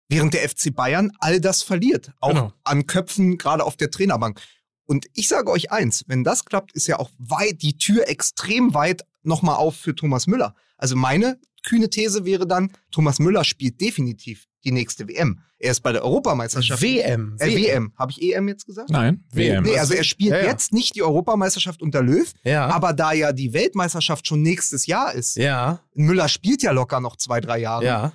während 0.07 0.33
der 0.33 0.47
FC 0.49 0.73
Bayern 0.73 1.11
all 1.19 1.39
das 1.39 1.61
verliert. 1.61 2.11
Auch 2.19 2.29
Genau. 2.29 2.53
an 2.63 2.87
Köpfen, 2.87 3.37
gerade 3.37 3.63
auf 3.65 3.77
der 3.77 3.91
Trainerbank. 3.91 4.41
Und 4.85 5.05
ich 5.13 5.27
sage 5.27 5.51
euch 5.51 5.71
eins, 5.71 6.03
wenn 6.07 6.23
das 6.23 6.45
klappt, 6.45 6.71
ist 6.71 6.87
ja 6.87 6.97
auch 6.97 7.11
weit, 7.19 7.61
die 7.61 7.77
Tür 7.77 8.07
extrem 8.07 8.73
weit 8.73 9.03
nochmal 9.29 9.55
auf 9.55 9.75
für 9.77 9.95
Thomas 9.95 10.27
Müller. 10.27 10.53
Also 10.77 10.97
meine 10.97 11.39
kühne 11.65 11.89
These 11.89 12.25
wäre 12.25 12.45
dann, 12.47 12.71
Thomas 12.91 13.19
Müller 13.19 13.43
spielt 13.45 13.79
definitiv 13.79 14.47
die 14.65 14.71
nächste 14.71 15.07
WM. 15.07 15.39
Er 15.57 15.71
ist 15.71 15.81
bei 15.81 15.91
der 15.93 16.03
Europameisterschaft. 16.03 16.81
WM. 16.81 17.35
Äh, 17.39 17.55
WM. 17.55 17.93
Habe 17.97 18.11
ich 18.11 18.21
EM 18.21 18.47
jetzt 18.49 18.65
gesagt? 18.65 18.89
Nein, 18.89 19.23
WM. 19.31 19.63
Nee, 19.63 19.77
also 19.77 19.93
er 19.93 20.03
spielt 20.03 20.31
Ja, 20.31 20.39
ja. 20.39 20.45
jetzt 20.45 20.73
nicht 20.73 20.95
die 20.95 21.03
Europameisterschaft 21.03 21.81
unter 21.81 22.01
Löw, 22.01 22.29
Ja. 22.43 22.67
aber 22.67 22.91
da 22.93 23.11
ja 23.13 23.31
die 23.31 23.53
Weltmeisterschaft 23.53 24.27
schon 24.27 24.41
nächstes 24.41 24.85
Jahr 24.85 25.13
ist, 25.13 25.35
ja. 25.37 25.81
Müller 25.93 26.27
spielt 26.29 26.61
ja 26.63 26.71
locker 26.71 26.99
noch 27.01 27.15
zwei, 27.17 27.39
drei 27.41 27.59
Jahre, 27.59 27.85
Ja. 27.85 28.13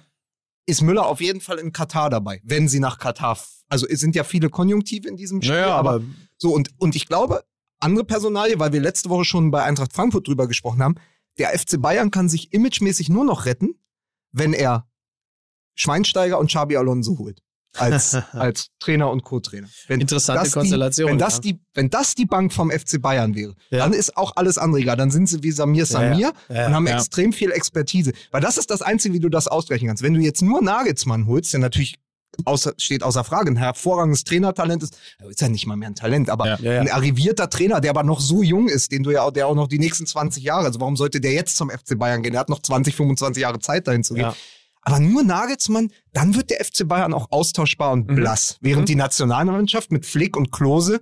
ist 0.67 0.83
Müller 0.83 1.07
auf 1.07 1.21
jeden 1.21 1.41
Fall 1.41 1.59
in 1.59 1.73
Katar 1.73 2.09
dabei, 2.11 2.41
wenn 2.45 2.69
sie 2.69 2.81
nach 2.81 2.99
Katar, 2.99 3.39
also 3.69 3.87
es 3.87 4.01
sind 4.01 4.15
ja 4.15 4.25
viele 4.25 4.49
Konjunktive 4.51 5.07
in 5.09 5.17
diesem 5.17 5.41
Spiel, 5.43 5.55
Naja, 5.55 5.75
aber 5.77 5.91
aber 5.95 6.05
so 6.39 6.53
und, 6.55 6.71
und 6.79 6.97
ich 6.97 7.07
glaube, 7.07 7.45
andere 7.81 8.05
Personalie, 8.05 8.59
weil 8.59 8.73
wir 8.73 8.81
letzte 8.81 9.11
Woche 9.11 9.25
schon 9.25 9.51
bei 9.51 9.63
Eintracht 9.63 9.93
Frankfurt 9.93 10.27
drüber 10.27 10.47
gesprochen 10.49 10.83
haben, 10.83 10.95
der 11.39 11.59
FC 11.59 11.81
Bayern 11.81 12.11
kann 12.11 12.29
sich 12.29 12.53
imagemäßig 12.53 13.09
nur 13.09 13.25
noch 13.25 13.45
retten, 13.47 13.75
wenn 14.33 14.53
er 14.53 14.87
Schweinsteiger 15.75 16.39
und 16.39 16.47
Xabi 16.49 16.77
Alonso 16.77 17.19
holt. 17.19 17.41
Als, 17.77 18.15
als 18.33 18.69
Trainer 18.79 19.11
und 19.11 19.25
Co-Trainer. 19.25 19.69
Interessante 19.89 20.45
das 20.45 20.53
Konstellation, 20.53 21.07
Die, 21.09 21.11
wenn, 21.11 21.19
das 21.19 21.35
ja. 21.35 21.41
die, 21.41 21.61
wenn 21.75 21.91
das 21.91 22.15
die 22.15 22.25
Bank 22.25 22.53
vom 22.53 22.71
FC 22.71 23.03
Bayern 23.03 23.35
wäre, 23.35 23.57
Ja. 23.71 23.79
dann 23.79 23.93
ist 23.93 24.17
auch 24.17 24.37
alles 24.37 24.59
andere 24.59 24.81
egal. 24.81 24.97
Dann 24.97 25.11
sind 25.11 25.29
sie 25.29 25.43
wie 25.43 25.51
Samir 25.51 25.85
Samir 25.85 26.33
Ja, 26.49 26.67
und 26.69 26.75
haben 26.75 26.87
extrem 26.87 27.33
viel 27.33 27.51
Expertise. 27.51 28.13
Weil 28.31 28.41
das 28.43 28.59
ist 28.59 28.71
das 28.71 28.81
Einzige, 28.81 29.15
wie 29.15 29.21
du 29.21 29.29
das 29.29 29.49
ausgleichen 29.49 29.89
kannst. 29.89 30.05
Wenn 30.05 30.15
du 30.15 30.21
jetzt 30.21 30.41
nur 30.41 30.63
Nagelsmann 30.63 31.27
holst, 31.27 31.53
der 31.53 31.59
natürlich 31.61 31.97
außer, 32.45 32.75
steht 32.79 33.03
außer 33.03 33.25
Frage, 33.25 33.51
ein 33.51 33.57
hervorragendes 33.57 34.25
Trainertalent 34.25 34.83
ist, 34.83 34.97
ist 35.29 35.41
ja 35.41 35.49
nicht 35.49 35.67
mal 35.67 35.77
mehr 35.77 35.89
ein 35.89 35.95
Talent, 35.95 36.31
aber 36.31 36.47
Ja. 36.47 36.59
Ja, 36.61 36.73
ja. 36.75 36.81
ein 36.81 36.91
arrivierter 36.91 37.49
Trainer, 37.51 37.81
der 37.81 37.91
aber 37.91 38.03
noch 38.03 38.21
so 38.21 38.43
jung 38.43 38.69
ist, 38.69 38.93
den 38.93 39.03
du 39.03 39.11
ja 39.11 39.23
auch, 39.23 39.31
der 39.33 39.47
auch 39.49 39.55
noch 39.55 39.69
die 39.69 39.79
nächsten 39.79 40.07
20 40.07 40.43
Jahre, 40.43 40.67
also 40.67 40.81
warum 40.81 40.97
sollte 40.97 41.21
der 41.21 41.33
jetzt 41.33 41.57
zum 41.57 41.71
FC 41.71 41.99
Bayern 41.99 42.23
gehen? 42.23 42.33
Der 42.33 42.41
hat 42.41 42.49
noch 42.49 42.61
20, 42.63 42.95
25 42.97 43.41
Jahre 43.43 43.59
Zeit 43.61 43.87
dahin 43.89 44.05
zu 44.05 44.15
gehen. 44.15 44.33
Aber 44.87 45.01
nur 45.01 45.23
Nagelsmann, 45.23 45.91
dann 46.13 46.35
wird 46.35 46.51
der 46.51 46.63
FC 46.63 46.87
Bayern 46.87 47.15
auch 47.15 47.29
austauschbar 47.31 47.93
und 47.93 48.11
Mhm. 48.11 48.17
blass. 48.17 48.59
Während 48.61 48.83
Mhm. 48.83 48.87
die 48.87 48.95
Nationalmannschaft 48.97 49.91
mit 49.91 50.05
Flick 50.05 50.37
und 50.37 50.53
Klose 50.53 51.01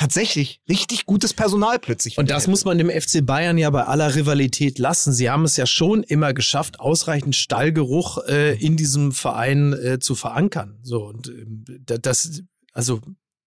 tatsächlich 0.00 0.60
richtig 0.68 1.04
gutes 1.06 1.34
Personal 1.34 1.78
plötzlich 1.78 2.16
Und 2.18 2.30
das 2.30 2.42
hätte. 2.44 2.50
muss 2.50 2.64
man 2.64 2.78
dem 2.78 2.88
FC 2.90 3.24
Bayern 3.24 3.58
ja 3.58 3.68
bei 3.70 3.84
aller 3.84 4.14
Rivalität 4.14 4.78
lassen. 4.78 5.12
Sie 5.12 5.28
haben 5.28 5.44
es 5.44 5.56
ja 5.58 5.66
schon 5.66 6.02
immer 6.02 6.32
geschafft, 6.32 6.80
ausreichend 6.80 7.36
Stallgeruch 7.36 8.18
äh, 8.26 8.54
in 8.58 8.76
diesem 8.76 9.12
Verein 9.12 9.72
äh, 9.74 9.98
zu 9.98 10.14
verankern. 10.14 10.78
So 10.82 11.04
und 11.04 11.30
da- 11.86 11.98
das, 11.98 12.42
also 12.72 13.00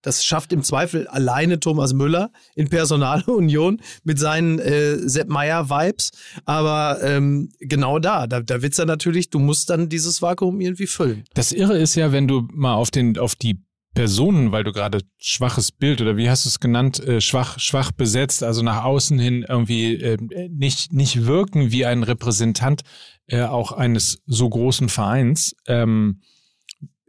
das 0.03 0.25
schafft 0.25 0.51
im 0.53 0.63
Zweifel 0.63 1.07
alleine 1.07 1.59
Thomas 1.61 1.93
Müller 1.93 2.29
in 2.55 2.67
Personalunion 2.69 3.81
mit 4.03 4.19
seinen 4.19 4.59
äh, 4.59 4.97
Sepp 5.09 5.29
Meyer 5.29 5.69
Vibes. 5.69 6.11
Aber 6.45 6.99
ähm, 7.01 7.49
genau 7.59 7.99
da, 7.99 8.27
da, 8.27 8.41
da 8.41 8.61
wird's 8.61 8.77
ja 8.77 8.85
natürlich, 8.85 9.29
du 9.29 9.39
musst 9.39 9.69
dann 9.69 9.89
dieses 9.89 10.21
Vakuum 10.21 10.59
irgendwie 10.61 10.87
füllen. 10.87 11.23
Das 11.33 11.51
Irre 11.51 11.77
ist 11.79 11.95
ja, 11.95 12.11
wenn 12.11 12.27
du 12.27 12.47
mal 12.51 12.73
auf 12.75 12.91
den, 12.91 13.17
auf 13.17 13.35
die 13.35 13.63
Personen, 13.93 14.51
weil 14.51 14.63
du 14.63 14.71
gerade 14.71 15.01
schwaches 15.17 15.71
Bild 15.71 16.01
oder 16.01 16.17
wie 16.17 16.29
hast 16.29 16.45
du 16.45 16.49
es 16.49 16.59
genannt, 16.59 16.99
äh, 16.99 17.21
schwach, 17.21 17.59
schwach 17.59 17.91
besetzt, 17.91 18.43
also 18.43 18.61
nach 18.63 18.83
außen 18.83 19.19
hin 19.19 19.45
irgendwie 19.47 19.95
äh, 19.95 20.17
nicht, 20.49 20.91
nicht 20.93 21.25
wirken 21.25 21.71
wie 21.71 21.85
ein 21.85 22.03
Repräsentant 22.03 22.81
äh, 23.27 23.41
auch 23.43 23.71
eines 23.71 24.21
so 24.25 24.49
großen 24.49 24.89
Vereins. 24.89 25.55
Ähm, 25.67 26.21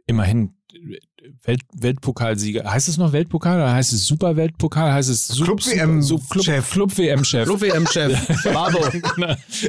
immerhin 0.07 0.55
Welt, 1.43 1.61
Weltpokalsieger. 1.73 2.71
Heißt 2.71 2.87
es 2.87 2.97
noch 2.97 3.11
Weltpokal 3.11 3.55
oder 3.57 3.73
heißt 3.73 3.93
es 3.93 4.05
Superweltpokal? 4.05 4.93
Heißt 4.93 5.09
es 5.09 5.27
Su- 5.27 5.43
Club 5.43 5.63
Super- 5.63 5.75
WM 5.77 6.01
Su- 6.03 6.19
Club, 6.29 6.45
Chef. 6.45 6.69
Club 6.71 6.97
WM-Chef. 6.97 7.45
Club-WM-Chef, 7.47 8.43
Bravo. 8.43 8.79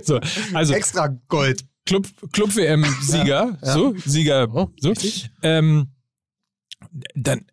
so, 0.04 0.20
also 0.52 0.74
extra 0.74 1.08
Gold. 1.28 1.64
Club, 1.86 2.06
Club 2.32 2.54
WM 2.56 2.84
Sieger, 3.00 3.24
Ja, 3.24 3.58
ja. 3.62 3.72
so, 3.72 3.94
Sieger, 4.04 4.48
Oh, 4.54 4.68
so. 4.80 4.90
richtig. 4.90 5.30
Ähm, 5.42 5.88
dann 7.14 7.46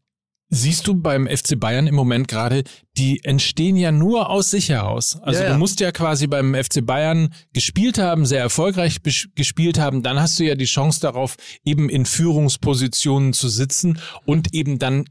siehst 0.49 0.87
du 0.87 0.95
beim 0.95 1.27
FC 1.27 1.59
Bayern 1.59 1.87
im 1.87 1.95
Moment 1.95 2.27
gerade, 2.27 2.63
die 2.97 3.23
entstehen 3.23 3.75
ja 3.75 3.91
nur 3.91 4.29
aus 4.29 4.51
sich 4.51 4.69
heraus. 4.69 5.17
Also 5.21 5.39
Ja, 5.39 5.47
ja. 5.47 5.53
du 5.53 5.59
musst 5.59 5.79
ja 5.79 5.91
quasi 5.91 6.27
beim 6.27 6.53
FC 6.53 6.85
Bayern 6.85 7.33
gespielt 7.53 7.97
haben, 7.97 8.25
sehr 8.25 8.39
erfolgreich 8.41 8.99
gespielt 9.35 9.79
haben, 9.79 10.03
dann 10.03 10.19
hast 10.19 10.39
du 10.39 10.43
ja 10.43 10.55
die 10.55 10.65
Chance 10.65 10.99
darauf, 11.01 11.37
eben 11.65 11.89
in 11.89 12.05
Führungspositionen 12.05 13.33
zu 13.33 13.49
sitzen 13.49 13.99
und 14.25 14.53
eben 14.53 14.77
dann 14.77 15.05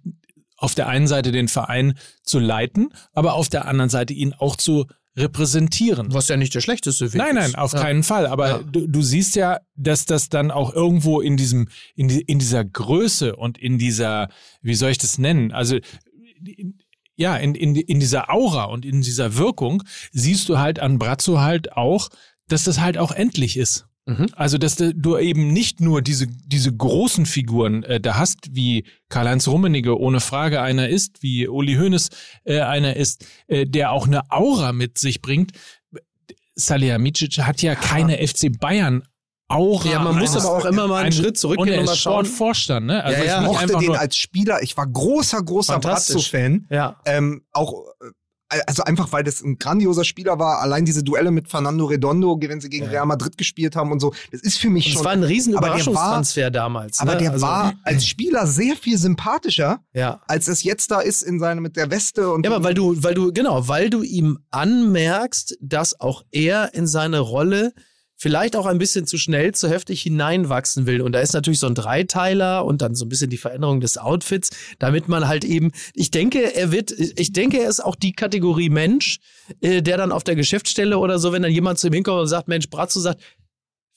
auf 0.57 0.77
der 0.77 0.87
einen 0.87 1.09
Seite 1.09 1.33
den 1.33 1.49
Verein 1.49 1.99
zu 2.23 2.39
leiten, 2.39 2.91
aber 3.13 3.35
auf 3.35 3.49
der 3.49 3.67
anderen 3.67 3.91
Seite 3.91 4.13
ihn 4.13 4.33
auch 4.33 4.55
zu 4.55 4.87
repräsentieren. 5.17 6.13
Was 6.15 6.29
ja 6.29 6.37
nicht 6.37 6.55
der 6.55 6.61
schlechteste 6.61 7.13
Weg 7.13 7.19
Nein, 7.19 7.35
nein, 7.35 7.51
ist. 7.51 7.59
auf 7.59 7.73
Ja. 7.73 7.81
keinen 7.81 8.03
Fall. 8.03 8.27
Aber 8.27 8.49
Ja. 8.49 8.59
du, 8.63 8.87
du 8.87 9.03
siehst 9.03 9.37
ja, 9.37 9.61
dass 9.77 10.05
das 10.07 10.29
dann 10.29 10.51
auch 10.51 10.73
irgendwo 10.73 11.21
in 11.21 11.37
diesem, 11.37 11.69
in, 11.95 12.09
die, 12.09 12.21
in 12.23 12.39
dieser 12.39 12.65
Größe 12.65 13.37
und 13.37 13.59
in 13.59 13.79
dieser, 13.79 14.29
wie 14.63 14.75
soll 14.75 14.91
ich 14.91 14.99
das 14.99 15.19
nennen? 15.19 15.53
Also 15.53 15.79
ja, 17.17 17.37
in, 17.37 17.55
in, 17.55 17.77
in 17.77 18.01
dieser 18.01 18.31
Aura 18.31 18.65
und 18.65 18.85
in 18.87 19.03
dieser 19.03 19.37
Wirkung 19.37 19.83
siehst 20.13 20.49
du 20.49 20.59
halt 20.59 20.81
an 20.81 20.99
Brazzo 20.99 21.41
halt 21.41 21.73
auch, 21.73 22.09
dass 22.49 22.65
das 22.65 22.81
halt 22.81 22.97
auch 22.99 23.13
endlich 23.13 23.57
ist. 23.57 23.87
Mhm. 24.05 24.27
Also, 24.35 24.59
dass 24.59 24.75
du 24.77 25.17
eben 25.17 25.53
nicht 25.53 25.81
nur 25.81 26.03
diese, 26.03 26.27
diese 26.27 26.75
großen 26.75 27.25
Figuren 27.25 27.85
äh, 27.85 28.01
da 28.01 28.17
hast, 28.17 28.39
wie 28.51 28.85
Karl-Heinz 29.09 29.47
Rummenigge 29.47 29.97
ohne 29.97 30.19
Frage 30.21 30.61
einer 30.61 30.89
ist, 30.89 31.23
wie 31.23 31.47
Uli 31.47 31.75
Hoeneß 31.77 32.09
äh, 32.45 32.61
einer 32.61 32.97
ist, 32.97 33.25
äh, 33.47 33.65
der 33.65 33.93
auch 33.93 34.07
eine 34.09 34.31
Aura 34.33 34.73
mit 34.73 34.99
sich 34.99 35.23
bringt. 35.23 35.53
Salihamidzic 36.55 37.39
hat 37.39 37.63
ja 37.63 37.75
keine 37.75 38.27
FC 38.27 38.51
Bayern 38.59 39.03
Aura. 39.49 39.89
Ja, 39.91 39.99
man 40.01 40.19
muss 40.19 40.35
aber 40.37 40.57
auch 40.57 40.65
immer 40.65 40.89
mal 40.89 40.97
einen 40.97 41.07
eines- 41.07 41.17
Schritt 41.19 41.39
zurückgehen 41.39 41.69
und 41.69 41.73
er 41.75 41.79
und 41.79 41.85
ist 41.85 41.91
mal 41.91 41.97
schauen. 41.97 42.25
Sportvorstand, 42.25 42.87
ne? 42.87 43.05
Also 43.05 43.19
Ja, 43.21 43.25
ja. 43.27 43.41
Ich 43.41 43.47
mochte 43.47 43.79
den 43.79 43.97
als 43.97 44.17
Spieler. 44.17 44.63
Ich 44.63 44.77
war 44.77 44.87
großer, 44.87 45.43
großer. 45.43 45.79
Brazzo-Fan. 45.79 46.67
Ja. 46.71 47.01
Ähm, 47.05 47.45
auch, 47.53 47.73
äh, 48.01 48.07
also 48.67 48.83
einfach, 48.85 49.11
weil 49.13 49.25
das 49.25 49.43
ein 49.43 49.59
grandioser 49.59 50.05
Spieler 50.05 50.39
war. 50.39 50.61
Allein 50.61 50.85
diese 50.85 51.03
Duelle 51.03 51.31
mit 51.31 51.49
Fernando 51.49 51.85
Redondo, 51.87 52.39
wenn 52.41 52.61
sie 52.61 52.69
gegen 52.69 52.85
Ja. 52.87 52.91
Real 52.91 53.07
Madrid 53.07 53.37
gespielt 53.39 53.77
haben 53.77 53.93
und 53.93 54.01
so. 54.01 54.13
Das 54.31 54.41
ist 54.43 54.59
für 54.59 54.71
mich 54.71 54.85
Das 54.87 54.95
schon. 54.95 55.05
war 55.05 55.13
ein 55.13 55.23
riesen 55.23 55.55
aber 55.55 55.67
der 55.69 55.71
war- 55.75 55.81
Überraschungstransfer 55.81 56.51
damals. 56.51 57.01
aber 57.01 57.13
ne? 57.15 57.19
der 57.19 57.31
Also, 57.33 57.47
war 57.47 57.75
als 57.85 58.07
Spieler 58.07 58.47
sehr 58.47 58.77
viel 58.77 58.99
sympathischer, 58.99 59.81
Ja. 59.95 60.21
als 60.29 60.49
es 60.49 60.63
jetzt 60.63 60.91
da 60.91 61.01
ist 61.01 61.23
in 61.23 61.39
seine 61.41 61.61
mit 61.61 61.77
der 61.77 61.91
Weste 61.91 62.31
und. 62.31 62.45
Ja, 62.45 62.53
aber 62.55 62.65
weil 62.65 62.75
du, 62.75 62.95
weil 63.03 63.15
du, 63.15 63.33
genau, 63.33 63.67
weil 63.69 63.91
du 63.91 64.03
ihm 64.03 64.39
anmerkst, 64.51 65.57
dass 65.61 66.01
auch 66.01 66.25
er 66.33 66.75
in 66.75 66.87
seine 66.87 67.21
Rolle 67.21 67.73
vielleicht 68.23 68.55
auch 68.55 68.67
ein 68.67 68.79
bisschen 68.79 69.05
zu 69.05 69.19
schnell, 69.19 69.53
zu 69.53 69.69
heftig 69.69 70.01
hineinwachsen 70.03 70.87
will. 70.87 71.03
Und 71.03 71.11
da 71.11 71.19
ist 71.19 71.33
natürlich 71.33 71.59
so 71.59 71.67
ein 71.67 71.75
Dreiteiler 71.75 72.65
und 72.65 72.81
dann 72.81 72.95
so 72.95 73.05
ein 73.05 73.09
bisschen 73.09 73.31
die 73.31 73.37
Veränderung 73.37 73.81
des 73.81 73.99
Outfits, 73.99 74.51
damit 74.79 75.09
man 75.09 75.27
halt 75.27 75.45
eben, 75.45 75.73
ich 75.93 76.13
denke, 76.13 76.55
er 76.55 76.71
wird, 76.71 76.93
ich 76.93 77.33
denke, 77.33 77.61
er 77.61 77.69
ist 77.69 77.81
auch 77.81 77.97
die 77.97 78.13
Kategorie 78.13 78.69
Mensch, 78.69 79.19
äh, 79.61 79.83
der 79.83 79.97
dann 79.97 80.13
auf 80.13 80.23
der 80.23 80.37
Geschäftsstelle 80.37 80.99
oder 80.99 81.19
so, 81.19 81.33
wenn 81.33 81.43
dann 81.43 81.51
jemand 81.51 81.81
zu 81.81 81.89
ihm 81.89 81.95
hinkommt 81.95 82.21
und 82.21 82.29
sagt, 82.29 82.47
Mensch, 82.47 82.71
Bratzo 82.71 83.01
sagt, 83.01 83.21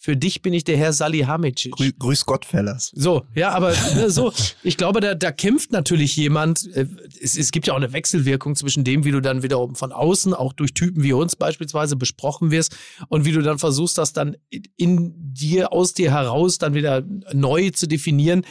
für 0.05 0.15
dich 0.15 0.43
bin 0.43 0.53
ich 0.53 0.63
der 0.63 0.77
Herr 0.77 0.93
Salihamidzic. 0.93 1.71
Grü 1.71 1.91
Grüß 1.97 2.27
Gott, 2.27 2.45
Fellas. 2.45 2.91
So, 2.93 3.25
ja, 3.33 3.49
aber 3.49 3.73
ne, 3.95 4.11
so, 4.11 4.31
ich 4.61 4.77
glaube, 4.77 4.99
da, 4.99 5.15
da 5.15 5.31
kämpft 5.31 5.71
natürlich 5.71 6.15
jemand. 6.15 6.71
Äh, 6.75 6.85
es, 7.19 7.35
es 7.35 7.51
gibt 7.51 7.65
ja 7.65 7.73
auch 7.73 7.77
eine 7.77 7.91
Wechselwirkung 7.91 8.55
zwischen 8.55 8.83
dem, 8.83 9.03
wie 9.03 9.09
du 9.09 9.19
dann 9.19 9.41
wiederum 9.41 9.73
von 9.73 9.91
außen, 9.91 10.35
auch 10.35 10.53
durch 10.53 10.75
Typen 10.75 11.01
wie 11.01 11.13
uns 11.13 11.35
beispielsweise, 11.35 11.95
besprochen 11.95 12.51
wirst 12.51 12.77
und 13.07 13.25
wie 13.25 13.31
du 13.31 13.41
dann 13.41 13.57
versuchst, 13.57 13.97
das 13.97 14.13
dann 14.13 14.37
in 14.77 15.15
dir, 15.33 15.73
aus 15.73 15.95
dir 15.95 16.11
heraus 16.11 16.59
dann 16.59 16.75
wieder 16.75 17.01
neu 17.33 17.71
zu 17.71 17.87
definieren. 17.87 18.45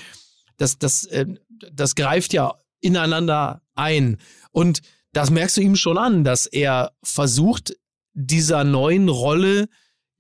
Das, 0.57 0.81
das, 0.81 1.05
äh, 1.05 1.25
das 1.73 1.95
greift 1.95 2.33
ja 2.33 2.55
ineinander 2.81 3.63
ein. 3.77 4.17
Und 4.51 4.81
das 5.13 5.31
merkst 5.31 5.59
du 5.59 5.61
ihm 5.61 5.77
schon 5.77 5.99
an, 5.99 6.25
dass 6.25 6.47
er 6.47 6.97
versucht, 7.05 7.77
dieser 8.13 8.65
neuen 8.65 9.09
Rolle 9.09 9.69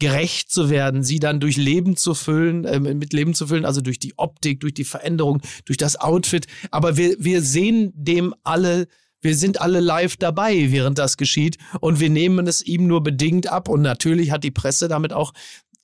gerecht 0.04 0.50
zu 0.50 0.68
werden, 0.68 1.02
sie 1.02 1.18
dann 1.18 1.40
durch 1.40 1.56
Leben 1.56 1.96
zu 1.96 2.12
füllen, 2.12 2.66
äh, 2.66 2.78
mit 2.78 3.14
Leben 3.14 3.32
zu 3.32 3.46
füllen, 3.46 3.64
also 3.64 3.80
durch 3.80 3.98
die 3.98 4.12
Optik, 4.18 4.60
durch 4.60 4.74
die 4.74 4.84
Veränderung, 4.84 5.40
durch 5.64 5.78
das 5.78 5.96
Outfit. 5.96 6.46
Aber 6.70 6.98
wir, 6.98 7.16
wir 7.18 7.40
sehen 7.40 7.90
dem 7.94 8.34
alle, 8.42 8.86
wir 9.22 9.34
sind 9.34 9.62
alle 9.62 9.80
live 9.80 10.18
dabei, 10.18 10.70
während 10.72 10.98
das 10.98 11.16
geschieht 11.16 11.56
und 11.80 12.00
wir 12.00 12.10
nehmen 12.10 12.46
es 12.46 12.60
ihm 12.60 12.86
nur 12.86 13.02
bedingt 13.02 13.46
ab. 13.46 13.66
Und 13.70 13.80
natürlich 13.80 14.30
hat 14.30 14.44
die 14.44 14.50
Presse 14.50 14.88
damit 14.88 15.14
auch 15.14 15.32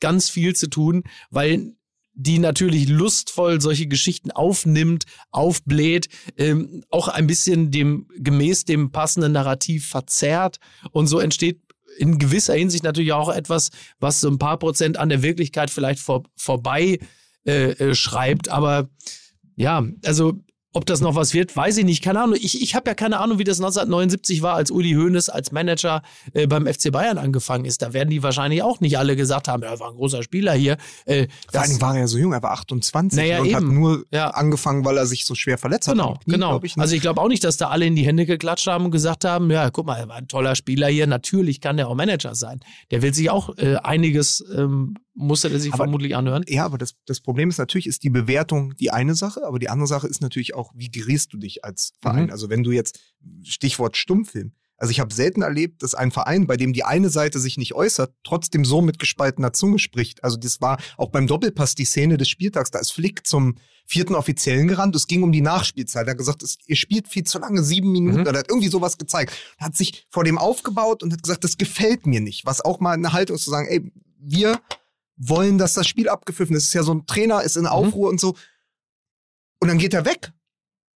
ganz 0.01 0.29
viel 0.29 0.55
zu 0.55 0.69
tun, 0.69 1.05
weil 1.31 1.73
die 2.13 2.41
natürlich 2.41 2.91
lustvoll 2.91 3.63
solche 3.63 3.87
Geschichten 3.87 4.31
aufnimmt, 4.33 5.05
aufbläht, 5.31 6.11
ähm, 6.37 6.85
auch 6.91 7.09
ein 7.09 7.27
bisschen 7.27 7.71
dem 7.71 8.07
gemäß 8.19 8.67
dem 8.67 8.93
passenden 8.93 9.33
Narrativ 9.33 9.89
verzerrt 9.89 10.59
und 10.91 11.07
so 11.07 11.21
entsteht 11.21 11.63
in 11.99 12.19
gewisser 12.19 12.55
Hinsicht 12.55 12.85
natürlich 12.85 13.13
auch 13.13 13.29
etwas, 13.29 13.71
was 13.99 14.21
so 14.21 14.29
ein 14.29 14.39
paar 14.39 14.59
Prozent 14.59 14.97
an 14.99 15.09
der 15.09 15.23
Wirklichkeit 15.23 15.71
vielleicht 15.71 16.01
vor, 16.01 16.25
vorbei 16.37 16.99
äh, 17.47 17.71
äh, 17.71 17.95
schreibt. 17.95 18.49
Aber 18.49 18.89
ja, 19.57 19.87
also 20.05 20.41
ob 20.73 20.87
das 20.87 21.01
noch 21.01 21.15
was 21.17 21.35
wird, 21.35 21.57
weiß 21.57 21.79
ich 21.79 21.85
nicht. 21.85 22.03
Keine 22.03 22.21
Ahnung. 22.23 22.37
Ich, 22.41 22.63
ich 22.63 22.75
habe 22.77 22.89
ja 22.91 22.95
keine 22.95 23.19
Ahnung, 23.19 23.39
wie 23.39 23.45
das 23.45 23.59
1979 23.59 24.43
war, 24.43 24.55
als 24.55 24.71
Uli 24.71 24.93
Hoeneß 24.93 25.29
als 25.29 25.51
Manager 25.51 26.03
äh, 26.33 26.47
beim 26.47 26.67
FC 26.67 26.93
Bayern 26.93 27.19
angefangen 27.19 27.65
ist. 27.65 27.83
Da 27.83 27.93
werden 27.93 28.11
die 28.11 28.23
wahrscheinlich 28.23 28.63
auch 28.63 28.81
nicht 28.81 28.97
alle 28.99 29.17
gesagt 29.17 29.49
haben, 29.49 29.63
er 29.65 29.81
war 29.81 29.89
ein 29.91 29.97
großer 29.97 30.23
Spieler 30.23 30.53
hier. 30.53 30.77
Äh, 31.07 31.27
Vor 31.51 31.61
allem 31.63 31.81
war 31.81 31.95
er 31.95 32.01
ja 32.03 32.07
so 32.07 32.19
jung, 32.19 32.33
er 32.33 32.43
war 32.43 32.53
28 32.53 33.17
naja, 33.19 33.41
und 33.41 33.47
eben. 33.47 33.57
hat 33.57 33.63
nur 33.65 34.05
Ja. 34.13 34.31
angefangen, 34.31 34.85
weil 34.85 34.97
er 34.97 35.07
sich 35.07 35.25
so 35.25 35.35
schwer 35.35 35.59
verletzt 35.59 35.89
Genau, 35.89 36.15
hat. 36.15 36.25
Knie, 36.25 36.35
genau. 36.35 36.61
Ich, 36.63 36.77
ne? 36.77 36.83
also 36.83 36.95
ich 36.95 37.01
glaube 37.01 37.21
auch 37.21 37.29
nicht, 37.29 37.43
dass 37.43 37.57
da 37.57 37.69
alle 37.69 37.87
in 37.87 37.97
die 37.97 38.07
Hände 38.07 38.25
geklatscht 38.27 38.67
haben 38.69 38.85
und 38.85 38.91
gesagt 38.93 39.25
haben, 39.25 39.51
ja, 39.51 39.71
guck 39.71 39.87
mal, 39.87 39.97
er 39.97 40.09
war 40.09 40.17
ein 40.17 40.29
toller 40.29 40.55
Spieler 40.55 40.87
hier, 40.87 41.07
natürlich 41.09 41.61
kann 41.61 41.77
der 41.79 41.89
auch 41.89 41.95
Manager 41.97 42.35
sein. 42.37 42.61
Der 42.93 43.03
will 43.03 43.13
sich 43.13 43.29
auch 43.31 43.57
äh, 43.59 43.77
einiges, 43.77 44.45
ähm, 44.57 44.95
musste 45.15 45.49
er 45.51 45.59
sich 45.61 45.73
Aber- 45.73 45.85
vermutlich 45.85 46.15
anhören. 46.17 46.45
Ja, 46.49 46.65
aber 46.65 46.79
das, 46.79 46.95
das 47.07 47.21
Problem 47.21 47.49
ist 47.51 47.59
natürlich, 47.59 47.87
ist 47.87 48.03
die 48.05 48.11
Bewertung 48.11 48.75
die 48.77 48.91
eine 48.91 49.15
Sache, 49.15 49.45
aber 49.47 49.59
die 49.59 49.69
andere 49.69 49.87
Sache 49.89 50.07
ist 50.07 50.21
natürlich 50.23 50.55
auch, 50.55 50.73
wie 50.75 50.91
gerätst 50.91 51.33
du 51.33 51.37
dich 51.39 51.65
als 51.65 51.93
Verein? 52.01 52.25
Mhm. 52.27 52.31
Also 52.31 52.49
wenn 52.49 52.63
du 52.63 52.71
jetzt, 52.73 53.01
Stichwort 53.43 53.97
Stummfilm, 53.97 54.53
also 54.77 54.93
ich 54.93 55.01
habe 55.01 55.13
selten 55.13 55.43
erlebt, 55.43 55.83
dass 55.83 55.95
ein 55.95 56.11
Verein, 56.11 56.47
bei 56.47 56.57
dem 56.57 56.73
die 56.73 56.85
eine 56.85 57.11
Seite 57.11 57.39
sich 57.39 57.59
nicht 57.59 57.75
äußert, 57.75 58.15
trotzdem 58.25 58.65
so 58.65 58.81
mit 58.81 58.99
gespaltener 58.99 59.53
Zunge 59.53 59.79
spricht. 59.79 60.25
Also 60.25 60.39
das 60.39 60.63
war 60.63 60.81
auch 60.97 61.11
beim 61.11 61.27
Doppelpass 61.27 61.75
die 61.75 61.85
Szene 61.85 62.17
des 62.17 62.29
Spieltags, 62.31 62.71
da 62.71 62.79
ist 62.79 62.91
Flick 62.93 63.27
zum 63.27 63.57
vierten 63.87 64.15
Offiziellen 64.15 64.69
gerannt, 64.69 64.97
es 64.97 65.07
ging 65.07 65.23
um 65.23 65.33
die 65.33 65.43
Nachspielzeit. 65.43 66.07
Er 66.07 66.13
hat 66.13 66.19
gesagt, 66.19 66.43
es, 66.43 66.57
ihr 66.67 66.77
spielt 66.77 67.09
viel 67.09 67.25
zu 67.25 67.39
lange, 67.41 67.63
sieben 67.63 67.93
Minuten, 67.93 68.21
Mhm. 68.23 68.27
oder 68.29 68.39
hat 68.39 68.49
irgendwie 68.49 68.69
sowas 68.69 68.97
gezeigt. 68.97 69.33
Hat 69.59 69.77
sich 69.77 70.07
vor 70.09 70.25
dem 70.25 70.39
aufgebaut 70.39 71.03
und 71.03 71.13
hat 71.13 71.23
gesagt, 71.23 71.45
das 71.45 71.59
gefällt 71.59 72.07
mir 72.07 72.21
nicht. 72.23 72.47
Was 72.47 72.63
auch 72.65 72.81
mal 72.81 72.93
eine 72.93 73.13
Haltung 73.13 73.37
ist 73.37 73.43
zu 73.45 73.51
sagen, 73.51 73.69
ey, 73.69 73.93
wir 74.19 74.61
wollen, 75.21 75.59
dass 75.59 75.75
das 75.75 75.87
Spiel 75.87 76.09
abgepfiffen 76.09 76.57
ist. 76.57 76.65
Es 76.65 76.69
ist 76.69 76.75
ja 76.75 76.83
so 76.83 76.95
ein 76.95 77.07
Trainer, 77.07 77.43
ist 77.43 77.57
in 77.57 77.67
Aufruhr 77.67 78.09
und 78.09 78.19
so. 78.19 78.37
Und 79.61 79.69
dann 79.69 79.79
geht 79.79 79.95
er 79.95 80.05
weg. 80.05 80.33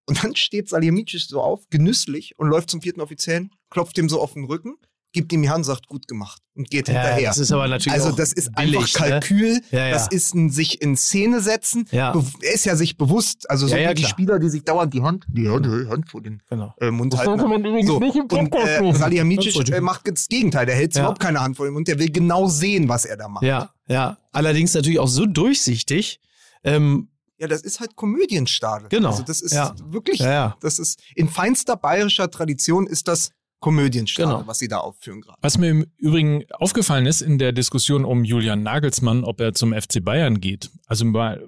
Und 0.06 0.22
dann 0.22 0.34
steht 0.34 0.68
Salihamidzic 0.68 1.22
so 1.22 1.40
auf, 1.40 1.68
genüsslich, 1.70 2.38
und 2.38 2.48
läuft 2.48 2.70
zum 2.70 2.82
vierten 2.82 3.00
Offiziellen, 3.00 3.50
klopft 3.70 3.96
ihm 3.98 4.08
so 4.08 4.20
auf 4.20 4.34
den 4.34 4.44
Rücken, 4.44 4.76
gibt 5.14 5.32
ihm 5.32 5.40
die 5.40 5.48
Hand, 5.48 5.64
sagt, 5.64 5.86
gut 5.88 6.06
gemacht 6.06 6.42
und 6.54 6.68
geht 6.70 6.88
hinterher. 6.88 7.28
das 7.30 7.38
ist 7.38 7.50
aber 7.52 7.66
natürlich 7.68 7.94
also 7.94 8.10
auch 8.10 8.16
das 8.16 8.32
ist 8.34 8.54
billig, 8.54 8.76
einfach 8.76 8.92
Kalkül, 8.92 9.52
Ne? 9.54 9.60
Ja, 9.70 9.86
ja. 9.86 9.94
das 9.94 10.08
ist 10.08 10.34
ein 10.34 10.50
sich 10.50 10.82
in 10.82 10.96
Szene 10.98 11.40
setzen. 11.40 11.88
Ja. 11.90 12.12
Er 12.42 12.52
ist 12.54 12.66
ja 12.66 12.76
sich 12.76 12.98
bewusst, 12.98 13.48
also 13.50 13.66
so 13.66 13.74
Ja, 13.74 13.80
ja, 13.82 13.90
wie 13.90 13.94
die. 13.94 14.04
Spieler, 14.04 14.38
die 14.38 14.50
sich 14.50 14.62
dauernd 14.64 14.92
die 14.92 15.00
Hand, 15.02 15.24
die 15.28 15.48
Hand, 15.48 15.64
die 15.64 15.88
Hand 15.88 16.10
vor 16.10 16.20
den 16.20 16.42
Genau. 16.50 16.74
äh, 16.80 16.90
Mund 16.90 17.12
Das 17.14 17.20
halten. 17.20 17.38
sollte 17.38 17.48
man 17.48 17.64
übrigens 17.64 17.88
So, 17.88 17.98
nicht 17.98 18.14
im 18.16 18.22
und 18.22 18.50
Podcast 18.50 18.68
äh, 18.68 18.82
machen. 18.82 18.96
Salihamidzic 18.98 19.54
Das 19.54 19.70
äh, 19.70 19.80
macht 19.80 20.06
das 20.06 20.28
Gegenteil. 20.28 20.66
Der 20.66 20.74
hält 20.74 20.94
Ja. 20.94 21.00
überhaupt 21.02 21.20
keine 21.20 21.40
Hand 21.40 21.56
vor 21.56 21.64
dem 21.66 21.72
Mund. 21.74 21.88
Der 21.88 21.98
will 21.98 22.10
genau 22.10 22.48
sehen, 22.48 22.88
was 22.88 23.06
er 23.06 23.16
da 23.16 23.28
macht. 23.28 23.44
Ja, 23.44 23.70
ja. 23.88 24.18
Allerdings 24.32 24.74
natürlich 24.74 24.98
auch 24.98 25.08
so 25.08 25.24
durchsichtig. 25.24 26.20
Ähm, 26.64 27.08
Ja, 27.38 27.48
das 27.48 27.62
ist 27.62 27.80
halt 27.80 27.96
Komödienstadel. 27.96 28.88
Genau. 28.90 29.10
Also 29.10 29.22
das 29.22 29.40
ist 29.40 29.52
Ja. 29.54 29.74
wirklich, 29.86 30.20
ja, 30.20 30.30
ja. 30.32 30.56
das 30.60 30.78
ist 30.78 31.00
in 31.14 31.28
feinster 31.28 31.76
bayerischer 31.76 32.30
Tradition 32.30 32.86
ist 32.86 33.08
das 33.08 33.30
Komödienstadel, 33.64 34.34
Genau. 34.34 34.46
was 34.46 34.58
sie 34.58 34.68
da 34.68 34.78
aufführen 34.78 35.22
gerade. 35.22 35.38
Was 35.40 35.56
mir 35.56 35.70
im 35.70 35.86
Übrigen 35.96 36.44
aufgefallen 36.52 37.06
ist 37.06 37.22
in 37.22 37.38
der 37.38 37.52
Diskussion 37.52 38.04
um 38.04 38.22
Julian 38.22 38.62
Nagelsmann, 38.62 39.24
ob 39.24 39.40
er 39.40 39.54
zum 39.54 39.72
FC 39.72 40.04
Bayern 40.04 40.38
geht, 40.40 40.70
also 40.86 41.06
mal 41.06 41.42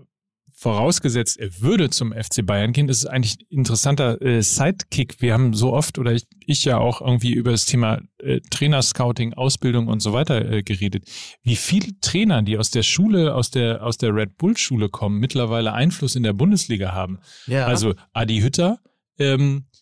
vorausgesetzt, 0.58 1.38
er 1.38 1.60
würde 1.60 1.90
zum 1.90 2.14
FC 2.14 2.44
Bayern 2.44 2.72
gehen, 2.72 2.88
ist 2.88 3.00
es 3.00 3.06
eigentlich 3.06 3.36
ein 3.40 3.58
interessanter 3.58 4.20
äh, 4.22 4.40
Sidekick. 4.42 5.20
Wir 5.20 5.34
haben 5.34 5.52
so 5.52 5.74
oft, 5.74 5.98
oder 5.98 6.12
ich, 6.12 6.24
ich 6.46 6.64
ja 6.64 6.78
auch 6.78 7.02
irgendwie 7.02 7.32
über 7.34 7.50
das 7.50 7.66
Thema 7.66 8.00
äh, 8.18 8.40
Trainerscouting, 8.50 9.34
Ausbildung 9.34 9.86
und 9.88 10.00
so 10.00 10.14
weiter 10.14 10.50
äh, 10.50 10.62
geredet. 10.62 11.04
Wie 11.42 11.56
viele 11.56 12.00
Trainer, 12.00 12.40
die 12.40 12.56
aus 12.56 12.70
der 12.70 12.82
Schule, 12.82 13.34
aus 13.34 13.50
der, 13.50 13.84
aus 13.84 13.98
der 13.98 14.14
Red 14.14 14.38
Bull 14.38 14.56
Schule 14.56 14.88
kommen, 14.88 15.18
mittlerweile 15.18 15.74
Einfluss 15.74 16.16
in 16.16 16.22
der 16.22 16.32
Bundesliga 16.32 16.92
haben. 16.92 17.18
ja. 17.46 17.66
Also 17.66 17.92
Adi 18.14 18.40
Hütter, 18.40 18.78
ähm, 19.18 19.66
äh, 19.74 19.75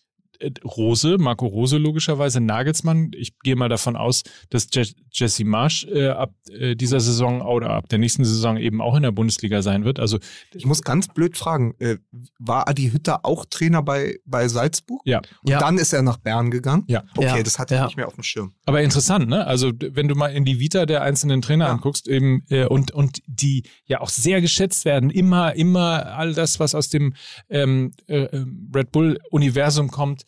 Rose, 0.63 1.17
Marco 1.17 1.45
Rose 1.47 1.77
logischerweise, 1.77 2.39
Nagelsmann. 2.41 3.11
Ich 3.15 3.37
gehe 3.39 3.55
mal 3.55 3.69
davon 3.69 3.95
aus, 3.95 4.23
dass 4.49 4.67
Je 4.73 4.85
Jesse 5.11 5.45
Marsch 5.45 5.85
äh, 5.85 6.09
ab 6.09 6.33
äh, 6.51 6.75
dieser 6.75 6.99
Saison 6.99 7.41
oder 7.41 7.69
ab 7.69 7.87
der 7.89 7.99
nächsten 7.99 8.25
Saison 8.25 8.57
eben 8.57 8.81
auch 8.81 8.95
in 8.95 9.03
der 9.03 9.11
Bundesliga 9.11 9.61
sein 9.61 9.85
wird. 9.85 9.99
Also 9.99 10.19
Ich 10.53 10.65
muss 10.65 10.81
ganz 10.81 11.07
blöd 11.07 11.37
fragen, 11.37 11.73
äh, 11.79 11.97
war 12.37 12.67
Adi 12.67 12.89
Hütter 12.89 13.25
auch 13.25 13.45
Trainer 13.45 13.81
bei, 13.81 14.17
bei 14.25 14.47
Salzburg? 14.49 15.01
ja, 15.05 15.19
Und 15.43 15.51
Ja. 15.51 15.59
dann 15.59 15.77
ist 15.77 15.93
er 15.93 16.01
nach 16.01 16.17
Bern 16.17 16.51
gegangen? 16.51 16.83
Ja. 16.87 17.03
Okay, 17.15 17.37
Ja. 17.37 17.43
das 17.43 17.59
hatte 17.59 17.75
ich 17.75 17.79
Ja. 17.79 17.85
nicht 17.85 17.95
mehr 17.97 18.07
auf 18.07 18.15
dem 18.15 18.23
Schirm. 18.23 18.53
aber 18.65 18.81
interessant, 18.81 19.29
ne? 19.29 19.45
Also 19.47 19.71
wenn 19.79 20.07
du 20.07 20.15
mal 20.15 20.27
in 20.27 20.43
die 20.43 20.59
Vita 20.59 20.85
der 20.85 21.01
einzelnen 21.01 21.41
Trainer 21.41 21.65
Ja. 21.65 21.71
anguckst, 21.71 22.07
eben 22.07 22.43
äh, 22.49 22.65
und 22.65 22.91
und 22.91 23.19
die 23.27 23.63
ja 23.85 24.01
auch 24.01 24.09
sehr 24.09 24.41
geschätzt 24.41 24.83
werden, 24.85 25.09
immer 25.09 25.55
immer 25.55 26.17
all 26.17 26.33
das, 26.33 26.59
was 26.59 26.75
aus 26.75 26.89
dem 26.89 27.13
ähm, 27.49 27.91
äh, 28.07 28.23
ähm, 28.25 28.69
Red 28.75 28.91
Bull 28.91 29.19
Universum 29.31 29.89
kommt. 29.91 30.23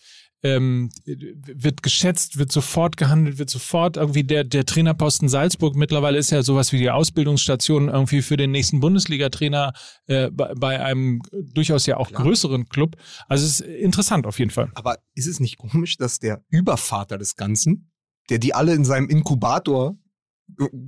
Ähm, 0.55 0.89
wird 1.05 1.83
geschätzt, 1.83 2.37
wird 2.37 2.51
sofort 2.51 2.97
gehandelt, 2.97 3.37
wird 3.37 3.49
sofort 3.49 3.97
irgendwie 3.97 4.23
der, 4.23 4.43
der 4.43 4.65
Trainerposten 4.65 5.29
Salzburg 5.29 5.75
mittlerweile 5.75 6.17
ist 6.17 6.31
ja 6.31 6.43
sowas 6.43 6.71
wie 6.71 6.77
die 6.77 6.89
Ausbildungsstation 6.89 7.89
irgendwie 7.89 8.21
für 8.21 8.37
den 8.37 8.51
nächsten 8.51 8.79
Bundesliga-Trainer 8.79 9.73
äh, 10.07 10.29
bei, 10.31 10.53
bei 10.55 10.81
einem 10.83 11.21
durchaus 11.31 11.85
ja 11.85 11.97
auch 11.97 12.09
Klar. 12.09 12.23
größeren 12.23 12.69
Club. 12.69 12.97
Also 13.27 13.45
es 13.45 13.59
ist 13.59 13.67
interessant 13.67 14.25
auf 14.27 14.39
jeden 14.39 14.51
Fall. 14.51 14.71
Aber 14.75 14.97
ist 15.15 15.27
es 15.27 15.39
nicht 15.39 15.57
komisch, 15.57 15.97
dass 15.97 16.19
der 16.19 16.43
Übervater 16.49 17.17
des 17.17 17.35
Ganzen, 17.35 17.91
der 18.29 18.39
die 18.39 18.53
alle 18.53 18.73
in 18.73 18.85
seinem 18.85 19.09
Inkubator 19.09 19.97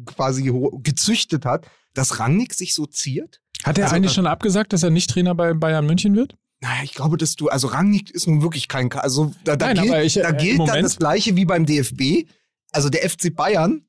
quasi 0.06 0.52
gezüchtet 0.84 1.46
hat, 1.46 1.68
dass 1.94 2.20
Rangnick 2.20 2.54
sich 2.54 2.74
so 2.74 2.86
ziert? 2.86 3.42
Hat 3.64 3.78
er 3.78 3.86
Also, 3.86 3.96
eigentlich 3.96 4.14
schon 4.14 4.28
abgesagt, 4.28 4.74
dass 4.74 4.84
er 4.84 4.90
nicht 4.90 5.10
Trainer 5.10 5.36
bei 5.36 5.54
Bayern 5.54 5.86
München 5.86 6.16
wird? 6.16 6.36
Naja, 6.62 6.84
ich 6.84 6.94
glaube, 6.94 7.18
dass 7.18 7.36
du, 7.36 7.48
also 7.48 7.68
Rangnick 7.68 8.12
ist 8.12 8.28
nun 8.28 8.42
wirklich 8.42 8.68
kein, 8.68 8.92
also 8.92 9.34
da, 9.46 9.56
da 9.56 9.74
Nein, 9.74 9.86
gilt, 9.86 10.06
ich, 10.06 10.18
äh, 10.18 10.24
da 10.24 10.30
im 10.30 10.38
gilt 10.38 10.60
dann 10.60 10.84
das 10.84 10.98
Gleiche 10.98 11.36
wie 11.36 11.46
beim 11.46 11.66
DFB. 11.66 12.28
Also 12.72 12.90
der 12.90 13.10
FC 13.10 13.34
Bayern 13.34 13.86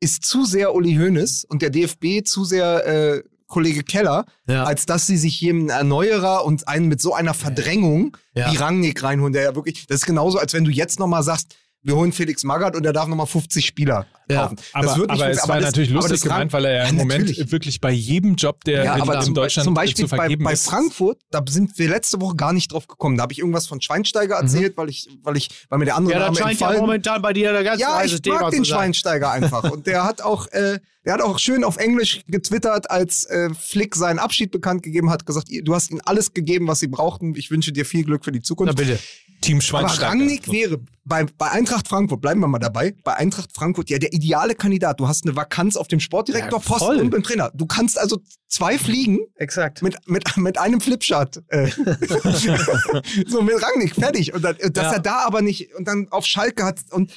ist 0.00 0.24
zu 0.24 0.44
sehr 0.44 0.74
Uli 0.74 0.94
Hoeneß 0.96 1.44
und 1.44 1.62
der 1.62 1.70
DFB 1.70 2.24
zu 2.24 2.44
sehr 2.44 2.86
äh, 2.86 3.22
Kollege 3.46 3.84
Keller, 3.84 4.26
ja. 4.48 4.64
als 4.64 4.86
dass 4.86 5.06
sie 5.06 5.16
sich 5.16 5.40
jemanden 5.40 5.70
Erneuerer 5.70 6.44
und 6.44 6.66
einen 6.66 6.88
mit 6.88 7.00
so 7.00 7.14
einer 7.14 7.34
Verdrängung 7.34 8.16
Ja. 8.34 8.50
wie 8.50 8.56
Rangnick 8.56 9.02
reinholen, 9.02 9.32
der 9.32 9.44
ja 9.44 9.54
wirklich, 9.54 9.86
das 9.86 9.98
ist 10.00 10.06
genauso, 10.06 10.38
als 10.38 10.52
wenn 10.52 10.64
du 10.64 10.70
jetzt 10.72 10.98
nochmal 10.98 11.22
sagst, 11.22 11.54
wir 11.86 11.96
holen 11.96 12.12
Felix 12.12 12.42
Magath 12.44 12.74
und 12.76 12.84
er 12.84 12.92
darf 12.92 13.06
nochmal 13.08 13.26
50 13.26 13.64
Spieler 13.64 14.06
Ja, 14.28 14.42
kaufen. 14.42 14.56
Aber, 14.72 14.86
das 14.86 14.96
wird 14.98 15.10
nicht 15.10 15.20
aber 15.22 15.30
es 15.30 15.38
funktionieren. 15.38 15.48
war 15.48 15.54
Aber 15.54 15.60
das- 15.60 15.70
natürlich 15.70 15.90
aber 15.90 16.00
lustig 16.00 16.20
gemeint, 16.22 16.52
weil 16.52 16.64
er 16.64 16.72
ja 16.72 16.80
im 16.82 16.86
Ja, 16.86 16.92
Moment 17.02 17.26
natürlich. 17.28 17.52
wirklich 17.52 17.80
bei 17.80 17.90
jedem 17.92 18.34
Job, 18.34 18.64
der 18.64 18.84
Ja, 18.84 18.94
in, 18.96 19.02
aber 19.02 19.14
in 19.16 19.22
zum, 19.22 19.34
Deutschland 19.34 19.64
zum 19.64 19.74
Beispiel 19.74 20.04
zu 20.04 20.08
vergeben 20.14 20.42
bei, 20.44 20.50
bei. 20.50 20.56
Frankfurt, 20.56 21.22
da 21.30 21.42
sind 21.48 21.78
wir 21.78 21.88
letzte 21.88 22.20
Woche 22.20 22.34
gar 22.36 22.52
nicht 22.52 22.72
drauf 22.72 22.86
gekommen. 22.88 23.16
Da 23.16 23.22
habe 23.22 23.32
ich 23.32 23.38
irgendwas 23.38 23.66
von 23.66 23.80
Schweinsteiger 23.80 24.34
erzählt, 24.36 24.76
weil 24.76 24.88
ich, 24.88 25.08
weil 25.22 25.36
ich, 25.36 25.48
weil 25.68 25.78
mir 25.78 25.84
der 25.84 25.96
andere 25.96 26.14
Ja, 26.14 26.18
Name 26.20 26.36
scheint 26.36 26.44
ja 26.60 26.66
entfallen. 26.66 26.80
momentan 26.80 27.22
bei 27.22 27.32
dir 27.32 27.52
der 27.52 27.62
ganz 27.64 27.80
Ja, 27.80 28.02
ich 28.02 28.20
Thema 28.20 28.40
mag 28.40 28.50
den. 28.50 28.64
Schweinsteiger 28.64 29.30
einfach. 29.30 29.62
Und 29.70 29.86
der 29.86 30.02
hat 30.04 30.22
auch, 30.22 30.48
äh, 30.48 30.80
der 31.04 31.12
hat 31.14 31.22
auch 31.22 31.38
schön 31.38 31.62
auf 31.62 31.76
Englisch 31.76 32.22
getwittert, 32.26 32.90
als 32.90 33.22
äh, 33.26 33.50
Flick 33.54 33.94
seinen 33.94 34.18
Abschied 34.18 34.50
bekannt 34.50 34.82
gegeben 34.82 35.08
hat, 35.10 35.24
gesagt, 35.24 35.46
du 35.62 35.72
hast 35.74 35.92
ihnen 35.92 36.00
alles 36.04 36.34
gegeben, 36.34 36.66
was 36.66 36.80
sie 36.80 36.88
brauchten. 36.88 37.36
Ich 37.36 37.52
wünsche 37.52 37.70
dir 37.70 37.84
viel 37.84 38.02
Glück 38.04 38.24
für 38.24 38.32
die 38.32 38.40
Na 38.40 38.44
Zukunft. 38.44 38.76
bitte. 38.76 38.98
Team 39.40 39.56
Aber 39.56 39.62
Schweinsteiger. 39.62 40.08
Rangnick 40.10 40.50
wäre 40.50 40.80
bei, 41.08 41.24
bei 41.38 41.50
Eintracht 41.52 41.86
Frankfurt, 41.86 42.20
bleiben 42.20 42.40
wir 42.40 42.48
mal 42.48 42.58
dabei, 42.58 42.92
bei 43.04 43.14
Eintracht 43.14 43.50
Frankfurt 43.54 43.90
ja 43.90 43.98
der 43.98 44.12
ideale 44.12 44.56
Kandidat. 44.56 44.98
Du 44.98 45.06
hast 45.06 45.24
eine 45.24 45.36
Vakanz 45.36 45.76
auf 45.76 45.86
dem 45.86 46.00
Sportdirektorposten 46.00 46.96
Ja, 46.96 47.02
und 47.02 47.10
beim 47.10 47.22
Trainer. 47.22 47.52
Du 47.54 47.64
kannst 47.66 47.96
also 47.96 48.18
zwei 48.48 48.76
fliegen 48.76 49.20
Exakt. 49.36 49.82
mit, 49.82 49.96
mit, 50.06 50.36
mit 50.36 50.58
einem 50.58 50.80
Flipchart. 50.80 51.42
Äh. 51.48 51.70
so 53.28 53.42
mit 53.42 53.54
Rangnick, 53.62 53.94
fertig. 53.94 54.34
Und, 54.34 54.42
dann, 54.42 54.56
dass 54.72 54.84
Ja. 54.84 54.92
er 54.94 55.00
da 55.00 55.18
aber 55.26 55.42
nicht 55.42 55.74
und 55.76 55.86
dann 55.86 56.08
auf 56.10 56.24
Schalke 56.26 56.64
hat 56.64 56.80
und 56.90 57.12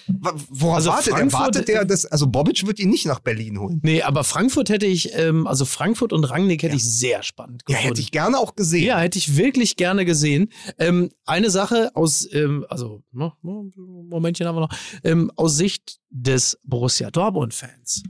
worauf 0.49 0.75
Also 0.75 0.89
wartet 0.91 1.07
er? 1.13 1.17
Frankfurt- 1.17 1.39
Wartet 1.39 1.67
der, 1.67 1.85
dass, 1.85 2.05
also 2.05 2.27
Bobic 2.27 2.65
wird 2.67 2.79
ihn 2.79 2.89
nicht 2.89 3.05
nach 3.05 3.19
Berlin 3.19 3.59
holen. 3.59 3.79
Nee, 3.83 4.01
aber 4.01 4.23
Frankfurt 4.23 4.69
hätte 4.69 4.85
ich, 4.85 5.13
ähm, 5.15 5.47
also 5.47 5.65
Frankfurt 5.65 6.13
und 6.13 6.25
Rangnick 6.25 6.63
hätte 6.63 6.75
ich 6.75 6.83
sehr 6.83 7.23
spannend 7.23 7.63
Ja, 7.67 7.75
gefunden. 7.75 7.87
hätte 7.87 8.01
ich 8.01 8.11
gerne 8.11 8.37
auch 8.37 8.55
gesehen. 8.55 8.83
Ja, 8.85 8.99
hätte 8.99 9.17
ich 9.17 9.35
wirklich 9.37 9.75
gerne 9.77 10.05
gesehen. 10.05 10.49
Ähm, 10.77 11.09
eine 11.25 11.49
Sache 11.49 11.91
aus, 11.95 12.08
ähm, 12.31 12.65
also, 12.69 13.03
no, 13.11 13.33
no, 13.41 13.69
Momentchen 13.75 14.47
haben 14.47 14.55
wir 14.55 14.61
noch, 14.61 14.73
ähm, 15.03 15.31
aus 15.35 15.55
Sicht 15.57 15.99
des 16.09 16.57
Borussia 16.63 17.09
Dortmund-Fans. 17.11 18.03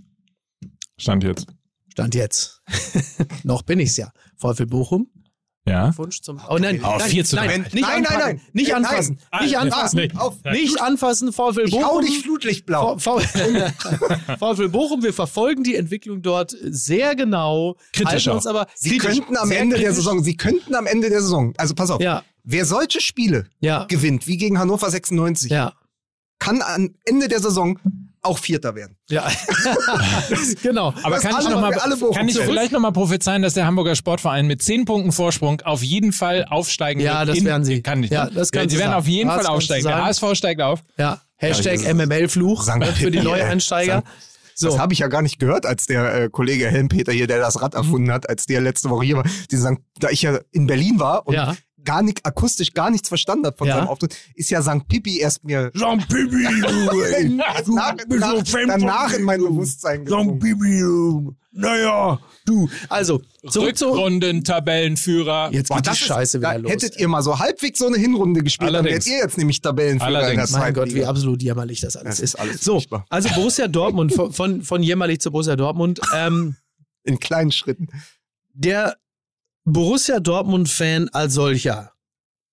Stand 0.98 1.24
jetzt. 1.24 1.48
Stand 1.92 2.16
jetzt. 2.16 2.62
noch 3.44 3.62
bin 3.64 3.80
ich's 3.80 3.98
ja. 3.98 4.12
VfL 4.38 4.66
Bochum. 4.66 5.10
Ja. 5.66 5.96
Wunsch 5.98 6.22
zum. 6.22 6.40
Oh 6.50 6.58
nein, 6.58 6.82
Oh, 6.84 6.96
nein, 6.98 7.10
4 7.10 7.26
zu 7.26 7.36
nein, 7.36 7.48
3. 7.50 7.58
nicht 7.58 7.74
Nein, 7.74 7.82
nein, 7.84 7.98
anfassen, 8.06 8.20
nein. 8.20 8.42
Nicht 8.54 8.70
nein. 8.72 8.86
anfassen. 8.86 9.20
Ah, 9.30 9.44
Nicht 9.44 9.58
anfassen. 9.58 9.98
nee. 9.98 10.10
auf. 10.16 10.38
Nicht 10.52 10.82
anfassen, 10.82 11.32
VfL 11.34 11.62
Ich 11.66 11.72
Bochum. 11.72 11.86
hau 11.86 12.00
dich 12.02 12.20
flutlichtblau. 12.24 12.98
VfL 12.98 14.70
Bochum, 14.70 15.04
wir 15.04 15.14
verfolgen 15.14 15.64
die 15.64 15.76
Entwicklung 15.76 16.22
dort 16.24 16.56
sehr 16.62 17.16
genau. 17.16 17.76
Kritisch 17.94 18.28
uns 18.30 18.48
aber 18.48 18.68
Sie 18.74 18.98
kritisch, 18.98 19.18
könnten 19.20 19.38
am 19.38 19.52
Ende 19.52 19.76
der 19.76 19.86
kritisch. 19.90 19.98
Saison, 20.04 20.24
sie 20.24 20.36
könnten 20.38 20.74
am 20.76 20.86
Ende 20.88 21.10
der 21.10 21.22
Saison, 21.22 21.54
also 21.58 21.76
pass 21.76 21.92
auf, 21.92 22.02
Ja, 22.02 22.24
wer 22.44 22.66
solche 22.66 23.02
Spiele 23.02 23.48
ja, 23.60 23.86
gewinnt, 23.86 24.28
wie 24.28 24.38
gegen 24.38 24.60
Hannover 24.60 24.90
96, 24.90 25.52
ja, 25.52 25.74
kann 26.40 26.62
am 26.62 26.90
Ende 27.06 27.28
der 27.28 27.40
Saison 27.40 27.80
auch 28.22 28.38
Vierter 28.38 28.76
werden. 28.76 28.98
ja. 29.10 29.30
genau. 30.62 30.94
Aber 31.04 31.16
Das 31.16 31.24
kann 31.24 31.42
ich, 31.42 31.50
noch 31.50 31.62
mal, 31.62 31.72
kann 31.72 32.28
ich 32.28 32.38
vielleicht 32.38 32.72
noch 32.72 32.80
mal 32.80 32.92
prophezeien, 32.92 33.42
dass 33.42 33.54
der 33.54 33.66
Hamburger 33.66 33.96
Sportverein 33.96 34.46
mit 34.48 34.62
10 34.62 34.86
Punkten 34.86 35.12
Vorsprung 35.12 35.62
auf 35.62 35.84
jeden 35.84 36.12
Fall 36.12 36.46
aufsteigen 36.46 37.00
Ja, 37.00 37.20
wird? 37.20 37.30
das 37.30 37.38
in- 37.38 37.46
werden 37.46 37.64
sie. 37.64 37.82
Kann 37.82 38.02
nicht. 38.02 38.12
Ja, 38.12 38.26
ne? 38.26 38.32
das 38.36 38.52
kannst 38.52 38.72
Sie 38.72 38.76
du 38.76 38.80
werden 38.82 38.92
sagen. 38.92 39.00
auf 39.02 39.08
jeden 39.08 39.30
Das 39.30 39.38
Fall 39.46 39.56
aufsteigen. 39.56 39.86
Der. 39.88 40.04
HSV 40.06 40.24
steigt 40.34 40.62
auf. 40.62 40.84
Ja, 40.98 41.22
Hashtag 41.38 41.82
Ja, 41.82 41.94
das 41.94 42.08
MML-Fluch 42.08 42.64
Sankt 42.64 42.86
ne, 42.88 42.94
für 42.94 43.10
die. 43.12 43.20
Neueinsteiger. 43.22 43.94
Sankt- 43.94 44.08
Das 44.62 44.74
So, 44.74 44.80
habe 44.80 44.92
ich 44.94 45.00
ja 45.00 45.08
gar 45.08 45.22
nicht 45.22 45.40
gehört, 45.40 45.66
als 45.66 45.86
der 45.86 46.14
äh, 46.24 46.30
Kollege 46.30 46.68
Helmpeter 46.68 47.14
hier, 47.14 47.28
der 47.28 47.40
das 47.40 47.62
Rad 47.62 47.74
erfunden 47.74 48.12
hat, 48.12 48.28
als 48.30 48.46
der 48.46 48.60
letzte 48.60 48.90
Woche 48.90 49.06
hier 49.06 49.16
war. 49.18 49.24
Die 49.50 49.56
sagen, 49.56 49.86
da 50.00 50.10
ich 50.10 50.22
ja 50.24 50.40
in 50.52 50.68
Berlin 50.68 51.00
war 51.00 51.26
und 51.26 51.36
Ja. 51.36 51.56
Gar 51.90 52.04
nicht 52.04 52.24
akustisch 52.26 52.74
gar 52.74 52.92
nichts 52.92 53.08
verstanden 53.10 53.48
habe 53.48 53.58
von 53.58 53.68
Ja. 53.68 53.78
seinem 53.78 53.88
Auftritt, 53.88 54.16
ist 54.36 54.52
ja 54.52 54.62
St. 54.62 54.88
Pippi 54.88 55.20
erst 55.20 55.44
mir 55.44 55.72
Jean 55.76 55.98
Pipi, 56.00 56.44
du, 56.62 57.02
ey. 57.02 57.36
erst 57.56 57.68
nach, 57.70 57.96
nach, 58.08 58.44
danach 58.68 59.14
in 59.14 59.24
mein 59.24 59.40
Bewusstsein 59.40 60.06
gedrungen. 60.06 60.38
Pipi, 60.40 60.80
du. 60.82 61.36
naja, 61.52 62.20
du. 62.46 62.70
Also, 62.90 63.22
zurück 63.50 63.76
zu... 63.76 63.88
Rückrunden-Tabellenführer. 63.88 65.50
Jetzt 65.52 65.70
Boah, 65.70 65.76
geht 65.78 65.86
die 65.86 65.90
das 65.90 66.02
ist- 66.02 66.08
Scheiße 66.08 66.40
da 66.40 66.50
wieder 66.52 66.60
los. 66.60 66.72
Hättet 66.72 66.98
ihr 67.00 67.08
mal 67.08 67.22
so 67.24 67.40
halbwegs 67.40 67.80
so 67.80 67.88
eine 67.88 67.98
Hinrunde 67.98 68.44
gespielt, 68.44 68.70
Allerdings. 68.76 69.06
dann 69.06 69.12
wärt 69.12 69.18
ihr 69.20 69.24
jetzt 69.26 69.38
nämlich 69.38 69.62
Tabellenführer 69.62 70.08
in 70.10 70.14
der 70.14 70.24
Allerdings. 70.28 70.52
Mein 70.52 70.74
Gott, 70.74 70.94
wie 70.94 71.06
absolut 71.06 71.42
jämmerlich 71.42 71.82
das 71.82 71.96
alles 71.96 72.18
Das 72.18 72.20
ist. 72.20 72.34
ist 72.36 72.40
alles 72.40 72.62
So, 72.62 72.74
furchtbar. 72.74 73.06
also 73.10 73.30
Borussia 73.30 73.68
Dortmund, 73.68 74.14
von, 74.14 74.32
von, 74.34 74.62
von 74.62 74.84
jämmerlich 74.84 75.20
zu 75.22 75.32
Borussia 75.32 75.56
Dortmund. 75.56 76.00
Ähm, 76.16 76.56
In 77.04 77.20
kleinen 77.20 77.52
Schritten. 77.52 77.88
der 78.54 78.98
Borussia 79.74 80.20
Dortmund-Fan 80.20 81.10
als 81.10 81.34
solcher, 81.34 81.94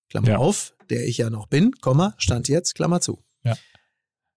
Klammer 0.09 0.29
Ja. 0.29 0.37
auf, 0.37 0.73
der 0.89 1.05
ich 1.07 1.17
ja 1.17 1.29
noch 1.29 1.47
bin, 1.47 1.71
Komma, 1.81 2.13
stand 2.17 2.47
jetzt, 2.47 2.75
Klammer 2.75 3.01
zu. 3.01 3.23
Ja. 3.43 3.55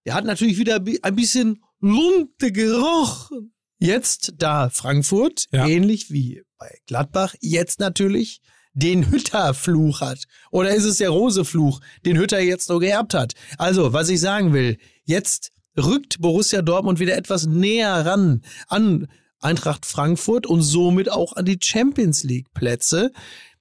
Der 0.06 0.14
hat 0.14 0.24
natürlich 0.24 0.58
wieder 0.58 0.80
ein 1.02 1.16
bisschen 1.16 1.62
Lunte 1.80 2.52
gerochen. 2.52 3.54
Jetzt, 3.78 4.34
da 4.38 4.68
Frankfurt, 4.70 5.46
Ja. 5.52 5.66
ähnlich 5.66 6.10
wie 6.10 6.42
bei 6.58 6.78
Gladbach, 6.86 7.34
jetzt 7.40 7.80
natürlich 7.80 8.40
den 8.72 9.10
Hütter-Fluch 9.10 10.00
hat. 10.00 10.24
Oder 10.50 10.74
ist 10.74 10.84
es 10.84 10.98
der 10.98 11.10
Rose-Fluch, 11.10 11.80
den 12.04 12.18
Hütter 12.18 12.40
jetzt 12.40 12.66
so 12.66 12.78
geerbt 12.78 13.14
hat? 13.14 13.34
Also, 13.58 13.92
was 13.92 14.08
ich 14.10 14.20
sagen 14.20 14.52
will, 14.52 14.78
jetzt 15.04 15.50
rückt 15.76 16.20
Borussia 16.20 16.62
Dortmund 16.62 16.98
wieder 17.00 17.16
etwas 17.16 17.46
näher 17.46 18.04
ran 18.06 18.42
an 18.68 19.08
Eintracht 19.40 19.86
Frankfurt 19.86 20.46
und 20.46 20.62
somit 20.62 21.10
auch 21.10 21.34
an 21.34 21.44
die 21.44 21.58
Champions 21.62 22.22
League 22.24 22.52
Plätze. 22.54 23.10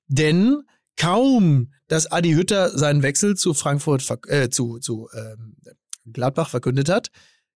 Denn 0.07 0.61
kaum, 0.97 1.71
dass 1.87 2.11
Adi 2.11 2.33
Hütter 2.33 2.69
seinen 2.77 3.03
Wechsel 3.03 3.35
zu 3.35 3.53
Frankfurt, 3.53 4.05
äh, 4.27 4.49
zu, 4.49 4.79
zu 4.79 5.07
ähm, 5.15 5.55
Gladbach 6.11 6.49
verkündet 6.49 6.89
hat, 6.89 7.09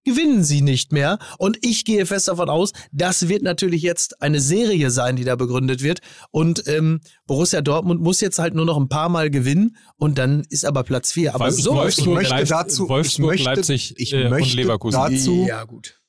gewinnen 0.06 0.44
sie 0.44 0.62
nicht 0.62 0.92
mehr. 0.92 1.18
Und 1.38 1.58
ich 1.62 1.86
gehe 1.86 2.06
fest 2.06 2.28
davon 2.28 2.50
aus, 2.50 2.72
das 2.92 3.30
wird 3.30 3.42
natürlich 3.42 3.82
jetzt 3.82 4.22
eine 4.22 4.42
Serie 4.42 4.92
sein, 4.92 5.16
die 5.16 5.24
da 5.24 5.36
begründet 5.36 5.82
wird. 5.82 6.00
Und 6.30 6.68
ähm, 6.68 7.00
Borussia 7.26 7.62
Dortmund 7.62 8.02
muss 8.02 8.20
jetzt 8.22 8.38
halt 8.38 8.54
nur 8.54 8.66
noch 8.66 8.78
ein 8.78 8.90
paar 8.90 9.08
Mal 9.10 9.30
gewinnen 9.30 9.78
und 9.96 10.18
dann 10.18 10.44
ist 10.50 10.66
aber 10.66 10.84
Platz 10.84 11.12
vier. 11.14 11.34
Aber 11.36 11.46
Wolf- 11.46 11.56
so 11.62 11.74
Wolfsburg, 11.76 12.22
ich 12.24 12.30
möchte 12.30 12.46
dazu- 12.46 12.84
ich 12.84 12.90
Wolfsburg 12.90 13.26
möchte- 13.28 13.46
Leipzig 13.50 13.94
ich 13.98 14.14
äh, 14.14 14.24
und 14.26 14.30
möchte 14.32 14.56
Leverkusen. 14.58 15.00
dazu- 15.00 15.46
ja 15.48 15.64
gut. 15.64 16.00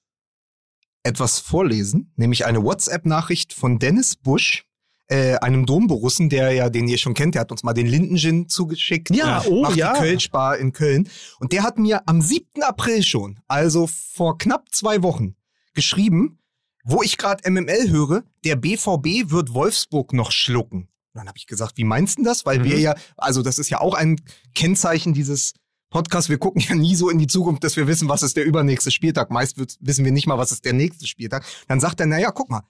Etwas 1.05 1.39
vorlesen, 1.39 2.12
nämlich 2.16 2.47
eine 2.47 2.64
WhatsApp-Nachricht 2.64 3.52
von 3.52 3.78
Dennis 3.78 4.16
Busch, 4.16 4.66
äh, 5.09 5.35
einem 5.36 5.66
Domborussen, 5.66 6.31
der 6.31 6.52
ja, 6.52 6.70
den 6.70 6.89
ihr 6.89 6.98
schon 6.98 7.14
kennt, 7.14 7.35
der 7.35 7.43
hat 7.43 7.52
uns 7.52 7.62
mal 7.62 7.74
den 7.74 7.86
Lindengin 7.86 8.48
zugeschickt. 8.48 9.14
Ja, 9.14 9.44
oh, 9.47 9.62
macht 9.62 9.76
ja. 9.76 9.93
die 9.93 10.01
Kölschbar 10.01 10.56
in 10.56 10.72
Köln. 10.72 11.09
Und 11.39 11.52
der 11.52 11.62
hat 11.62 11.78
mir 11.78 12.02
am 12.09 12.22
7. 12.22 12.62
April 12.62 13.02
schon, 13.02 13.39
also 13.47 13.86
vor 13.86 14.39
knapp 14.39 14.68
zwei 14.72 15.02
Wochen, 15.02 15.36
geschrieben, 15.74 16.39
wo 16.85 17.02
ich 17.02 17.18
gerade 17.18 17.48
MML 17.51 17.90
höre, 17.90 18.24
der 18.44 18.56
BVB 18.56 19.31
wird 19.31 19.52
Wolfsburg 19.52 20.12
noch 20.14 20.32
schlucken. 20.32 20.89
Und 21.14 21.18
dann 21.18 21.28
habe 21.28 21.39
ich 21.39 21.47
gesagt, 21.47 21.76
wie 21.76 21.85
meinst 21.85 22.18
du 22.18 22.24
das? 22.24 22.44
Weil 22.47 22.64
wir 22.64 22.76
Mhm. 22.76 22.82
ja, 22.82 22.94
also 23.16 23.43
das 23.43 23.59
ist 23.59 23.70
ja 23.70 23.81
auch 23.81 23.94
ein 23.94 24.20
Kennzeichen 24.55 25.12
dieses 25.12 25.52
Podcast. 25.95 26.29
Wir 26.29 26.39
gucken 26.39 26.61
ja 26.69 26.75
nie 26.75 26.97
so 26.97 27.09
in 27.09 27.19
die 27.19 27.29
Zukunft, 27.29 27.62
dass 27.65 27.77
wir 27.77 27.87
wissen, 27.87 28.09
was 28.09 28.23
ist 28.25 28.37
der 28.37 28.45
übernächste 28.45 28.91
Spieltag. 28.91 29.31
Meist 29.31 29.57
wird, 29.59 29.77
wissen 29.81 30.05
wir 30.05 30.11
nicht 30.12 30.27
mal, 30.27 30.37
was 30.37 30.51
ist 30.53 30.65
der 30.65 30.73
nächste 30.73 31.07
Spieltag. 31.07 31.45
Dann 31.69 31.79
sagt 31.81 32.01
er, 32.01 32.07
naja, 32.07 32.33
guck 32.33 32.51
mal, 32.51 32.62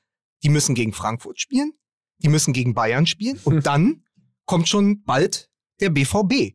die 0.43 0.51
müssen 0.51 0.75
gegen 0.75 0.93
Frankfurt 0.93 1.41
spielen, 1.41 1.73
die 2.19 2.29
müssen 2.29 2.53
gegen 2.53 2.75
Bayern 2.75 3.07
spielen 3.07 3.41
und 3.45 3.67
dann 3.67 4.03
kommt 4.45 4.69
schon 4.69 5.03
bald 5.05 5.49
der 5.81 5.89
BVB. 5.89 6.55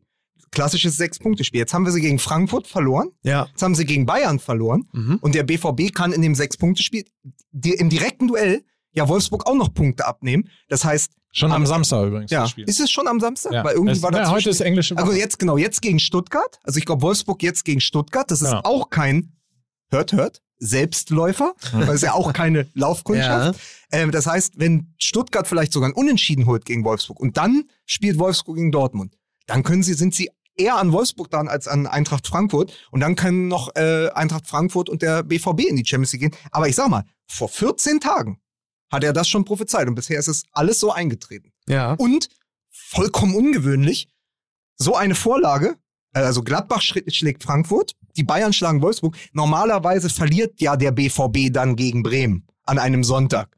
Klassisches 0.52 0.96
Sechs-Punkte-Spiel. 0.96 1.58
Jetzt 1.60 1.74
haben 1.74 1.84
wir 1.84 1.92
sie 1.92 2.00
gegen 2.00 2.18
Frankfurt 2.20 2.66
verloren, 2.68 3.10
Ja. 3.22 3.46
jetzt 3.50 3.62
haben 3.62 3.74
sie 3.74 3.84
gegen 3.84 4.06
Bayern 4.06 4.38
verloren 4.38 4.88
Mhm. 4.92 5.18
und 5.20 5.34
der 5.34 5.42
BVB 5.42 5.92
kann 5.92 6.12
in 6.12 6.22
dem 6.22 6.34
Sechs-Punkte-Spiel 6.36 7.04
im 7.52 7.88
direkten 7.90 8.28
Duell 8.28 8.64
ja 8.92 9.08
Wolfsburg 9.08 9.46
auch 9.46 9.54
noch 9.56 9.74
Punkte 9.74 10.06
abnehmen. 10.06 10.48
Das 10.68 10.84
heißt, 10.84 11.12
Schon 11.32 11.50
am 11.52 11.62
Am- 11.62 11.66
Samstag 11.66 12.06
übrigens. 12.08 12.30
ja, 12.30 12.42
das 12.42 12.54
ist 12.56 12.80
es 12.80 12.90
schon 12.90 13.06
am 13.06 13.20
Samstag? 13.20 13.52
Ja. 13.52 13.64
Weil 13.64 13.74
irgendwie 13.74 13.92
es, 13.92 14.02
war 14.02 14.10
na, 14.10 14.18
dazwischen- 14.18 14.34
heute 14.34 14.50
ist 14.50 14.60
englische 14.60 14.94
Woche. 14.96 15.04
also 15.04 15.16
jetzt 15.16 15.38
genau, 15.38 15.56
jetzt 15.56 15.80
gegen 15.82 16.00
Stuttgart. 16.00 16.58
Also 16.64 16.78
ich 16.78 16.84
glaube 16.86 17.02
Wolfsburg 17.02 17.42
jetzt 17.42 17.64
gegen 17.64 17.80
Stuttgart. 17.80 18.30
Das 18.30 18.42
ist 18.42 18.50
Ja. 18.50 18.64
auch 18.64 18.90
kein, 18.90 19.36
hört, 19.90 20.12
hört, 20.12 20.42
Selbstläufer. 20.58 21.54
weil 21.72 21.94
es 21.94 22.00
ja 22.02 22.12
auch 22.14 22.32
keine 22.32 22.68
Laufkundschaft. 22.74 23.60
Ähm, 23.92 24.10
das 24.10 24.26
heißt, 24.26 24.54
wenn 24.58 24.94
Stuttgart 24.98 25.46
vielleicht 25.46 25.72
sogar 25.72 25.88
ein 25.90 25.94
Unentschieden 25.94 26.46
holt 26.46 26.64
gegen 26.64 26.84
Wolfsburg 26.84 27.20
und 27.20 27.36
dann 27.36 27.64
spielt 27.86 28.18
Wolfsburg 28.18 28.56
gegen 28.56 28.72
Dortmund, 28.72 29.16
dann 29.46 29.62
können 29.62 29.82
sie, 29.82 29.94
sind 29.94 30.14
sie 30.14 30.30
eher 30.56 30.76
an 30.76 30.92
Wolfsburg 30.92 31.30
dran 31.30 31.48
als 31.48 31.68
an 31.68 31.86
Eintracht 31.86 32.26
Frankfurt. 32.26 32.72
Und 32.90 33.00
dann 33.00 33.14
können 33.16 33.48
noch 33.48 33.74
äh, 33.76 34.08
Eintracht 34.14 34.46
Frankfurt 34.46 34.88
und 34.88 35.00
der 35.02 35.22
BVB 35.22 35.60
in 35.68 35.76
die 35.76 35.86
Champions 35.86 36.12
League 36.12 36.22
gehen. 36.22 36.36
Aber 36.50 36.68
ich 36.68 36.74
sag 36.76 36.88
mal, 36.88 37.04
vor 37.26 37.48
14 37.48 38.00
Tagen 38.00 38.40
hat 38.90 39.04
er 39.04 39.12
das 39.12 39.28
schon 39.28 39.44
prophezeit 39.44 39.88
und 39.88 39.94
bisher 39.94 40.18
ist 40.18 40.28
es 40.28 40.44
alles 40.52 40.80
so 40.80 40.92
eingetreten. 40.92 41.52
Ja. 41.68 41.94
Und 41.94 42.28
vollkommen 42.70 43.34
ungewöhnlich, 43.34 44.08
so 44.76 44.96
eine 44.96 45.14
Vorlage, 45.14 45.76
äh, 46.12 46.20
also 46.20 46.42
Gladbach 46.42 46.82
schlägt 46.82 47.42
Frankfurt, 47.42 47.94
die 48.16 48.24
Bayern 48.24 48.52
schlagen 48.52 48.82
Wolfsburg. 48.82 49.16
Normalerweise 49.32 50.10
verliert 50.10 50.60
ja 50.60 50.76
der 50.76 50.92
BVB 50.92 51.52
dann 51.52 51.76
gegen 51.76 52.02
Bremen 52.02 52.46
an 52.64 52.78
einem 52.78 53.04
Sonntag. 53.04 53.56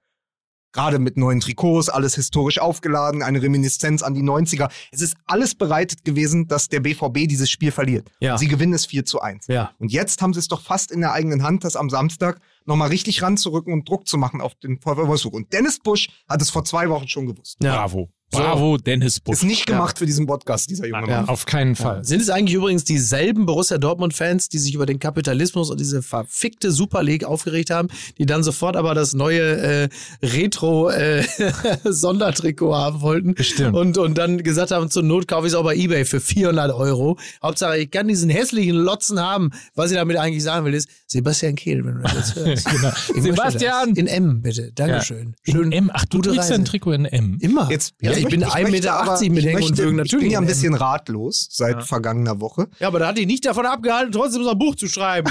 Gerade 0.72 0.98
mit 0.98 1.16
neuen 1.16 1.40
Trikots, 1.40 1.88
alles 1.88 2.14
historisch 2.14 2.58
aufgeladen, 2.58 3.22
eine 3.22 3.42
Reminiszenz 3.42 4.02
an 4.02 4.14
die 4.14 4.22
90er. 4.22 4.70
Es 4.90 5.02
ist 5.02 5.14
alles 5.26 5.54
bereitet 5.54 6.04
gewesen, 6.04 6.48
dass 6.48 6.68
der 6.68 6.80
BVB 6.80 7.28
dieses 7.28 7.50
Spiel 7.50 7.70
verliert. 7.70 8.10
Ja. 8.20 8.38
Sie 8.38 8.48
gewinnen 8.48 8.72
es 8.72 8.86
4 8.86 9.04
zu 9.04 9.20
1. 9.20 9.48
Ja. 9.48 9.72
Und 9.78 9.92
jetzt 9.92 10.22
haben 10.22 10.32
sie 10.32 10.40
es 10.40 10.48
doch 10.48 10.62
fast 10.62 10.90
in 10.90 11.00
der 11.00 11.12
eigenen 11.12 11.42
Hand, 11.42 11.64
das 11.64 11.76
am 11.76 11.90
Samstag 11.90 12.40
nochmal 12.64 12.88
richtig 12.88 13.22
ranzurücken 13.22 13.72
und 13.72 13.88
Druck 13.88 14.06
zu 14.08 14.16
machen 14.16 14.40
auf 14.40 14.54
den 14.54 14.78
VfL 14.78 15.08
Wolfsburg. 15.08 15.34
Und 15.34 15.52
Dennis 15.52 15.78
Busch 15.78 16.08
hat 16.28 16.40
es 16.40 16.50
vor 16.50 16.64
zwei 16.64 16.88
Wochen 16.88 17.08
schon 17.08 17.26
gewusst. 17.26 17.58
Ja. 17.62 17.76
Bravo. 17.76 18.08
Bravo, 18.32 18.76
Dennis 18.78 19.20
Busch. 19.20 19.36
Ist 19.36 19.44
nicht 19.44 19.66
gemacht 19.66 19.98
für 19.98 20.06
diesen 20.06 20.26
Podcast, 20.26 20.70
dieser 20.70 20.86
junge 20.86 21.08
Ja, 21.08 21.18
Mann. 21.20 21.28
auf 21.28 21.46
keinen 21.46 21.76
Fall. 21.76 22.04
Sind 22.04 22.20
es 22.22 22.30
eigentlich 22.30 22.54
übrigens 22.56 22.84
dieselben 22.84 23.46
Borussia 23.46 23.78
Dortmund-Fans, 23.78 24.48
die 24.48 24.58
sich 24.58 24.74
über 24.74 24.86
den 24.86 24.98
Kapitalismus 24.98 25.70
und 25.70 25.78
diese 25.80 26.02
verfickte 26.02 26.72
Super 26.72 27.02
League 27.02 27.24
aufgeregt 27.24 27.70
haben, 27.70 27.88
die 28.18 28.26
dann 28.26 28.42
sofort 28.42 28.76
aber 28.76 28.94
das 28.94 29.14
neue 29.14 29.42
äh, 29.42 29.88
Retro-Sondertrikot 30.22 32.74
haben 32.82 33.00
wollten 33.00 33.34
Bestimmt. 33.34 33.76
und, 33.76 33.98
und 33.98 34.18
dann 34.18 34.42
gesagt 34.42 34.70
haben, 34.70 34.90
zur 34.90 35.02
Not 35.02 35.28
kaufe 35.28 35.46
ich 35.46 35.52
es 35.52 35.58
auch 35.58 35.64
bei 35.64 35.76
Ebay 35.76 36.04
für 36.04 36.20
400 36.20 36.72
Euro. 36.72 37.18
Hauptsache, 37.42 37.78
ich 37.78 37.90
kann 37.90 38.08
diesen 38.08 38.30
hässlichen 38.30 38.76
Lotzen 38.76 39.20
haben. 39.20 39.50
Was 39.74 39.90
ich 39.90 39.96
damit 39.96 40.16
eigentlich 40.16 40.42
sagen 40.42 40.64
will, 40.64 40.74
ist, 40.74 40.88
Sebastian 41.12 41.54
Kehl, 41.54 41.84
wenn 41.84 41.94
du 41.96 42.00
das 42.02 42.14
jetzt 42.14 42.34
hörst. 42.46 42.64
Genau. 42.68 42.88
Ich 43.14 43.22
Sebastian! 43.22 43.90
das. 43.90 43.98
In 43.98 44.06
M, 44.06 44.42
bitte. 44.42 44.72
Dankeschön. 44.72 45.34
In 45.44 45.72
M. 45.72 45.90
Ach, 45.92 46.04
du 46.06 46.20
trägst 46.20 46.38
Reise. 46.40 46.54
ein 46.54 46.64
Trikot 46.64 46.92
in 46.92 47.04
M. 47.04 47.38
Immer. 47.40 47.70
Jetzt, 47.70 47.94
ja, 48.00 48.12
ich 48.12 48.24
möchte- 48.24 48.38
bin 48.38 48.44
1,80 48.48 48.62
möchte 48.62 48.70
Meter 48.70 49.20
mit 49.30 49.38
ich 49.38 49.46
Hängen 49.46 49.62
und 49.64 49.78
Würgen 49.78 49.96
natürlich. 49.96 50.12
Ich 50.14 50.18
bin 50.20 50.30
ja 50.30 50.38
ein 50.40 50.46
bisschen 50.46 50.74
ratlos 50.74 51.48
seit 51.50 51.84
vergangener 51.84 52.40
Woche. 52.40 52.68
Ja, 52.80 52.88
aber 52.88 52.98
da 52.98 53.08
hat 53.08 53.18
die 53.18 53.26
nicht 53.26 53.44
davon 53.44 53.66
abgehalten, 53.66 54.10
trotzdem 54.12 54.42
so 54.42 54.50
ein 54.50 54.58
Buch 54.58 54.74
zu 54.74 54.88
schreiben. 54.88 55.30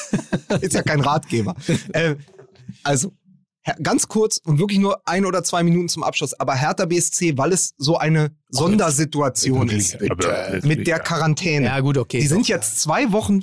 Ist 0.60 0.74
ja 0.74 0.82
kein 0.82 1.00
Ratgeber. 1.00 1.54
äh, 1.92 2.14
also, 2.84 3.12
ganz 3.82 4.06
kurz 4.06 4.38
und 4.44 4.60
wirklich 4.60 4.78
nur 4.78 5.00
ein 5.06 5.26
oder 5.26 5.42
zwei 5.42 5.64
Minuten 5.64 5.88
zum 5.88 6.04
Abschluss. 6.04 6.34
Aber 6.34 6.54
Hertha 6.54 6.84
BSC, 6.86 7.36
weil 7.36 7.52
es 7.52 7.72
so 7.78 7.96
eine 7.98 8.30
Sondersituation 8.50 9.68
ist 9.68 9.98
mit 10.62 10.86
der 10.86 11.00
Quarantäne. 11.00 11.66
ja, 11.66 11.80
gut, 11.80 11.98
okay. 11.98 12.20
Die 12.20 12.26
sind 12.28 12.46
jetzt 12.48 12.80
zwei 12.80 13.10
Wochen 13.12 13.40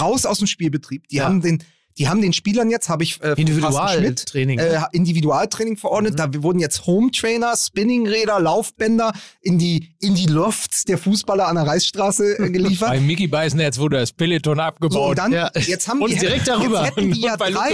raus 0.00 0.26
aus 0.26 0.38
dem 0.38 0.46
Spielbetrieb. 0.46 1.08
Die 1.08 1.16
Ja. 1.16 1.24
haben 1.24 1.40
den, 1.40 1.62
die 1.98 2.08
haben 2.08 2.22
den 2.22 2.32
Spielern 2.32 2.70
jetzt, 2.70 2.88
habe 2.88 3.02
ich 3.02 3.20
äh, 3.22 3.34
Individualtraining. 3.36 4.58
äh, 4.60 4.80
Individualtraining 4.92 5.76
verordnet. 5.76 6.18
Da 6.18 6.28
wurden 6.42 6.60
jetzt 6.60 6.86
Home 6.86 7.10
Trainer, 7.10 7.54
Spinningräder, 7.56 8.38
Laufbänder 8.38 9.12
in 9.40 9.58
die, 9.58 9.96
in 10.00 10.14
die 10.14 10.26
Lofts 10.26 10.84
der 10.84 10.96
Fußballer 10.98 11.48
an 11.48 11.56
der 11.56 11.66
Reichsstraße 11.66 12.38
äh, 12.38 12.50
geliefert. 12.52 12.90
Bei 12.90 13.00
Mickey 13.00 13.26
Beisenherz 13.26 13.78
wurde 13.78 13.98
das 13.98 14.12
Peloton 14.12 14.56
So, 14.58 14.62
abgebaut. 14.62 15.10
und 15.10 15.18
dann, 15.18 15.32
Ja. 15.32 15.50
jetzt 15.54 15.88
haben 15.88 16.00
Und 16.00 16.12
die, 16.12 16.18
direkt 16.18 16.46
darüber. 16.46 16.84
Jetzt 16.84 16.96
hätten 16.96 17.12
die 17.12 17.20
ja 17.20 17.36
bei 17.36 17.50
drei, 17.50 17.72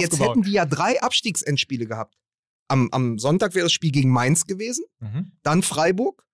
jetzt 0.00 0.20
hätten 0.20 0.42
die 0.42 0.52
ja 0.52 0.66
drei 0.66 1.00
Abstiegsendspiele 1.00 1.86
gehabt. 1.86 2.14
Am, 2.68 2.88
am 2.92 3.18
Sonntag 3.18 3.54
wäre 3.54 3.66
das 3.66 3.72
Spiel 3.72 3.90
gegen 3.92 4.10
Mainz 4.10 4.44
gewesen, 4.44 4.84
Mhm. 5.00 5.30
dann 5.42 5.62
Freiburg 5.62 6.26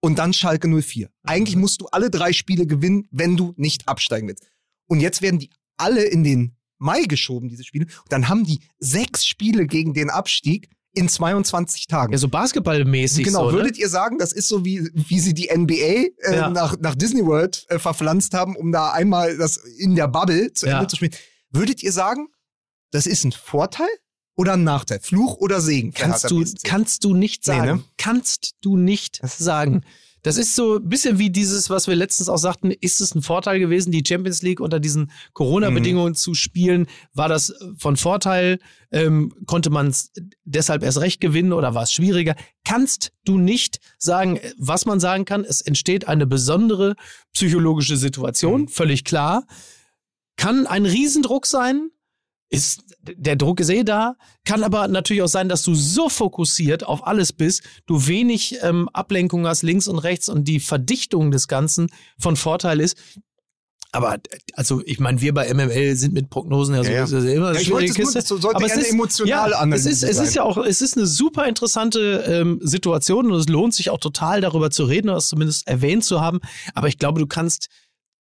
und 0.00 0.18
dann 0.18 0.32
Schalke 0.32 0.68
04. 0.68 1.10
Eigentlich 1.24 1.54
musst 1.56 1.80
du 1.80 1.86
alle 1.92 2.10
drei 2.10 2.32
Spiele 2.32 2.66
gewinnen, 2.66 3.06
wenn 3.10 3.36
du 3.36 3.52
nicht 3.56 3.86
absteigen 3.86 4.26
willst. 4.28 4.44
Und 4.86 5.00
jetzt 5.00 5.22
werden 5.22 5.38
die 5.38 5.50
alle 5.76 6.04
in 6.04 6.24
den 6.24 6.56
Mai 6.78 7.02
geschoben, 7.02 7.48
diese 7.48 7.64
Spiele. 7.64 7.86
Und 7.86 8.12
dann 8.12 8.28
haben 8.28 8.44
die 8.44 8.60
sechs 8.78 9.26
Spiele 9.26 9.66
gegen 9.66 9.94
den 9.94 10.10
Abstieg 10.10 10.68
in 10.92 11.08
22 11.08 11.86
Tagen. 11.88 12.12
ja, 12.12 12.18
so 12.18 12.28
basketballmäßig. 12.28 13.24
Genau, 13.24 13.44
so, 13.44 13.50
ne? 13.50 13.56
würdet 13.58 13.76
ihr 13.78 13.88
sagen, 13.90 14.18
das 14.18 14.32
ist 14.32 14.48
so 14.48 14.64
wie, 14.64 14.88
wie 14.94 15.20
sie 15.20 15.34
die 15.34 15.50
NBA 15.54 15.74
äh, 15.74 16.10
Ja. 16.36 16.48
nach, 16.48 16.78
nach 16.78 16.94
Disney 16.94 17.24
World 17.24 17.66
äh, 17.68 17.78
verpflanzt 17.78 18.32
haben, 18.32 18.56
um 18.56 18.72
da 18.72 18.92
einmal 18.92 19.36
das 19.36 19.56
in 19.58 19.94
der 19.94 20.08
Bubble 20.08 20.52
zu 20.54 20.66
Ja. 20.66 20.76
Ende 20.78 20.88
zu 20.88 20.96
spielen? 20.96 21.12
Würdet 21.50 21.82
ihr 21.82 21.92
sagen, 21.92 22.28
das 22.92 23.06
ist 23.06 23.24
ein 23.24 23.32
Vorteil 23.32 23.88
oder 24.36 24.54
ein 24.54 24.64
Nachteil? 24.64 25.00
Fluch 25.00 25.36
oder 25.36 25.60
Segen? 25.60 25.92
Kannst 25.92 26.30
du, 26.30 26.42
kannst 26.64 27.04
du 27.04 27.14
nicht 27.14 27.46
Nee, 27.46 27.52
sagen. 27.54 27.76
ne? 27.78 27.84
Kannst 27.98 28.52
du 28.62 28.76
nicht 28.78 29.20
sagen. 29.22 29.82
Das 30.26 30.38
ist 30.38 30.56
so 30.56 30.78
ein 30.78 30.88
bisschen 30.88 31.20
wie 31.20 31.30
dieses, 31.30 31.70
was 31.70 31.86
wir 31.86 31.94
letztens 31.94 32.28
auch 32.28 32.36
sagten, 32.36 32.72
ist 32.72 33.00
es 33.00 33.14
ein 33.14 33.22
Vorteil 33.22 33.60
gewesen, 33.60 33.92
die 33.92 34.02
Champions 34.04 34.42
League 34.42 34.58
unter 34.58 34.80
diesen 34.80 35.12
Corona-Bedingungen 35.34 36.10
Mhm. 36.14 36.16
zu 36.16 36.34
spielen? 36.34 36.88
War 37.14 37.28
das 37.28 37.54
von 37.78 37.96
Vorteil? 37.96 38.58
Ähm, 38.90 39.32
konnte 39.46 39.70
man 39.70 39.86
es 39.86 40.10
deshalb 40.44 40.82
erst 40.82 40.98
recht 41.00 41.20
gewinnen 41.20 41.52
oder 41.52 41.74
war 41.74 41.84
es 41.84 41.92
schwieriger? 41.92 42.34
Kannst 42.64 43.12
du 43.24 43.38
nicht 43.38 43.78
sagen, 43.98 44.40
was 44.58 44.84
man 44.84 44.98
sagen 44.98 45.26
kann, 45.26 45.44
es 45.44 45.60
entsteht 45.60 46.08
eine 46.08 46.26
besondere 46.26 46.96
psychologische 47.32 47.96
Situation, 47.96 48.62
Mhm. 48.62 48.68
völlig 48.68 49.04
klar. 49.04 49.46
Kann 50.36 50.66
ein 50.66 50.86
Riesendruck 50.86 51.46
sein, 51.46 51.90
ist 52.50 52.82
der 53.16 53.36
Druck 53.36 53.60
ist 53.60 53.70
eh 53.70 53.84
da, 53.84 54.16
kann 54.44 54.62
aber 54.64 54.88
natürlich 54.88 55.22
auch 55.22 55.28
sein, 55.28 55.48
dass 55.48 55.62
du 55.62 55.74
so 55.74 56.08
fokussiert 56.08 56.84
auf 56.84 57.06
alles 57.06 57.32
bist, 57.32 57.62
du 57.86 58.06
wenig 58.06 58.56
ähm, 58.62 58.88
Ablenkung 58.92 59.46
hast 59.46 59.62
links 59.62 59.88
und 59.88 59.98
rechts 59.98 60.28
und 60.28 60.44
die 60.48 60.60
Verdichtung 60.60 61.30
des 61.30 61.48
Ganzen 61.48 61.88
von 62.18 62.36
Vorteil 62.36 62.80
ist. 62.80 62.96
Aber 63.92 64.18
also 64.54 64.82
ich 64.84 65.00
meine, 65.00 65.20
wir 65.22 65.32
bei 65.32 65.52
MML 65.54 65.96
sind 65.96 66.12
mit 66.12 66.28
Prognosen 66.28 66.74
ja, 66.74 66.82
Ja, 66.82 66.90
ja. 66.90 67.06
sowieso 67.06 67.28
immer 67.28 67.46
eine 67.48 67.56
Ja, 67.56 67.62
ich 67.62 67.70
wollte 67.70 67.86
es 67.86 67.94
Kiste. 67.94 68.14
das 68.18 68.28
sollte 68.28 68.54
Aber 68.56 68.66
es 68.66 68.76
ist- 68.76 68.90
emotionale 68.92 69.52
ja, 69.52 69.66
es 69.68 69.86
ist, 69.86 70.02
es 70.02 70.18
ist 70.18 70.34
ja 70.34 70.42
auch, 70.42 70.58
es 70.58 70.82
ist 70.82 70.96
eine 70.98 71.06
super 71.06 71.46
interessante 71.46 72.24
ähm, 72.26 72.60
Situation 72.62 73.30
und 73.30 73.38
es 73.38 73.48
lohnt 73.48 73.72
sich 73.74 73.88
auch 73.88 73.98
total 74.00 74.42
darüber 74.42 74.70
zu 74.70 74.84
reden 74.84 75.08
oder 75.08 75.18
es 75.18 75.28
zumindest 75.28 75.66
erwähnt 75.66 76.04
zu 76.04 76.20
haben. 76.20 76.40
Aber 76.74 76.88
ich 76.88 76.98
glaube, 76.98 77.20
du 77.20 77.26
kannst 77.26 77.68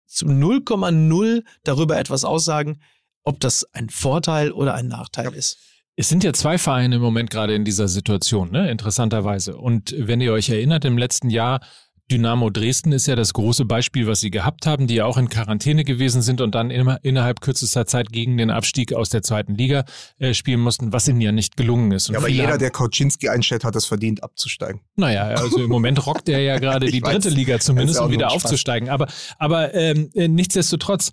zu 0.06 0.28
0,0 0.28 1.44
darüber 1.64 1.98
etwas 1.98 2.24
aussagen, 2.24 2.80
ob 3.24 3.40
das 3.40 3.66
ein 3.74 3.90
Vorteil 3.90 4.52
oder 4.52 4.74
ein 4.74 4.88
Nachteil 4.88 5.34
ist. 5.34 5.58
Es 5.96 6.10
sind 6.10 6.24
ja 6.24 6.34
zwei 6.34 6.58
Vereine 6.58 6.96
im 6.96 7.02
Moment 7.02 7.30
gerade 7.30 7.54
in 7.54 7.66
dieser 7.66 7.88
Situation, 7.88 8.52
ne? 8.52 8.72
interessanterweise. 8.72 9.56
Und 9.58 9.94
wenn 9.98 10.22
ihr 10.22 10.34
euch 10.34 10.50
erinnert, 10.50 10.86
im 10.86 10.98
letzten 10.98 11.30
Jahr, 11.30 11.60
Dynamo 12.12 12.50
Dresden 12.50 12.92
ist 12.92 13.08
ja 13.08 13.16
das 13.16 13.32
große 13.34 13.64
Beispiel, 13.66 14.08
was 14.08 14.20
sie 14.20 14.30
gehabt 14.30 14.66
haben, 14.66 14.88
die 14.88 14.96
ja 14.96 15.06
auch 15.06 15.18
in 15.18 15.30
Quarantäne 15.30 15.84
gewesen 15.86 16.22
sind 16.22 16.42
und 16.42 16.54
dann 16.54 16.70
immer 16.70 16.98
innerhalb 17.04 17.40
kürzester 17.42 17.86
Zeit 17.86 18.10
gegen 18.12 18.38
den 18.38 18.50
Abstieg 18.52 18.92
aus 18.94 19.10
der 19.10 19.24
zweiten 19.24 19.56
Liga 19.56 19.86
äh, 20.20 20.34
spielen 20.34 20.60
mussten, 20.60 20.92
was 20.92 21.08
ihnen 21.08 21.22
ja 21.22 21.32
nicht 21.32 21.56
gelungen 21.56 21.92
ist. 21.92 22.10
Und 22.10 22.14
Ja, 22.14 22.20
aber 22.20 22.28
jeder, 22.28 22.50
haben- 22.50 22.60
der 22.60 22.72
Kauczynski 22.72 23.30
einstellt, 23.30 23.64
hat 23.64 23.76
es 23.76 23.86
verdient, 23.86 24.22
abzusteigen. 24.22 24.82
Naja, 24.96 25.24
also 25.28 25.60
im 25.64 25.70
Moment 25.70 26.06
rockt 26.06 26.28
er 26.28 26.40
ja 26.42 26.58
gerade 26.60 26.88
die 26.88 27.02
weiß. 27.02 27.12
dritte 27.14 27.30
Liga 27.30 27.60
zumindest, 27.60 28.00
ja 28.00 28.06
um 28.06 28.12
wieder 28.12 28.32
aufzusteigen. 28.32 28.90
Aber, 28.90 29.08
aber 29.40 29.74
ähm, 29.74 30.10
äh, 30.14 30.28
nichtsdestotrotz, 30.28 31.12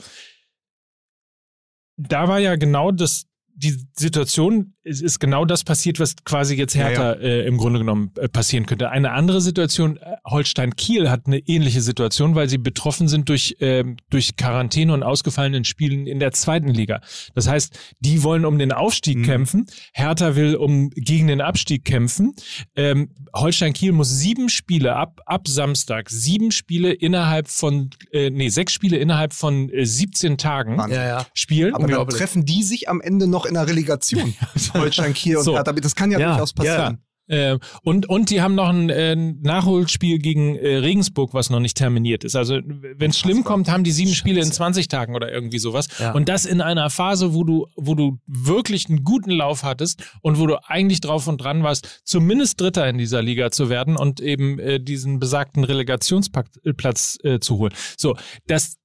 da 2.09 2.29
war 2.29 2.39
ja 2.39 2.57
genau 2.57 2.91
das, 2.91 3.27
die 3.55 3.77
Situation, 3.95 4.73
es 4.85 5.03
ist 5.03 5.19
genau 5.19 5.45
das 5.45 5.65
passiert, 5.65 6.01
was 6.01 6.15
quasi 6.25 6.55
jetzt 6.55 6.75
Ja, 6.75 6.87
Hertha 6.89 7.13
Äh, 7.15 7.47
im 7.47 7.59
Grunde 7.59 7.79
genommen 7.79 8.11
äh, 8.17 8.27
passieren 8.27 8.65
könnte. 8.65 8.89
Eine 8.89 9.13
andere 9.13 9.43
Situation, 9.43 9.99
äh, 9.99 10.17
Holstein-Kiel 10.27 11.11
hat 11.11 11.27
eine 11.27 11.41
ähnliche 11.41 11.83
Situation, 11.83 12.35
weil 12.35 12.49
sie 12.49 12.57
betroffen 12.57 13.07
sind 13.07 13.29
durch, 13.29 13.57
ähm, 13.61 13.99
durch 14.09 14.37
Quarantäne 14.37 14.95
und 14.95 15.03
ausgefallenen 15.03 15.65
Spielen 15.65 16.07
in 16.07 16.21
der 16.21 16.33
zweiten 16.33 16.69
Liga. 16.69 17.03
Das 17.35 17.49
heißt, 17.49 17.79
die 18.01 18.23
wollen 18.23 18.47
um 18.47 18.59
den 18.59 18.73
Aufstieg 18.73 19.19
Mhm. 19.19 19.25
kämpfen, 19.25 19.67
Hertha 19.93 20.37
will 20.37 20.55
um 20.57 20.89
gegen 20.91 21.27
den 21.27 21.43
Abstieg 21.43 21.85
kämpfen. 21.85 22.33
Ähm, 22.77 23.11
Holstein-Kiel 23.35 23.93
muss 23.93 24.11
sieben 24.11 24.49
Spiele 24.49 24.97
ab, 24.97 25.21
ab 25.27 25.49
Samstag, 25.49 26.11
sieben 26.11 26.51
Spiele 26.51 26.93
innerhalb 26.93 27.49
von, 27.49 27.91
äh, 28.13 28.31
nee, 28.31 28.49
sechs 28.49 28.73
Spiele 28.73 28.99
innerhalb 28.99 29.33
von 29.33 29.69
äh, 29.71 29.85
17 29.85 30.39
Tagen. 30.39 30.79
Ja, 30.91 31.05
ja. 31.05 31.27
spielen. 31.35 31.75
Aber 31.75 31.87
dann 31.87 32.09
treffen 32.09 32.45
die 32.45 32.63
sich 32.63 32.89
am 32.89 33.01
Ende 33.01 33.27
noch 33.27 33.47
in 33.47 33.55
der 33.55 33.67
Relegation. 33.67 34.35
Holstein 34.75 35.15
Kiel 35.15 35.37
und 35.37 35.45
So. 35.45 35.55
Hertha. 35.57 35.73
Das 35.73 35.95
kann 35.95 36.11
ja, 36.11 36.19
Ja, 36.19 36.31
durchaus 36.31 36.53
passieren. 36.53 36.99
Äh, 37.31 37.59
und, 37.83 38.09
und 38.09 38.31
die 38.31 38.43
haben 38.43 38.55
noch 38.55 38.69
ein 38.69 38.91
äh, 38.91 39.15
Nachholspiel 39.15 40.19
gegen 40.19 40.57
äh, 40.57 40.77
Regensburg, 40.77 41.33
was 41.33 41.49
noch 41.49 41.61
nicht 41.61 41.77
terminiert 41.77 42.25
ist. 42.25 42.35
Also 42.35 42.59
wenn 42.65 43.11
es 43.11 43.19
schlimm 43.19 43.45
kommt, 43.45 43.71
haben 43.71 43.85
die 43.85 43.93
sieben 43.93 44.13
Spiele 44.13 44.41
in 44.41 44.51
20 44.51 44.89
Tagen 44.89 45.15
oder 45.15 45.33
irgendwie 45.33 45.59
sowas. 45.59 45.89
Ja. 45.99 46.13
Und 46.13 46.29
das 46.29 46.45
in 46.45 46.61
einer 46.61 46.91
Phase, 46.91 47.33
wo 47.33 47.45
du, 47.45 47.67
wo 47.77 47.95
du 47.95 48.19
wirklich 48.27 48.89
einen 48.89 49.05
guten 49.05 49.31
Lauf 49.31 49.63
hattest 49.63 50.03
und 50.23 50.39
wo 50.39 50.47
du 50.47 50.59
eigentlich 50.69 51.01
drauf 51.01 51.29
und 51.29 51.39
dran 51.39 51.63
warst, 51.63 52.01
zumindest 52.05 52.61
Dritter 52.61 52.89
in 52.89 52.99
dieser 52.99 53.23
Liga 53.23 53.51
zu 53.51 53.71
werden 53.71 53.97
und 53.97 54.21
eben 54.21 54.59
äh, 54.59 54.81
diesen 54.81 55.21
besagten 55.21 55.63
Relegationsplatz 55.63 57.19
äh, 57.23 57.39
zu 57.39 57.59
holen. 57.59 57.73
So, 57.97 58.17
das 58.47 58.80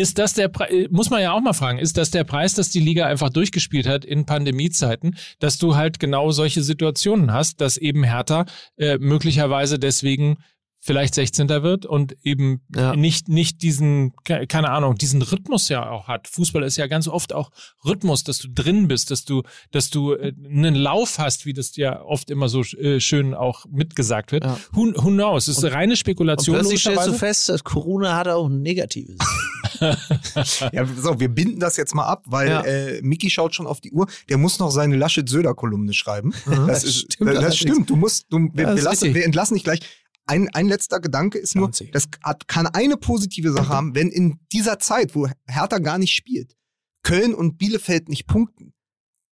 ist 0.00 0.18
das 0.18 0.32
der 0.34 0.48
Pre 0.48 0.88
muss 0.90 1.10
man 1.10 1.20
ja 1.22 1.32
auch 1.32 1.40
mal 1.40 1.52
fragen, 1.52 1.78
ist 1.78 1.96
das 1.96 2.10
der 2.10 2.24
Preis, 2.24 2.54
dass 2.54 2.70
die 2.70 2.80
Liga 2.80 3.06
einfach 3.06 3.28
durchgespielt 3.30 3.86
hat 3.86 4.04
in 4.04 4.26
Pandemiezeiten, 4.26 5.16
dass 5.38 5.58
du 5.58 5.76
halt 5.76 6.00
genau 6.00 6.30
solche 6.32 6.62
Situationen 6.62 7.32
hast, 7.32 7.60
dass 7.60 7.76
eben 7.76 8.02
Hertha 8.04 8.46
äh, 8.76 8.98
möglicherweise 8.98 9.78
deswegen 9.78 10.38
vielleicht 10.82 11.14
16. 11.14 11.46
wird 11.62 11.84
und 11.84 12.16
eben 12.22 12.62
Ja. 12.74 12.96
nicht, 12.96 13.28
nicht 13.28 13.60
diesen, 13.60 14.14
ke- 14.24 14.46
keine 14.46 14.70
Ahnung, 14.70 14.94
diesen 14.94 15.20
Rhythmus 15.20 15.68
ja 15.68 15.90
auch 15.90 16.08
hat. 16.08 16.26
Fußball 16.26 16.62
ist 16.62 16.78
ja 16.78 16.86
ganz 16.86 17.06
oft 17.06 17.34
auch 17.34 17.50
Rhythmus, 17.84 18.24
dass 18.24 18.38
du 18.38 18.48
drin 18.48 18.88
bist, 18.88 19.10
dass 19.10 19.26
du, 19.26 19.42
dass 19.72 19.90
du 19.90 20.14
äh, 20.14 20.32
einen 20.42 20.74
Lauf 20.74 21.18
hast, 21.18 21.44
wie 21.44 21.52
das 21.52 21.76
ja 21.76 22.00
oft 22.00 22.30
immer 22.30 22.48
so 22.48 22.62
äh, 22.62 22.98
schön 22.98 23.34
auch 23.34 23.66
mitgesagt 23.70 24.32
wird. 24.32 24.44
Ja. 24.44 24.58
Who, 24.72 24.92
who 24.96 25.10
knows? 25.10 25.48
Es 25.48 25.58
ist 25.58 25.64
reine 25.70 25.92
Und 25.92 25.96
Spekulation. 25.98 26.56
plötzlich 26.56 26.80
stellst 26.80 27.06
du 27.08 27.12
fest, 27.12 27.50
dass 27.50 27.62
Corona 27.62 28.16
hat 28.16 28.28
auch 28.28 28.46
ein 28.48 28.62
negatives. 28.62 29.18
ja, 30.72 30.86
so, 30.96 31.18
wir 31.20 31.28
binden 31.28 31.60
das 31.60 31.76
jetzt 31.76 31.94
mal 31.94 32.06
ab, 32.06 32.24
weil 32.26 32.48
Ja. 32.48 32.62
äh, 32.64 33.00
Miki 33.02 33.30
schaut 33.30 33.54
schon 33.54 33.66
auf 33.66 33.80
die 33.80 33.92
Uhr. 33.92 34.06
Der 34.28 34.38
muss 34.38 34.58
noch 34.58 34.70
seine 34.70 34.96
Laschet-Söder-Kolumne 34.96 35.92
schreiben. 35.94 36.32
Das, 36.66 36.84
ist, 36.84 37.12
stimmt 37.14 37.30
das, 37.30 37.38
allerdings. 37.38 37.56
stimmt. 37.56 37.90
Du 37.90 37.96
musst, 37.96 38.26
du, 38.30 38.38
wir, 38.52 38.64
Ja, 38.64 38.70
das 38.70 38.76
wir, 38.76 38.82
lassen, 38.84 39.14
wir 39.14 39.24
entlassen 39.24 39.54
dich 39.54 39.64
gleich. 39.64 39.80
Ein, 40.26 40.48
ein 40.54 40.68
letzter 40.68 41.00
Gedanke 41.00 41.38
ist 41.38 41.56
nur, 41.56 41.66
Wahnsinn. 41.66 41.88
das 41.92 42.06
hat, 42.22 42.46
kann 42.46 42.66
eine 42.66 42.96
positive 42.96 43.52
Sache 43.52 43.68
haben, 43.70 43.94
wenn 43.94 44.08
in 44.10 44.38
dieser 44.52 44.78
Zeit, 44.78 45.14
wo 45.14 45.28
Hertha 45.46 45.78
gar 45.78 45.98
nicht 45.98 46.12
spielt, 46.14 46.54
Köln 47.02 47.34
und 47.34 47.58
Bielefeld 47.58 48.08
nicht 48.08 48.26
punkten, 48.26 48.72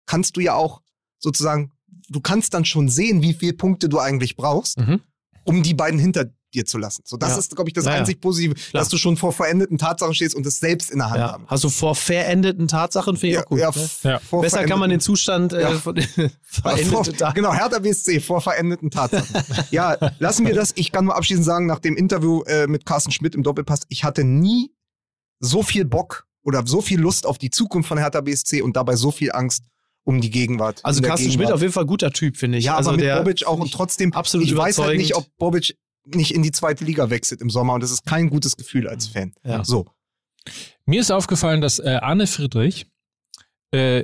kannst 0.06 0.38
du 0.38 0.42
ja 0.42 0.54
auch 0.54 0.82
sozusagen, 1.20 1.72
du 2.10 2.22
kannst 2.22 2.54
dann 2.54 2.64
schon 2.66 2.88
sehen, 2.88 3.22
wie 3.24 3.34
viele 3.34 3.54
Punkte 3.54 3.90
du 3.90 4.00
eigentlich 4.00 4.36
brauchst, 4.38 4.78
Mhm. 4.78 5.02
um 5.44 5.64
die 5.64 5.74
beiden 5.74 6.00
hinter 6.00 6.26
dir 6.56 6.66
zu 6.66 6.78
lassen. 6.78 7.04
So, 7.06 7.18
das 7.18 7.32
Ja. 7.32 7.38
ist, 7.40 7.56
glaube 7.56 7.70
ich, 7.70 7.74
das 7.74 7.86
Ja, 7.86 7.92
ja. 7.94 7.98
einzig 8.00 8.20
Positive, 8.22 8.56
Klar. 8.56 8.82
dass 8.82 8.90
du 8.90 8.98
schon 8.98 9.18
vor 9.18 9.32
verendeten 9.32 9.78
Tatsachen 9.78 10.14
stehst 10.16 10.34
und 10.36 10.46
es 10.46 10.60
selbst 10.60 10.90
in 10.92 11.00
der 11.00 11.10
Hand 11.10 11.20
Ja. 11.20 11.32
haben 11.34 11.46
Also 11.48 11.70
vor 11.70 11.96
verendeten 11.96 12.68
Tatsachen 12.68 13.18
finde 13.18 13.36
ich 13.36 13.42
auch 13.42 13.46
gut. 13.46 13.60
ja, 13.60 13.72
ne? 13.76 13.90
Ja. 14.04 14.20
vor 14.20 14.42
Besser 14.42 14.64
kann 14.66 14.80
man 14.80 14.90
den 14.90 15.00
Zustand 15.00 15.54
äh, 15.54 15.62
Ja. 15.62 15.72
von 15.72 15.96
vor, 16.02 16.32
verendete 16.72 16.94
Tatsachen. 17.12 17.34
genau, 17.36 17.54
Hertha 17.54 17.80
BSC 17.80 18.20
vor 18.20 18.42
verendeten 18.42 18.90
Tatsachen. 18.90 19.36
ja, 19.72 19.98
lassen 20.20 20.46
wir 20.46 20.56
das. 20.56 20.72
Ich 20.76 20.92
kann 20.92 21.06
nur 21.06 21.16
abschließend 21.16 21.46
sagen, 21.46 21.66
nach 21.66 21.80
dem 21.80 21.96
Interview 21.98 22.42
äh, 22.44 22.68
mit 22.68 22.86
Carsten 22.86 23.12
Schmidt 23.12 23.36
im 23.36 23.44
Doppelpass, 23.44 23.82
ich 23.90 24.04
hatte 24.04 24.24
nie 24.24 24.72
so 25.40 25.64
viel 25.64 25.86
Bock 25.86 26.26
oder 26.44 26.64
so 26.66 26.82
viel 26.82 27.00
Lust 27.00 27.26
auf 27.26 27.38
die 27.38 27.50
Zukunft 27.50 27.90
von 27.90 27.98
Hertha 27.98 28.22
BSC 28.22 28.62
und 28.62 28.76
dabei 28.78 28.96
so 28.96 29.12
viel 29.12 29.32
Angst 29.32 29.64
um 30.04 30.22
die 30.22 30.30
Gegenwart. 30.30 30.80
Also 30.84 31.02
Carsten 31.02 31.24
Schmidt 31.26 31.32
Gegenwart. 31.40 31.54
auf 31.56 31.62
jeden 31.62 31.74
Fall 31.74 31.86
guter 31.88 32.12
Typ, 32.12 32.38
finde 32.38 32.60
ich. 32.60 32.66
Ja, 32.66 32.76
also 32.78 32.90
aber 32.92 32.98
mit 32.98 33.06
der, 33.08 33.18
Bobic 33.18 33.46
auch 33.48 33.60
und 33.60 33.74
trotzdem, 33.74 34.14
absolut 34.14 34.46
ich 34.48 34.56
weiß 34.56 34.78
halt 34.78 34.98
nicht, 34.98 35.16
ob 35.16 35.26
Bobic 35.40 35.76
nicht 36.06 36.32
in 36.32 36.44
die 36.44 36.52
zweite 36.52 36.84
Liga 36.86 37.10
wechselt 37.10 37.42
im 37.42 37.50
Sommer 37.50 37.74
und 37.74 37.82
das 37.84 37.92
ist 37.92 38.06
kein 38.06 38.30
gutes 38.30 38.56
Gefühl 38.58 38.88
als 38.88 39.08
Fan. 39.08 39.34
Ja. 39.44 39.64
So. 39.64 39.86
Mir 40.86 41.02
ist 41.02 41.12
aufgefallen, 41.12 41.62
dass 41.62 41.80
äh, 41.80 42.00
Arne 42.02 42.28
Friedrich 42.28 42.86
äh, 43.72 44.04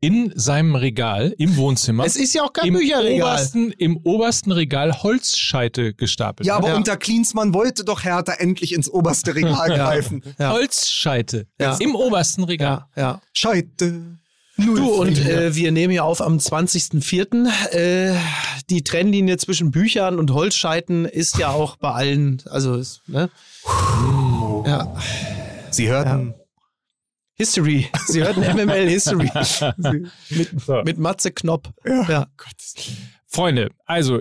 in 0.00 0.32
seinem 0.36 0.76
Regal 0.76 1.34
im 1.38 1.56
Wohnzimmer 1.56 2.04
Es 2.06 2.14
ist 2.14 2.32
ja 2.32 2.44
auch 2.44 2.52
kein 2.52 2.68
im 2.68 2.74
Bücherregal. 2.74 3.20
obersten, 3.32 3.72
im 3.72 3.96
obersten 4.04 4.52
Regal 4.52 5.02
Holzscheite 5.02 5.92
gestapelt 5.92 6.46
Ja, 6.46 6.56
aber 6.56 6.68
Ja. 6.68 6.76
unter 6.76 6.96
Klinsmann 6.96 7.52
wollte 7.52 7.84
doch 7.84 8.04
Hertha 8.04 8.34
endlich 8.34 8.72
ins 8.74 8.88
oberste 8.88 9.34
Regal 9.34 9.68
greifen. 9.76 10.22
Ja. 10.38 10.52
Holzscheite 10.52 11.48
Ja. 11.60 11.76
im 11.78 11.96
obersten 11.96 12.44
Regal. 12.44 12.86
Ja, 12.96 13.20
ja. 14.58 14.64
Du, 14.64 14.94
und 15.00 15.18
äh, 15.18 15.54
wir 15.54 15.72
nehmen 15.72 15.92
ja 15.92 16.02
auf 16.02 16.20
am 16.20 16.38
20.04. 16.38 17.72
Äh, 17.72 18.16
die 18.70 18.82
Trennlinie 18.82 19.36
zwischen 19.36 19.70
Büchern 19.70 20.18
und 20.18 20.32
Holzscheiten 20.32 21.04
ist 21.04 21.38
ja 21.38 21.50
auch 21.50 21.76
bei 21.76 21.90
allen, 21.92 22.42
also, 22.46 22.74
ist, 22.74 23.02
ne? 23.06 23.30
Ja. 24.66 24.94
Sie 25.70 25.88
hörten 25.88 26.34
History. 27.34 27.88
Sie 28.06 28.22
hörten 28.22 28.40
MML 28.56 28.88
History. 28.88 29.30
mit, 30.30 30.60
So. 30.60 30.82
mit 30.82 30.98
Matze 30.98 31.30
Knopp. 31.30 31.72
Ja. 31.86 32.26
Freunde, 33.26 33.70
also 33.84 34.20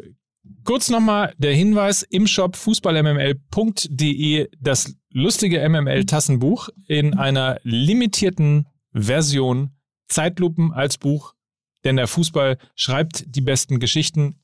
kurz 0.63 0.89
nochmal 0.89 1.33
der 1.37 1.53
Hinweis 1.53 2.03
im 2.03 2.27
Shop 2.27 2.55
fußballmml.de 2.55 4.49
das 4.59 4.95
lustige 5.11 5.67
MML-Tassenbuch 5.67 6.69
in 6.87 7.17
einer 7.17 7.59
limitierten 7.63 8.67
Version 8.93 9.71
Zeitlupen 10.07 10.71
als 10.73 10.97
Buch, 10.97 11.33
denn 11.83 11.95
der 11.97 12.07
Fußball 12.07 12.57
schreibt 12.75 13.23
die 13.35 13.41
besten 13.41 13.79
Geschichten. 13.79 14.39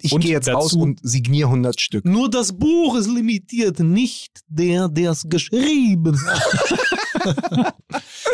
Ich 0.00 0.10
gehe 0.18 0.32
jetzt 0.32 0.48
dazu- 0.48 0.56
raus 0.58 0.72
und 0.74 0.98
signiere 1.02 1.48
100 1.48 1.80
Stück. 1.80 2.04
Nur 2.04 2.28
das 2.28 2.56
Buch 2.56 2.96
ist 2.96 3.08
limitiert, 3.08 3.78
nicht 3.78 4.40
der, 4.48 4.88
der 4.88 5.12
es 5.12 5.28
geschrieben 5.28 6.18
hat. 6.26 7.74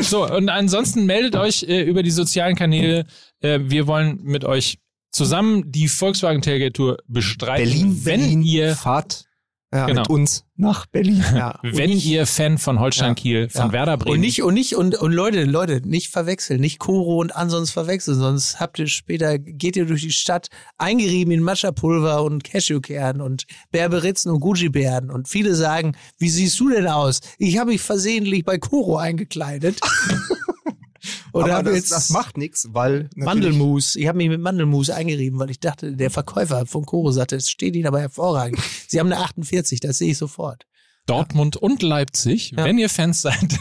So, 0.00 0.26
und 0.26 0.48
ansonsten 0.48 1.04
meldet 1.06 1.36
euch 1.36 1.62
äh, 1.64 1.82
über 1.82 2.02
die 2.02 2.10
sozialen 2.10 2.56
Kanäle. 2.56 3.06
Äh, 3.40 3.60
wir 3.64 3.86
wollen 3.86 4.18
mit 4.22 4.44
euch 4.44 4.78
zusammen 5.12 5.70
die 5.70 5.86
Volkswagen 5.88 6.40
Tailgate 6.42 6.72
Tour 6.72 6.96
bestreiten. 7.06 7.64
Berlin, 7.70 8.00
wenn 8.04 8.20
Berlin, 8.20 8.42
ihr 8.42 8.74
fahrt 8.74 9.26
Ja. 9.72 9.86
Genau. 9.86 10.00
mit 10.00 10.10
uns 10.10 10.44
nach 10.56 10.86
Berlin. 10.86 11.24
Ja. 11.34 11.58
wenn 11.62 11.90
ihr 11.92 12.26
Fan 12.26 12.58
von 12.58 12.80
Holstein 12.80 13.14
Kiel, 13.14 13.48
von 13.48 13.66
Ja. 13.66 13.72
Werder 13.72 13.96
Bremen 13.98 14.14
Und 14.14 14.20
nicht, 14.20 14.42
und 14.42 14.54
nicht, 14.54 14.74
und, 14.74 14.96
und 14.96 15.12
Leute, 15.12 15.44
Leute, 15.44 15.80
nicht 15.86 16.08
verwechseln, 16.10 16.60
nicht 16.60 16.78
Koro 16.80 17.20
und 17.20 17.34
Ansons 17.36 17.70
verwechseln, 17.70 18.18
sonst 18.18 18.58
habt 18.58 18.78
ihr 18.80 18.88
später, 18.88 19.38
geht 19.38 19.76
ihr 19.76 19.86
durch 19.86 20.02
die 20.02 20.10
Stadt 20.10 20.48
eingerieben 20.76 21.32
in 21.32 21.42
Matcha-Pulver 21.42 22.22
und 22.24 22.42
Cashewkern 22.42 23.20
und 23.20 23.46
Berberitzen 23.70 24.32
und 24.32 24.40
Gucci-Bären 24.40 25.10
und 25.10 25.28
viele 25.28 25.54
sagen, 25.54 25.96
wie 26.18 26.30
siehst 26.30 26.58
du 26.58 26.68
denn 26.70 26.88
aus? 26.88 27.20
Ich 27.38 27.58
habe 27.58 27.70
mich 27.70 27.80
versehentlich 27.80 28.44
bei 28.44 28.58
Koro 28.58 28.96
eingekleidet. 28.96 29.80
Oder 31.32 31.56
Aber 31.56 31.70
das, 31.70 31.74
jetzt 31.74 31.92
das 31.92 32.10
macht 32.10 32.36
nichts, 32.36 32.68
weil 32.72 33.08
Mandelmus. 33.16 33.96
Ich 33.96 34.06
habe 34.08 34.18
mich 34.18 34.28
mit 34.28 34.40
Mandelmus 34.40 34.90
eingerieben, 34.90 35.38
weil 35.38 35.50
ich 35.50 35.60
dachte, 35.60 35.96
der 35.96 36.10
Verkäufer 36.10 36.66
von 36.66 36.84
Koro 36.84 37.10
sagte, 37.12 37.36
es 37.36 37.48
steht 37.50 37.74
Ihnen 37.76 37.86
aber 37.86 38.00
hervorragend. 38.00 38.58
Sie 38.88 38.98
haben 39.00 39.12
eine 39.12 39.20
48, 39.22 39.80
das 39.80 39.98
sehe 39.98 40.10
ich 40.12 40.18
sofort. 40.18 40.64
Dortmund 41.06 41.56
und 41.56 41.82
Leipzig, 41.82 42.52
Ja. 42.56 42.64
wenn 42.64 42.78
ihr 42.78 42.88
Fans 42.88 43.22
seid. 43.22 43.36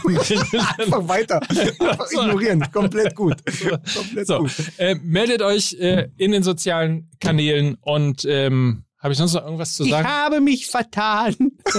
Einfach 0.78 1.08
weiter. 1.08 1.40
Einfach 1.48 2.10
ignorieren. 2.12 2.64
Komplett 2.70 3.16
gut. 3.16 3.38
Komplett 3.96 4.26
so, 4.26 4.38
gut. 4.40 4.52
äh, 4.76 4.94
meldet 5.02 5.42
euch 5.42 5.72
äh, 5.80 6.10
in 6.16 6.30
den 6.32 6.42
sozialen 6.44 7.10
Kanälen 7.18 7.76
und 7.80 8.24
ähm, 8.28 8.84
habe 9.02 9.12
ich 9.12 9.18
sonst 9.18 9.32
noch 9.34 9.44
irgendwas 9.44 9.74
zu 9.74 9.84
Ich 9.84 9.90
sagen? 9.90 10.06
habe 10.08 10.40
mich 10.40 10.66
vertan. 10.66 11.34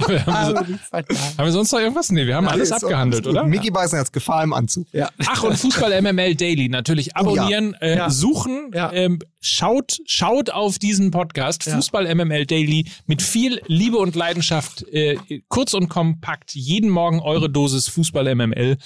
haben, 0.00 0.26
habe 0.26 0.54
wir, 0.66 0.72
mich 0.72 0.80
vertan. 0.80 1.16
haben 1.36 1.44
wir 1.44 1.52
sonst 1.52 1.72
noch 1.72 1.78
irgendwas? 1.80 2.10
Nee, 2.10 2.26
wir 2.26 2.36
haben 2.36 2.48
alles 2.48 2.72
abgehandelt, 2.72 3.26
alles 3.26 3.34
gut. 3.34 3.42
oder? 3.42 3.48
Mickey 3.48 3.70
Beißen 3.70 3.98
hat 3.98 4.12
Gefahr 4.12 4.42
im 4.44 4.52
Anzug. 4.52 4.86
Ja. 4.92 5.10
Ach, 5.26 5.42
und 5.42 5.56
Fußball 5.56 6.00
MML 6.00 6.34
Daily 6.36 6.68
natürlich 6.68 7.16
abonnieren, 7.16 7.74
äh, 7.80 7.96
Ja. 7.96 8.10
suchen, 8.10 8.70
Ja. 8.74 8.92
ähm, 8.92 9.18
schaut, 9.40 9.98
schaut 10.06 10.50
auf 10.50 10.78
diesen 10.78 11.10
Podcast, 11.10 11.66
Ja. 11.66 11.74
Fußball 11.76 12.06
MML 12.14 12.46
Daily, 12.46 12.86
mit 13.06 13.20
viel 13.22 13.60
Liebe 13.66 13.98
und 13.98 14.14
Leidenschaft, 14.16 14.82
äh, 14.88 15.18
kurz 15.48 15.74
und 15.74 15.88
kompakt, 15.88 16.54
jeden 16.54 16.90
Morgen 16.90 17.20
eure 17.20 17.50
Dosis 17.50 17.88
Fußball 17.88 18.34
MML. 18.34 18.78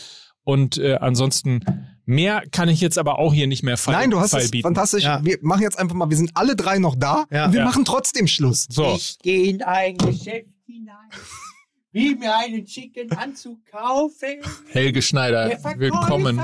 Und 0.44 0.78
äh, 0.78 0.94
ansonsten 0.97 1.60
mehr 2.05 2.43
kann 2.51 2.69
ich 2.69 2.81
jetzt 2.81 2.99
aber 2.99 3.19
auch 3.19 3.33
hier 3.33 3.47
nicht 3.47 3.62
mehr 3.62 3.77
fall, 3.77 3.95
Nein, 3.95 4.11
du 4.11 4.20
hast 4.20 4.33
es 4.35 4.51
bieten. 4.51 4.62
fantastisch. 4.65 5.05
Ja. 5.05 5.24
Wir 5.24 5.39
machen 5.43 5.62
jetzt 5.62 5.79
einfach 5.79 5.95
mal, 5.95 6.11
wir 6.11 6.16
sind 6.16 6.31
alle 6.35 6.57
drei 6.57 6.79
noch 6.79 6.95
da 6.97 7.27
Ja. 7.31 7.47
und 7.47 7.53
wir 7.53 7.61
Ja. 7.61 7.65
machen 7.66 7.85
trotzdem 7.85 8.27
Schluss. 8.27 8.66
So, 8.70 8.95
Ich 8.97 9.19
gehe 9.20 9.49
in 9.51 9.62
ein 9.62 9.97
Geschäft 9.97 10.49
hinein, 10.66 11.09
will 11.93 12.16
mir 12.16 12.37
einen 12.37 12.66
schicken 12.66 13.11
Anzug 13.12 13.65
kaufen. 13.66 14.41
Helge 14.70 15.03
Schneider, 15.03 15.49
Der 15.49 15.79
willkommen. 15.79 16.37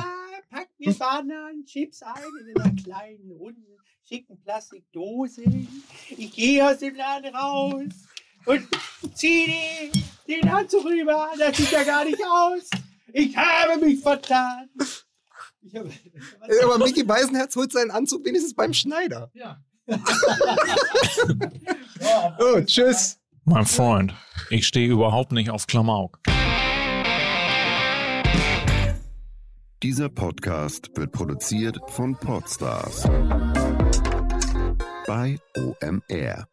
packt 0.50 0.78
mir 0.78 0.94
Bananen, 0.94 1.64
Chips 1.66 2.02
ein 2.02 2.14
in 2.54 2.60
einer 2.60 2.74
kleinen, 2.82 3.30
runden, 3.32 3.64
schicken 4.08 4.40
Plastikdose. 4.42 5.42
Ich 6.16 6.32
gehe 6.32 6.66
aus 6.66 6.78
dem 6.78 6.94
Laden 6.94 7.34
raus 7.34 7.84
und 8.46 8.66
ziehe 9.14 9.46
den, 9.46 10.02
den 10.42 10.48
Anzug 10.48 10.84
rüber. 10.84 11.28
Das 11.38 11.56
sieht 11.56 11.70
ja 11.72 11.82
gar 11.84 12.04
nicht 12.04 12.18
aus. 12.24 12.70
Ich 13.12 13.36
habe 13.36 13.84
mich 13.84 14.00
vertan. 14.00 14.68
Ich 15.60 15.74
habe, 15.76 15.88
Äh, 16.48 16.64
Aber 16.64 16.78
Mickey 16.78 17.04
Beisenherz 17.04 17.54
holt 17.56 17.72
seinen 17.72 17.90
Anzug 17.90 18.24
wenigstens 18.24 18.54
beim 18.54 18.72
Schneider. 18.72 19.30
ja. 19.34 19.60
Oh, 22.40 22.60
tschüss. 22.60 23.18
Mein 23.44 23.64
Freund, 23.64 24.14
ich 24.50 24.66
stehe 24.66 24.88
überhaupt 24.88 25.32
nicht 25.32 25.50
auf 25.50 25.66
Klamauk. 25.66 26.20
Dieser 29.82 30.08
Podcast 30.08 30.90
wird 30.96 31.12
produziert 31.12 31.78
von 31.88 32.14
Podstars 32.16 33.04
bei 35.06 35.38
OMR. 35.56 36.46